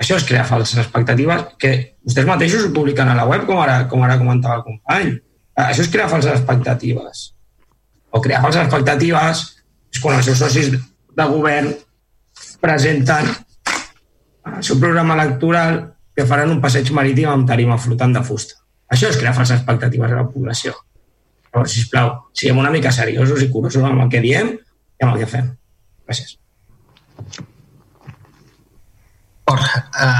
[0.00, 1.72] Això és crear falses expectatives que
[2.06, 5.12] vostès mateixos ho publiquen a la web, com ara, com ara comentava el company.
[5.58, 7.24] Això és crear falses expectatives.
[8.14, 9.44] O crear falses expectatives
[9.92, 11.74] és quan els seus socis de govern
[12.62, 13.28] presenten
[14.48, 15.82] el seu programa electoral
[16.16, 18.56] que faran un passeig marítim amb tarima flotant de fusta.
[18.88, 20.72] Això és crear falses expectatives a la població.
[21.52, 25.22] Però, sisplau, siguem una mica seriosos i curosos amb el que diem i amb el
[25.22, 25.52] que fem.
[26.06, 26.36] Gràcies.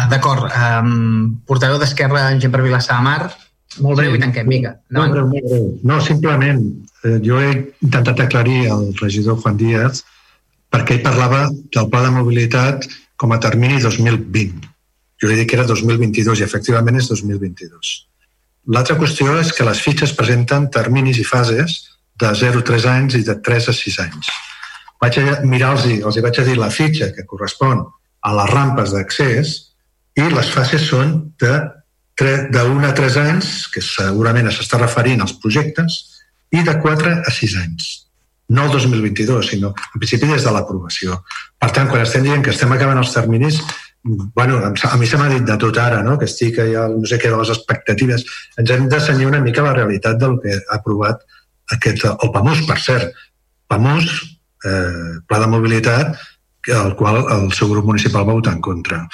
[0.09, 0.49] D'acord.
[0.49, 3.29] Um, portaveu d'Esquerra, en gent per Vilassar de Mar,
[3.85, 4.19] molt breu sí.
[4.19, 4.75] i tanquem, vinga.
[4.95, 5.67] No, breu, molt breu.
[5.87, 6.63] No, simplement,
[7.05, 7.51] eh, jo he
[7.85, 10.03] intentat aclarir al regidor Juan Díaz
[10.73, 12.89] perquè ell parlava del pla de mobilitat
[13.21, 14.67] com a termini 2020.
[15.21, 17.95] Jo li dic que era 2022 i efectivament és 2022.
[18.69, 21.79] L'altra qüestió és que les fitxes presenten terminis i fases
[22.21, 24.29] de 0 a 3 anys i de 3 a 6 anys.
[25.01, 25.17] Vaig
[25.47, 27.85] mirar-los, els hi vaig dir la fitxa que correspon
[28.21, 29.55] a les rampes d'accés
[30.19, 31.55] i les fases són de
[32.19, 36.01] d'un a 3 anys, que segurament s'està referint als projectes,
[36.51, 37.87] i de 4 a 6 anys.
[38.51, 41.21] No el 2022, sinó en principi des de l'aprovació.
[41.61, 43.61] Per tant, quan estem dient que estem acabant els terminis,
[44.03, 46.17] bueno, a mi se m'ha dit de tot ara, no?
[46.19, 48.25] que estic ja no sé què de les expectatives.
[48.57, 51.25] Ens hem de una mica la realitat del que ha aprovat
[51.75, 53.13] aquest, el PAMUS, per cert.
[53.69, 56.17] PAMUS, eh, Pla de Mobilitat,
[56.69, 59.07] el qual el seu grup municipal va votar en contra.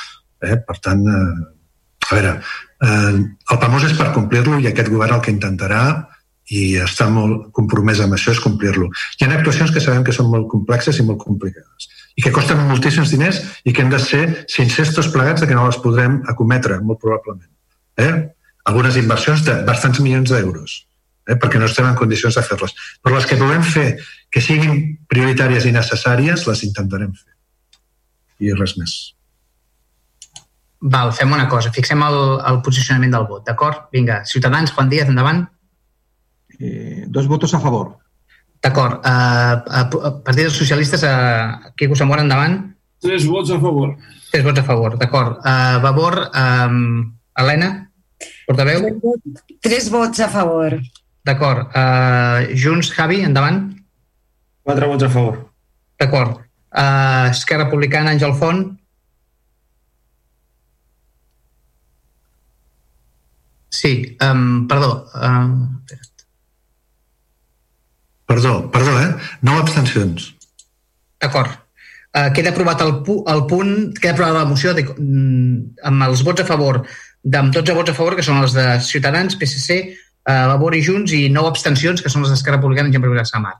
[0.42, 0.56] Eh?
[0.56, 2.40] Per tant, eh, a veure,
[2.82, 3.14] eh,
[3.50, 6.06] el PAMOS és per complir-lo i aquest govern el que intentarà
[6.52, 8.90] i està molt compromès amb això és complir-lo.
[9.18, 12.60] Hi ha actuacions que sabem que són molt complexes i molt complicades i que costen
[12.68, 16.20] moltíssims diners i que hem de ser sincers tots plegats de que no les podrem
[16.30, 17.50] acometre, molt probablement.
[17.98, 18.12] Eh?
[18.70, 20.76] Algunes inversions de bastants milions d'euros,
[21.28, 21.34] eh?
[21.34, 22.76] perquè no estem en condicions de fer-les.
[23.02, 23.88] Però les que puguem fer
[24.30, 27.34] que siguin prioritàries i necessàries, les intentarem fer.
[28.46, 28.94] I res més.
[30.84, 33.86] Val, fem una cosa, fixem el, el posicionament del vot, d'acord?
[33.94, 35.46] Vinga, Ciutadans, Juan Díaz, endavant.
[36.58, 37.94] Eh, dos votos a favor.
[38.64, 39.04] D'acord.
[39.04, 42.62] Uh, uh, Partit dels Socialistes, uh, Quico Zamora, endavant.
[43.04, 43.90] Tres vots a favor.
[44.32, 45.36] Tres vots a favor, d'acord.
[45.44, 46.78] Uh, Vavor, um,
[47.36, 47.68] Helena,
[48.46, 48.88] portaveu?
[49.60, 50.78] Tres vots a favor.
[51.24, 51.68] D'acord.
[51.76, 53.60] Uh, Junts, Javi, endavant.
[54.64, 55.36] Quatre vots a favor.
[56.00, 56.40] D'acord.
[56.72, 58.72] Uh, Esquerra Republicana, Àngel Font.
[63.68, 65.04] Sí, um, perdó.
[65.20, 65.84] Um,
[68.26, 69.10] perdó, perdó, eh?
[69.42, 70.32] No abstencions.
[71.20, 71.52] D'acord.
[72.14, 76.22] Uh, queda aprovat el, pu el punt, queda aprovada la moció de, mm, amb els
[76.22, 76.84] vots a favor,
[77.26, 79.80] amb 12 vots a favor, que són els de Ciutadans, PSC,
[80.28, 83.26] uh, Labor i Junts, i 9 abstencions, que són les d'Esquerra Republicana i Gent per
[83.26, 83.56] Samar.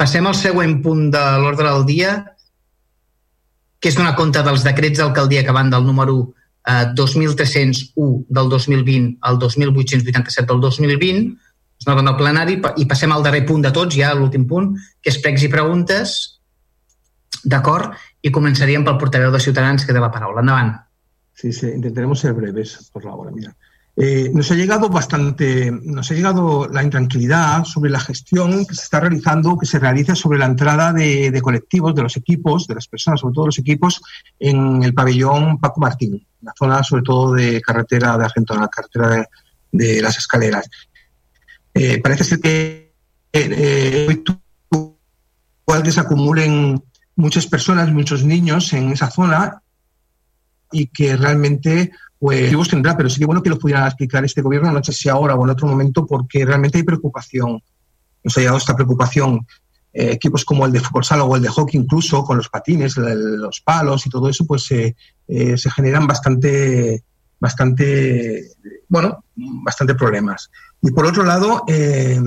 [0.00, 2.14] Passem al següent punt de l'ordre del dia,
[3.84, 6.32] que és donar compte dels decrets d'alcaldia que van del número
[6.66, 11.36] eh, 2.301 del 2020 al 2.887 del 2020,
[11.78, 14.72] es nota en el plenari, i passem al darrer punt de tots, ja l'últim punt,
[15.02, 16.16] que és pregs i preguntes,
[17.44, 17.92] d'acord?
[18.24, 20.40] I començaríem pel portaveu de Ciutadans, que té la paraula.
[20.40, 20.74] Endavant.
[21.34, 23.30] Sí, sí, intentaremos ser breves por la hora.
[23.34, 23.54] Mira.
[23.96, 28.82] Eh, nos ha llegado bastante, nos ha llegado la intranquilidad sobre la gestión que se
[28.82, 32.74] está realizando, que se realiza sobre la entrada de, de colectivos, de los equipos, de
[32.74, 34.02] las personas, sobre todo los equipos,
[34.40, 39.08] en el pabellón Paco Martín, la zona sobre todo de carretera de Argentona, la carretera
[39.10, 39.26] de,
[39.70, 40.68] de las escaleras.
[41.74, 42.94] Eh, parece ser que
[43.32, 44.22] eh,
[44.70, 46.82] igual que se acumulen
[47.16, 49.60] muchas personas, muchos niños en esa zona
[50.70, 51.90] y que realmente
[52.24, 55.34] pues tendrá, pero sería bueno que lo pudiera explicar este gobierno, no sé si ahora
[55.34, 57.62] o en otro momento, porque realmente hay preocupación.
[58.22, 59.46] Nos ha llegado esta preocupación.
[59.92, 62.96] Eh, equipos como el de fútbol sala o el de hockey, incluso con los patines,
[62.96, 64.96] los palos y todo eso, pues eh,
[65.28, 67.04] eh, se generan bastante,
[67.44, 68.52] bastante,
[68.88, 70.50] bueno, bastante problemas.
[70.80, 72.18] Y por otro lado, eh,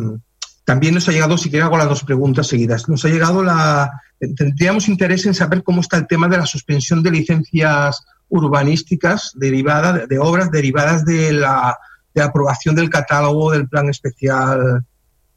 [0.63, 3.99] también nos ha llegado, si quiero hago las dos preguntas seguidas, nos ha llegado la,
[4.35, 10.07] tendríamos interés en saber cómo está el tema de la suspensión de licencias urbanísticas derivadas,
[10.07, 11.75] de obras derivadas de la,
[12.13, 14.85] de aprobación del catálogo del plan especial,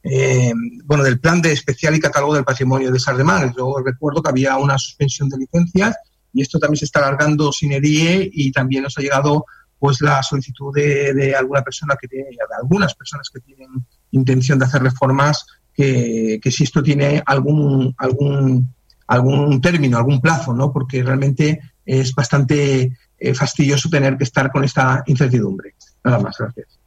[0.02, 0.52] eh,
[0.84, 3.54] bueno, del plan de especial y catálogo del patrimonio de Sardemar.
[3.56, 5.96] Yo recuerdo que había una suspensión de licencias
[6.34, 9.46] y esto también se está alargando sin EDIE y también nos ha llegado
[9.80, 13.70] pues la solicitud de, de alguna persona que tiene, de algunas personas que tienen
[14.10, 18.74] intención de hacer reformas que, que si esto tiene algún, algún,
[19.06, 20.70] algún término, algún plazo, ¿no?
[20.70, 25.74] Porque realmente es bastante eh, fastidioso tener que estar con esta incertidumbre.
[26.04, 26.78] Nada más, gracias.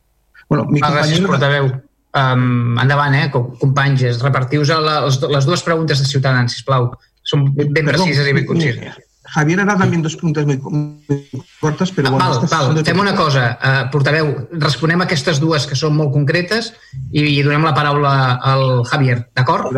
[0.47, 1.71] Bueno, mi ah, Gràcies, portaveu.
[2.13, 4.21] Um, endavant, eh, companys.
[4.21, 6.91] Repartius les, les dues preguntes de Ciutadans, sisplau.
[7.25, 8.99] Són ben precises i ben concises.
[9.33, 11.27] Javier ha dado también dos preguntas muy, muy
[11.59, 12.11] cortas, però...
[12.11, 12.85] Bueno, val, val.
[12.85, 14.29] Fem una cosa, uh, portaveu,
[14.61, 16.69] responem a aquestes dues que són molt concretes
[17.09, 19.73] i, i donem la paraula al Javier, d'acord?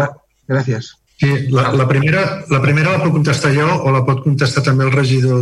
[0.52, 0.92] Gràcies.
[1.22, 4.84] Sí, la, la, primera, la primera la puc contestar jo o la pot contestar també
[4.90, 5.40] el regidor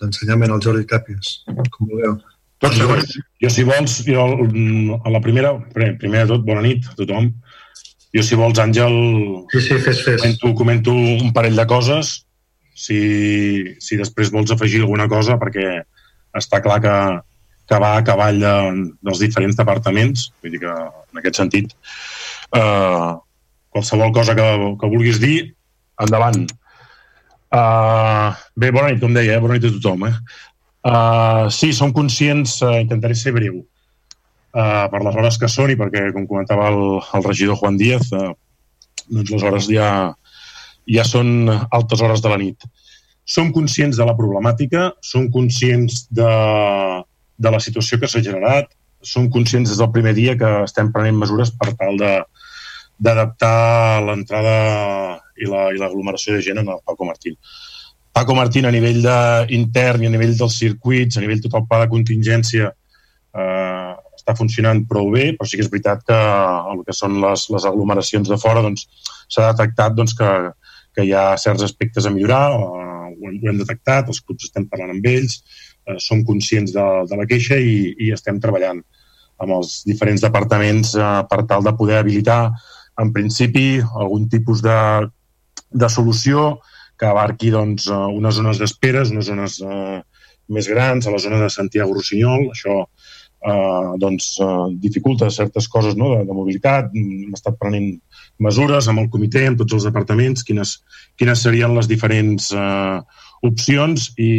[0.00, 1.34] d'ensenyament, de, el Jordi Càpies,
[1.68, 2.16] com vulgueu.
[2.64, 2.96] Doncs jo,
[3.44, 4.24] jo, si vols, jo,
[5.04, 7.28] a la primera, primer de tot, bona nit a tothom.
[8.16, 8.96] Jo, si vols, Àngel,
[9.52, 10.24] sí, sí, fes, fes.
[10.24, 12.16] Comento, comento un parell de coses
[12.80, 13.00] si,
[13.82, 15.82] si després vols afegir alguna cosa, perquè
[16.40, 16.96] està clar que,
[17.68, 18.54] que va a cavall de,
[19.06, 21.74] dels diferents departaments, vull dir que en aquest sentit
[22.56, 23.10] eh,
[23.70, 24.46] qualsevol cosa que,
[24.80, 25.52] que vulguis dir,
[26.00, 26.46] endavant.
[27.50, 29.42] Uh, bé, bona nit, com deia, eh?
[29.42, 30.06] bona nit a tothom.
[30.06, 30.14] Eh?
[30.86, 33.58] Uh, sí, som conscients, uh, intentaré ser breu,
[34.54, 36.80] uh, per les hores que són i perquè, com comentava el,
[37.18, 38.32] el regidor Juan Díaz, uh,
[39.10, 39.90] doncs les hores ja,
[40.90, 42.66] ja són altes hores de la nit.
[43.24, 46.30] Som conscients de la problemàtica, som conscients de,
[47.38, 51.18] de la situació que s'ha generat, som conscients des del primer dia que estem prenent
[51.20, 54.56] mesures per tal d'adaptar l'entrada
[55.40, 57.38] i l'aglomeració la, de gent en el Paco Martín.
[58.12, 59.16] Paco Martín a nivell de,
[59.56, 64.34] intern i a nivell dels circuits, a nivell tot el pla de contingència eh, està
[64.36, 66.18] funcionant prou bé, però sí que és veritat que
[66.74, 68.88] el que són les, les aglomeracions de fora doncs,
[69.30, 70.30] s'ha doncs, detectat doncs, que,
[70.96, 74.94] que hi ha certs aspectes a millorar, eh, ho, hem, detectat, els clubs estem parlant
[74.94, 75.40] amb ells,
[75.86, 78.82] eh, som conscients de, de la queixa i, i estem treballant
[79.40, 82.42] amb els diferents departaments eh, per tal de poder habilitar,
[83.00, 84.76] en principi, algun tipus de,
[85.70, 86.58] de solució
[87.00, 90.00] que abarqui doncs, eh, unes zones d'espera, unes zones eh,
[90.50, 96.12] més grans, a la zona de Santiago-Rossinyol, això eh, doncs, eh, dificulta certes coses no,
[96.16, 97.94] de, de mobilitat, hem estat prenent
[98.44, 100.76] mesures amb el comitè, amb tots els departaments, quines,
[101.20, 103.00] quines serien les diferents eh,
[103.46, 104.32] opcions i,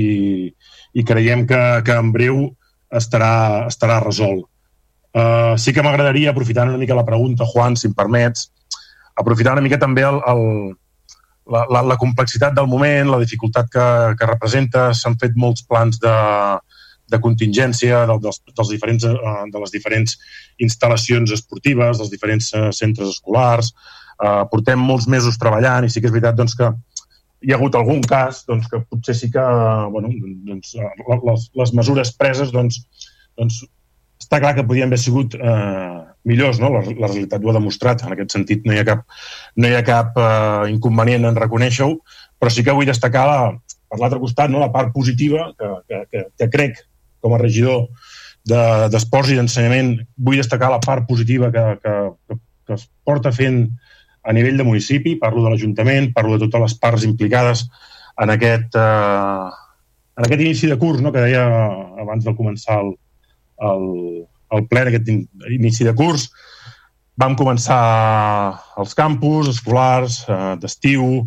[0.93, 2.41] i creiem que, que en breu
[2.91, 4.47] estarà, estarà resolt.
[5.11, 8.45] Uh, sí que m'agradaria, aprofitant una mica la pregunta, Juan, si em permets,
[9.19, 10.43] aprofitar una mica també el, el,
[11.51, 13.87] la, la, la complexitat del moment, la dificultat que,
[14.19, 14.91] que representa.
[14.95, 16.13] S'han fet molts plans de,
[17.11, 20.15] de contingència de, dels, dels diferents, eh, de les diferents
[20.63, 23.73] instal·lacions esportives, dels diferents eh, centres escolars.
[24.21, 26.71] Eh, portem molts mesos treballant i sí que és veritat doncs, que
[27.41, 29.43] hi ha hagut algun cas doncs, que potser sí que
[29.93, 30.11] bueno,
[30.47, 32.83] doncs, les, les mesures preses doncs,
[33.39, 33.63] doncs,
[34.21, 35.97] està clar que podien haver sigut eh,
[36.29, 36.69] millors, no?
[36.75, 39.01] La, la realitat ho ha demostrat, en aquest sentit no hi ha cap,
[39.57, 41.95] no hi ha cap eh, inconvenient en reconèixer-ho,
[42.37, 43.41] però sí que vull destacar la,
[43.91, 44.61] per l'altre costat no?
[44.61, 46.79] la part positiva que, que, que, que crec
[47.21, 47.87] com a regidor
[48.45, 51.95] d'esports de, i d'ensenyament, vull destacar la part positiva que, que,
[52.27, 53.67] que, que es porta fent
[54.23, 57.65] a nivell de municipi, parlo de l'Ajuntament, parlo de totes les parts implicades
[58.21, 59.47] en aquest, eh,
[60.17, 61.45] en aquest inici de curs, no?, que deia
[62.01, 62.93] abans de començar el,
[63.69, 63.87] el,
[64.57, 65.09] el ple d'aquest
[65.57, 66.29] inici de curs.
[67.21, 67.81] Vam començar
[68.81, 71.25] els campus escolars, eh, d'estiu,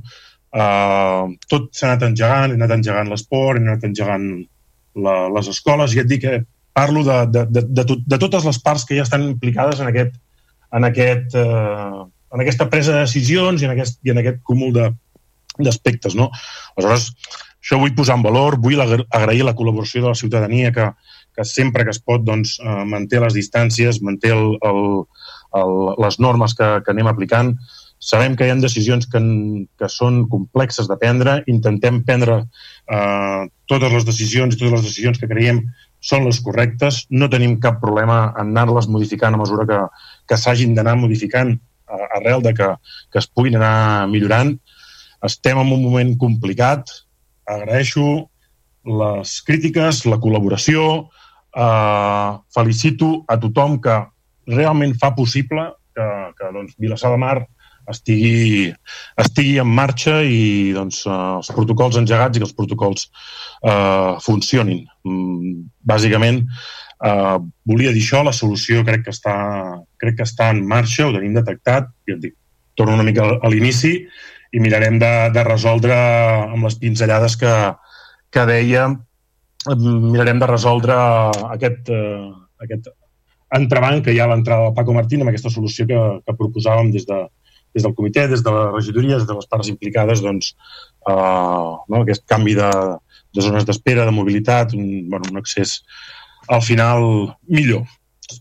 [0.55, 4.29] eh, tot s'ha anat engegant, hem anat engegant l'esport, hem anat engegant
[4.95, 6.43] la, les escoles, i et dic que
[6.75, 9.91] parlo de, de, de, de, tot, de totes les parts que ja estan implicades en
[9.91, 10.19] aquest,
[10.75, 14.75] en aquest, eh, en aquesta presa de decisions i en aquest, i en aquest cúmul
[14.75, 16.17] d'aspectes.
[16.19, 16.31] No?
[16.75, 17.13] Aleshores,
[17.63, 20.91] això vull posar en valor, vull agrair la col·laboració de la ciutadania que,
[21.35, 24.83] que sempre que es pot doncs, eh, manté les distàncies, manté el, el,
[25.61, 25.73] el,
[26.05, 27.55] les normes que, que anem aplicant.
[28.05, 29.21] Sabem que hi ha decisions que,
[29.81, 35.21] que són complexes de prendre, intentem prendre eh, totes les decisions i totes les decisions
[35.21, 35.63] que creiem
[36.05, 39.79] són les correctes, no tenim cap problema en anar-les modificant a mesura que,
[40.29, 41.55] que s'hagin d'anar modificant
[42.19, 42.69] arrel de que,
[43.13, 44.53] que es puguin anar millorant.
[45.25, 46.91] Estem en un moment complicat,
[47.49, 48.29] agraeixo
[48.85, 51.09] les crítiques, la col·laboració,
[51.57, 53.97] eh, felicito a tothom que
[54.53, 57.39] realment fa possible que, que doncs, Vilassar de Mar
[57.91, 58.71] estigui,
[59.21, 64.85] estigui en marxa i doncs, eh, els protocols engegats i que els protocols eh, funcionin.
[65.05, 66.43] Mm, bàsicament,
[67.05, 67.39] eh,
[67.71, 69.37] volia dir això, la solució crec que, està,
[70.01, 72.37] crec que està en marxa, ho tenim detectat, i et dic,
[72.75, 73.95] torno una mica a l'inici
[74.55, 77.55] i mirarem de, de resoldre amb les pinzellades que,
[78.35, 78.89] que deia,
[79.79, 80.97] mirarem de resoldre
[81.55, 82.31] aquest, eh,
[82.67, 82.91] aquest
[83.55, 86.91] entrebanc que hi ha a l'entrada del Paco Martín amb aquesta solució que, que proposàvem
[86.95, 87.21] des de,
[87.75, 90.55] des del comitè, des de la regidoria, des de les parts implicades, doncs,
[91.09, 92.03] eh, no?
[92.03, 92.71] aquest canvi de,
[93.35, 95.81] de zones d'espera, de mobilitat, un, bueno, un accés
[96.49, 97.05] al final
[97.49, 97.85] millor.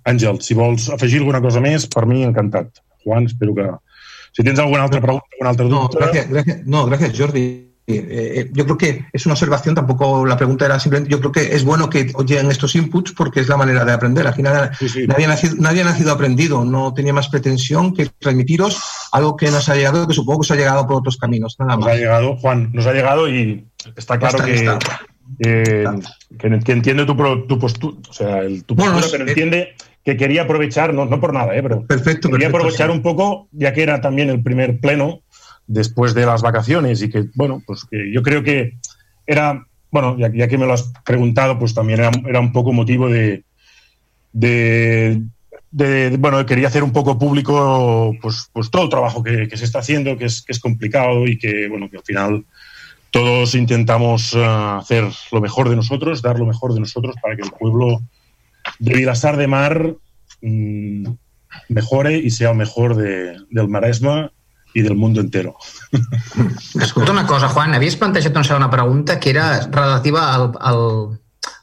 [0.07, 2.83] Àngel, si vols afegir alguna cosa més, per mi encantat.
[3.03, 3.67] Juan, espero que...
[4.33, 5.99] Si tens alguna altra pregunta, alguna altra dubte...
[5.99, 7.45] No, gràcies, gràcies, no, gràcies Jordi.
[7.85, 11.33] Eh, eh, yo creo que es una observación, tampoco la pregunta era simplemente, yo creo
[11.33, 14.25] que es bueno que oyen estos inputs porque es la manera de aprender.
[14.25, 15.05] Al final sí, sí.
[15.05, 18.81] Nadie, ha nacido, nadie ha nacido aprendido, no tenía más pretensión que transmitiros
[19.11, 21.75] algo que nos ha llegado, que supongo que os ha llegado por otros caminos, nada
[21.75, 21.87] más.
[21.87, 23.65] Nos ha llegado, Juan, nos ha llegado y
[23.97, 24.79] está claro está, que, está.
[25.39, 25.85] Eh,
[26.39, 27.15] que, que, entiende tu,
[27.47, 31.19] tu postura, o sea, el, tu postura, bueno, pero entiende que quería aprovechar, no, no
[31.19, 31.63] por nada, ¿eh?
[31.63, 32.95] pero perfecto, quería perfecto, aprovechar sí.
[32.95, 35.21] un poco, ya que era también el primer pleno,
[35.67, 38.77] después de las vacaciones y que, bueno, pues que yo creo que
[39.25, 43.09] era, bueno, ya, ya que me lo has preguntado, pues también era, un poco motivo
[43.09, 43.43] de,
[44.31, 45.21] de,
[46.19, 50.17] bueno, quería hacer un poco público pues, pues todo el trabajo que, se está haciendo,
[50.17, 52.45] que es, que es complicado y que, bueno, que al final
[53.11, 57.43] todos intentamos uh, hacer lo mejor de nosotros, dar lo mejor de nosotros para que
[57.43, 58.01] el pueblo
[58.79, 59.95] de Vilassar de Mar
[60.41, 61.07] mmm,
[61.69, 64.31] mejore y sea el mejor de, del Maresme
[64.73, 65.55] i del món entero.
[66.81, 70.79] Escolta una cosa, Juan, havies plantejat una segona pregunta que era relativa al, al,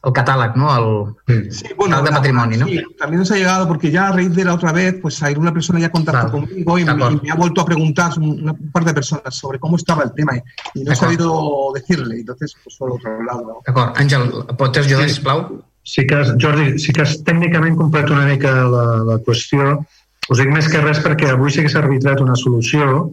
[0.02, 0.70] al catàleg, ¿no?
[0.72, 1.16] Al
[1.50, 2.66] sí, bueno, de patrimoni, ¿no?
[2.66, 5.52] Sí, también nos ha llegado porque ya a raíz de la otra vez, pues una
[5.52, 6.46] persona ya contactó claro.
[6.46, 9.58] conmigo y me, y me, ha vuelto a preguntar un, un, par de personas sobre
[9.58, 10.32] cómo estaba el tema
[10.74, 13.42] y no he sabido decirle, entonces pues por otro lado.
[13.42, 13.62] ¿no?
[13.66, 13.96] D'acord.
[13.96, 15.14] Àngel, pots ajudar, sí.
[15.14, 15.64] sisplau?
[15.82, 19.80] Sí que, Jordi, sí que has tècnicament complet una mica la, la qüestió.
[20.28, 23.08] Us dic més que res perquè avui sí que s'ha arbitrat una solució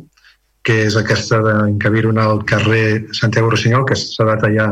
[0.67, 4.67] que és aquesta d'encabir-ho al carrer Santiago Rossinyol, que s'ha de tallar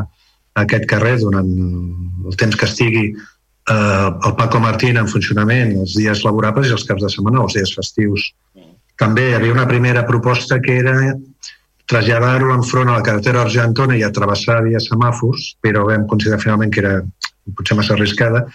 [0.60, 6.24] aquest carrer durant el temps que estigui eh, el Paco Martín en funcionament els dies
[6.28, 8.28] laborables i els caps de setmana, els dies festius.
[9.00, 10.96] També hi havia una primera proposta que era
[11.92, 16.72] traslladar-ho enfront a la carretera Argentona i a travessar via semàfors, però vam considerar finalment
[16.74, 16.96] que era
[17.56, 18.46] potser massa arriscada,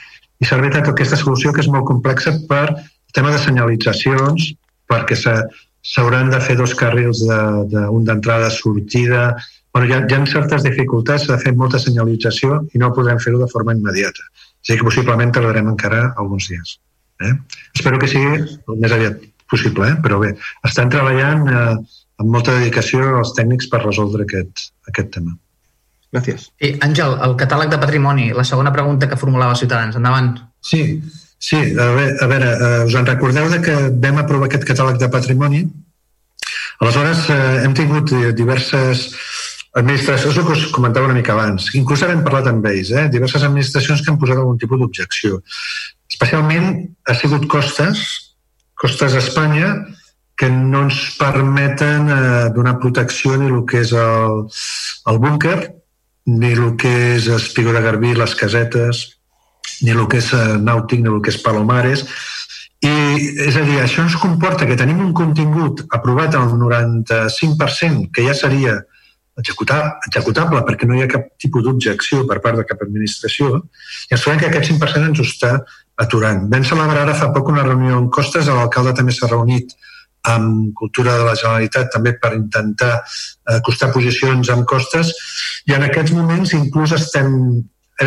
[0.41, 2.67] i s'ha arbitrat aquesta solució que és molt complexa per
[3.16, 4.50] tema de senyalitzacions,
[4.90, 9.24] perquè s'hauran de fer dos carrils, d'un de, de, d'entrada-sortida,
[9.72, 13.20] bueno, hi, ha, hi ha certes dificultats, s'ha de fer molta senyalització i no podrem
[13.22, 14.26] fer-ho de forma immediata.
[14.60, 16.78] O sigui que possiblement tardarem encara alguns dies.
[17.22, 17.34] Eh?
[17.76, 19.98] Espero que sigui el més aviat possible, eh?
[20.02, 20.34] però bé,
[20.66, 21.76] estan treballant eh,
[22.20, 25.36] amb molta dedicació els tècnics per resoldre aquest, aquest tema.
[26.10, 26.48] Gràcies.
[26.58, 29.98] Sí, Àngel, el catàleg de patrimoni, la segona pregunta que formulava Ciutadans.
[29.98, 30.32] Endavant.
[30.66, 30.82] Sí,
[31.40, 35.00] sí a veure, a veure eh, us en recordeu de que vam aprovar aquest catàleg
[35.00, 35.64] de patrimoni?
[36.80, 39.08] Aleshores, eh, hem tingut diverses
[39.72, 43.06] administracions, el que us comentava una mica abans, inclús hem parlat amb ells, eh?
[43.12, 45.40] diverses administracions que han posat algun tipus d'objecció.
[46.10, 46.72] Especialment
[47.06, 48.02] ha sigut costes,
[48.74, 49.74] costes a Espanya,
[50.40, 54.46] que no ens permeten eh, donar protecció ni el que és el,
[55.12, 55.58] el búnquer,
[56.32, 59.04] ni el que és Espigó de Garbí, les casetes,
[59.82, 62.05] ni el que és eh, Nàutic, ni el que és Palomares.
[62.80, 62.92] I,
[63.44, 68.36] és a dir, això ens comporta que tenim un contingut aprovat al 95%, que ja
[68.36, 68.78] seria
[69.40, 73.60] executar, executable perquè no hi ha cap tipus d'objecció per part de cap administració,
[74.08, 75.52] i ens trobem que aquest 5% ens ho està
[76.00, 76.47] aturant.
[76.52, 79.76] Vam celebrar ara fa poc una reunió en Costes, l'alcalde també s'ha reunit
[80.28, 85.12] amb Cultura de la Generalitat també per intentar eh, acostar posicions amb costes
[85.68, 87.30] i en aquests moments inclús estem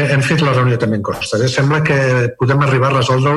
[0.01, 1.41] hem fet la reunió també en costes.
[1.41, 1.49] Eh?
[1.51, 1.97] Sembla que
[2.39, 3.35] podem arribar a resoldre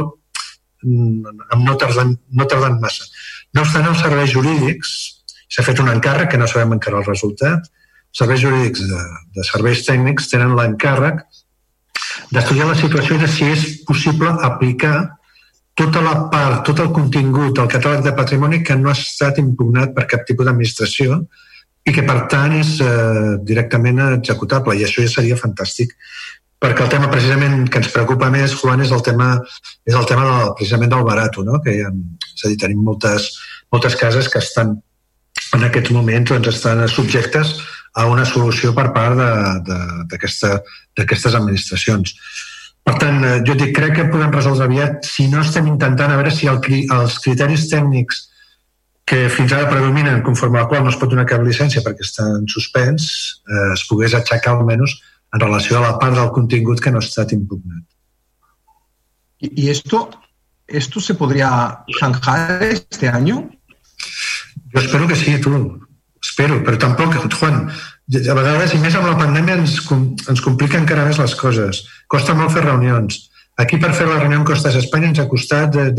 [0.83, 3.09] mm, no tardant, no tardant massa.
[3.55, 4.95] No obstant, els serveis jurídics
[5.53, 7.69] s'ha fet un encàrrec, que no sabem encara el resultat,
[8.17, 9.03] serveis jurídics de,
[9.37, 11.21] de serveis tècnics tenen l'encàrrec
[12.33, 14.97] d'estudiar la situació de si és possible aplicar
[15.77, 19.93] tota la part, tot el contingut del catàleg de patrimoni que no ha estat impugnat
[19.97, 21.21] per cap tipus d'administració
[21.87, 24.75] i que, per tant, és eh, directament executable.
[24.75, 25.93] I això ja seria fantàstic
[26.63, 29.35] perquè el tema precisament que ens preocupa més, Juan, és el tema,
[29.85, 31.61] és el tema del, precisament del barato, no?
[31.65, 31.93] que ha,
[32.33, 33.35] és a dir, tenim moltes,
[33.73, 34.77] moltes cases que estan
[35.55, 37.57] en aquests moments doncs, estan subjectes
[37.97, 40.59] a una solució per part d'aquestes
[41.05, 42.15] aquesta, administracions.
[42.87, 46.19] Per tant, eh, jo dic, crec que podem resoldre aviat si no estem intentant a
[46.21, 46.61] veure si el,
[46.95, 48.27] els criteris tècnics
[49.07, 52.05] que fins ara predominen, conforme a la qual no es pot donar cap llicència perquè
[52.07, 53.09] està en suspens,
[53.47, 54.97] eh, es pogués aixecar almenys
[55.33, 57.85] en relació a la part del contingut que no ha estat impugnat.
[59.39, 60.11] ¿Y esto,
[60.67, 63.51] esto se podría zanjar este año?
[64.73, 65.87] Jo espero que sí, tu.
[66.23, 69.77] Espero, però tampoc, Juan, a vegades, i més amb la pandèmia, ens,
[70.27, 71.85] ens complica encara més les coses.
[72.09, 73.29] Costa molt fer reunions.
[73.63, 75.95] Aquí per fer la reunió en Costes Espanya ens ha costat 10,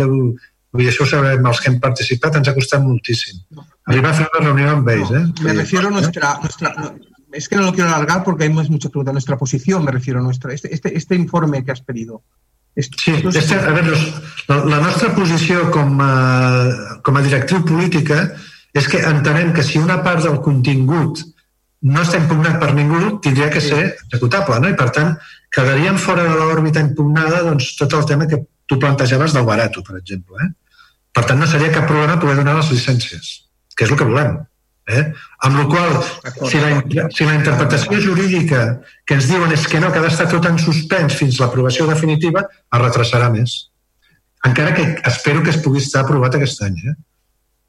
[0.73, 3.39] Vull dir, això ho sabem, els que hem participat ens ha costat moltíssim.
[3.87, 5.23] Arribar a fer una reunió amb ells, ¿eh?
[5.45, 6.33] Me refiero a nuestra...
[6.43, 6.91] nuestra no,
[7.31, 9.13] es que no lo quiero alargar porque hay muchas preguntas.
[9.13, 10.53] Nuestra posición, me refiero a nuestra...
[10.53, 12.23] Este, este, este informe que has pedido.
[12.75, 13.97] Este, sí, este, a veure,
[14.47, 18.19] la, la nostra posició com a, com a directriu política
[18.77, 21.23] és que entenem que si una part del contingut
[21.89, 24.69] no està impugnat per ningú, tindria que ser executable, no?
[24.69, 25.15] I per tant,
[25.53, 29.97] quedarien fora de l'òrbita impugnada doncs, tot el tema que tu plantejaves del barato, per
[29.97, 30.37] exemple.
[30.45, 30.51] Eh?
[31.17, 33.33] Per tant, no seria cap problema poder donar les llicències,
[33.73, 34.37] que és el que volem.
[34.87, 35.03] Eh?
[35.43, 35.97] Amb la qual
[36.47, 36.69] si la,
[37.11, 38.61] si la interpretació jurídica
[39.03, 42.45] que ens diuen és que no, que ha d'estar tot en suspens fins l'aprovació definitiva,
[42.47, 43.57] es retrasarà més.
[44.47, 46.79] Encara que espero que es pugui estar aprovat aquest any.
[46.87, 46.95] Eh?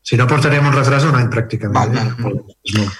[0.07, 1.99] Si no, portarem un retras d'un any pràcticament.
[1.99, 2.07] Eh?
[2.07, 2.99] És molt.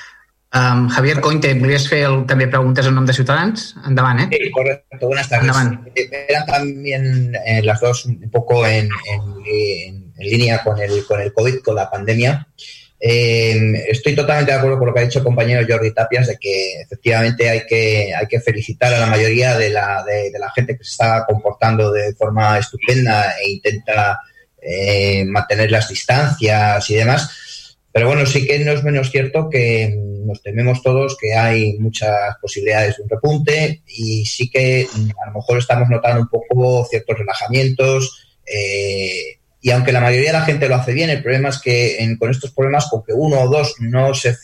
[0.49, 3.75] Um, Javier Cointe, volies fer el, també preguntes en nom de Ciutadans?
[3.87, 4.29] Endavant, ¿eh?
[4.33, 5.07] Sí, correcto.
[5.07, 5.45] Buenas tardes.
[5.45, 5.89] Endavant.
[5.95, 11.33] Eran también eh, las dos un poco en, en, en, línea con el, con el
[11.35, 12.49] COVID, con la pandemia.
[12.57, 16.37] Eh, estoy totalmente de acuerdo con lo que ha dicho el compañero Jordi Tapias de
[16.37, 20.51] que efectivamente hay que, hay que felicitar a la mayoría de la, de, de la
[20.51, 24.21] gente que se está comportando de forma estupenda e intenta
[24.61, 27.31] eh, mantener las distancias y demás
[27.99, 29.93] pero bueno, sí que no es menos cierto que
[30.25, 34.87] nos tememos todos que hay muchas posibilidades de un repunte y sí que
[35.21, 38.37] a lo mejor estamos notando un poco ciertos relajamientos.
[38.47, 41.99] Eh, y aunque la mayoría de la gente lo hace bien, el problema es que
[41.99, 44.37] en, con estos problemas, con que uno o dos no se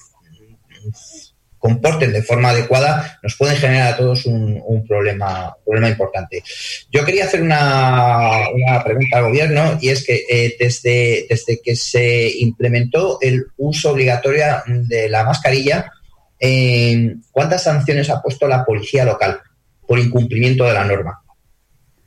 [1.64, 6.42] comporten de forma adecuada, nos pueden generar a todos un, un problema, problema importante.
[6.90, 8.50] Yo quería hacer una,
[8.84, 14.44] pregunta al gobierno y es que eh, desde, desde que se implementó el uso obligatorio
[14.66, 15.90] de la mascarilla,
[16.38, 19.40] eh, ¿cuántas sanciones ha puesto la policía local
[19.86, 21.23] por incumplimiento de la norma?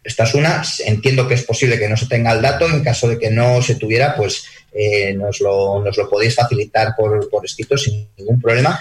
[0.08, 3.10] Esta es una, entiendo que es posible que no se tenga el dato, en caso
[3.10, 7.44] de que no se tuviera, pues eh, nos, lo, nos, lo, podéis facilitar por, por
[7.44, 8.80] escrito sin ningún problema.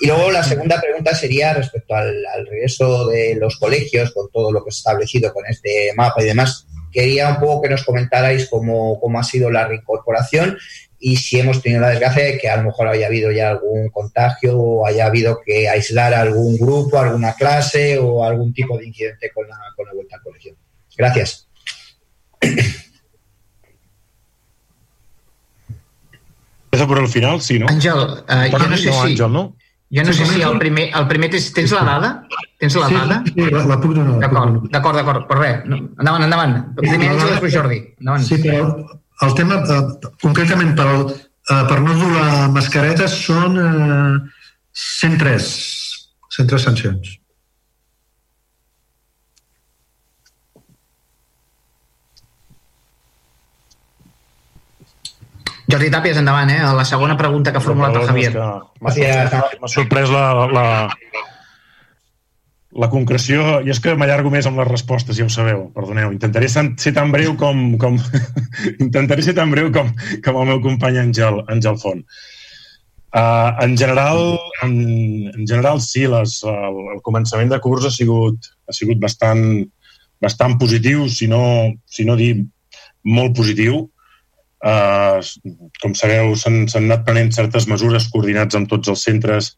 [0.00, 4.50] Y luego la segunda pregunta sería respecto al, al, regreso de los colegios, con todo
[4.50, 6.66] lo que se ha establecido con este mapa y demás.
[6.92, 10.58] Quería un poco que nos comentarais cómo, cómo ha sido la reincorporación
[10.98, 13.90] y si hemos tenido la desgracia de que a lo mejor haya habido ya algún
[13.90, 18.86] contagio o haya habido que aislar a algún grupo, alguna clase o algún tipo de
[18.86, 20.54] incidente con la, con la vuelta al colegio.
[20.96, 21.48] Gracias.
[26.64, 27.66] Empieza por el final, sí, ¿no?
[27.68, 29.12] Ángel, uh, jo no sé no, si...
[29.12, 29.56] Àngel, no?
[29.88, 32.26] Jo no sé si el primer, el primer tens, tens la dada?
[32.58, 33.22] Tens la dada?
[33.24, 34.18] Sí, sí la, la puc donar.
[34.18, 35.26] D'acord, d'acord, d'acord.
[35.28, 36.56] Per res, no, endavant, endavant.
[36.76, 37.78] Primer Àngel, després Jordi.
[38.00, 38.24] Endavant.
[38.26, 38.64] Sí, però
[39.22, 41.04] el tema, eh, concretament per, el,
[41.50, 44.16] eh, per no dur la mascareta són eh,
[44.86, 45.52] 103,
[46.36, 47.14] 103 sancions.
[55.66, 56.60] Jordi Tàpies, endavant, eh?
[56.78, 58.30] La segona pregunta que ha formulat el Javier.
[58.78, 60.66] M'ha sorprès la, la,
[62.76, 66.12] la concreció, i és que m'allargo més amb les respostes, ja ho sabeu, perdoneu.
[66.14, 67.76] Intentaré ser tan breu com...
[67.82, 67.98] com
[68.86, 69.92] intentaré ser tan breu com,
[70.24, 72.04] com el meu company Àngel, Àngel Font.
[73.16, 74.76] Uh, en, general, en,
[75.32, 79.42] en general, sí, les, el, el començament de curs ha sigut, ha sigut bastant,
[80.20, 81.42] bastant positiu, si no,
[81.88, 82.34] si no dir
[83.06, 83.86] molt positiu
[84.66, 85.20] Uh,
[85.82, 89.50] com sabeu, s'han anat prenent certes mesures coordinats amb tots els centres,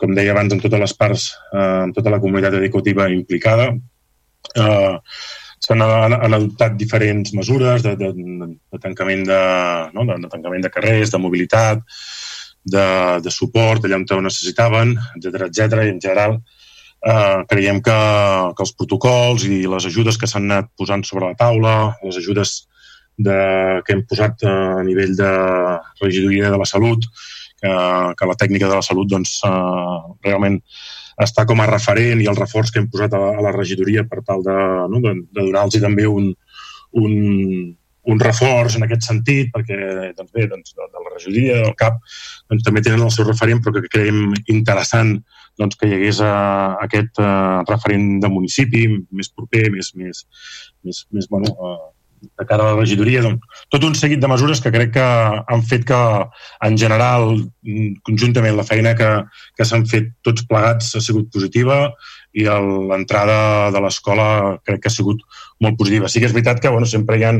[0.00, 3.70] com deia abans, amb totes les parts, uh, amb tota la comunitat educativa implicada.
[4.56, 4.98] Uh,
[5.60, 9.40] s'han han adoptat diferents mesures de, de, de, tancament de,
[9.94, 10.06] no?
[10.08, 11.82] de, de tancament de carrers, de mobilitat,
[12.64, 12.86] de,
[13.24, 15.84] de suport allà on ho necessitaven, etc etc.
[15.84, 16.38] i en general
[17.06, 17.98] eh, creiem que,
[18.56, 22.56] que els protocols i les ajudes que s'han anat posant sobre la taula, les ajudes
[23.16, 23.36] de,
[23.84, 25.30] que hem posat a nivell de
[26.00, 27.04] regidoria de la salut,
[27.60, 27.74] que,
[28.16, 30.60] que la tècnica de la salut doncs, uh, realment
[31.20, 34.22] està com a referent i el reforç que hem posat a, a la regidoria per
[34.26, 34.56] tal de,
[34.92, 36.30] no, de, de donar-los també un,
[36.96, 37.12] un,
[38.10, 39.76] un reforç en aquest sentit, perquè
[40.16, 42.00] doncs bé, doncs, de, de la regidoria, del CAP,
[42.50, 45.18] doncs, també tenen el seu referent, però que creiem interessant
[45.60, 50.24] doncs, que hi hagués uh, aquest uh, referent de municipi més proper, més, més,
[50.86, 51.89] més, més bueno, uh,
[52.20, 55.06] de cara a la regidoria, doncs, tot un seguit de mesures que crec que
[55.40, 56.00] han fet que,
[56.66, 57.34] en general,
[58.06, 59.10] conjuntament, la feina que,
[59.56, 61.86] que s'han fet tots plegats ha sigut positiva
[62.32, 65.22] i l'entrada de l'escola crec que ha sigut
[65.64, 66.08] molt positiva.
[66.08, 67.34] Sí que és veritat que bueno, sempre hi ha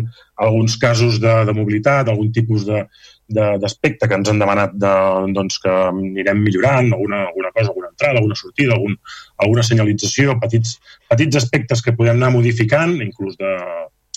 [0.47, 4.93] alguns casos de, de mobilitat, algun tipus d'aspecte que ens han demanat de,
[5.37, 8.99] doncs, que anirem millorant, alguna, alguna cosa, alguna entrada, alguna sortida, algun,
[9.45, 10.79] alguna senyalització, petits,
[11.13, 13.55] petits aspectes que podem anar modificant, inclús de,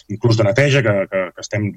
[0.10, 1.70] inclús de neteja, que, que, que estem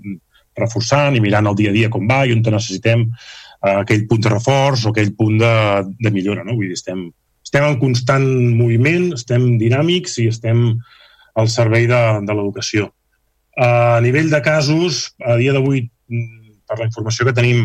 [0.57, 4.25] reforçant i mirant el dia a dia com va i on necessitem eh, aquell punt
[4.25, 5.55] de reforç o aquell punt de,
[6.01, 6.45] de millora.
[6.45, 6.57] No?
[6.57, 7.07] Vull dir, estem,
[7.45, 10.69] estem en constant moviment, estem dinàmics i estem
[11.37, 12.91] al servei de, de l'educació.
[13.57, 15.87] A nivell de casos, a dia d'avui
[16.67, 17.65] per la informació que tenim,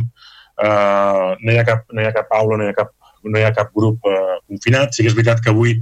[0.62, 3.40] eh, no, hi ha cap, no hi ha cap aula, no hi ha cap, no
[3.40, 4.96] hi ha cap grup eh, confinat.
[4.96, 5.78] Sí que és veritat que avui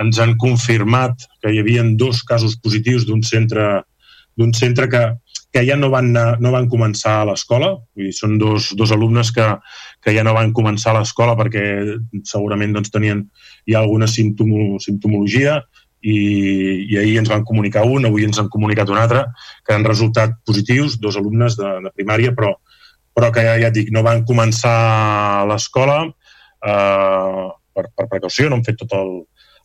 [0.00, 3.82] ens han confirmat que hi havia dos casos positius d'un centre,
[4.40, 5.02] d'un centre que,
[5.52, 7.74] que ja no van, no van començar a l'escola.
[8.16, 9.46] Són dos, dos alumnes que,
[10.02, 11.64] que ja no van començar a l'escola perquè
[12.24, 13.26] segurament doncs, tenien
[13.68, 15.60] ja alguna simptomo, simptomologia
[16.00, 16.16] i,
[16.88, 19.26] i ahir ens van comunicar un, avui ens han comunicat un altre,
[19.66, 22.54] que han resultat positius, dos alumnes de, de primària, però,
[23.16, 27.44] però que ja, ja et dic, no van començar l'escola eh,
[27.74, 29.12] per, per precaució, no han fet tot el,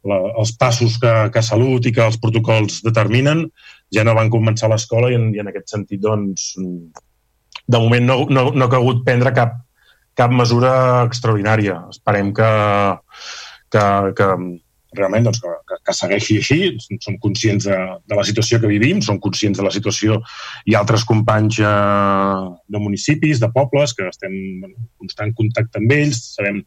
[0.10, 3.46] la, els passos que, que Salut i que els protocols determinen,
[3.94, 6.54] ja no van començar l'escola i, en, i en aquest sentit, doncs,
[7.66, 9.58] de moment no, no, no ha cagut prendre cap,
[10.18, 10.74] cap mesura
[11.06, 11.80] extraordinària.
[11.94, 12.52] Esperem que,
[13.74, 13.86] que,
[14.18, 14.30] que,
[14.96, 16.60] realment doncs, que, que segueixi així.
[17.04, 20.20] Som conscients de, de la situació que vivim, som conscients de la situació
[20.70, 24.36] i altres companys eh, de municipis, de pobles, que estem
[24.68, 26.62] en constant contacte amb ells, sabem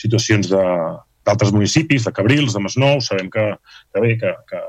[0.00, 3.48] situacions d'altres municipis, de Cabrils, de Masnou, sabem que,
[3.92, 4.62] que bé, que, que,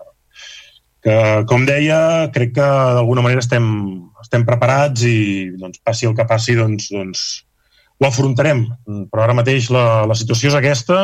[1.04, 1.16] que,
[1.50, 2.68] com deia, crec que
[2.98, 3.66] d'alguna manera estem,
[4.24, 5.18] estem preparats i
[5.60, 7.26] doncs, passi el que passi, doncs, doncs
[8.00, 8.64] ho afrontarem.
[9.12, 11.04] Però ara mateix la, la situació és aquesta,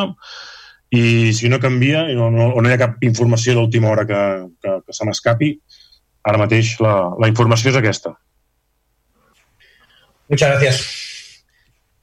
[0.95, 4.21] i si no canvia no, o no hi ha cap informació d'última hora que,
[4.63, 5.51] que, que se m'escapi,
[6.25, 8.15] ara mateix la, la informació és aquesta.
[10.29, 10.81] Muchas gracias.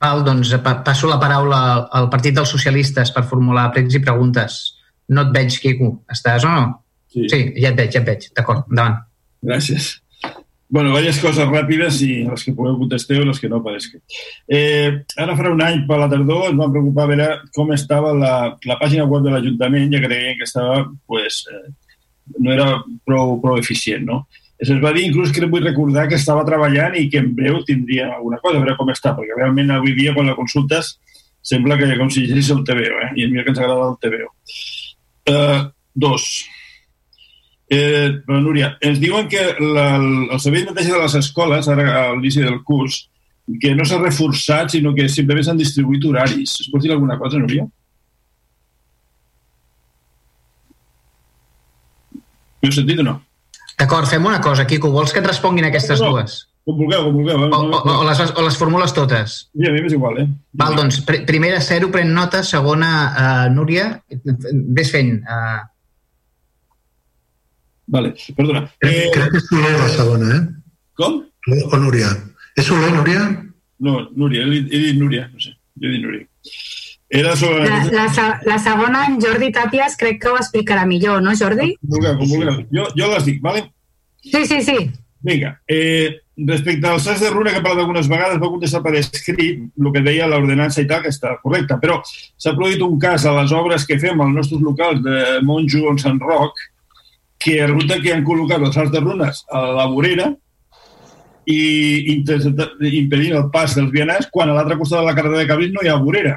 [0.02, 1.60] Val, doncs passo la paraula
[1.98, 4.58] al Partit dels Socialistes per formular pregs i preguntes.
[5.08, 5.92] No et veig, Quico.
[6.12, 6.66] Estàs o no?
[7.16, 7.28] Sí.
[7.32, 8.26] Sí, ja et veig, ja et veig.
[8.36, 8.98] D'acord, endavant.
[9.46, 9.94] Gràcies.
[10.68, 14.02] Bueno, diverses coses ràpides i les que podeu contesteu i les que no apareixen.
[14.50, 14.90] Eh,
[15.22, 18.32] ara farà un any per la tardor ens vam preocupar a veure com estava la,
[18.66, 21.70] la pàgina web de l'Ajuntament ja creiem que estava, pues, eh,
[22.42, 22.66] no era
[23.06, 24.24] prou, prou eficient, no?
[24.58, 28.10] Se'ns va dir inclús que vull recordar que estava treballant i que en breu tindria
[28.16, 30.96] alguna cosa, a veure com està, perquè realment avui dia quan la consultes
[31.46, 33.10] sembla que com si llegís el TVO, eh?
[33.14, 34.32] i a mi que ens agrada el TVO.
[35.30, 35.60] Eh,
[35.94, 36.24] dos,
[37.66, 41.86] Eh, però, Núria, ens diuen que la, el servei de neteja de les escoles, ara
[41.90, 43.00] a l'inici del curs,
[43.62, 46.56] que no s'ha reforçat, sinó que simplement s'han distribuït horaris.
[46.62, 47.66] Es pot dir alguna cosa, Núria?
[52.62, 53.20] M'heu sentit o no?
[53.76, 54.90] D'acord, fem una cosa, Quico.
[54.94, 56.16] Vols que et responguin aquestes no, no.
[56.16, 56.40] dues?
[56.66, 57.44] Com vulgueu, com vulgueu.
[57.44, 57.50] Eh?
[57.52, 59.36] O, o, o, les, o les formules totes?
[59.52, 60.26] Sí, a mi m'és igual, eh?
[60.58, 62.42] Val, doncs, pr primera, zero, pren nota.
[62.46, 63.90] Segona, uh, Núria,
[64.78, 65.20] ves fent.
[65.22, 65.60] Uh,
[67.86, 68.64] Vale, perdona.
[68.82, 69.10] Eh...
[69.14, 70.42] Crec que és Soler la segona, eh?
[70.98, 71.20] Com?
[71.70, 72.10] O Núria.
[72.58, 73.28] És Soler, Núria?
[73.78, 76.26] No, Núria, he, he dit Núria, no sé, jo he dit Núria.
[77.08, 77.68] Era sobre...
[77.68, 81.74] La, la, la segona, en Jordi Tàpies, crec que ho explicarà millor, no, Jordi?
[81.78, 82.62] Com vulgueu, com vulgueu.
[82.74, 83.68] Jo, jo les dic, vale?
[84.26, 84.78] Sí, sí, sí.
[85.26, 88.96] Vinga, eh, respecte al SAS de Runa, que he parlat algunes vegades, va contestar per
[88.98, 93.24] escrit el que deia l'ordenança i tal, que està correcte, però s'ha produït un cas
[93.24, 96.58] a les obres que fem als nostres locals de Monjo o Sant Roc,
[97.38, 100.30] que resulta que han col·locat els salts de runes a la vorera
[101.46, 105.74] i impedint el pas dels vianants quan a l'altre costat de la carretera de Cabrils
[105.76, 106.34] no hi ha vorera.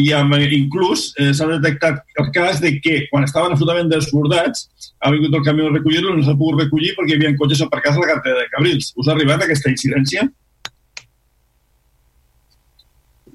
[0.00, 4.68] I amb, inclús eh, s'ha detectat el cas de que quan estaven absolutament desbordats
[5.00, 7.98] ha vingut el camió a recollir-lo no s'ha pogut recollir perquè hi havia cotxes aparcats
[7.98, 8.92] a la carretera de Cabrils.
[8.96, 10.24] Us ha arribat aquesta incidència?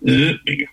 [0.06, 0.72] Eh, vinga.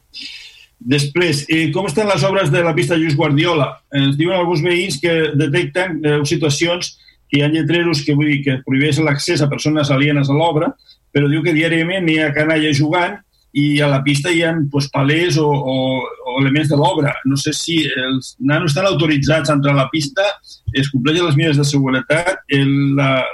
[0.83, 3.69] Després, eh, com estan les obres de la pista Lluís Guardiola?
[3.95, 6.97] Ens diuen alguns veïns que detecten eh, situacions
[7.31, 10.73] que hi ha lletreros que vull dir que prohibeix l'accés a persones alienes a l'obra,
[11.13, 13.21] però diu que diàriament hi ha canalla jugant
[13.53, 17.13] i a la pista hi ha pues, palers o, o, o elements de l'obra.
[17.29, 20.25] No sé si els nanos estan autoritzats a entrar a la pista,
[20.73, 22.43] es compleixen les mides de seguretat,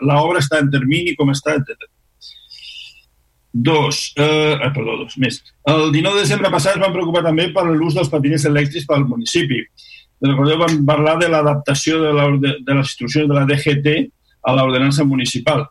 [0.03, 1.89] l'obra està en termini, com està, etc.
[3.53, 5.41] Dos, eh, ah, perdó, dos més.
[5.65, 9.07] El 19 de desembre passat es van preocupar també per l'ús dels patinets elèctrics pel
[9.09, 9.63] municipi.
[10.21, 13.97] Recordeu, vam parlar de l'adaptació de, la, de, de les instruccions de la DGT
[14.45, 15.65] a l'ordenança municipal.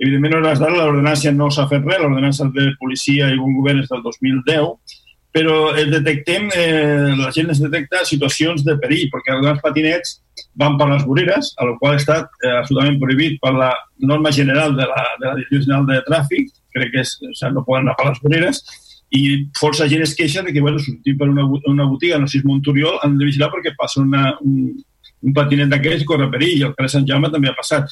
[0.00, 3.82] Evidentment, a hores d'ara l'ordenança no s'ha fet res, l'ordenança de policia i bon govern
[3.82, 4.96] és del 2010,
[5.32, 10.18] però el detectem, eh, la gent es detecta situacions de perill, perquè els patinets
[10.58, 14.32] van per les voreres, a la qual ha estat eh, absolutament prohibit per la norma
[14.34, 17.64] general de la, de la Direcció General de Tràfic, crec que és, o sigui, no
[17.66, 18.62] poden anar per les voreres,
[19.10, 19.22] i
[19.58, 22.42] força gent es queixa de que, bueno, sortim per una, una botiga, no sé si
[22.42, 24.74] és Monturiol, han de vigilar perquè passa una, un,
[25.22, 27.90] un patinet d'aquells i corre perill, i el carrer Sant Jaume també ha passat.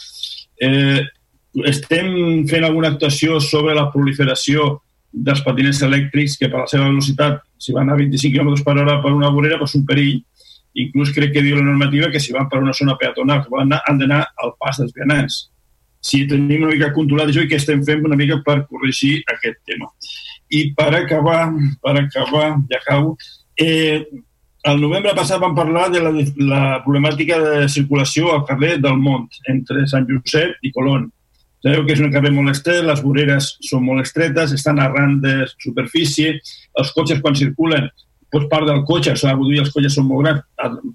[0.62, 1.02] Eh,
[1.67, 2.10] estem
[2.50, 4.76] fent alguna actuació sobre la proliferació
[5.12, 8.99] dels patinets elèctrics que per la seva velocitat, si van a 25 km per hora
[9.03, 10.20] per una vorera, és un perill.
[10.78, 13.73] Inclús crec que diu la normativa que si van per una zona peatonal, que volen
[13.73, 15.49] anar, han d'anar al pas dels vianants.
[16.01, 19.59] Si tenim una mica controlat això i què estem fent una mica per corregir aquest
[19.67, 19.91] tema.
[20.55, 21.49] I per acabar,
[21.83, 23.17] per acabar, ja acabo,
[23.59, 24.05] eh,
[24.69, 26.12] el novembre passat vam parlar de la,
[26.51, 31.09] la problemàtica de circulació al carrer del Mont, entre Sant Josep i Colón.
[31.65, 35.41] Sabeu que és un carrer molt estret, les voreres són molt estretes, estan arran de
[35.59, 36.37] superfície,
[36.78, 37.89] els cotxes quan circulen
[38.33, 40.43] pots part del cotxe, s'ha de dir els cotxes són molt grans,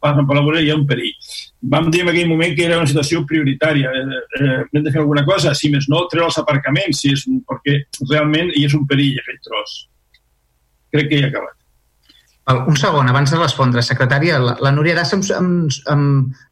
[0.01, 1.31] passen per la vorera i hi ha un perill.
[1.73, 3.89] Vam dir en aquell moment que era una situació prioritària.
[3.89, 7.25] Eh, eh, hem de fer alguna cosa, si més no, treure els aparcaments, si és,
[7.49, 7.79] perquè
[8.11, 9.75] realment hi és un perill aquell tros.
[10.93, 11.57] Crec que he acabat.
[12.67, 15.51] Un segon, abans de respondre, secretària, la, la Núria Dassa em,
[15.93, 16.07] em,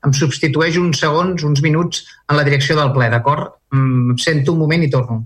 [0.07, 3.57] em substitueix uns segons, uns minuts en la direcció del ple, d'acord?
[3.71, 5.21] Em sento un moment i torno.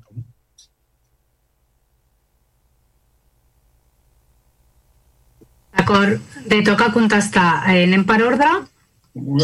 [5.75, 7.65] D'acord, te toca contestar.
[7.71, 8.51] Eh, anem per ordre?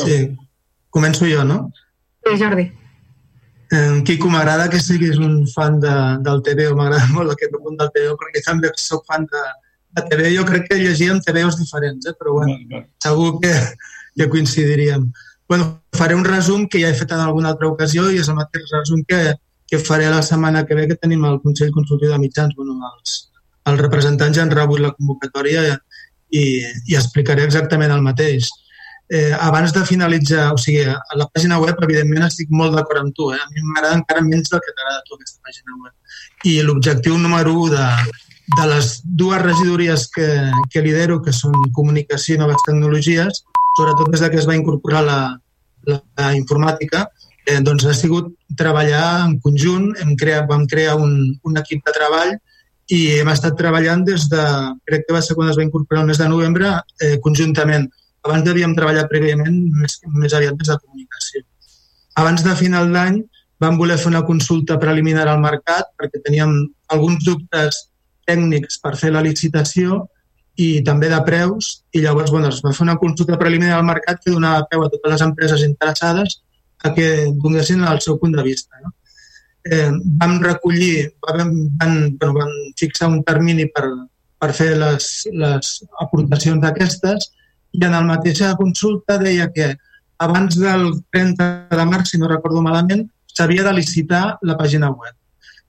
[0.03, 0.19] Sí,
[0.89, 1.63] començo jo, no?
[2.25, 2.69] Sí, Jordi.
[3.71, 5.91] Eh, Quico, m'agrada que siguis un fan de,
[6.25, 9.43] del TVO, m'agrada molt aquest punt del TVO, perquè també soc fan de,
[9.95, 12.15] a TV jo crec que llegíem TVOs diferents, eh?
[12.19, 13.53] però bueno, segur que,
[14.15, 15.09] que coincidiríem.
[15.51, 18.37] Bueno, faré un resum que ja he fet en alguna altra ocasió i és el
[18.37, 19.17] mateix resum que,
[19.67, 22.53] que faré la setmana que ve que tenim el Consell Consultiu de Mitjans.
[22.55, 23.17] Bueno, els,
[23.67, 25.65] els representants ja han rebut la convocatòria
[26.31, 28.47] i, i explicaré exactament el mateix.
[29.11, 33.19] Eh, abans de finalitzar, o sigui, a la pàgina web, evidentment, estic molt d'acord amb
[33.19, 33.27] tu.
[33.35, 33.43] Eh?
[33.43, 36.17] A mi m'agrada encara menys del que t'agrada tu, aquesta pàgina web.
[36.47, 37.91] I l'objectiu número 1 de,
[38.55, 40.31] de les dues regidories que,
[40.71, 43.43] que lidero, que són comunicació i noves tecnologies,
[43.75, 45.21] sobretot des que es va incorporar la,
[45.89, 47.05] la, informàtica,
[47.45, 51.95] eh, doncs ha sigut treballar en conjunt, hem creat, vam crear un, un equip de
[51.95, 52.35] treball
[52.91, 54.45] i hem estat treballant des de,
[54.87, 57.87] crec que va ser quan es va incorporar el mes de novembre, eh, conjuntament.
[58.27, 61.45] Abans devíem treballar prèviament més, més aviat des de comunicació.
[62.21, 63.21] Abans de final d'any
[63.61, 66.57] vam voler fer una consulta preliminar al mercat perquè teníem
[66.93, 67.85] alguns dubtes
[68.27, 70.03] tècnics per fer la licitació
[70.59, 74.19] i també de preus i llavors bueno, es va fer una consulta preliminar al mercat
[74.23, 76.41] que donava peu a totes les empreses interessades
[76.83, 77.07] a que
[77.43, 78.79] donessin el seu punt de vista.
[78.83, 78.93] No?
[79.63, 83.85] Eh, vam recollir, vam, van, bueno, vam fixar un termini per,
[84.41, 85.07] per fer les,
[85.37, 85.71] les
[86.01, 87.29] aportacions d'aquestes
[87.77, 89.75] i en la mateixa consulta deia que
[90.21, 95.15] abans del 30 de març, si no recordo malament, s'havia de licitar la pàgina web.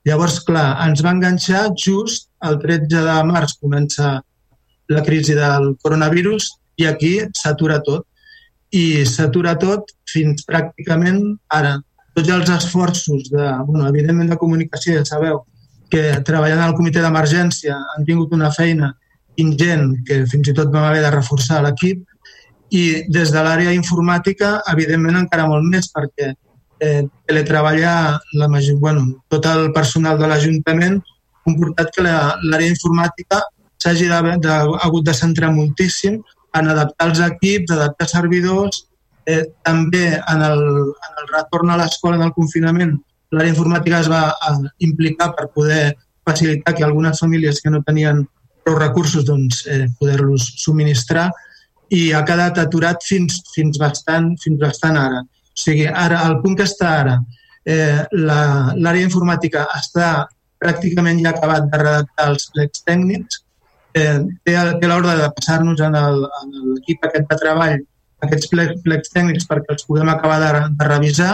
[0.05, 4.17] Llavors, clar, ens va enganxar just el 13 de març comença
[4.89, 6.49] la crisi del coronavirus
[6.81, 8.05] i aquí s'atura tot.
[8.73, 11.21] I s'atura tot fins pràcticament
[11.53, 11.77] ara.
[12.13, 15.43] Tots els esforços, de, bueno, evidentment de comunicació, ja sabeu,
[15.89, 18.91] que treballant al comitè d'emergència han tingut una feina
[19.41, 22.01] ingent que fins i tot vam haver de reforçar l'equip
[22.73, 29.05] i des de l'àrea informàtica, evidentment, encara molt més, perquè eh, teletreballar la major, bueno,
[29.29, 33.43] tot el personal de l'Ajuntament ha comportat que l'àrea informàtica
[33.83, 36.21] s'hagi hagut de centrar moltíssim
[36.57, 38.85] en adaptar els equips, adaptar servidors,
[39.25, 40.61] eh, també en el,
[41.07, 42.97] en el retorn a l'escola en el confinament
[43.33, 44.23] l'àrea informàtica es va
[44.85, 45.95] implicar per poder
[46.27, 48.23] facilitar que algunes famílies que no tenien
[48.63, 51.29] prou recursos doncs, eh, poder-los subministrar
[51.89, 55.23] i ha quedat aturat fins, fins, bastant, fins bastant ara.
[55.23, 57.17] O sigui, ara, el punt que està ara,
[57.65, 60.27] eh, l'àrea informàtica està
[60.63, 63.42] pràcticament ja acabat de redactar els plecs tècnics,
[63.95, 67.81] eh, té, té l'ordre de passar-nos en l'equip aquest de treball
[68.23, 71.33] aquests plecs, plecs tècnics perquè els podem acabar de, de revisar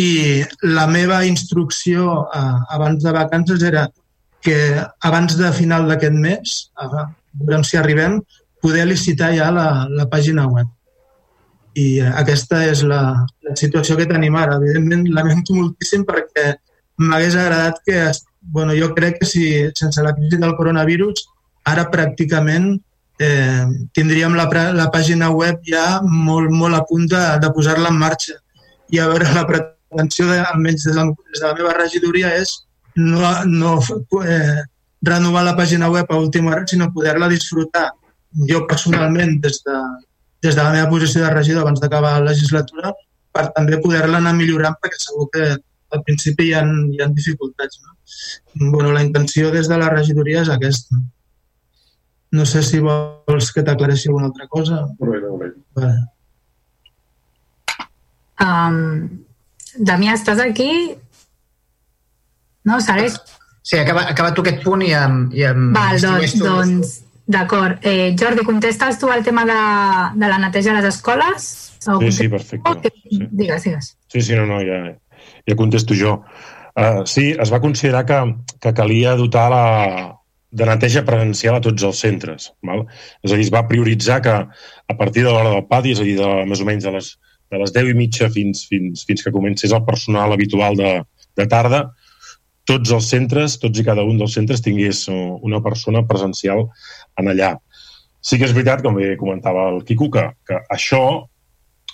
[0.00, 3.88] i la meva instrucció eh, abans de vacances era
[4.40, 4.56] que
[5.04, 7.06] abans de final d'aquest mes, eh,
[7.40, 8.20] veurem si arribem,
[8.60, 10.68] poder licitar ja la, la pàgina web
[11.78, 13.02] i aquesta és la,
[13.46, 14.58] la situació que tenim ara.
[14.58, 16.54] Evidentment, lamento moltíssim perquè
[17.00, 18.00] m'hagués agradat que,
[18.40, 19.44] bueno, jo crec que si
[19.78, 21.22] sense la crisi del coronavirus,
[21.68, 22.72] ara pràcticament
[23.20, 23.64] eh,
[23.96, 28.38] tindríem la, la pàgina web ja molt, molt a punt de, de posar-la en marxa
[28.90, 32.56] i a veure la intenció, de, almenys des de, des de la meva regidoria, és
[32.96, 33.76] no, no
[34.24, 34.62] eh,
[35.06, 37.90] renovar la pàgina web a última hora, sinó poder-la disfrutar
[38.48, 39.78] jo personalment des de,
[40.42, 42.92] des de la meva posició de regidor abans d'acabar la legislatura
[43.34, 45.46] per també poder-la anar millorant perquè segur que
[45.90, 47.80] al principi hi ha, hi ha dificultats.
[47.82, 48.70] No?
[48.70, 50.98] Bueno, la intenció des de la regidoria és aquesta.
[52.32, 54.84] No sé si vols que t'aclareixi alguna altra cosa.
[55.00, 55.50] Molt bé, molt bé.
[55.80, 56.00] Vale.
[58.40, 58.78] Um,
[59.76, 60.70] Damià, estàs aquí?
[62.66, 63.18] No, segueix?
[63.62, 65.24] Sí, acaba, acaba tu aquest punt i em...
[65.36, 66.44] I em Val, doncs, tu.
[66.46, 66.94] doncs
[67.30, 67.82] d'acord.
[67.86, 69.58] Eh, Jordi, contestes tu el tema de,
[70.18, 71.50] de la neteja a les escoles?
[71.86, 72.92] O Sí, sí, perfecte.
[73.08, 73.20] Sí.
[73.30, 73.96] Digues, digues.
[74.08, 74.80] Sí, sí, no, no, ja,
[75.46, 76.20] ja contesto jo.
[76.76, 78.18] Uh, sí, es va considerar que,
[78.60, 79.64] que calia dotar la,
[80.50, 82.50] de neteja presencial a tots els centres.
[82.66, 82.84] Val?
[83.22, 86.06] És a dir, es va prioritzar que a partir de l'hora del pati, és a
[86.06, 87.12] dir, de, més o menys de les,
[87.50, 90.92] de les 10 i mitja fins, fins, fins que comencés el personal habitual de,
[91.38, 91.84] de tarda,
[92.70, 96.68] tots els centres, tots i cada un dels centres tingués una persona presencial
[97.18, 97.56] en allà.
[98.20, 101.02] Sí que és veritat, com bé comentava el Quico, que, que això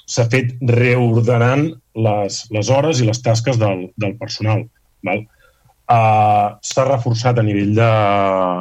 [0.06, 1.68] s'ha fet reordenant
[2.06, 4.66] les, les hores i les tasques del, del personal.
[5.06, 5.24] Val?
[5.86, 7.90] Uh, s'ha reforçat a nivell de,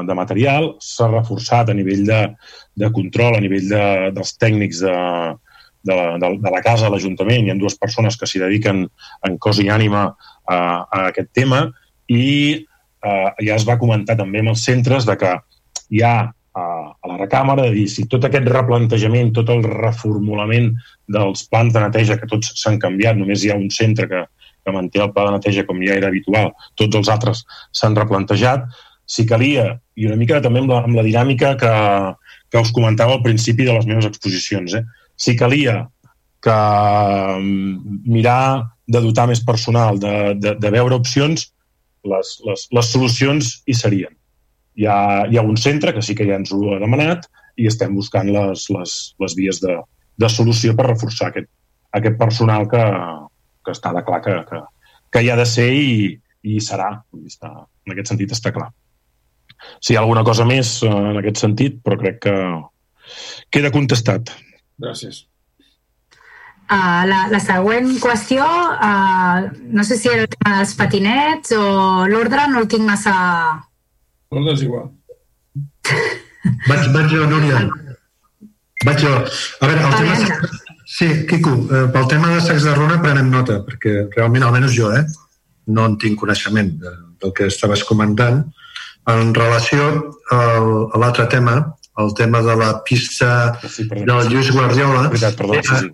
[0.06, 2.20] de material, s'ha reforçat a nivell de,
[2.78, 4.94] de control, a nivell de, dels tècnics de,
[5.90, 7.48] de, de, de la casa, l'Ajuntament.
[7.48, 8.86] Hi ha dues persones que s'hi dediquen
[9.26, 11.66] en cos i ànima a, a aquest tema
[12.14, 12.28] i
[12.62, 15.34] uh, ja es va comentar també amb els centres de que
[15.90, 16.18] hi ha
[16.56, 20.72] a la recàmera, de dir si tot aquest replantejament, tot el reformulament
[21.12, 24.22] dels plans de neteja, que tots s'han canviat, només hi ha un centre que,
[24.66, 27.46] que manté el pla de neteja com ja era habitual, tots els altres
[27.76, 28.66] s'han replantejat,
[29.06, 31.74] si calia, i una mica també amb la, amb la dinàmica que,
[32.50, 34.82] que us comentava al principi de les meves exposicions, eh?
[35.16, 35.84] si calia
[36.44, 41.48] que mm, mirar de dotar més personal, de, de, de veure opcions,
[42.06, 44.14] les, les, les solucions hi serien.
[44.76, 44.98] Hi ha,
[45.30, 48.30] hi ha un centre que sí que ja ens ho ha demanat i estem buscant
[48.34, 49.78] les, les, les vies de,
[50.22, 51.50] de solució per reforçar aquest,
[51.98, 52.84] aquest personal que,
[53.66, 54.62] que està de clar que, que,
[55.12, 56.10] que hi ha de ser i,
[56.46, 56.92] i serà.
[57.26, 57.52] Està,
[57.86, 58.72] en aquest sentit està clar.
[59.82, 62.36] Si hi ha alguna cosa més eh, en aquest sentit, però crec que
[63.54, 64.34] queda contestat.
[64.82, 65.26] Gràcies.
[66.66, 71.66] Uh, la, la següent qüestió, uh, no sé si era el tema dels patinets o
[72.10, 73.14] l'ordre, no el tinc massa,
[74.34, 74.88] L'ordre és igual.
[76.68, 77.62] Vaig, vaig jo, Núria.
[78.86, 79.14] Vaig jo.
[79.62, 80.50] A veure, el tema...
[80.96, 84.94] Sí, Quico, eh, pel tema de sacs de runa prenem nota, perquè realment, almenys jo,
[84.96, 85.02] eh,
[85.76, 88.46] no en tinc coneixement de, del que estaves comentant.
[89.12, 89.90] En relació
[90.32, 91.58] al, a l'altre tema,
[92.00, 95.92] el tema de la pista sí, perdó, del Lluís Guardiola, veritat, perdó, eh, sí,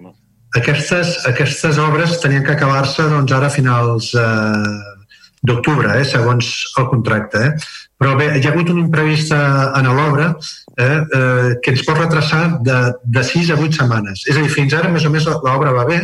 [0.61, 5.01] aquestes, aquestes obres tenien que acabar-se doncs, ara a finals eh,
[5.41, 7.47] d'octubre, eh, segons el contracte.
[7.47, 7.71] Eh?
[8.01, 12.57] Però bé, hi ha hagut un imprevist en l'obra eh, eh, que ens pot retrasar
[12.65, 14.23] de, de 6 a 8 setmanes.
[14.25, 15.99] És a dir, fins ara més o més l'obra va bé,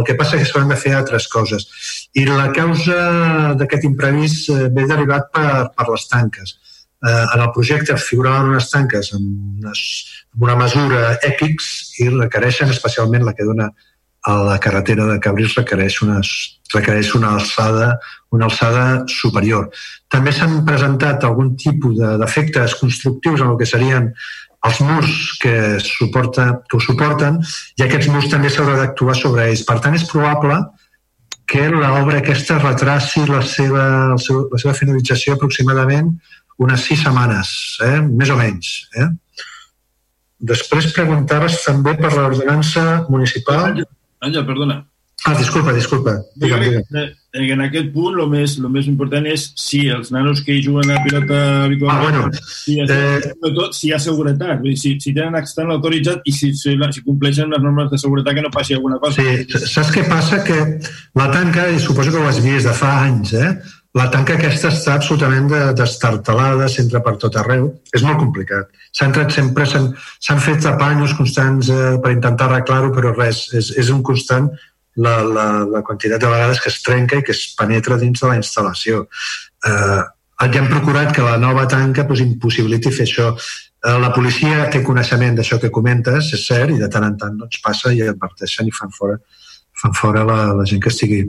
[0.00, 1.66] el que passa és que s'han de fer altres coses.
[2.16, 2.96] I la causa
[3.60, 6.56] d'aquest imprevist eh, ve derivat per, per les tanques.
[7.04, 9.86] Eh, en el projecte figuraven unes tanques amb, unes,
[10.32, 11.68] amb una mesura èpics
[12.00, 13.68] i requereixen especialment la que dona
[14.26, 16.28] a la carretera de Cabrils requereix, unes,
[16.74, 17.96] requereix una alçada
[18.32, 19.68] una alçada superior.
[20.10, 24.08] També s'han presentat algun tipus de defectes constructius en el que serien
[24.66, 27.40] els murs que, suporta, que ho suporten
[27.78, 29.64] i aquests murs també s'haurà d'actuar sobre ells.
[29.68, 30.58] Per tant, és probable
[31.50, 33.84] que l'obra aquesta retraci la seva,
[34.14, 36.14] la seva finalització aproximadament
[36.62, 37.50] unes sis setmanes,
[37.84, 37.98] eh?
[38.06, 38.70] més o menys.
[38.96, 39.08] Eh?
[40.52, 43.82] Després preguntaves també per l'ordenança municipal...
[44.22, 44.82] Àngel, perdona.
[45.24, 46.16] Ah, disculpa, disculpa.
[46.34, 47.10] Digue'm, digue'm.
[47.32, 50.98] En aquest punt, el més, el més important és si els nanos que juguen a
[51.04, 53.30] pilota habitualment, ah, bueno, si, hi ha, eh...
[53.44, 56.74] tot, si hi ha seguretat, vull dir, si, si tenen estan autoritzat i si, si,
[56.74, 59.22] si compleixen les normes de seguretat que no passi alguna cosa.
[59.22, 60.42] Sí, saps què passa?
[60.44, 60.58] Que
[61.18, 63.54] la tanca, i suposo que ho has vist de fa anys, eh?
[63.98, 67.66] La tanca aquesta està absolutament destartalada, s'entra per tot arreu.
[67.92, 68.70] És molt complicat.
[68.88, 73.90] S'ha entrat sempre, s'han fet tapanyos constants eh, per intentar arreglar-ho, però res, és, és
[73.92, 74.48] un constant
[74.96, 78.32] la, la, la quantitat de vegades que es trenca i que es penetra dins de
[78.32, 79.04] la instal·lació.
[79.68, 80.00] Eh,
[80.42, 83.28] ja hem procurat que la nova tanca pues, impossibiliti fer això.
[83.36, 87.36] Eh, la policia té coneixement d'això que comentes, és cert, i de tant en tant
[87.44, 89.20] doncs, passa i adverteixen i fan fora,
[89.84, 91.26] fan fora la, la gent que estigui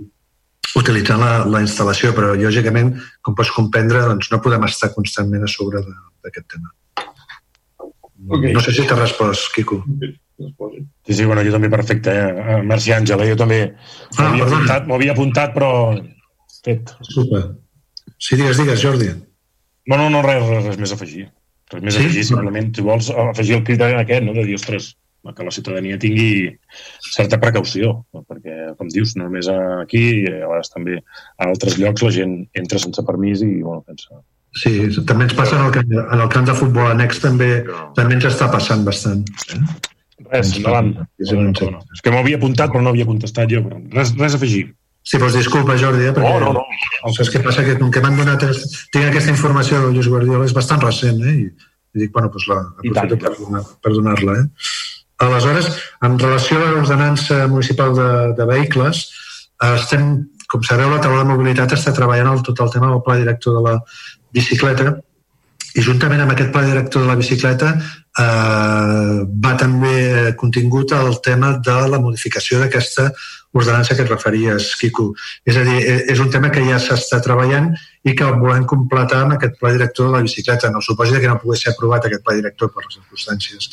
[0.79, 5.51] utilitzant la, la instal·lació, però lògicament, com pots comprendre, doncs, no podem estar constantment a
[5.51, 6.73] sobre d'aquest tema.
[8.23, 8.53] Okay.
[8.55, 9.83] No sé si t'ha respost, Quico.
[10.39, 12.57] Sí, sí, bueno, jo també perfecte, eh?
[12.65, 13.29] Merci Àngel, eh?
[13.33, 13.59] jo també
[14.17, 15.69] ah, m'havia apuntat, apuntat, però
[16.63, 16.95] fet.
[17.05, 17.43] Super.
[18.17, 19.11] Sí, digues, digues, Jordi.
[19.91, 21.27] No, no, no, res, res, res més a afegir.
[21.73, 22.01] Res més sí?
[22.01, 24.93] a afegir, simplement, si vols afegir el crit aquest, no?, de dir, ostres,
[25.31, 26.51] que la ciutadania tingui
[27.13, 27.93] certa precaució,
[28.27, 32.81] perquè, com dius, no només aquí, a vegades també a altres llocs la gent entra
[32.83, 34.19] sense permís i, bueno, pensa...
[34.53, 34.75] Sí,
[35.09, 37.63] també ens passa en el, camp, en el camp de futbol annex, també,
[37.97, 39.23] també ens està passant bastant.
[39.55, 39.63] Eh?
[40.27, 40.93] Res, endavant.
[41.17, 43.63] És que m'havia apuntat però no havia contestat jo.
[43.65, 44.67] Però res, res a afegir.
[45.03, 46.63] Sí, doncs disculpa, Jordi, eh, perquè oh, no, no.
[47.09, 48.45] El que passa que com que m'han donat...
[48.93, 51.33] Tinc aquesta informació del Lluís Guardiola, és bastant recent, eh?
[51.41, 54.69] I, i dic, bueno, doncs la aprofito per, donar, per donar-la, eh?
[55.29, 55.69] Aleshores,
[56.03, 59.05] en relació a l'ordenança municipal de, de vehicles,
[59.61, 60.13] eh, estem,
[60.51, 63.57] com sabeu, la taula de mobilitat està treballant el, tot el tema del pla director
[63.57, 63.79] de la
[64.33, 64.93] bicicleta
[65.73, 71.55] i juntament amb aquest pla director de la bicicleta eh, va també contingut el tema
[71.65, 73.07] de la modificació d'aquesta
[73.53, 75.11] ordenança que et referies, Quico.
[75.45, 77.71] És a dir, eh, és un tema que ja s'està treballant
[78.03, 80.71] i que volem completar amb aquest pla director de la bicicleta.
[80.73, 83.69] No suposi que no pogués ser aprovat aquest pla director per les circumstàncies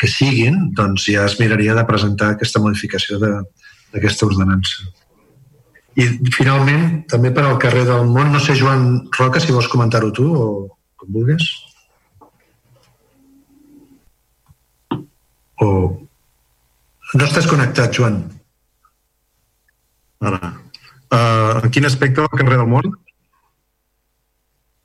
[0.00, 4.88] que siguin, doncs ja es miraria de presentar aquesta modificació d'aquesta ordenança.
[5.94, 10.10] I finalment, també per al carrer del món, no sé, Joan Roca, si vols comentar-ho
[10.14, 10.46] tu o
[10.98, 11.46] com vulguis.
[15.62, 15.68] O...
[17.14, 18.18] No estàs connectat, Joan.
[20.24, 20.50] Ara.
[21.14, 22.90] Uh, en quin aspecte del carrer del món?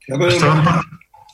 [0.09, 0.61] Estàvem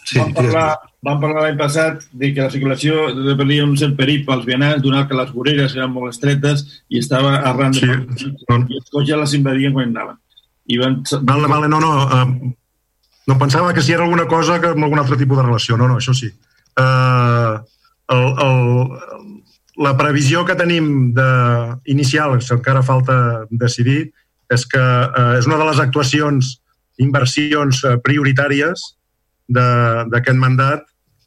[0.05, 0.67] sí, vam parlar,
[1.05, 5.07] vam parlar l'any passat de que la circulació depenia un cert perill pels vianants, donat
[5.09, 7.83] que les voreres eren molt estretes i estava arran de...
[8.17, 10.17] Sí, I els cotxes les invadien quan anaven.
[10.65, 10.97] I van...
[11.29, 11.91] Vale, vale, no, no.
[12.09, 12.53] Uh,
[13.29, 15.77] no pensava que si era alguna cosa que amb algun altre tipus de relació.
[15.77, 16.31] No, no, això sí.
[16.73, 17.61] Uh,
[18.15, 19.29] el, el,
[19.85, 21.29] la previsió que tenim de,
[21.93, 23.19] inicial, que encara falta
[23.51, 24.07] decidir,
[24.49, 26.55] és que uh, és una de les actuacions,
[27.01, 28.81] inversions prioritàries
[29.51, 30.85] d'aquest mandat,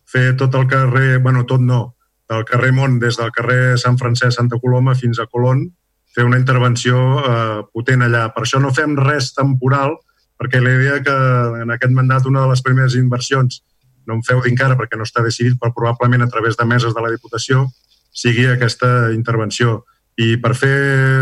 [0.09, 1.97] fer tot el carrer, bueno, tot no,
[2.29, 5.67] del carrer Mont, des del carrer Sant Francesc Santa Coloma fins a Colón,
[6.15, 8.29] fer una intervenció eh, potent allà.
[8.35, 9.97] Per això no fem res temporal,
[10.39, 11.17] perquè la idea que
[11.63, 13.63] en aquest mandat una de les primeres inversions,
[14.09, 17.05] no em feu encara perquè no està decidit, però probablement a través de meses de
[17.05, 17.67] la Diputació,
[18.13, 19.83] sigui aquesta intervenció.
[20.19, 20.79] I per fer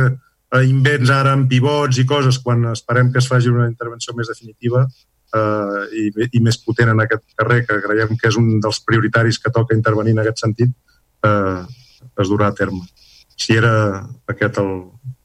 [0.07, 4.31] eh, invents ara amb pivots i coses quan esperem que es faci una intervenció més
[4.31, 4.87] definitiva
[5.35, 9.41] eh, i, i més potent en aquest carrer, que creiem que és un dels prioritaris
[9.43, 10.73] que toca intervenir en aquest sentit,
[11.27, 11.63] eh,
[12.23, 12.85] es durà a terme.
[13.37, 13.73] Si era
[14.33, 14.71] aquest el,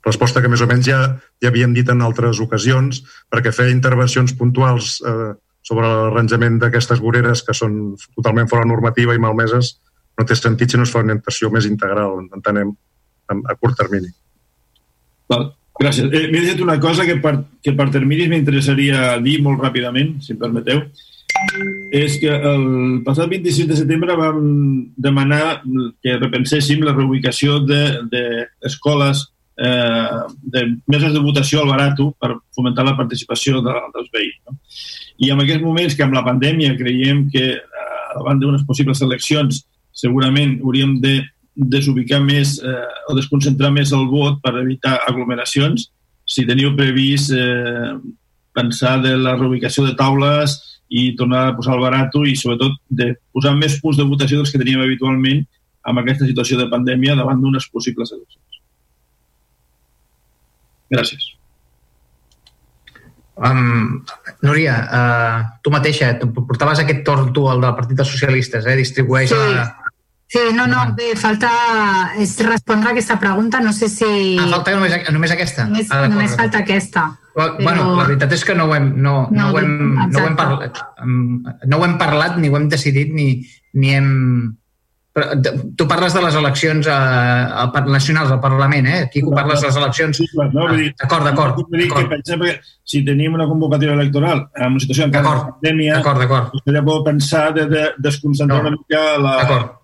[0.06, 1.00] resposta que més o menys ja,
[1.42, 5.32] ja havíem dit en altres ocasions, perquè fer intervencions puntuals eh,
[5.62, 9.76] sobre l'arranjament d'aquestes voreres que són totalment fora normativa i malmeses
[10.18, 12.74] no té sentit si no es fa una orientació més integral, entenem,
[13.32, 14.10] a curt termini.
[15.32, 16.10] Val, gràcies.
[16.12, 20.36] Eh, M'he dit una cosa que per, que per terminis m'interessaria dir molt ràpidament, si
[20.36, 20.84] em permeteu
[21.92, 24.42] és que el passat 25 de setembre vam
[24.98, 25.62] demanar
[26.04, 29.24] que repenséssim la reubicació d'escoles
[29.58, 30.22] de, eh,
[30.54, 34.40] de meses de votació al barato per fomentar la participació de, dels veïns.
[34.48, 34.58] No?
[35.22, 39.64] I en aquests moments que amb la pandèmia creiem que eh, davant d'unes possibles eleccions
[39.92, 41.20] segurament hauríem de
[41.56, 45.90] desubicar més eh, o desconcentrar més el vot per evitar aglomeracions.
[46.26, 47.96] Si teniu previst eh,
[48.56, 50.58] pensar de la reubicació de taules
[50.92, 54.52] i tornar a posar el barato i sobretot de posar més punts de votació dels
[54.52, 55.44] que teníem habitualment
[55.88, 58.60] amb aquesta situació de pandèmia davant d'unes possibles eleccions.
[60.92, 61.30] Gràcies.
[63.42, 64.04] Um,
[64.46, 68.76] Núria, uh, tu mateixa, portaves aquest torn tu, el del Partit dels Socialistes, eh?
[68.78, 69.40] Distribueix sí.
[69.40, 69.70] la...
[70.32, 71.50] Sí, no, no, bé, falta
[72.16, 74.38] és respondre a aquesta pregunta, no sé si...
[74.40, 75.66] Ah, falta només, només aquesta?
[75.68, 77.04] Només, ah, només falta aquesta.
[77.36, 77.50] Però...
[77.60, 79.76] Bueno, la veritat és que no ho hem, no, no, no, ho, hem,
[80.14, 80.80] no ho hem parlat,
[81.68, 83.28] no ho hem parlat, ni ho hem decidit, ni,
[83.76, 84.08] ni hem
[85.12, 85.34] però,
[85.76, 89.00] tu parles de les eleccions eh, al, nacionals al Parlament, eh?
[89.10, 90.22] Aquí no, parles de les eleccions...
[90.38, 91.60] No, ah, d'acord, d'acord.
[91.68, 92.54] Que pensem que
[92.88, 96.56] si tenim una convocatòria electoral en una situació encara de pandèmia, d'acord, d'acord.
[96.64, 98.70] Seria bo pensar de, de desconcentrar no.
[98.70, 99.36] una mica la,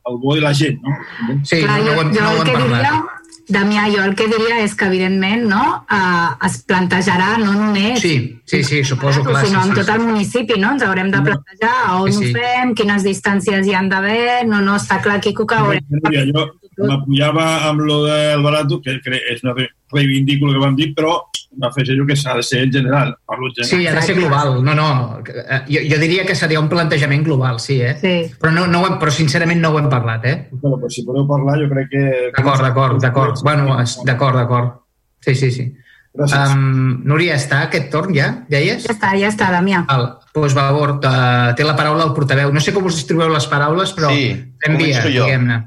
[0.07, 0.95] el bo i la gent, no?
[1.43, 2.83] Sí, Clar, no, no, jo, no ho hem parlat.
[2.88, 3.16] Diria
[3.48, 8.01] Damià, jo el que diria és que, evidentment, no, eh, es plantejarà no només...
[8.03, 9.35] Sí, sí, sí, suposo que...
[9.45, 10.74] Sinó sí, en tot el municipi, no?
[10.76, 12.34] Ens haurem de plantejar on sí, sí.
[12.34, 14.43] ho fem, quines distàncies hi han d'haver...
[14.51, 15.88] No, no, està clar, Quico, que haurem...
[16.09, 19.56] Mira, jo, m'apoyava amb lo del barato, que, que és una
[19.93, 21.15] reivindico el que vam dir, però
[21.57, 23.15] m'afegeixo que s'ha de ser en general.
[23.25, 23.69] Parlo general.
[23.69, 24.59] Sí, ha de ser global.
[24.64, 24.89] No, no.
[25.25, 27.95] Eh, jo, jo diria que seria un plantejament global, sí, eh?
[28.01, 28.15] Sí.
[28.39, 30.38] Però, no, no ho hem, però sincerament no ho hem parlat, eh?
[30.53, 32.06] Però, però si podeu parlar, jo crec que...
[32.38, 33.43] D'acord, d'acord, d'acord.
[33.47, 34.80] Bueno, d'acord, d'acord.
[35.25, 35.69] Sí, sí, sí.
[36.17, 36.53] Gràcies.
[36.53, 38.31] Um, Núria, està aquest torn ja?
[38.49, 38.85] Deies?
[38.88, 39.83] Ja està, ja està, Damià.
[39.89, 40.07] Val.
[40.33, 42.49] Doncs va, Bort, uh, té la paraula el portaveu.
[42.53, 44.31] No sé com us distribueu les paraules, però Sí,
[44.64, 45.59] fem via, diguem-ne.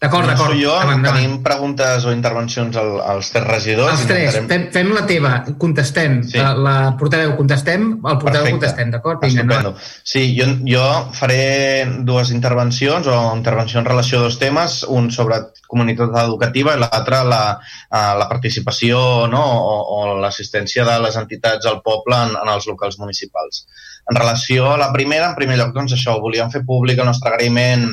[0.00, 0.60] D'acord, Començo d'acord.
[0.62, 1.16] jo, Endavant, endavant.
[1.18, 3.96] tenim preguntes o intervencions al, als tres regidors.
[3.96, 6.20] Els tres, Intentarem- fem, fem la teva, contestem.
[6.22, 6.38] Sí.
[6.38, 8.52] La, la portaveu contestem, el portaveu Perfecte.
[8.60, 9.24] contestem, d'acord?
[9.24, 9.72] Vinga.
[10.06, 10.84] Sí, jo, jo
[11.18, 16.78] faré dues intervencions o intervenció en relació a dos temes, un sobre comunitat educativa i
[16.78, 17.42] l'altre la,
[17.90, 19.42] eh, la participació no?
[19.42, 23.66] o, o l'assistència de les entitats al poble en, en els locals municipals.
[24.08, 27.34] En relació a la primera, en primer lloc, doncs això, volíem fer públic el nostre
[27.34, 27.90] agraïment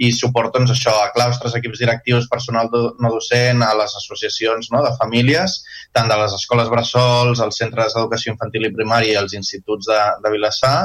[0.00, 4.70] i suport doncs, això, a claustres, equips directius, personal do, no docent, a les associacions
[4.72, 5.58] no, de famílies,
[5.96, 10.00] tant de les escoles bressols, els centres d'educació infantil i primària i els instituts de,
[10.24, 10.78] de Vilassar.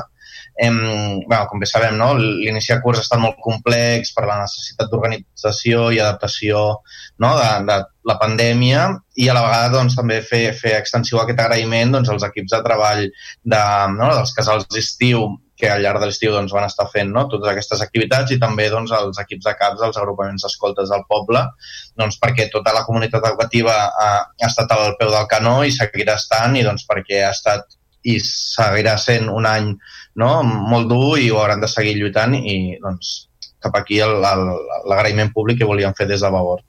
[0.66, 0.76] Em,
[1.27, 4.92] bueno, com bé sabem, no, l'inici de curs ha estat molt complex per la necessitat
[4.92, 6.61] d'organització i adaptació
[7.24, 8.85] no, de, de la pandèmia
[9.19, 12.61] i a la vegada doncs, també fer, fer extensiu aquest agraïment doncs, als equips de
[12.68, 13.64] treball de,
[13.95, 17.48] no, dels casals d'estiu que al llarg de l'estiu doncs, van estar fent no, totes
[17.51, 21.42] aquestes activitats i també doncs, els equips de caps dels agrupaments d'escoltes del poble
[21.95, 26.17] doncs, perquè tota la comunitat educativa ha, ha estat al peu del canó i seguirà
[26.19, 29.72] estant i doncs, perquè ha estat i seguirà sent un any
[30.22, 33.16] no, molt dur i ho hauran de seguir lluitant i doncs,
[33.66, 36.61] cap aquí l'agraïment públic que volíem fer des de Vavor.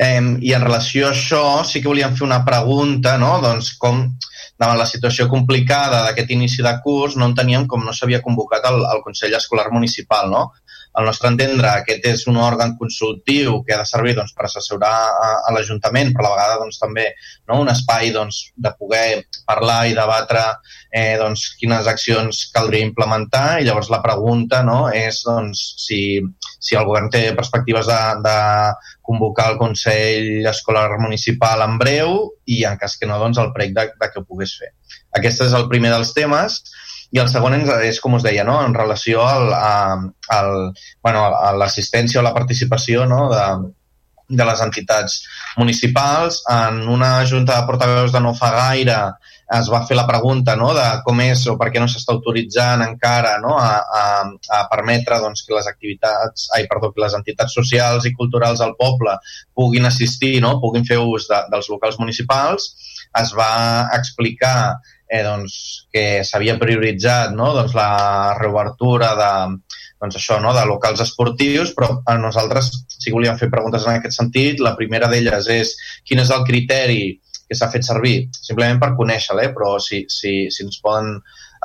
[0.00, 3.36] Eh, I en relació a això sí que volíem fer una pregunta, no?
[3.44, 4.06] doncs com
[4.58, 8.80] davant la situació complicada d'aquest inici de curs no enteníem com no s'havia convocat el,
[8.92, 10.30] el Consell Escolar Municipal.
[10.32, 10.48] No?
[10.98, 14.90] Al nostre entendre, aquest és un òrgan consultiu que ha de servir doncs, per assessorar
[14.90, 17.04] a, a l'Ajuntament, però a la vegada doncs, també
[17.46, 17.60] no?
[17.62, 20.42] un espai doncs, de poder parlar i debatre
[20.90, 24.80] eh, doncs, quines accions caldria implementar i llavors la pregunta no?
[24.90, 26.00] és doncs, si,
[26.58, 28.36] si el govern té perspectives de, de
[29.06, 32.18] convocar el Consell Escolar Municipal en breu
[32.50, 34.74] i en cas que no, doncs el prec de, de que ho pogués fer.
[35.14, 36.58] Aquest és el primer dels temes
[37.10, 38.58] i el segon és, com us deia, no?
[38.64, 40.54] en relació al, al,
[41.02, 43.22] bueno, a l'assistència o la participació no?
[43.32, 43.44] de,
[44.28, 45.22] de les entitats
[45.56, 46.42] municipals.
[46.52, 48.98] En una junta de portaveus de no fa gaire
[49.56, 50.74] es va fer la pregunta no?
[50.76, 53.54] de com és o per què no s'està autoritzant encara no?
[53.56, 54.02] a, a,
[54.58, 58.76] a permetre doncs, que les activitats, ai, perdó, que les entitats socials i culturals del
[58.76, 59.16] poble
[59.56, 60.58] puguin assistir, no?
[60.60, 62.68] puguin fer ús de, dels locals municipals.
[63.16, 64.76] Es va explicar
[65.08, 65.54] eh, doncs,
[65.92, 67.52] que s'havia prioritzat no?
[67.56, 69.32] doncs, la reobertura de,
[70.00, 70.52] doncs això, no?
[70.56, 74.62] de locals esportius, però a nosaltres sí que volíem fer preguntes en aquest sentit.
[74.64, 75.74] La primera d'elles és
[76.06, 77.02] quin és el criteri
[77.48, 79.52] que s'ha fet servir, simplement per conèixer-la, eh?
[79.56, 81.16] però si, si, si ens poden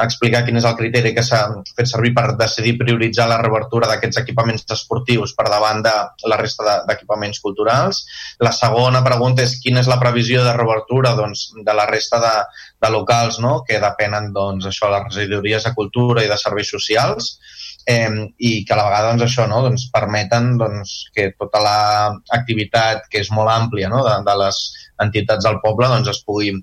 [0.02, 1.42] explicar quin és el criteri que s'ha
[1.78, 5.94] fet servir per decidir prioritzar la reobertura d'aquests equipaments esportius per davant de
[6.30, 8.04] la resta de- d'equipaments culturals.
[8.40, 12.34] La segona pregunta és quina és la previsió de reobertura doncs, de la resta de,
[12.82, 13.62] de locals no?
[13.68, 17.38] que depenen doncs, això, les regidories de cultura i de serveis socials
[17.86, 19.62] eh, i que a la vegada doncs, això no?
[19.68, 24.04] doncs, permeten doncs, que tota l'activitat que és molt àmplia no?
[24.08, 24.62] de, de les
[25.04, 26.54] entitats del poble doncs, es pugui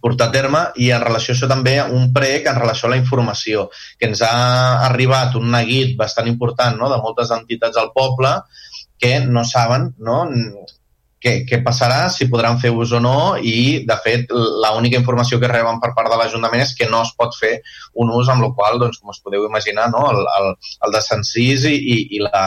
[0.00, 3.00] portar a terme i en relació a això també un prec en relació a la
[3.00, 6.90] informació, que ens ha arribat un neguit bastant important no?
[6.92, 8.32] de moltes entitats del poble
[8.98, 10.24] que no saben no?
[11.22, 15.50] què, què passarà, si podran fer ús o no i, de fet, l'única informació que
[15.50, 17.56] reben per part de l'Ajuntament és que no es pot fer
[18.02, 20.04] un ús amb el qual, doncs, com us podeu imaginar, no?
[20.12, 20.52] el, el,
[20.86, 22.44] el desencís i, i, i la,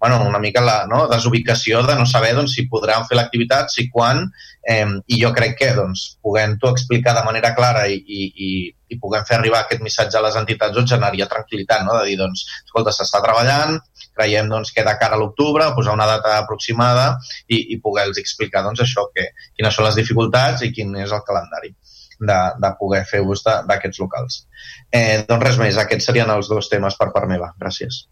[0.00, 1.06] bueno, una mica la no?
[1.10, 4.24] desubicació de no saber doncs, si podran fer l'activitat, si quan,
[4.62, 8.50] eh, i jo crec que doncs, podent-ho explicar de manera clara i, i, i,
[8.94, 11.98] i puguem fer arribar aquest missatge a les entitats doncs, generaria tranquil·litat, no?
[11.98, 13.78] de dir, doncs, escolta, s'està treballant,
[14.18, 17.10] creiem doncs, que de cara a l'octubre, posar una data aproximada
[17.48, 21.26] i, i poder-los explicar doncs, això, que, quines són les dificultats i quin és el
[21.26, 21.74] calendari
[22.18, 24.44] de, de poder fer ús d'aquests locals.
[24.90, 27.52] Eh, doncs res més, aquests serien els dos temes per part meva.
[27.58, 28.06] Gràcies.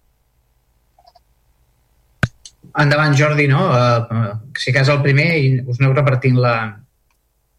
[2.82, 3.62] Endavant, Jordi, no?
[3.72, 6.56] Uh, si cas el primer i us aneu repartint la...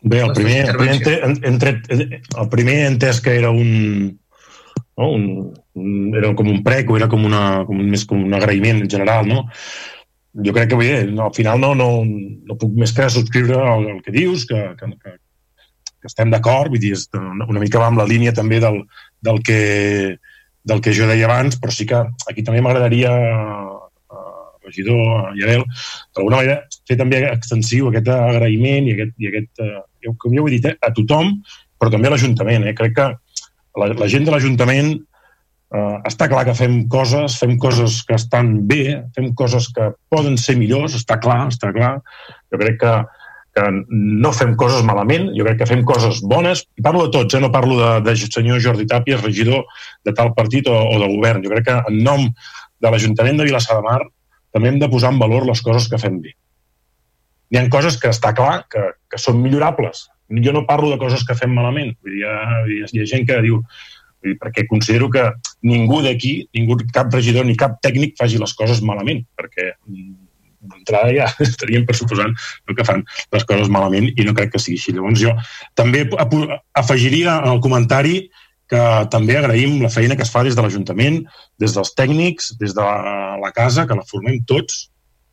[0.02, 4.12] Bé, el primer, el primer, en- entre, el primer he entès que era un,
[4.98, 5.08] no?
[5.10, 8.36] un, un era com un prec o era com, una, com un, més com un
[8.38, 9.48] agraïment en general, no?
[10.46, 13.88] Jo crec que bé, no, al final no, no, no puc més que subscriure el,
[13.96, 15.16] el que dius, que, que, que,
[15.98, 18.84] que estem d'acord, vull dir, una, mica va amb la línia també del,
[19.26, 19.60] del, que,
[20.62, 23.18] del que jo deia abans, però sí que aquí també m'agradaria
[24.68, 25.66] regidor Iarel,
[26.16, 30.48] d'alguna manera fer també extensiu aquest agraïment i aquest, i aquest eh, com ja ho
[30.48, 31.34] he dit, eh, a tothom,
[31.80, 32.68] però també a l'Ajuntament.
[32.68, 32.76] Eh?
[32.78, 33.08] Crec que
[33.78, 38.56] la, la gent de l'Ajuntament eh, està clar que fem coses, fem coses que estan
[38.70, 41.98] bé, fem coses que poden ser millors, està clar, està clar.
[42.54, 42.94] Jo crec que,
[43.58, 47.38] que no fem coses malament, jo crec que fem coses bones, i parlo de tots,
[47.38, 47.44] eh?
[47.44, 49.66] no parlo de, de senyor Jordi Tàpies, regidor
[50.08, 51.44] de tal partit o, o de govern.
[51.46, 52.30] Jo crec que en nom
[52.78, 54.02] de l'Ajuntament de Vilassar de Mar
[54.58, 56.34] també hem de posar en valor les coses que fem bé.
[57.54, 60.08] Hi ha coses que està clar que, que són millorables.
[60.44, 61.94] Jo no parlo de coses que fem malament.
[62.02, 65.30] Vull dir, hi, ha, hi ha gent que diu vull dir, perquè considero que
[65.70, 69.70] ningú d'aquí, ningú, cap regidor ni cap tècnic faci les coses malament, perquè
[70.68, 72.34] d'entrada ja estaríem pressuposant
[72.74, 73.06] que fan
[73.36, 74.98] les coses malament i no crec que sigui així.
[74.98, 75.38] Llavors jo
[75.80, 76.04] també
[76.82, 78.20] afegiria en el comentari
[78.68, 81.22] que també agraïm la feina que es fa des de l'Ajuntament,
[81.60, 84.88] des dels tècnics, des de la, la casa, que la formem tots,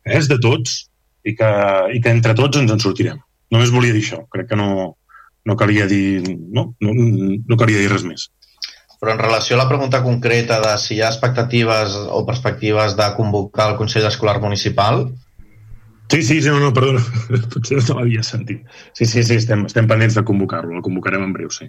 [0.05, 0.85] que és de tots,
[1.25, 1.49] i que,
[1.97, 3.19] i que entre tots ens en sortirem.
[3.53, 4.21] Només volia dir això.
[4.31, 4.95] Crec que no,
[5.45, 8.29] no calia dir no, no, no calia dir res més.
[9.01, 13.11] Però en relació a la pregunta concreta de si hi ha expectatives o perspectives de
[13.17, 15.07] convocar el Consell Escolar Municipal...
[16.13, 17.01] Sí, sí, sí no, no, perdona,
[17.53, 18.61] potser no l'havia sentit.
[18.93, 21.65] Sí, sí, sí, estem, estem pendents de convocar-lo, el convocarem en breu, sí.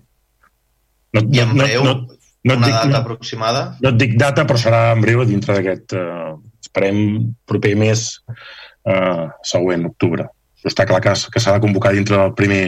[1.17, 3.65] No, I en breu, no, no, no una dic, data no, aproximada?
[3.83, 6.35] No et dic data, però serà en breu dintre d'aquest, eh,
[6.67, 7.01] esperem,
[7.49, 10.29] proper mes eh, següent, octubre.
[10.61, 12.63] Però està clar que, que s'ha de convocar dintre del primer...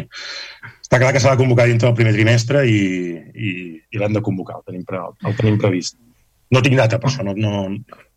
[0.89, 2.83] Està clar que s'ha de convocar dintre del primer trimestre i,
[3.37, 3.55] i,
[3.93, 5.99] i l'hem de convocar, el tenim, pre, el tenim previst.
[6.55, 7.67] No tinc data, per això no, no,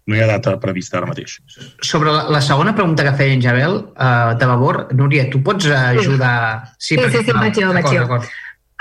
[0.07, 1.35] no hi ha data prevista ara mateix.
[1.83, 5.67] Sobre la, la segona pregunta que feia en Jabel, uh, de Vavor, Núria, tu pots
[5.67, 6.37] ajudar...
[6.77, 8.21] Sí, sí, sí, sí, vaig jo, vaig jo.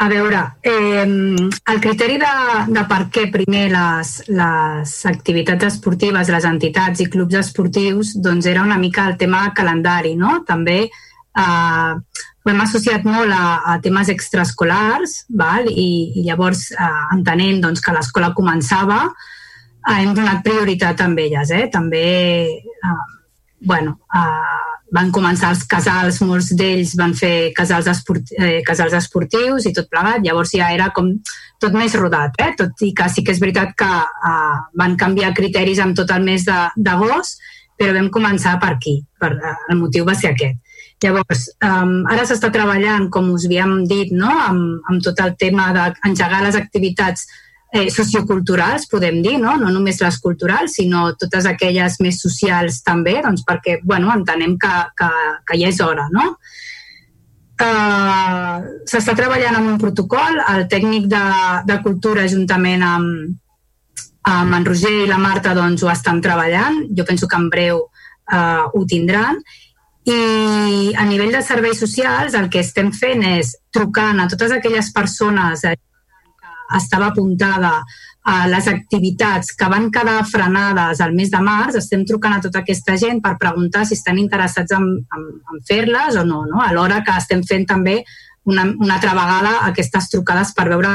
[0.01, 2.29] A veure, eh, el criteri de,
[2.73, 8.63] de per què primer les, les activitats esportives, les entitats i clubs esportius, doncs era
[8.65, 10.39] una mica el tema calendari, no?
[10.49, 11.93] També eh,
[12.41, 13.43] ho hem associat molt a,
[13.75, 15.69] a temes extraescolars, val?
[15.69, 21.53] I, i llavors, eh, entenent doncs, que l'escola començava, eh, hem donat prioritat a elles.
[21.61, 21.67] Eh?
[21.77, 22.07] També,
[22.57, 22.99] eh,
[23.61, 29.69] bueno, eh, van començar els casals, molts d'ells van fer casals, esport, eh, casals esportius
[29.69, 31.13] i tot plegat, llavors ja era com
[31.63, 32.53] tot més rodat, eh?
[32.59, 36.27] tot i que sí que és veritat que eh, van canviar criteris amb tot el
[36.27, 37.39] mes d'agost,
[37.81, 40.59] però vam començar per aquí, per, eh, el motiu va ser aquest.
[41.01, 44.29] Llavors, um, ara s'està treballant, com us havíem dit, no?
[44.29, 47.25] amb, amb tot el tema d'engegar les activitats
[47.73, 49.55] eh, socioculturals, podem dir, no?
[49.61, 54.75] no només les culturals, sinó totes aquelles més socials també, doncs perquè bueno, entenem que,
[54.99, 55.11] que,
[55.47, 56.09] que ja és hora.
[56.15, 56.35] No?
[57.61, 61.25] Uh, S'està treballant amb un protocol, el tècnic de,
[61.69, 63.35] de cultura juntament amb,
[64.31, 67.83] amb en Roger i la Marta doncs, ho estan treballant, jo penso que en breu
[67.85, 69.43] uh, ho tindran,
[70.09, 74.89] i a nivell de serveis socials el que estem fent és trucant a totes aquelles
[74.97, 75.61] persones
[76.77, 77.81] estava apuntada
[78.31, 82.61] a les activitats que van quedar frenades al mes de març, estem trucant a tota
[82.61, 86.61] aquesta gent per preguntar si estan interessats en, en, en fer-les o no, no?
[86.61, 88.01] alhora que estem fent també
[88.45, 90.93] una, una altra vegada aquestes trucades per veure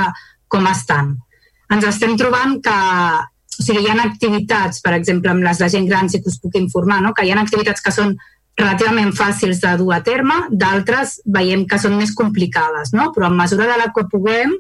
[0.48, 1.16] com estan.
[1.74, 2.78] Ens estem trobant que
[3.56, 6.40] o sigui, hi ha activitats, per exemple, amb les de gent gran, si que us
[6.44, 7.14] puc informar, no?
[7.16, 8.16] que hi ha activitats que són
[8.60, 13.12] relativament fàcils de dur a terme, d'altres veiem que són més complicades, no?
[13.16, 14.54] però en mesura de la que puguem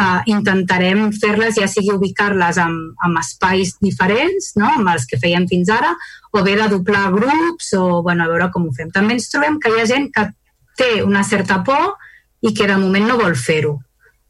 [0.00, 2.76] uh, intentarem fer-les, ja sigui ubicar-les en,
[3.06, 4.70] en espais diferents, no?
[4.78, 5.94] amb els que fèiem fins ara,
[6.32, 8.92] o bé de doblar grups, o bueno, a veure com ho fem.
[8.94, 10.28] També ens trobem que hi ha gent que
[10.76, 11.96] té una certa por
[12.44, 13.78] i que de moment no vol fer-ho.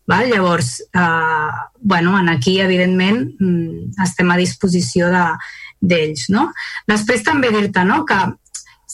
[0.06, 6.28] Llavors, eh, bueno, en aquí, evidentment, mm, estem a disposició d'ells.
[6.28, 6.52] De, no?
[6.86, 8.14] Després també dir-te no, que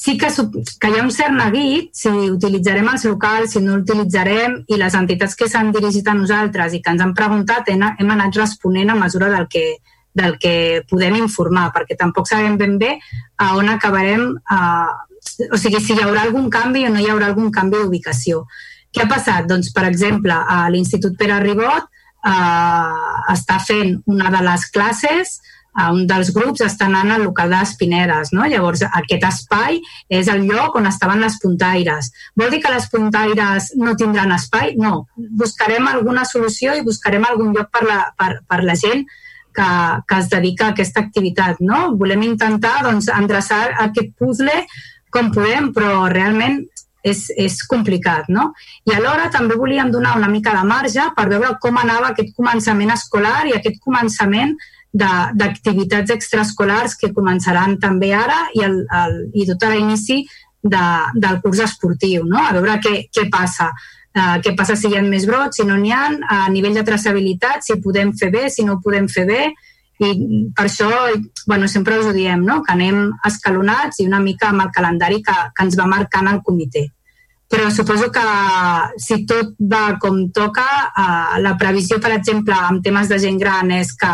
[0.02, 0.28] sí que,
[0.81, 4.97] que hi ha un cert neguit si utilitzarem els locals, si no utilitzarem, i les
[4.98, 8.90] entitats que s'han dirigit a nosaltres i que ens han preguntat hem, hem anat responent
[8.90, 9.62] a mesura del que,
[10.18, 10.55] del que
[10.90, 12.97] podem informar, perquè tampoc sabem ben bé
[13.39, 17.31] a on acabarem, eh, o sigui, si hi haurà algun canvi o no hi haurà
[17.31, 18.42] algun canvi d'ubicació.
[18.92, 19.47] Què ha passat?
[19.47, 21.86] Doncs, per exemple, a l'Institut Pere Ribot
[22.26, 25.39] eh, està fent una de les classes
[25.92, 28.44] un dels grups està anant al local de les Pinedes, no?
[28.49, 29.81] Llavors, aquest espai
[30.12, 32.10] és el lloc on estaven les puntaires.
[32.36, 34.75] Vol dir que les puntaires no tindran espai?
[34.76, 35.07] No.
[35.17, 39.07] Buscarem alguna solució i buscarem algun lloc per la, per, per la gent
[39.57, 39.68] que,
[40.09, 41.94] que es dedica a aquesta activitat, no?
[42.01, 44.65] Volem intentar, doncs, endreçar aquest puzzle
[45.12, 46.62] com podem, però realment
[47.02, 48.51] és, és complicat, no?
[48.89, 52.92] I alhora també volíem donar una mica de marge per veure com anava aquest començament
[52.94, 54.55] escolar i aquest començament
[54.92, 60.20] d'activitats extraescolars que començaran també ara i, el, el, i tot a l'inici
[60.62, 62.38] de, del curs esportiu, no?
[62.38, 63.72] a veure què, què passa.
[64.12, 66.84] Uh, què passa si hi ha més brots, si no n'hi ha, a nivell de
[66.84, 69.46] traçabilitat, si podem fer bé, si no ho podem fer bé,
[70.02, 70.10] i
[70.52, 70.90] per això
[71.46, 72.60] bueno, sempre us ho diem, no?
[72.66, 76.42] que anem escalonats i una mica amb el calendari que, que ens va marcant el
[76.44, 76.84] comitè.
[77.52, 78.26] Però suposo que
[79.00, 83.72] si tot va com toca, uh, la previsió, per exemple, amb temes de gent gran
[83.76, 84.12] és que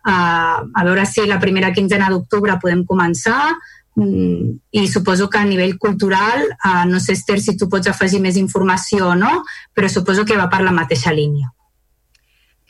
[0.00, 3.52] Uh, a veure si la primera quinzena d'octubre podem començar
[4.00, 8.20] mm, i suposo que a nivell cultural, uh, no sé Esther si tu pots afegir
[8.24, 9.42] més informació o no,
[9.76, 11.52] però suposo que va per la mateixa línia.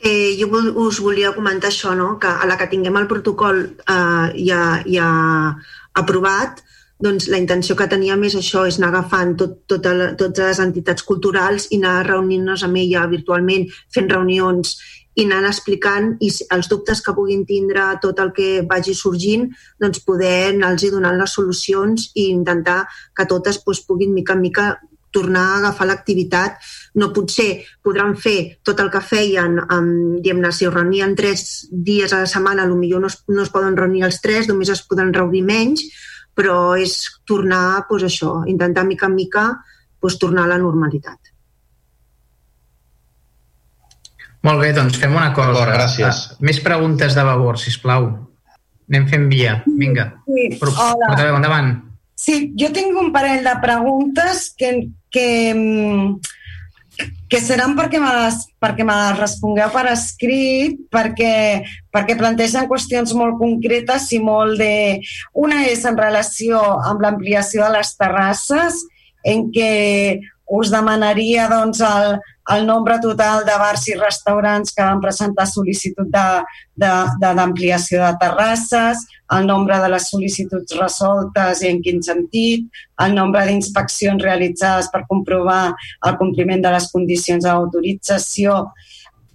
[0.01, 0.49] Eh, jo
[0.81, 2.17] us volia comentar això, no?
[2.19, 5.09] que a la que tinguem el protocol eh, ja, ja
[5.93, 6.63] aprovat,
[7.01, 10.61] doncs la intenció que teníem és això, és anar agafant tot, tot el, totes les
[10.63, 14.75] entitats culturals i anar reunint-nos amb ella virtualment, fent reunions
[15.15, 19.49] i anant explicant i els dubtes que puguin tindre, tot el que vagi sorgint,
[19.81, 22.85] doncs poder anar-los donant les solucions i intentar
[23.17, 24.69] que totes doncs, puguin mica en mica
[25.11, 26.61] tornar a agafar l'activitat.
[26.95, 32.13] No potser podran fer tot el que feien, amb, diguem-ne, si es reunien tres dies
[32.13, 35.11] a la setmana, potser no es, no es poden reunir els tres, només es poden
[35.13, 35.83] reunir menys,
[36.35, 39.45] però és tornar, doncs això, intentar mica en mica
[40.01, 41.30] doncs, tornar a la normalitat.
[44.45, 45.53] Molt bé, doncs fem una cosa.
[45.53, 46.25] D'acord, gràcies.
[46.33, 48.09] Uh, més preguntes de Vavor, si plau.
[48.89, 49.59] Anem fent via.
[49.77, 50.09] Vinga.
[50.25, 51.11] Sí, Pro hola.
[51.11, 51.75] Portaveu, endavant.
[52.21, 54.71] Sí, jo tinc un parell de preguntes que,
[55.13, 55.27] que,
[57.29, 61.33] que seran perquè me les, perquè me les respongueu per escrit, perquè,
[61.93, 64.99] perquè plantegen qüestions molt concretes i molt de...
[65.37, 66.61] Una és en relació
[66.91, 68.83] amb l'ampliació de les terrasses,
[69.25, 69.71] en què
[70.51, 72.17] us demanaria doncs, el,
[72.51, 78.19] el nombre total de bars i restaurants que van presentar sol·licitud d'ampliació de, de, de
[78.23, 82.67] terrasses, el nombre de les sol·licituds resoltes i en quin sentit,
[83.05, 85.71] el nombre d'inspeccions realitzades per comprovar
[86.09, 88.65] el compliment de les condicions d'autorització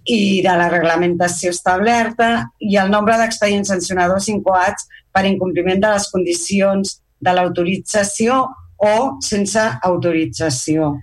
[0.07, 2.29] i de la reglamentació establerta
[2.61, 8.45] i el nombre d'expedients sancionadors incoats per incompliment de les condicions de l'autorització
[8.77, 10.95] o sense autorització.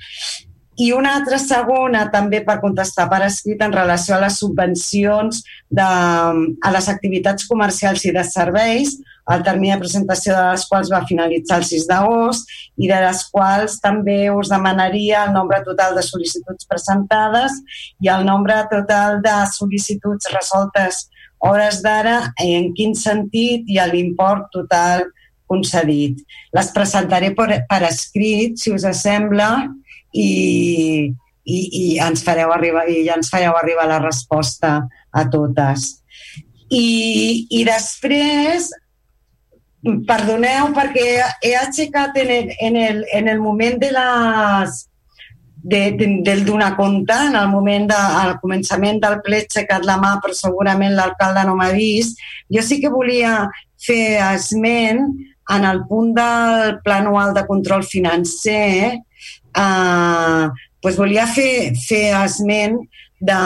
[0.77, 5.87] I una altra segona, també per contestar per escrit, en relació a les subvencions de,
[5.87, 8.97] a les activitats comercials i de serveis,
[9.31, 13.23] el termini de presentació de les quals va finalitzar el 6 d'agost i de les
[13.33, 17.57] quals també us demanaria el nombre total de sol·licituds presentades
[18.05, 21.07] i el nombre total de sol·licituds resoltes
[21.45, 25.07] hores d'ara, en quin sentit i l'import total
[25.51, 26.21] concedit.
[26.55, 29.51] Les presentaré per, per escrit, si us sembla,
[30.15, 31.11] i,
[31.45, 34.77] i, i ens fareu arribar i ja ens fareu arribar la resposta
[35.13, 35.91] a totes.
[36.71, 38.71] I, i després,
[40.09, 41.07] perdoneu perquè
[41.45, 44.83] he aixecat en el, en el, en el moment de les
[45.65, 49.97] de, de, del donar compte, en el moment de, al començament del ple aixecat la
[50.01, 52.21] mà, però segurament l'alcalde no m'ha vist.
[52.53, 53.47] Jo sí que volia
[53.81, 55.07] fer esment
[55.51, 60.49] en el punt del Pla Anual de Control Financer, eh,
[60.83, 62.79] doncs volia fer, fer esment
[63.21, 63.39] de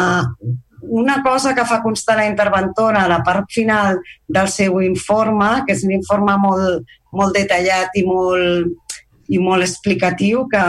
[0.81, 5.75] una cosa que fa constar la interventora a la part final del seu informe, que
[5.75, 8.89] és un informe molt, molt detallat i molt,
[9.29, 10.63] i molt explicatiu que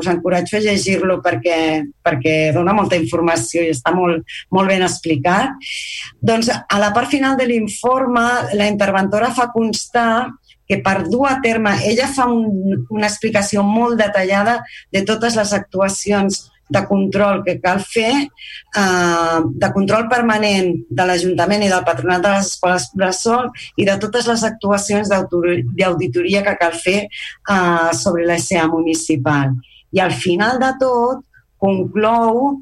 [0.00, 4.24] us encoratjo a llegir-lo perquè, perquè dona molta informació i està molt,
[4.54, 5.54] molt ben explicat.
[6.20, 8.24] Doncs a la part final de l'informe
[8.56, 10.30] la interventora fa constar
[10.68, 14.58] que per dur a terme, ella fa un, una explicació molt detallada
[14.92, 18.12] de totes les actuacions de control que cal fer,
[18.76, 23.96] eh, de control permanent de l'Ajuntament i del Patronat de les Escoles Bressol i de
[24.02, 29.56] totes les actuacions d'auditoria que cal fer eh, sobre l'ESEA municipal.
[29.96, 31.24] I al final de tot
[31.58, 32.58] conclou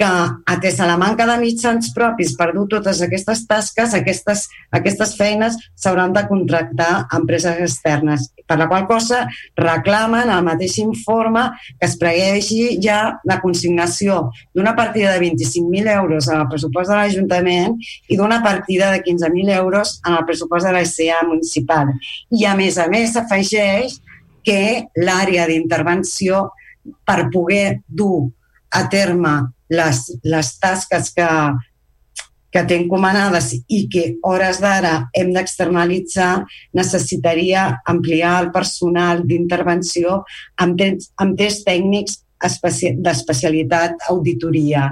[0.00, 0.08] que,
[0.48, 5.58] atès a la manca de mitjans propis per dur totes aquestes tasques, aquestes, aquestes feines
[5.76, 9.26] s'hauran de contractar empreses externes, per la qual cosa
[9.60, 16.30] reclamen al mateix informe que es pregueixi ja la consignació d'una partida de 25.000 euros
[16.32, 17.76] en el pressupost de l'Ajuntament
[18.08, 21.92] i d'una partida de 15.000 euros en el pressupost de la SEA municipal.
[22.32, 24.00] I, a més a més, s'afegeix
[24.42, 26.46] que l'àrea d'intervenció
[27.04, 28.30] per poder dur
[28.72, 29.34] a terme
[29.70, 31.28] les, les tasques que,
[32.50, 36.44] que té encomanades i que hores d'ara hem d'externalitzar,
[36.76, 40.22] necessitaria ampliar el personal d'intervenció
[40.58, 40.82] amb,
[41.22, 44.88] amb tests tècnics d'especialitat auditoria.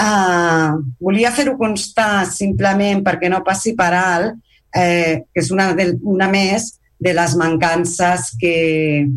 [0.00, 4.38] Uh, volia fer-ho constar simplement perquè no passi per alt,
[4.74, 9.08] eh, que és una, de, una més de les mancances que,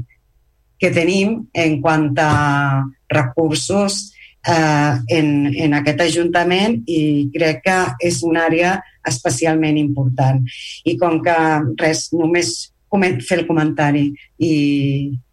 [0.82, 4.10] que tenim en quant a recursos
[4.48, 10.42] eh, en, en aquest Ajuntament i crec que és una àrea especialment important.
[10.86, 11.36] I com que
[11.82, 12.56] res, només
[12.94, 14.06] fer el comentari
[14.38, 14.54] i,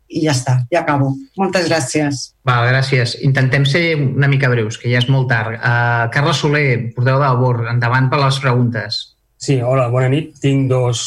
[0.08, 1.12] i ja està, ja acabo.
[1.38, 2.22] Moltes gràcies.
[2.46, 3.18] Val, gràcies.
[3.26, 5.58] Intentem ser una mica breus, que ja és molt tard.
[5.58, 9.00] Uh, Carles Soler, porteu de labor, endavant per les preguntes.
[9.40, 10.34] Sí, hola, bona nit.
[10.40, 11.02] Tinc dos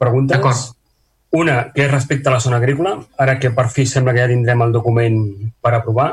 [0.00, 0.36] preguntes.
[0.36, 0.70] D'acord.
[1.34, 4.30] Una, que és respecte a la zona agrícola, ara que per fi sembla que ja
[4.30, 5.16] tindrem el document
[5.58, 6.12] per aprovar,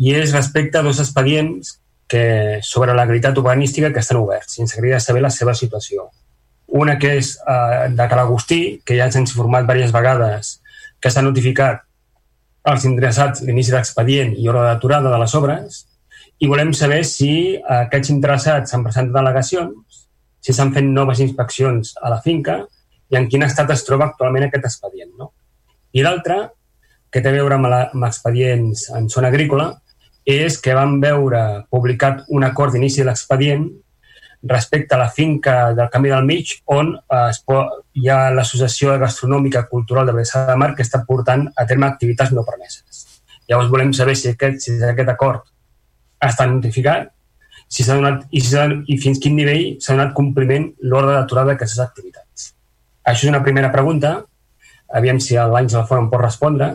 [0.00, 1.78] i és respecte a dos expedients
[2.08, 6.10] que, sobre l'activitat urbanística que estan oberts i ens agradaria saber la seva situació.
[6.74, 10.58] Una que és eh, de Calagustí, que ja ens han informat diverses vegades
[11.00, 11.82] que s'ha notificat
[12.64, 15.82] als interessats l'inici d'expedient i hora d'aturada de les obres
[16.40, 17.30] i volem saber si
[17.78, 20.00] aquests interessats s'han presentat al·legacions,
[20.40, 22.62] si s'han fet noves inspeccions a la finca
[23.12, 25.12] i en quin estat es troba actualment aquest expedient.
[25.20, 25.30] No?
[25.92, 26.40] I l'altre,
[27.14, 29.68] que té a veure amb, la, amb expedients en zona agrícola,
[30.26, 33.68] és que vam veure publicat un acord d'inici de l'expedient
[34.50, 38.98] respecte a la finca del Camí del Mig, on eh, es pot, hi ha l'Associació
[39.00, 43.04] Gastronòmica Cultural de Bellesa de Mar que està portant a terme activitats no permeses.
[43.48, 45.46] Llavors volem saber si aquest, si aquest acord
[46.20, 47.12] ha estat notificat
[47.68, 48.56] si donat, i, si
[48.92, 52.52] i fins quin nivell s'ha donat compliment l'ordre d'aturada d'aquestes activitats.
[53.04, 54.16] Això és una primera pregunta,
[54.94, 56.70] aviam si l'Àngel Font em pot respondre,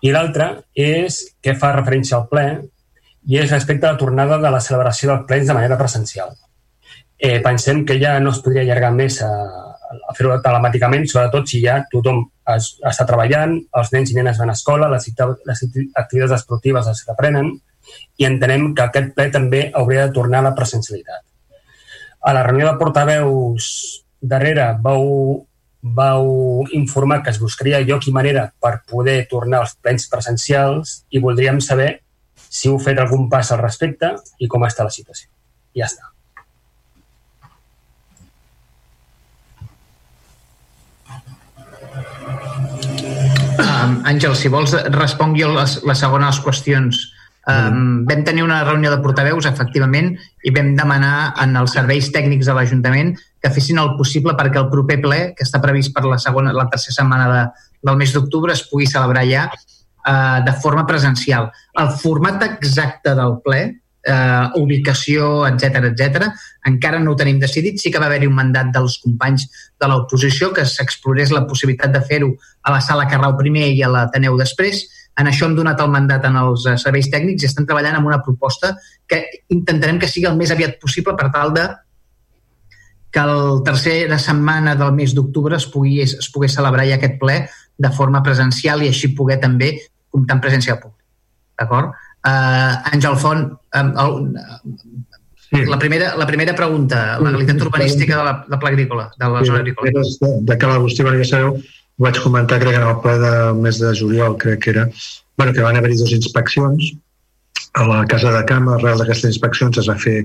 [0.00, 2.46] i l'altra és què fa referència al ple
[3.28, 6.32] i és respecte a la tornada de la celebració dels plens de manera presencial.
[7.18, 9.30] Eh, pensem que ja no es podria allargar més a,
[10.08, 12.22] a fer-ho telemàticament, sobretot si ja tothom
[12.54, 15.10] es, està treballant, els nens i nenes van a escola, les,
[15.50, 15.64] les
[16.00, 17.52] activitats esportives es reprenen
[18.20, 21.26] i entenem que aquest ple també hauria de tornar a la presencialitat.
[22.24, 23.68] A la reunió de portaveus
[24.20, 25.04] darrere vau
[25.82, 31.22] vau informar que es buscaria lloc i manera per poder tornar als plens presencials i
[31.22, 32.00] voldríem saber
[32.50, 35.30] si heu fet algun pas al respecte i com està la situació.
[35.76, 36.10] Ja està.
[43.60, 47.00] Um, Àngel, si vols, responc jo les, les segones qüestions.
[47.50, 50.12] Um, vam tenir una reunió de portaveus, efectivament,
[50.44, 54.70] i vam demanar en els serveis tècnics de l'Ajuntament que fessin el possible perquè el
[54.72, 57.44] proper ple, que està previst per la segona, la tercera setmana de,
[57.88, 61.50] del mes d'octubre, es pugui celebrar ja eh, de forma presencial.
[61.80, 63.62] El format exacte del ple,
[64.04, 66.28] eh, ubicació, etc etc,
[66.68, 67.80] encara no ho tenim decidit.
[67.80, 69.48] Sí que va haver-hi un mandat dels companys
[69.80, 73.92] de l'oposició que s'explorés la possibilitat de fer-ho a la sala Carrau primer i a
[73.92, 74.84] l'Ateneu després.
[75.18, 78.08] En això hem donat el mandat en els eh, serveis tècnics i estan treballant amb
[78.08, 78.76] una proposta
[79.08, 81.66] que intentarem que sigui el més aviat possible per tal de
[83.10, 87.40] que el tercer setmana del mes d'octubre es, pugui, es pogués celebrar ja aquest ple
[87.80, 89.72] de forma presencial i així poder també
[90.10, 91.04] comptar amb presència pública.
[91.60, 91.96] D'acord?
[92.20, 93.46] Uh, Àngel Font,
[93.80, 94.16] um, el,
[95.48, 95.64] sí.
[95.64, 99.44] la, primera, la primera pregunta, la legalitat urbanística de la, de Pla Agrícola, de la
[99.44, 99.92] zona agrícola.
[99.96, 103.62] De, de que l'Agustí Maria Sabeu ho vaig comentar, crec que en el ple del
[103.64, 104.86] mes de juliol, crec que era,
[105.40, 106.92] bueno, que van haver-hi dues inspeccions
[107.80, 110.18] a la Casa de Camp, arrel d'aquestes inspeccions es va fer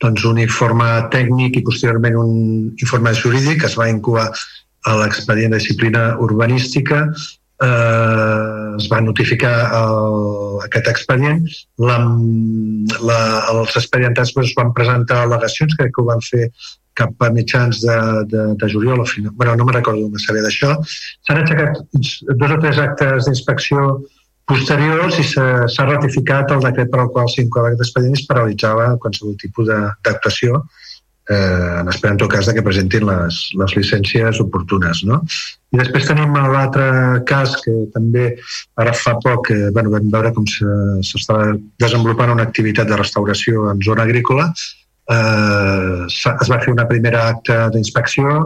[0.00, 2.32] doncs, un informe tècnic i posteriorment un
[2.80, 4.30] informe jurídic que es va incubar
[4.88, 11.42] a l'expedient de disciplina urbanística eh, es va notificar el, aquest expedient
[11.84, 11.98] la,
[13.04, 13.20] la,
[13.52, 16.48] els expedientats doncs, van presentar al·legacions crec que ho van fer
[17.00, 17.98] cap a mitjans de,
[18.28, 19.32] de, de juliol o final.
[19.34, 20.74] Bueno, no me recordo massa bé d'això.
[21.26, 23.84] S'han aixecat dos o tres actes d'inspecció
[24.50, 29.36] posteriors i s'ha ratificat el decret per al qual s'inclou aquest expedient es paralitzava qualsevol
[29.40, 30.64] tipus d'actuació
[31.30, 35.04] eh, en espera en tot cas que presentin les, les llicències oportunes.
[35.06, 35.20] No?
[35.70, 36.88] I després tenim l'altre
[37.30, 38.26] cas que també
[38.82, 43.86] ara fa poc eh, bueno, vam veure com s'estava desenvolupant una activitat de restauració en
[43.86, 44.50] zona agrícola.
[45.10, 48.42] Eh, es va fer una primera acte d'inspecció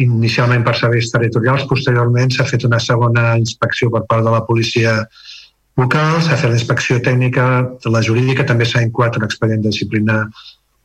[0.00, 4.94] inicialment per serveis territorials, posteriorment s'ha fet una segona inspecció per part de la policia
[5.80, 7.46] local, s'ha fet l'inspecció tècnica,
[7.96, 10.22] la jurídica, també s'ha incoat un expedient de disciplina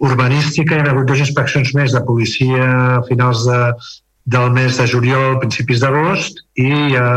[0.06, 2.66] urbanística, hi ha hagut dues inspeccions més de policia
[2.98, 3.60] a finals de,
[4.36, 7.10] del mes de juliol, principis d'agost, i ja,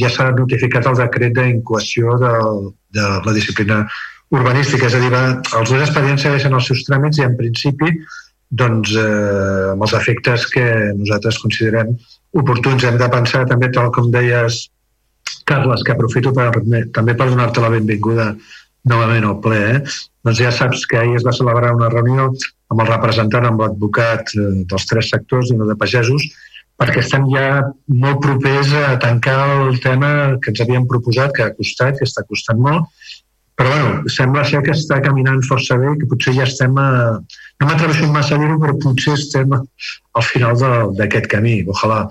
[0.00, 2.34] ja s'ha notificat el decret d'incoació de,
[2.96, 3.82] de la disciplina
[4.34, 5.24] urbanística, és a dir, va,
[5.58, 7.92] els dos expedients segueixen els seus tràmits i en principi
[8.50, 10.64] doncs, eh, amb els efectes que
[10.94, 11.92] nosaltres considerem
[12.38, 12.84] oportuns.
[12.86, 14.66] Hem de pensar també, tal com deies,
[15.46, 16.50] Carles, que aprofito per,
[16.94, 18.32] també per donar-te la benvinguda
[18.86, 19.62] novament al ple.
[19.76, 19.80] Eh?
[20.26, 22.32] doncs ja saps que ahir es va celebrar una reunió
[22.72, 26.24] amb el representant, amb l'advocat eh, dels tres sectors i no de pagesos,
[26.76, 27.62] perquè estem ja
[28.02, 29.38] molt propers a tancar
[29.68, 30.10] el tema
[30.42, 32.90] que ens havíem proposat, que ha costat, que està costant molt,
[33.56, 36.88] però bueno, sembla ser que està caminant força bé, que potser ja estem a...
[37.56, 40.58] No m'atreveixo massa a dir-ho, però potser estem al final
[40.98, 41.62] d'aquest camí.
[41.72, 42.02] Ojalà,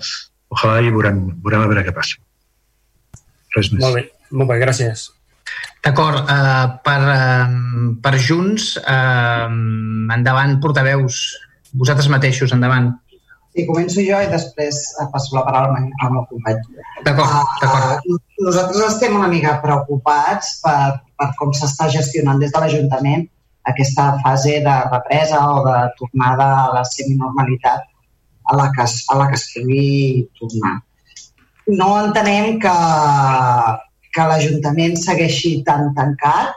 [0.55, 2.17] ojalà i veurem, veurem a veure què passa.
[3.55, 3.81] Res més.
[3.83, 5.07] Molt bé, molt bé gràcies.
[5.85, 7.55] D'acord, uh, per, uh,
[8.01, 9.47] per Junts, uh,
[10.15, 11.23] endavant, portaveus,
[11.77, 12.89] vosaltres mateixos, endavant.
[13.55, 14.81] Sí, començo jo i després
[15.13, 16.59] passo la paraula al meu company.
[17.05, 18.09] D'acord, uh, d'acord.
[18.09, 18.17] Uh,
[18.47, 23.29] nosaltres estem una mica preocupats per, per com s'està gestionant des de l'Ajuntament
[23.65, 27.85] aquesta fase de represa o de tornada a la seminormalitat
[28.45, 30.75] a la que, a la que es pugui tornar.
[31.67, 32.75] No entenem que,
[34.13, 36.53] que l'Ajuntament segueixi tan tancat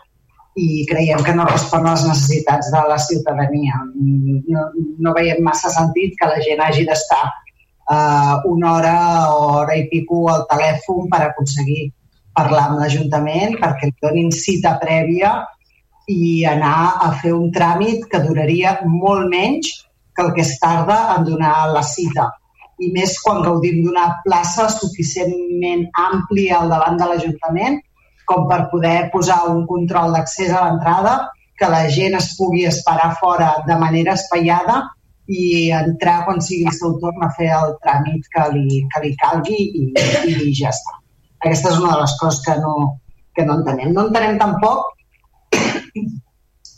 [0.58, 3.78] i creiem que no respon a les necessitats de la ciutadania.
[3.94, 4.64] No,
[5.04, 8.96] no veiem massa sentit que la gent hagi d'estar uh, una hora
[9.34, 11.88] o hora i pico al telèfon per aconseguir
[12.38, 15.32] parlar amb l'Ajuntament perquè li donin cita prèvia
[16.08, 19.72] i anar a fer un tràmit que duraria molt menys
[20.14, 22.30] que el que es tarda en donar la cita.
[22.78, 27.80] I més quan gaudim d'una plaça suficientment àmplia al davant de l'Ajuntament
[28.28, 31.14] com per poder posar un control d'accés a l'entrada,
[31.58, 34.82] que la gent es pugui esperar fora de manera espaiada
[35.28, 39.14] i entrar quan sigui el seu torn a fer el tràmit que li, que li
[39.22, 39.88] calgui i,
[40.28, 40.94] i ja està.
[41.40, 42.74] Aquesta és una de les coses que no,
[43.34, 43.92] que no entenem.
[43.96, 44.94] No entenem tampoc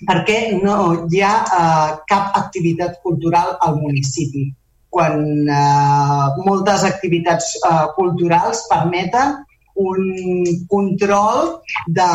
[0.08, 0.76] perquè no
[1.12, 4.48] hi ha uh, cap activitat cultural al municipi.
[4.90, 9.38] Quan uh, moltes activitats uh, culturals permeten
[9.80, 12.08] un control de...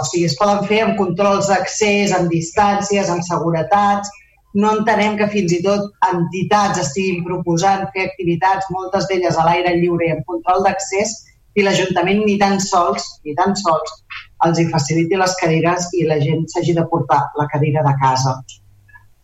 [0.00, 4.10] O sigui, es poden fer amb controls d'accés, amb distàncies, amb seguretats.
[4.58, 9.74] No entenem que fins i tot entitats estiguin proposant fer activitats, moltes d'elles a l'aire
[9.76, 11.12] lliure i amb control d'accés,
[11.58, 13.92] i l'Ajuntament ni tan sols, ni tan sols,
[14.46, 18.38] els hi faciliti les cadires i la gent s'hagi de portar la cadira de casa.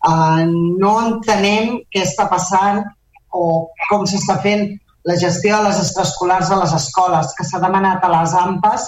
[0.05, 0.45] Uh,
[0.81, 2.83] no entenem què està passant
[3.33, 3.45] o
[3.89, 4.67] com s'està fent
[5.05, 8.87] la gestió de les extraescolars a les escoles, que s'ha demanat a les AMPAs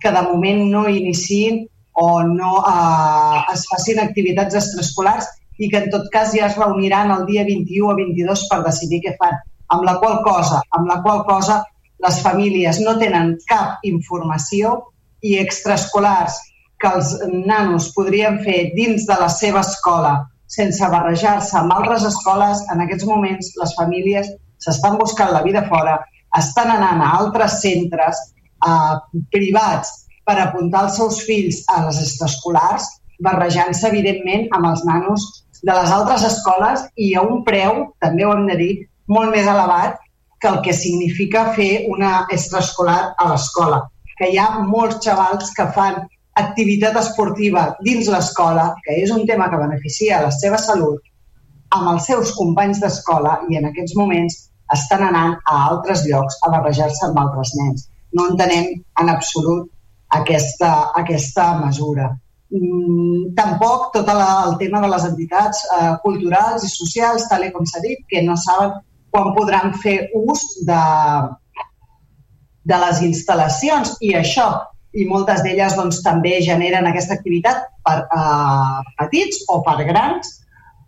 [0.00, 1.66] que de moment no iniciïn
[1.98, 5.26] o no eh, es facin activitats extraescolars
[5.58, 9.02] i que en tot cas ja es reuniran el dia 21 o 22 per decidir
[9.04, 9.34] què fan.
[9.74, 11.58] Amb la qual cosa, amb la qual cosa
[12.04, 14.78] les famílies no tenen cap informació
[15.26, 16.38] i extraescolars
[16.78, 20.14] que els nanos podrien fer dins de la seva escola
[20.48, 24.30] sense barrejar-se amb altres escoles, en aquests moments les famílies
[24.64, 25.98] s'estan buscant la vida fora,
[26.38, 28.20] estan anant a altres centres
[28.66, 28.94] eh,
[29.32, 29.92] privats
[30.28, 32.88] per apuntar els seus fills a les extraescolars,
[33.24, 35.24] barrejant-se, evidentment, amb els nanos
[35.62, 38.72] de les altres escoles i a un preu, també ho hem de dir,
[39.08, 39.96] molt més elevat
[40.40, 43.82] que el que significa fer una extraescolar a l'escola.
[44.18, 46.04] Que hi ha molts xavals que fan
[46.40, 51.00] activitat esportiva dins l'escola, que és un tema que beneficia la seva salut,
[51.76, 54.38] amb els seus companys d'escola i en aquests moments
[54.74, 57.88] estan anant a altres llocs a barrejar-se amb altres nens.
[58.16, 58.70] No entenem
[59.02, 59.68] en absolut
[60.16, 62.08] aquesta, aquesta mesura.
[62.48, 67.66] Mm, tampoc tot la, el tema de les entitats eh, culturals i socials, tal com
[67.68, 68.78] s'ha dit, que no saben
[69.12, 70.80] quan podran fer ús de,
[72.68, 74.48] de les instal·lacions i això
[74.96, 80.30] i moltes d'elles doncs, també generen aquesta activitat per uh, petits o per grans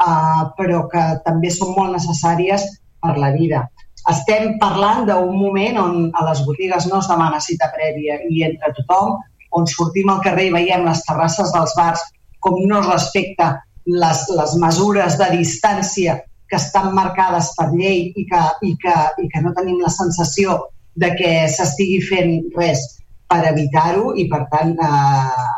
[0.01, 2.65] uh, però que també són molt necessàries
[3.01, 3.67] per la vida.
[4.11, 8.73] Estem parlant d'un moment on a les botigues no es demana cita prèvia i entre
[8.79, 9.19] tothom,
[9.57, 12.03] on sortim al carrer i veiem les terrasses dels bars
[12.41, 13.51] com no es respecta
[13.85, 16.17] les, les mesures de distància
[16.51, 20.57] que estan marcades per llei i que, i que, i que no tenim la sensació
[20.99, 22.83] de que s'estigui fent res
[23.31, 25.49] per evitar-ho i, per tant, eh,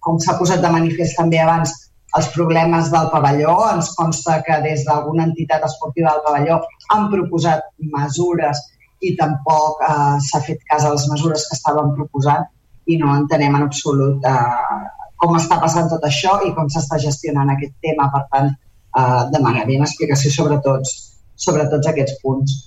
[0.00, 1.74] com s'ha posat de manifest també abans,
[2.18, 3.56] els problemes del pavelló.
[3.70, 6.60] Ens consta que des d'alguna entitat esportiva del pavelló
[6.94, 8.62] han proposat mesures
[9.06, 12.48] i tampoc eh, s'ha fet cas a les mesures que estaven proposant
[12.90, 14.80] i no entenem en absolut eh,
[15.20, 18.08] com està passant tot això i com s'està gestionant aquest tema.
[18.14, 20.96] Per tant, eh, demanaríem explicació sobre tots,
[21.36, 22.58] sobre tots aquests punts.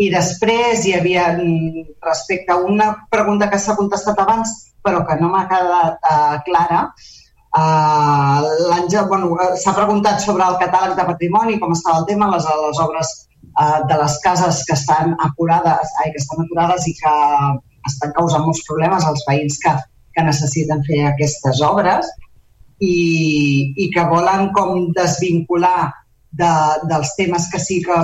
[0.00, 5.16] I després hi havia, mm, respecte a una pregunta que s'ha contestat abans, però que
[5.20, 6.84] no m'ha quedat uh, clara,
[7.50, 8.46] Uh,
[9.08, 13.08] bueno, s'ha preguntat sobre el catàleg de patrimoni, com estava el tema, les, les obres
[13.58, 17.14] uh, de les cases que estan acurades, ai, que estan acurades i que
[17.90, 19.74] estan causant molts problemes als veïns que,
[20.14, 22.06] que necessiten fer aquestes obres.
[22.80, 25.90] i, i que volen com desvincular
[26.32, 26.52] de,
[26.88, 27.98] dels temes que sí que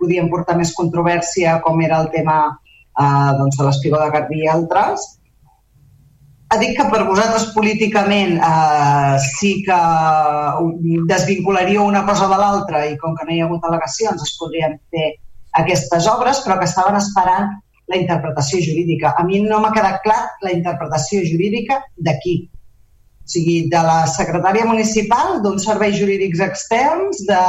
[0.00, 4.50] podien portar més controvèrsia, com era el tema eh, doncs, de l'espigó de Garbí i
[4.52, 5.06] altres,
[6.48, 9.78] ha dit que per vosaltres políticament eh, sí que
[11.10, 14.76] desvincularia una cosa de l'altra i com que no hi ha hagut al·legacions es podrien
[14.94, 15.08] fer
[15.60, 17.56] aquestes obres, però que estaven esperant
[17.90, 19.14] la interpretació jurídica.
[19.16, 22.36] A mi no m'ha quedat clar la interpretació jurídica d'aquí.
[23.26, 27.42] O sigui, de la secretària municipal, d'uns serveis jurídics externs, de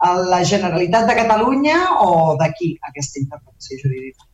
[0.00, 4.26] la Generalitat de Catalunya o d'aquí, aquesta interpretació jurídica.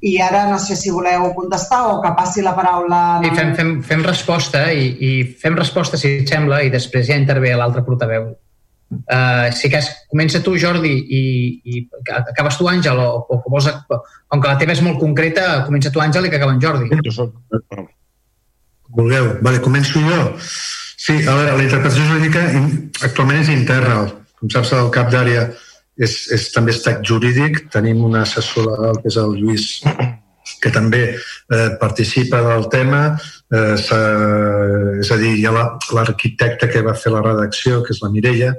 [0.00, 3.20] I ara no sé si voleu contestar o que passi la paraula...
[3.22, 5.10] Sí, fem, fem, fem resposta i, i
[5.42, 8.30] fem resposta, si et sembla, i després ja intervé l'altre portaveu.
[8.90, 11.22] Uh, si cas, comença tu, Jordi, i,
[11.62, 11.82] i
[12.16, 15.92] acabes tu, Àngel, o, o, o vols, com que la teva és molt concreta, comença
[15.94, 16.88] tu, Àngel, i que acaba en Jordi.
[17.06, 17.36] Jo soc...
[18.96, 19.36] Vulgueu.
[19.44, 20.24] Vale, començo jo.
[20.40, 22.42] Sí, a veure, la interpretació jurídica
[23.06, 24.00] actualment és interna.
[24.40, 25.50] Com saps, el cap d'àrea
[26.00, 27.66] és, és també estat jurídic.
[27.72, 29.68] Tenim un assessor legal, que és el Lluís
[30.60, 33.02] que també eh, participa del tema,
[33.52, 33.74] eh,
[35.00, 38.10] és a dir, hi ha l'arquitecte la, que va fer la redacció, que és la
[38.12, 38.50] Mireia,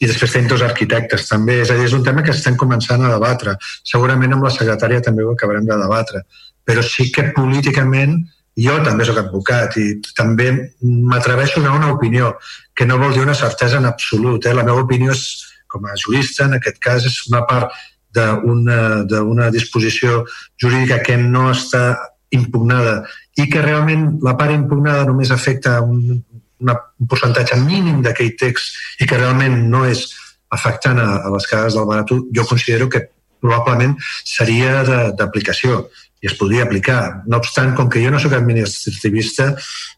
[0.00, 3.02] i després tenim dos arquitectes també, és a dir, és un tema que estem començant
[3.02, 3.56] a debatre.
[3.88, 6.24] Segurament amb la secretària també ho acabarem de debatre,
[6.64, 8.20] però sí que políticament
[8.58, 10.50] jo també sóc advocat i també
[10.82, 12.34] m'atreveixo a donar una opinió,
[12.76, 14.44] que no vol dir una certesa en absolut.
[14.46, 14.54] Eh?
[14.54, 15.24] La meva opinió és,
[15.72, 17.72] com a jurista, en aquest cas, és una part
[18.12, 20.26] d'una disposició
[20.60, 21.96] jurídica que no està
[22.32, 23.06] impugnada
[23.40, 26.20] i que realment la part impugnada només afecta un,
[26.60, 30.04] una, un percentatge mínim d'aquell text i que realment no és
[30.52, 33.06] afectant a, a les cases del barat, jo considero que
[33.40, 33.96] probablement
[34.28, 34.82] seria
[35.16, 35.86] d'aplicació
[36.22, 37.24] i es podria aplicar.
[37.26, 39.48] No obstant, com que jo no sóc administrativista,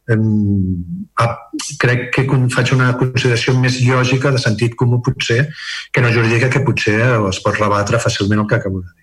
[0.09, 0.17] eh,
[1.83, 5.43] crec que faig una consideració més lògica de sentit comú potser
[5.93, 6.97] que no jurídica que potser
[7.29, 9.03] es pot rebatre fàcilment el que acabo de dir.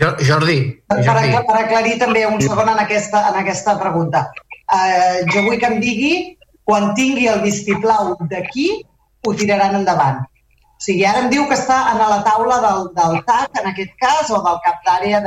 [0.00, 0.24] Jordi.
[0.26, 0.58] Jordi.
[0.90, 4.26] Per, per aclarir també un segon en aquesta, en aquesta pregunta.
[4.64, 6.14] Uh, jo vull que em digui
[6.64, 8.70] quan tingui el vistiplau d'aquí
[9.24, 10.24] ho tiraran endavant
[10.84, 13.94] o sigui, ara em diu que està a la taula del, del TAC, en aquest
[14.02, 15.22] cas, o del cap d'àrea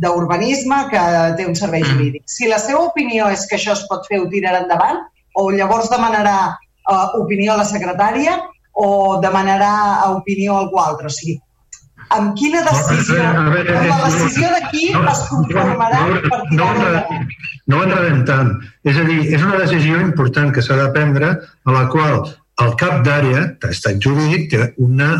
[0.00, 1.02] d'urbanisme, que
[1.36, 1.90] té un servei mm.
[1.92, 2.22] jurídic.
[2.24, 5.02] Si la seva opinió és que això es pot fer o tirar endavant,
[5.36, 8.38] o llavors demanarà uh, opinió a la secretària
[8.72, 9.74] o demanarà
[10.16, 11.12] opinió a algú altre.
[11.12, 11.36] O sigui,
[12.16, 17.32] amb quina decisió, amb la decisió d'aquí es conformarà per tirar endavant?
[17.68, 18.54] No ho enredem tant.
[18.88, 22.24] És a dir, és una decisió important que s'ha de prendre a la qual
[22.66, 25.12] el cap d'àrea, d'estat jurídic, té una,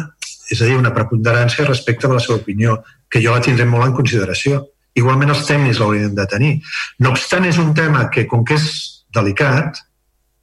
[0.51, 2.81] és a dir, una preponderància respecte de la seva opinió,
[3.11, 4.65] que jo la tindré molt en consideració.
[4.99, 6.53] Igualment els tècnics l'haurien de tenir.
[7.01, 8.67] No obstant, és un tema que, com que és
[9.15, 9.81] delicat,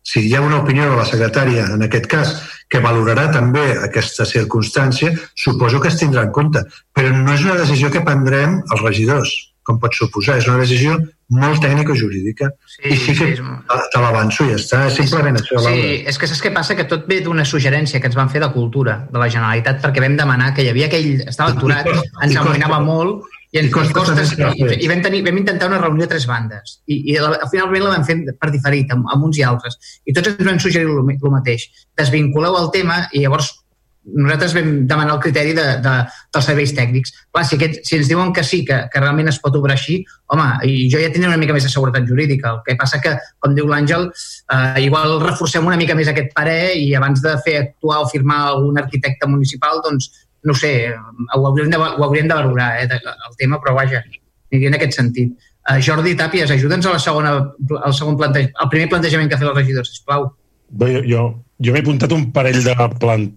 [0.09, 2.33] si hi ha una opinió de la secretària, en aquest cas,
[2.69, 6.63] que valorarà també aquesta circumstància, suposo que es tindrà en compte.
[6.93, 9.35] Però no és una decisió que prendrem els regidors
[9.69, 10.39] com pot suposar.
[10.41, 10.97] És una decisió
[11.39, 12.49] molt tècnica jurídica.
[12.65, 13.87] Sí, I sí que sí, és...
[13.93, 14.83] te l'avanço i ja està.
[14.89, 15.63] És simplement sí, això.
[15.67, 16.77] Sí, és que saps què passa?
[16.79, 20.01] Que tot ve d'una suggerència que ens van fer de cultura de la Generalitat perquè
[20.05, 21.11] vam demanar que hi havia aquell...
[21.29, 21.89] Estava aturat,
[22.25, 26.05] ens amoïnava molt i, ens, i, costes, i, i vam, tenir, vam intentar una reunió
[26.05, 29.39] de tres bandes i, i la, finalment la vam fer per diferit amb, amb uns
[29.41, 31.65] i altres i tots ens van suggerir el mateix
[31.97, 33.49] desvinculeu el tema i llavors
[34.15, 35.95] nosaltres vam demanar el criteri de, de,
[36.33, 37.13] dels serveis tècnics.
[37.33, 39.99] Clar, si, aquest, si ens diuen que sí, que, que realment es pot obrar així,
[40.33, 42.55] home, i jo ja tindré una mica més de seguretat jurídica.
[42.55, 44.07] El que passa que, com diu l'Àngel,
[44.55, 48.41] eh, igual reforcem una mica més aquest parer i abans de fer actuar o firmar
[48.53, 50.11] algun arquitecte municipal, doncs,
[50.47, 54.03] no sé, ho hauríem de, ho hauríem de valorar, eh, el tema, però vaja,
[54.51, 55.37] aniria en aquest sentit.
[55.69, 57.33] Uh, Jordi Tàpies, ajuda'ns a la segona,
[57.83, 60.29] al segon plantejament, al primer plantejament que ha fet el regidor, sisplau.
[60.81, 61.25] Bé, jo,
[61.61, 63.27] jo m'he apuntat un parell de plant,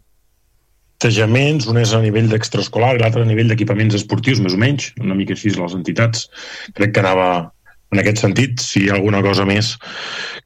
[1.02, 5.16] plantejaments, un és a nivell d'extraescolar l'altre a nivell d'equipaments esportius, més o menys, una
[5.18, 6.28] mica així les entitats.
[6.76, 7.50] Crec que anava
[7.90, 8.60] en aquest sentit.
[8.62, 9.74] Si hi ha alguna cosa més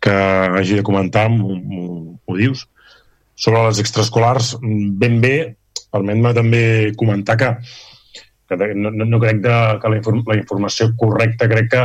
[0.00, 2.66] que hagi de comentar, m'ho dius.
[3.36, 5.56] Sobre les extraescolars, ben bé,
[5.92, 6.62] permet-me també
[6.96, 7.52] comentar que,
[8.48, 11.84] que no, no crec de, que la, inform, la informació correcta, crec que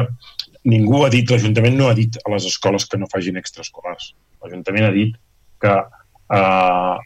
[0.64, 4.14] ningú ha dit, l'Ajuntament no ha dit a les escoles que no facin extraescolars.
[4.40, 5.18] L'Ajuntament ha dit
[5.60, 7.00] que eh,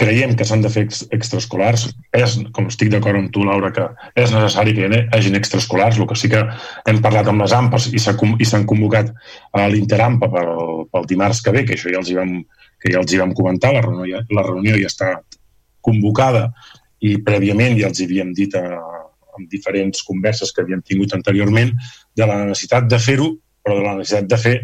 [0.00, 1.86] creiem que s'han de fer extraescolars.
[2.16, 3.86] És, com estic d'acord amb tu, Laura, que
[4.20, 6.00] és necessari que hi hagin extraescolars.
[6.00, 6.42] El que sí que
[6.90, 9.12] hem parlat amb les AMPAs i s'han convocat
[9.52, 10.52] a l'Interampa pel,
[10.90, 12.36] pel dimarts que ve, que això ja els hi vam,
[12.82, 15.14] que ja els hi vam comentar, la reunió, la reunió ja està
[15.84, 16.48] convocada
[17.04, 18.64] i prèviament ja els havíem dit a,
[19.36, 21.74] amb diferents converses que havíem tingut anteriorment
[22.16, 24.54] de la necessitat de fer-ho però de la necessitat de fer,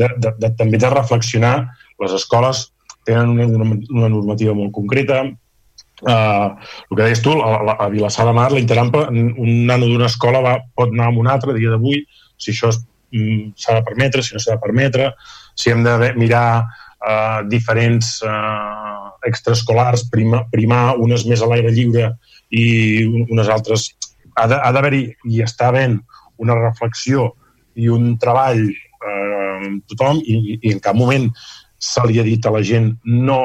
[0.00, 1.56] de, de, de, també de reflexionar.
[2.00, 2.62] Les escoles
[3.06, 5.24] tenen una, una, una normativa molt concreta,
[6.02, 6.52] Uh,
[6.90, 10.42] el que deies tu, a, a Vilassar de Mar, la Interampa, un nano d'una escola
[10.44, 12.02] va, pot anar amb un altre dia d'avui,
[12.36, 15.06] si això mm, s'ha de permetre, si no s'ha de permetre,
[15.56, 22.12] si hem de mirar uh, diferents uh, extraescolars, prima, primar unes més a l'aire lliure
[22.52, 22.66] i
[23.24, 23.88] unes altres.
[24.36, 25.96] Ha d'haver-hi, i està havent,
[26.44, 27.30] una reflexió
[27.76, 31.30] i un treball eh, amb tothom i, i en cap moment
[31.78, 33.40] se li ha dit a la gent no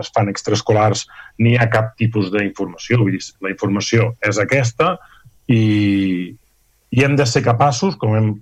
[0.00, 1.04] es fan extraescolars
[1.38, 3.02] ni hi ha cap tipus d'informació.
[3.02, 4.94] Vull dir, la informació és aquesta
[5.50, 6.32] i,
[6.90, 8.32] i hem de ser capaços, com hem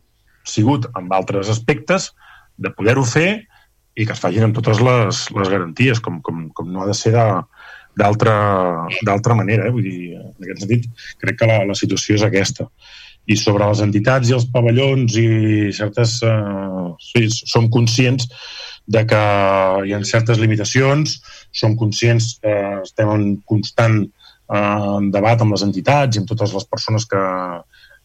[0.47, 2.11] sigut amb altres aspectes,
[2.61, 3.31] de poder-ho fer
[3.97, 6.97] i que es facin amb totes les, les garanties, com, com, com no ha de
[6.97, 7.13] ser
[7.99, 9.67] d'altra manera.
[9.67, 9.75] Eh?
[9.75, 10.89] Vull dir, en aquest sentit,
[11.23, 12.69] crec que la, la situació és aquesta.
[13.31, 15.29] I sobre les entitats i els pavellons i
[15.77, 16.21] certes...
[16.27, 18.27] Eh, sí, som conscients
[18.87, 19.21] de que
[19.87, 21.21] hi ha certes limitacions,
[21.53, 26.67] som conscients que estem en constant eh, debat amb les entitats i amb totes les
[26.67, 27.23] persones que,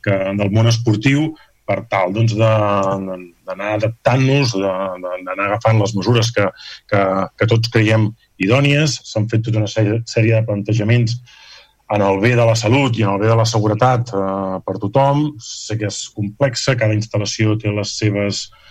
[0.05, 1.31] que del món esportiu
[1.65, 6.45] per tal doncs, d'anar adaptant-nos, d'anar agafant les mesures que,
[6.91, 7.01] que,
[7.39, 8.99] que tots creiem idònies.
[9.09, 11.17] S'han fet tota una sèrie de plantejaments
[11.95, 14.77] en el bé de la salut i en el bé de la seguretat eh, per
[14.81, 15.25] tothom.
[15.41, 18.64] Sé que és complexa, cada instal·lació té les seves eh,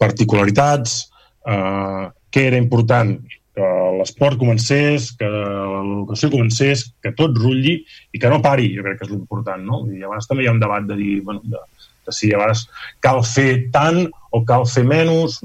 [0.00, 1.10] particularitats.
[1.46, 3.16] Eh, què era important?
[3.56, 3.68] Que
[3.98, 7.80] l'esport comencés, que l'educació comencés, que tot rutlli
[8.14, 9.82] i que no pari, jo crec que és l'important, no?
[9.90, 11.60] I a vegades també hi ha un debat de dir, bueno, de,
[12.06, 12.64] de si vegades
[13.04, 15.40] cal fer tant o cal fer menys.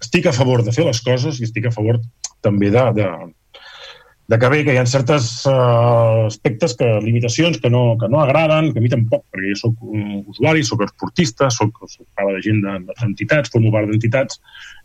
[0.00, 2.00] Estic a favor de fer les coses i estic a favor
[2.42, 3.08] també de, de,
[4.28, 8.20] de que bé, que hi ha certes uh, aspectes, que limitacions que no, que no
[8.22, 12.36] agraden, que a mi tampoc, perquè jo sóc un usuari, sóc esportista, sóc, sóc part
[12.36, 14.38] de gent d'entitats, formo part d'entitats,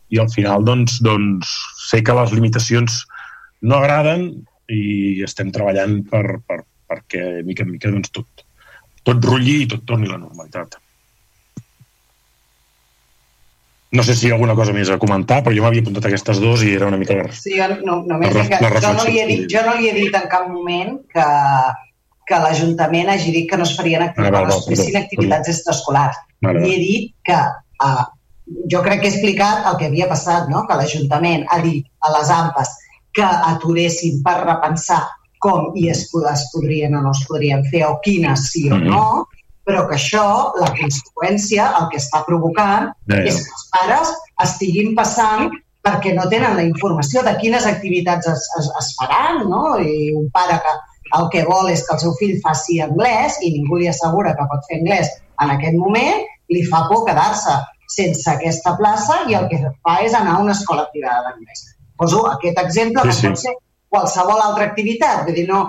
[0.10, 1.54] i al final doncs, doncs
[1.90, 3.04] sé que les limitacions
[3.62, 4.30] no agraden
[4.72, 8.46] i estem treballant per, per, perquè mica en mica doncs, tot,
[9.08, 10.80] tot rutlli i tot torni a la normalitat.
[13.96, 16.42] No sé si hi ha alguna cosa més a comentar, però jo m'havia apuntat aquestes
[16.44, 17.16] dues i era una mica...
[17.32, 19.94] Sí, jo, no, només la, que, jo, no li he dit, jo no li he
[19.96, 21.28] dit en cap moment que,
[22.28, 26.20] que l'Ajuntament hagi dit que no es farien activitats, ah, val, val, perdó, activitats extraescolars.
[26.44, 27.38] Vale, I he dit que
[27.88, 28.04] uh,
[28.72, 30.66] jo crec que he explicat el que havia passat, no?
[30.68, 32.76] que l'Ajuntament ha dit a les AMPAs
[33.16, 35.02] que aturessin per repensar
[35.40, 38.92] com i es, es podrien o no es podrien fer o quines sí o mm-hmm.
[38.92, 39.26] no,
[39.68, 40.26] però que això,
[40.62, 43.20] la conseqüència, el que està provocant ja.
[43.20, 44.14] és que els pares
[44.46, 45.50] estiguin passant
[45.84, 49.78] perquè no tenen la informació de quines activitats es, es, es faran, no?
[49.80, 50.76] I un pare que
[51.18, 54.48] el que vol és que el seu fill faci anglès i ningú li assegura que
[54.52, 55.12] pot fer anglès
[55.44, 57.56] en aquest moment, li fa por quedar-se
[57.92, 61.64] sense aquesta plaça i el que fa és anar a una escola privada d'anglès.
[62.00, 63.56] Poso aquest exemple, sí, que pot ser
[63.94, 65.24] qualsevol altra activitat.
[65.28, 65.62] Vull dir, no,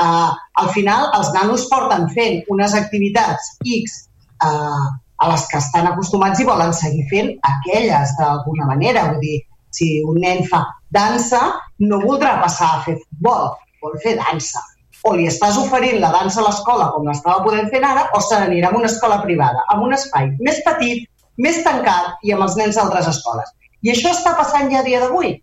[0.00, 3.98] Uh, al final, els nanos porten fent unes activitats X
[4.42, 4.86] uh,
[5.22, 9.06] a les que estan acostumats i volen seguir fent aquelles d'alguna manera.
[9.12, 9.38] Vull dir,
[9.74, 10.64] si un nen fa
[10.94, 11.42] dansa,
[11.86, 14.62] no voldrà passar a fer futbol, vol fer dansa.
[15.04, 18.38] O li estàs oferint la dansa a l'escola com l'estava podent fer ara, o se
[18.40, 21.04] n'anirà a una escola privada, amb un espai més petit,
[21.36, 23.50] més tancat i amb els nens d'altres escoles.
[23.84, 25.34] I això està passant ja a dia d'avui.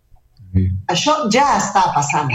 [0.92, 2.32] Això ja està passant.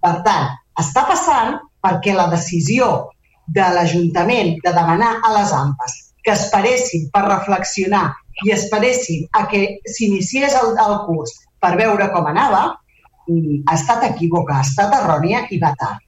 [0.00, 3.10] Per tant, està passant perquè la decisió
[3.50, 8.04] de l'Ajuntament de demanar a les AMPAs que esperessin per reflexionar
[8.44, 9.62] i esperessin a que
[9.94, 12.62] s'iniciés el, el curs per veure com anava,
[13.28, 16.06] mm, ha estat equívoca, ha estat errònia i va tard.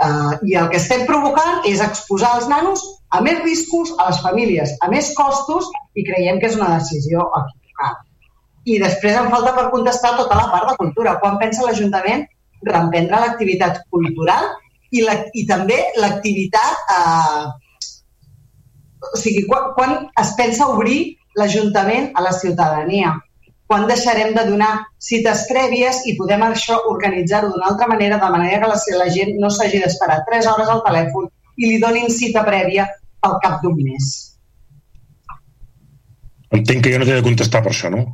[0.00, 4.20] Uh, I el que estem provocant és exposar els nanos a més riscos, a les
[4.24, 8.00] famílies a més costos i creiem que és una decisió equivocada.
[8.64, 11.18] I després em falta per contestar tota la part de cultura.
[11.20, 12.24] Quan pensa l'Ajuntament
[12.66, 14.50] reemprendre l'activitat cultural
[14.90, 16.94] i, la, i també l'activitat...
[16.96, 17.44] Eh,
[19.00, 23.14] o sigui, quan, quan es pensa obrir l'Ajuntament a la ciutadania?
[23.70, 28.58] Quan deixarem de donar cites prèvies i podem això organitzar-ho d'una altra manera, de manera
[28.60, 32.42] que la, la gent no s'hagi d'esperar 3 hores al telèfon i li donin cita
[32.44, 32.88] prèvia
[33.26, 34.10] al cap d'un mes.
[36.50, 38.04] Entenc que jo no t'he de contestar per això, no?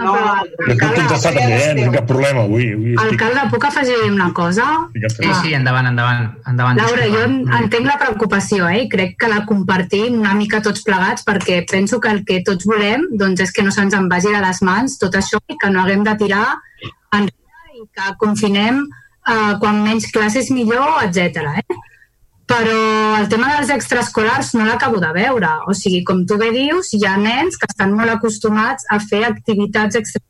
[0.00, 1.72] No, no puc contestar també, eh?
[1.76, 2.70] No cap problema avui.
[2.74, 3.06] avui estic...
[3.06, 4.66] Alcalde, puc afegir una cosa?
[4.94, 6.30] Sí, sí, endavant, endavant.
[6.50, 7.24] endavant Laura, jo
[7.60, 8.84] entenc la preocupació eh?
[8.84, 12.68] i crec que la compartim una mica tots plegats perquè penso que el que tots
[12.70, 15.70] volem doncs, és que no se'ns en vagi de les mans tot això i que
[15.72, 16.46] no haguem de tirar
[17.16, 21.60] enrere i que confinem eh, quan menys classes millor, etc.
[21.60, 21.80] Eh?
[22.50, 25.50] Però el tema dels extraescolars no l'acabo de veure.
[25.70, 29.22] O sigui, com tu bé dius, hi ha nens que estan molt acostumats a fer
[29.28, 30.22] activitats extra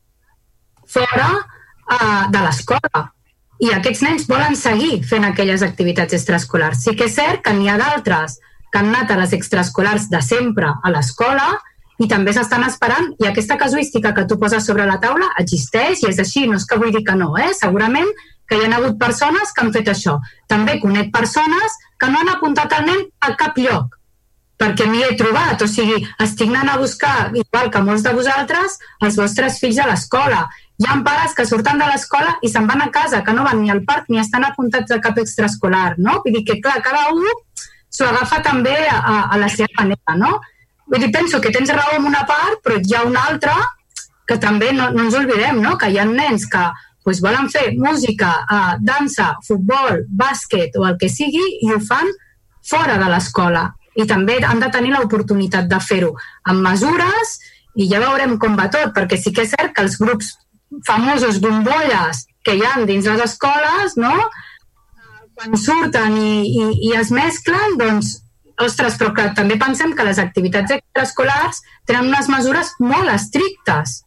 [0.85, 3.03] fora uh, de l'escola.
[3.61, 6.85] I aquests nens volen seguir fent aquelles activitats extraescolars.
[6.85, 8.37] Sí que és cert que n'hi ha d'altres
[8.71, 11.49] que han anat a les extraescolars de sempre a l'escola
[12.01, 16.09] i també s'estan esperant i aquesta casuística que tu poses sobre la taula existeix i
[16.09, 17.51] és així, no és que vull dir que no, eh?
[17.57, 18.09] segurament
[18.51, 20.17] que hi ha hagut persones que han fet això.
[20.51, 23.95] També conec persones que no han apuntat el nen a cap lloc,
[24.59, 28.75] perquè m'hi he trobat, o sigui, estic anant a buscar, igual que molts de vosaltres,
[29.07, 30.43] els vostres fills a l'escola.
[30.81, 33.61] Hi ha pares que surten de l'escola i se'n van a casa, que no van
[33.63, 36.19] ni al parc ni estan apuntats a cap extraescolar, no?
[36.25, 37.23] Vull dir que, clar, cada un
[37.87, 40.41] s'ho agafa també a, a la seva manera, no?
[40.91, 43.55] Vull dir, penso que tens raó en una part, però hi ha una altra
[44.27, 45.77] que també no, no ens oblidem, no?
[45.79, 46.61] que hi ha nens que
[47.03, 52.11] pues, volen fer música, uh, dansa, futbol, bàsquet o el que sigui i ho fan
[52.67, 53.69] fora de l'escola.
[53.97, 56.13] I també han de tenir l'oportunitat de fer-ho
[56.47, 57.35] amb mesures
[57.75, 60.35] i ja veurem com va tot, perquè sí que és cert que els grups
[60.87, 64.15] famosos bombolles que hi han dins les escoles, no?
[65.41, 68.19] quan surten i, i, i es mesclen, doncs,
[68.61, 74.01] ostres, però que també pensem que les activitats extraescolars tenen unes mesures molt estrictes.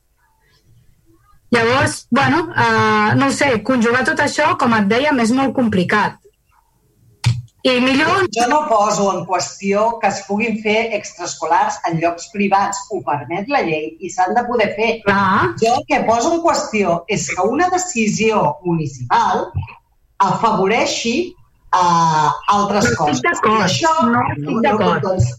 [1.51, 6.17] Llavors, bueno, uh, no sé, conjugar tot això, com et dèiem, és molt complicat.
[7.65, 8.27] I millor...
[8.37, 12.83] Jo no poso en qüestió que es puguin fer extraescolars en llocs privats.
[12.93, 14.91] Ho permet la llei i s'han de poder fer.
[15.07, 15.55] Clar.
[15.63, 19.47] Jo el que poso en qüestió és que una decisió municipal
[20.21, 23.23] afavoreixi uh, altres no coses.
[23.49, 25.03] I això, no estic d'acord.
[25.09, 25.33] doncs,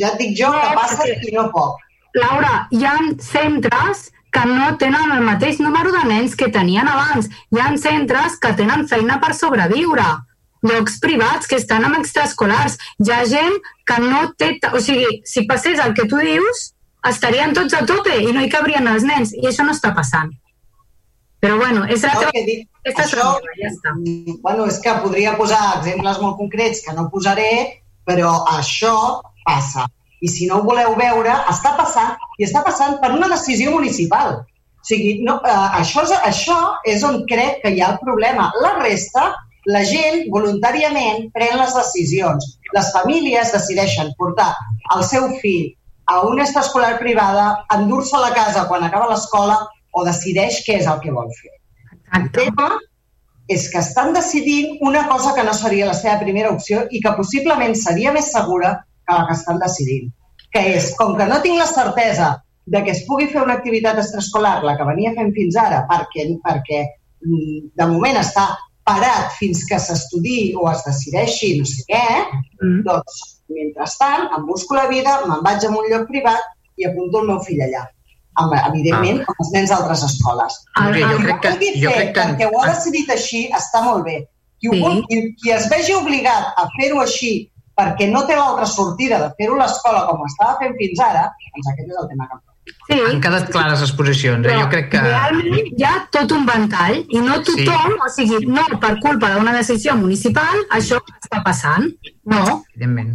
[0.00, 1.76] ja et dic jo No, que passa perquè- i no pot.
[2.16, 7.30] Laura, hi ha centres que no tenen el mateix número de nens que tenien abans.
[7.54, 10.04] Hi ha centres que tenen feina per sobreviure.
[10.66, 12.76] Llocs privats que estan amb extraescolars.
[13.00, 13.56] Hi ha gent
[13.88, 14.50] que no té...
[14.76, 16.66] O sigui, si passés el que tu dius,
[17.08, 19.32] estarien tots a tope i no hi cabrien els nens.
[19.32, 20.34] I això no està passant.
[21.40, 22.32] Però bueno, és la teva...
[22.36, 23.94] dic, Aquesta és la això, meva, ja està.
[24.44, 27.50] bueno, és que podria posar exemples molt concrets que no posaré,
[28.06, 28.96] però això
[29.46, 29.88] passa.
[30.20, 34.38] I si no ho voleu veure, està passant, i està passant per una decisió municipal.
[34.40, 38.50] O sigui, no, eh, això, és, això és on crec que hi ha el problema.
[38.62, 39.32] La resta,
[39.66, 42.46] la gent voluntàriament pren les decisions.
[42.76, 44.52] Les famílies decideixen portar
[44.94, 45.72] el seu fill
[46.06, 49.58] a una extraescolar privada, endur-se a la casa quan acaba l'escola
[49.90, 51.50] o decideix què és el que vol fer.
[52.14, 52.70] El tema
[53.50, 57.14] és que estan decidint una cosa que no seria la seva primera opció i que
[57.18, 60.12] possiblement seria més segura que la que estan decidint.
[60.52, 63.98] Que és, com que no tinc la certesa de que es pugui fer una activitat
[64.02, 66.80] extraescolar, la que venia fent fins ara, perquè, perquè
[67.22, 68.48] mm, de moment està
[68.86, 72.04] parat fins que s'estudi o es decideixi no sé què,
[72.62, 72.82] Mm.
[72.86, 73.16] doncs,
[73.50, 76.40] mentrestant, em busco la vida, me'n vaig a un lloc privat
[76.78, 77.82] i apunto el meu fill allà.
[78.40, 80.56] Amb, evidentment, amb els nens d'altres escoles.
[80.80, 83.48] Núria, jo Qui crec que- vulgui jo fer crec que- perquè ho ha decidit així,
[83.50, 84.16] està molt bé.
[84.60, 84.80] Qui, Sí.
[84.80, 89.30] vulgui, qui, qui es vegi obligat a fer-ho així perquè no té l'altra sortida de
[89.38, 92.38] fer-ho a l'escola com ho estava fent fins ara, doncs aquest és el tema que
[92.38, 92.52] em preocupa.
[92.86, 94.46] Sí, Han quedat clares les posicions.
[94.46, 94.56] Eh?
[94.58, 95.02] Jo crec que...
[95.04, 99.52] realment hi ha tot un ventall i no tothom, o sigui, no per culpa d'una
[99.54, 101.86] decisió municipal, això està passant.
[102.26, 102.42] No.
[102.74, 103.14] Evidentment.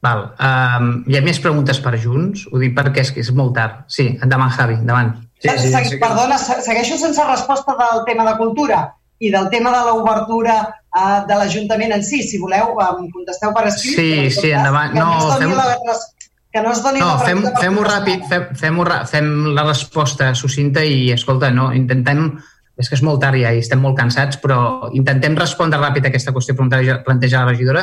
[0.00, 0.20] Val.
[0.38, 2.44] Um, hi ha més preguntes per Junts?
[2.52, 3.82] Ho dic perquè és que és molt tard.
[3.90, 5.16] Sí, endavant, Javi, endavant.
[5.42, 8.80] Sí, sí, sí, Perdona, se- segueixo sense resposta del tema de cultura
[9.20, 12.22] i del tema de l'obertura uh, de l'Ajuntament en si.
[12.22, 13.96] Si voleu, em contesteu per escrit.
[13.96, 14.92] Sí, en sí, cas, endavant.
[14.92, 15.96] Que no, No, fem- la,
[16.52, 17.88] que no es doni No, la fem, fem-ho contestar.
[17.98, 22.30] ràpid, fem, fem, ra- fem la resposta sucinta i, escolta, no, intentem...
[22.78, 26.12] És que és molt tard ja i estem molt cansats, però intentem respondre ràpid a
[26.12, 27.80] aquesta qüestió planteja, planteja la regidora.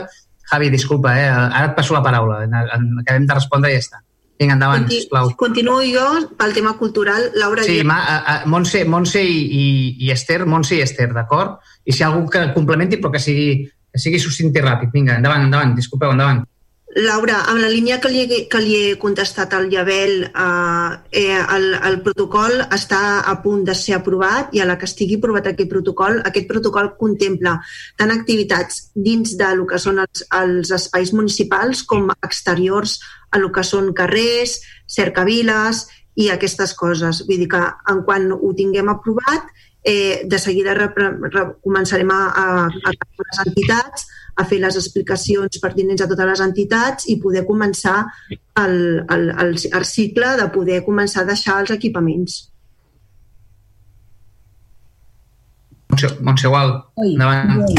[0.48, 1.26] Javi, disculpa, eh?
[1.28, 2.38] ara et passo la paraula.
[3.02, 4.00] Acabem de respondre i ja està.
[4.40, 5.30] Vinga, endavant, Conti- sisplau.
[5.40, 6.06] Continuo jo
[6.36, 7.30] pel tema cultural.
[7.36, 9.64] Laura, Sí, ma, a, a, Montse, Montse i, i,
[10.06, 11.62] i Esther, Montse i Esther, d'acord?
[11.86, 14.92] I si hi ha algú que complementi, però que sigui, que sigui succint i ràpid.
[14.92, 16.44] Vinga, endavant, endavant, disculpeu, endavant.
[16.96, 21.66] Laura, amb la línia que li, que li he contestat al Llabel, eh, eh, el,
[21.90, 25.68] el protocol està a punt de ser aprovat i a la que estigui aprovat aquest
[25.74, 27.58] protocol, aquest protocol contempla
[28.00, 33.02] tant activitats dins de lo que són els, els espais municipals com exteriors
[33.36, 35.84] a lo que són carrers, cercaviles
[36.16, 37.26] i aquestes coses.
[37.28, 39.52] Vull dir que en quan ho tinguem aprovat,
[39.86, 40.90] eh, de seguida re,
[41.64, 47.08] començarem a, a, a les entitats a fer les explicacions pertinents a totes les entitats
[47.08, 48.02] i poder començar
[48.60, 48.76] el,
[49.08, 52.42] el, el, el cicle de poder començar a deixar els equipaments.
[55.94, 56.74] Montse, Montse Gual,
[57.06, 57.78] endavant.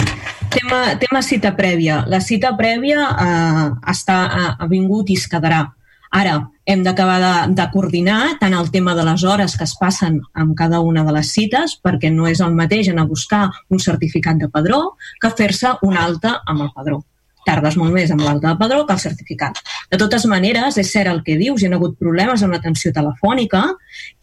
[0.55, 2.05] tema, tema cita prèvia.
[2.09, 5.67] La cita prèvia eh, està, ha, ha vingut i es quedarà.
[6.11, 6.37] Ara,
[6.67, 10.55] hem d'acabar de, de coordinar tant el tema de les hores que es passen amb
[10.59, 14.39] cada una de les cites, perquè no és el mateix anar a buscar un certificat
[14.43, 17.03] de padró que fer-se un alta amb el padró
[17.47, 19.61] tardes molt més amb l'alta de padró que el certificat.
[19.93, 23.63] De totes maneres, és cert el que dius, hi ha hagut problemes amb l'atenció telefònica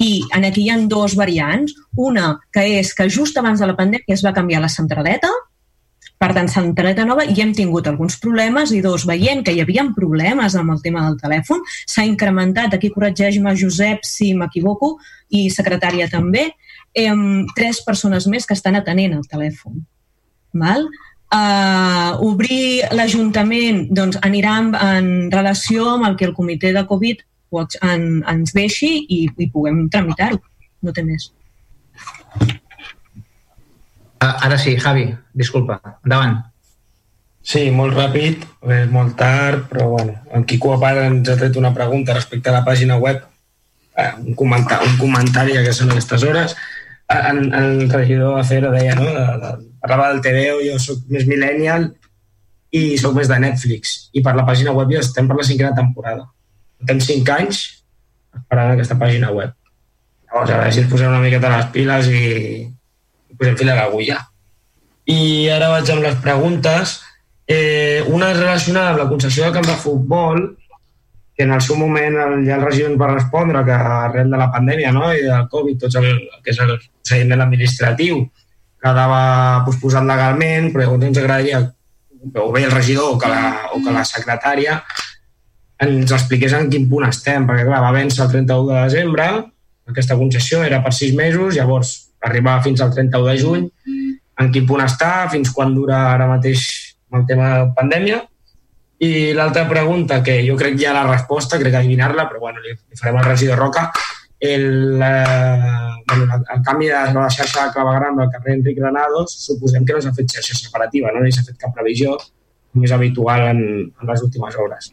[0.03, 1.71] i en aquí hi ha dues variants.
[1.95, 5.31] Una, que és que just abans de la pandèmia es va canviar la centraleta,
[6.23, 9.83] per tant, centraleta nova, i hem tingut alguns problemes, i dos, veient que hi havia
[9.95, 14.93] problemes amb el tema del telèfon, s'ha incrementat, aquí corregeix-me Josep si m'equivoco,
[15.35, 16.45] i secretària també,
[16.95, 17.11] eh,
[17.57, 19.83] tres persones més que estan atenent el telèfon.
[20.53, 20.87] Val?
[21.33, 27.23] Uh, obrir l'Ajuntament doncs, anirà en, en relació amb el que el comitè de Covid
[27.81, 30.37] en, ens deixi i, i puguem tramitar-ho.
[30.85, 31.31] No té més.
[34.23, 36.37] Uh, ara sí, Javi, disculpa, endavant.
[37.43, 38.45] Sí, molt ràpid,
[38.93, 42.53] molt tard, però bueno, en Quico a part ens ha tret una pregunta respecte a
[42.55, 43.19] la pàgina web,
[43.99, 46.55] uh, un, comentar, un comentari que són aquestes hores.
[47.11, 49.51] En, el regidor Acero deia, no?, de, de,
[49.83, 51.89] parlava del TVO, jo sóc més millennial
[52.71, 53.97] i sóc més de Netflix.
[54.15, 56.29] I per la pàgina web ja estem per la cinquena temporada.
[56.87, 57.65] Tens cinc anys
[58.37, 59.51] esperant aquesta pàgina web.
[60.29, 62.23] Llavors, a veure si ens posem una miqueta les piles i,
[63.33, 64.19] i posem fil a l'agulla.
[65.09, 66.99] I ara vaig amb les preguntes.
[67.49, 70.45] Eh, una és relacionada amb la concessió de camp de futbol,
[71.35, 74.91] que en el seu moment ja el regidor va respondre que arrel de la pandèmia
[74.93, 75.09] no?
[75.11, 76.11] i del Covid, tot el,
[76.45, 78.21] que és el procediment administratiu,
[78.83, 81.63] quedava posposat legalment, però llavors ens agradaria
[82.39, 83.41] o bé el regidor o que la,
[83.73, 84.77] o que la secretària
[85.83, 89.27] ens expliqués en quin punt estem, perquè clar, va vèncer el 31 de desembre,
[89.89, 93.65] aquesta concessió era per sis mesos, llavors arribava fins al 31 de juny,
[94.39, 96.65] en quin punt està, fins quan dura ara mateix
[97.13, 98.23] el tema de pandèmia,
[99.03, 102.73] i l'altra pregunta, que jo crec ja la resposta, crec que adivinar-la, però bueno, li,
[102.73, 103.89] li farem al regidor Roca,
[104.43, 109.37] el, eh, bueno, el, el canvi de la xarxa de clavegram del carrer Enric Granados
[109.45, 111.23] suposem que no s'ha fet xarxa separativa, no?
[111.23, 112.17] ni s'ha fet cap previsió,
[112.73, 114.91] com és habitual en, en les últimes hores.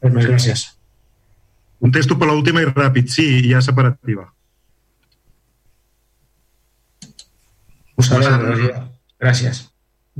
[0.00, 0.66] Res més, gràcies.
[1.80, 3.12] Contesto per l'última i ràpid.
[3.12, 4.24] Sí, hi ha separativa.
[8.00, 8.70] Ho sabem,
[9.20, 9.66] Gràcies.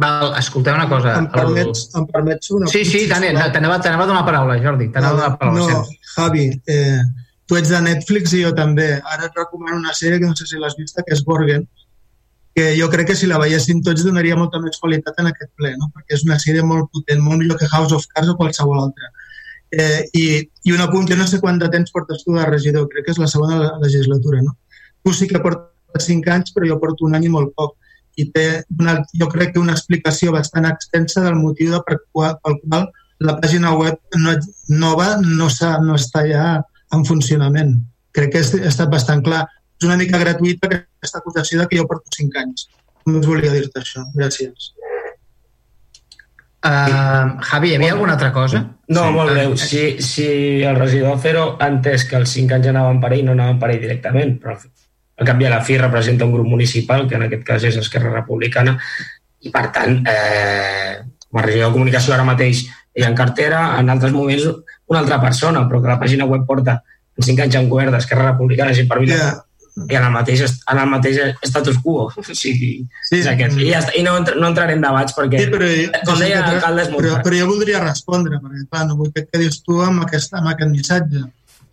[0.00, 1.16] Val, escolteu una cosa.
[1.18, 2.00] Em permets, el...
[2.00, 2.68] em permets una...
[2.70, 4.90] Sí, sí, t'anava a donar paraula, Jordi.
[4.94, 5.80] T'anava a donar paraula.
[5.80, 7.00] No, Javi, eh,
[7.48, 8.92] tu ets de Netflix i jo també.
[9.00, 11.66] Ara et recomano una sèrie que no sé si l'has vista, que és Borgen,
[12.54, 15.72] que jo crec que si la veiéssim tots donaria molta més qualitat en aquest ple,
[15.80, 15.90] no?
[15.96, 19.10] perquè és una sèrie molt potent, molt millor que House of Cards o qualsevol altra.
[19.70, 20.24] Eh, i,
[20.66, 23.14] I un apunt, jo no sé quant de temps portes tu de regidor, crec que
[23.14, 24.56] és la segona legislatura, no?
[25.04, 27.76] Tu sí que portes cinc anys, però jo porto un any i molt poc.
[28.20, 28.46] I té
[28.78, 32.88] una, jo crec que una explicació bastant extensa del motiu de per qual, pel qual
[33.20, 34.34] la pàgina web no,
[34.68, 35.48] nova no,
[35.86, 36.44] no està ja
[36.94, 37.76] en funcionament.
[38.16, 39.46] Crec que ha estat bastant clar.
[39.80, 42.68] És una mica gratuïta aquesta acusació de que jo porto 5 anys.
[43.08, 44.04] Només volia dir-te això.
[44.16, 44.74] Gràcies.
[46.60, 48.60] Uh, Javi, hi havia alguna altra cosa?
[48.92, 49.14] No, sí.
[49.14, 49.54] molt breu.
[49.56, 50.26] Si, si
[50.68, 53.70] el regidor Cero ha entès que els 5 anys anaven per ell, no anaven per
[53.72, 54.58] ell directament, però
[55.20, 57.76] al cap i a la fi representa un grup municipal, que en aquest cas és
[57.76, 58.78] Esquerra Republicana,
[59.44, 62.64] i per tant, eh, com a regidor de comunicació ara mateix
[62.96, 64.48] i en cartera, en altres moments
[64.90, 66.80] una altra persona, però que la pàgina web porta
[67.16, 69.36] en cinc anys en govern d'Esquerra Republicana i per yeah.
[69.86, 70.42] i en el mateix,
[70.72, 72.08] en el mateix status quo.
[72.10, 72.72] O sigui,
[73.08, 73.20] sí.
[73.20, 73.58] és aquest.
[73.60, 73.94] I, ja està.
[73.96, 75.68] I no, no entraré en debats perquè, sí, però,
[76.08, 79.42] com deia l'alcalde, és molt però, però jo voldria respondre, perquè clar, no vull que
[79.44, 81.28] dius tu amb aquest, amb aquest missatge.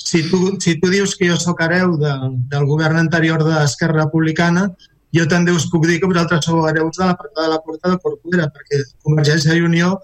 [0.08, 2.14] Si tu, si tu dius que jo sóc hereu de,
[2.52, 4.70] del govern anterior d'Esquerra Republicana,
[5.16, 7.92] jo també us puc dir que vosaltres sou hereus de la patada de la porta
[7.92, 9.98] de Corcuera, perquè Convergència i Unió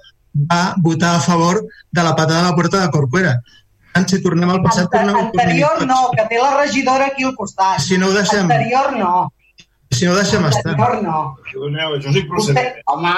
[0.51, 3.37] va votar a favor de la patada a la porta de Corcuera.
[3.93, 4.87] Tant, si tornem al passat...
[4.89, 7.79] Ante tornem anterior no, que té la regidora aquí al costat.
[7.85, 8.47] Si no ho deixem...
[8.47, 9.15] Anterior no.
[9.93, 10.73] Si no ho deixem estar.
[10.73, 11.19] Anterior no.
[11.51, 12.79] Perdoneu, això sí procedent.
[12.89, 13.13] Home,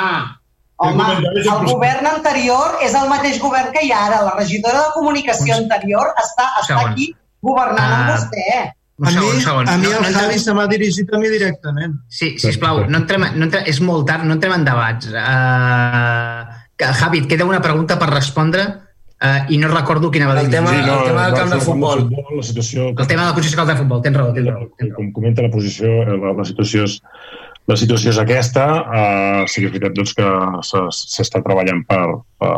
[0.77, 1.05] home,
[1.41, 4.23] el govern anterior és el mateix govern que hi ha ara.
[4.27, 7.13] La regidora de comunicació anterior està, està aquí
[7.45, 8.15] governant amb ah.
[8.15, 8.47] vostè.
[8.95, 9.67] A mi, segon, segon.
[9.67, 11.97] a mi el no, no Javi se m'ha dirigit a mi directament.
[12.07, 15.09] Sí, sisplau, no entrem, no entrem, és molt tard, no entrem en debats.
[15.11, 16.45] Uh,
[17.01, 20.45] Javi, et queda una pregunta per respondre uh, i no recordo quina va dir.
[20.47, 22.05] El tema, sí, no, el tema del camp de futbol.
[22.07, 22.87] futbol la situació...
[22.93, 24.31] El tema de la posició del camp de futbol, tens raó.
[24.37, 25.01] Tens raó, tens raó.
[25.01, 27.01] Com comenta la posició, eh, la, la situació és
[27.65, 30.27] la situació és aquesta, uh, sí que és veritat doncs, que
[30.65, 32.03] s'està treballant per,
[32.41, 32.57] per,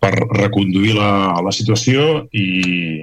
[0.00, 1.10] per reconduir la,
[1.44, 2.46] la situació i,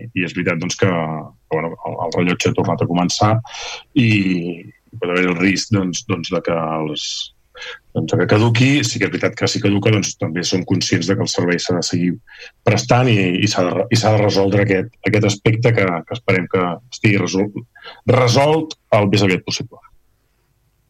[0.10, 3.36] i és veritat doncs, que, que bueno, el, el rellotge ha tornat a començar
[4.00, 4.10] i
[4.98, 7.06] pot haver el risc doncs, doncs, de que els,
[7.94, 11.18] doncs, que caduqui, sí que és veritat que si caduca doncs, també som conscients de
[11.18, 12.12] que el servei s'ha de seguir
[12.66, 16.68] prestant i, i s'ha de, i de resoldre aquest, aquest aspecte que, que esperem que
[16.90, 17.66] estigui resolt,
[18.10, 19.82] resolt el més aviat possible.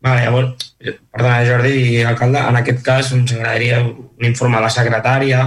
[0.04, 4.72] Vale, llavors, perdona, Jordi i alcalde, en aquest cas ens agradaria un informe a la
[4.74, 5.46] secretària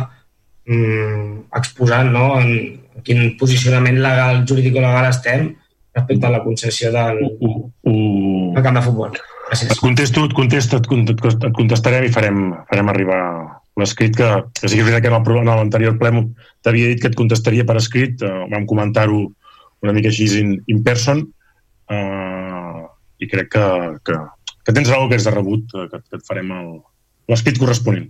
[0.64, 5.50] mmm, exposant no, en quin posicionament legal, jurídic o legal estem
[5.96, 7.50] respecte a la concessió del, uh,
[7.88, 9.18] uh, del camp de futbol.
[9.46, 9.70] Gràcies.
[9.72, 13.20] Et contesto, et contesto, et contestarem i farem, farem arribar
[13.76, 16.12] l'escrit que, que sí que és veritat que en l'anterior ple
[16.64, 19.20] t'havia dit que et contestaria per escrit, uh, vam comentar-ho
[19.84, 21.22] una mica així in, in person
[21.92, 22.88] uh,
[23.20, 23.66] i crec que,
[24.04, 24.18] que,
[24.66, 26.52] que tens raó que és de rebut, uh, que, que et farem
[27.30, 28.08] l'escrit corresponent.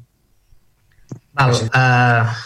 [1.36, 2.36] Val, uh,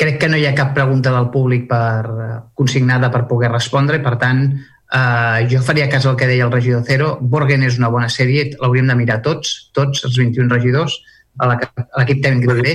[0.00, 4.16] crec que no hi ha cap pregunta del públic per consignada per poder respondre per
[4.22, 4.46] tant,
[4.92, 7.14] Uh, jo faria cas al que deia el regidor Cero.
[7.34, 10.98] Borgen és una bona sèrie, l'hauríem de mirar tots, tots els 21 regidors,
[11.40, 12.74] a l'equip tècnic també.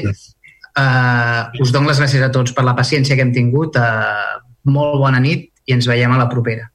[0.77, 3.77] Uh, us dono les gràcies a tots per la paciència que hem tingut.
[3.77, 6.65] Uh, molt bona nit i ens veiem a la propera.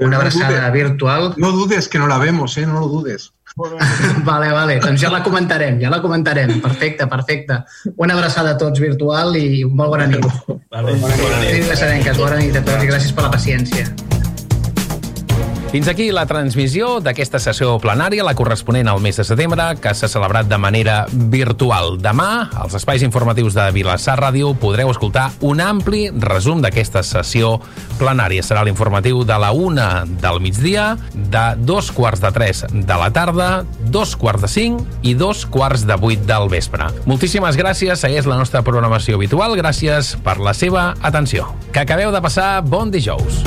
[0.00, 1.34] Una no abraçada dudes, virtual.
[1.36, 2.66] No dudes que no la vemos, eh?
[2.66, 3.32] No lo dudes.
[4.24, 6.60] vale, vale, doncs ja la comentarem, ja la comentarem.
[6.62, 7.64] Perfecte, perfecte.
[7.96, 10.24] Una abraçada a tots virtual i molt bona nit.
[10.70, 10.96] Vale.
[11.02, 11.26] Bona nit.
[11.26, 14.19] Bona nit, bona nit a tots i gràcies per la paciència.
[15.70, 20.08] Fins aquí la transmissió d'aquesta sessió plenària, la corresponent al mes de setembre, que s'ha
[20.10, 21.94] celebrat de manera virtual.
[22.02, 27.52] Demà, als espais informatius de Vilassar Ràdio, podreu escoltar un ampli resum d'aquesta sessió
[28.00, 28.42] plenària.
[28.42, 33.62] Serà l'informatiu de la una del migdia, de dos quarts de tres de la tarda,
[33.94, 36.90] dos quarts de cinc i dos quarts de vuit del vespre.
[37.06, 39.54] Moltíssimes gràcies, segueix la nostra programació habitual.
[39.54, 41.46] Gràcies per la seva atenció.
[41.70, 43.44] Que acabeu de passar bon dijous.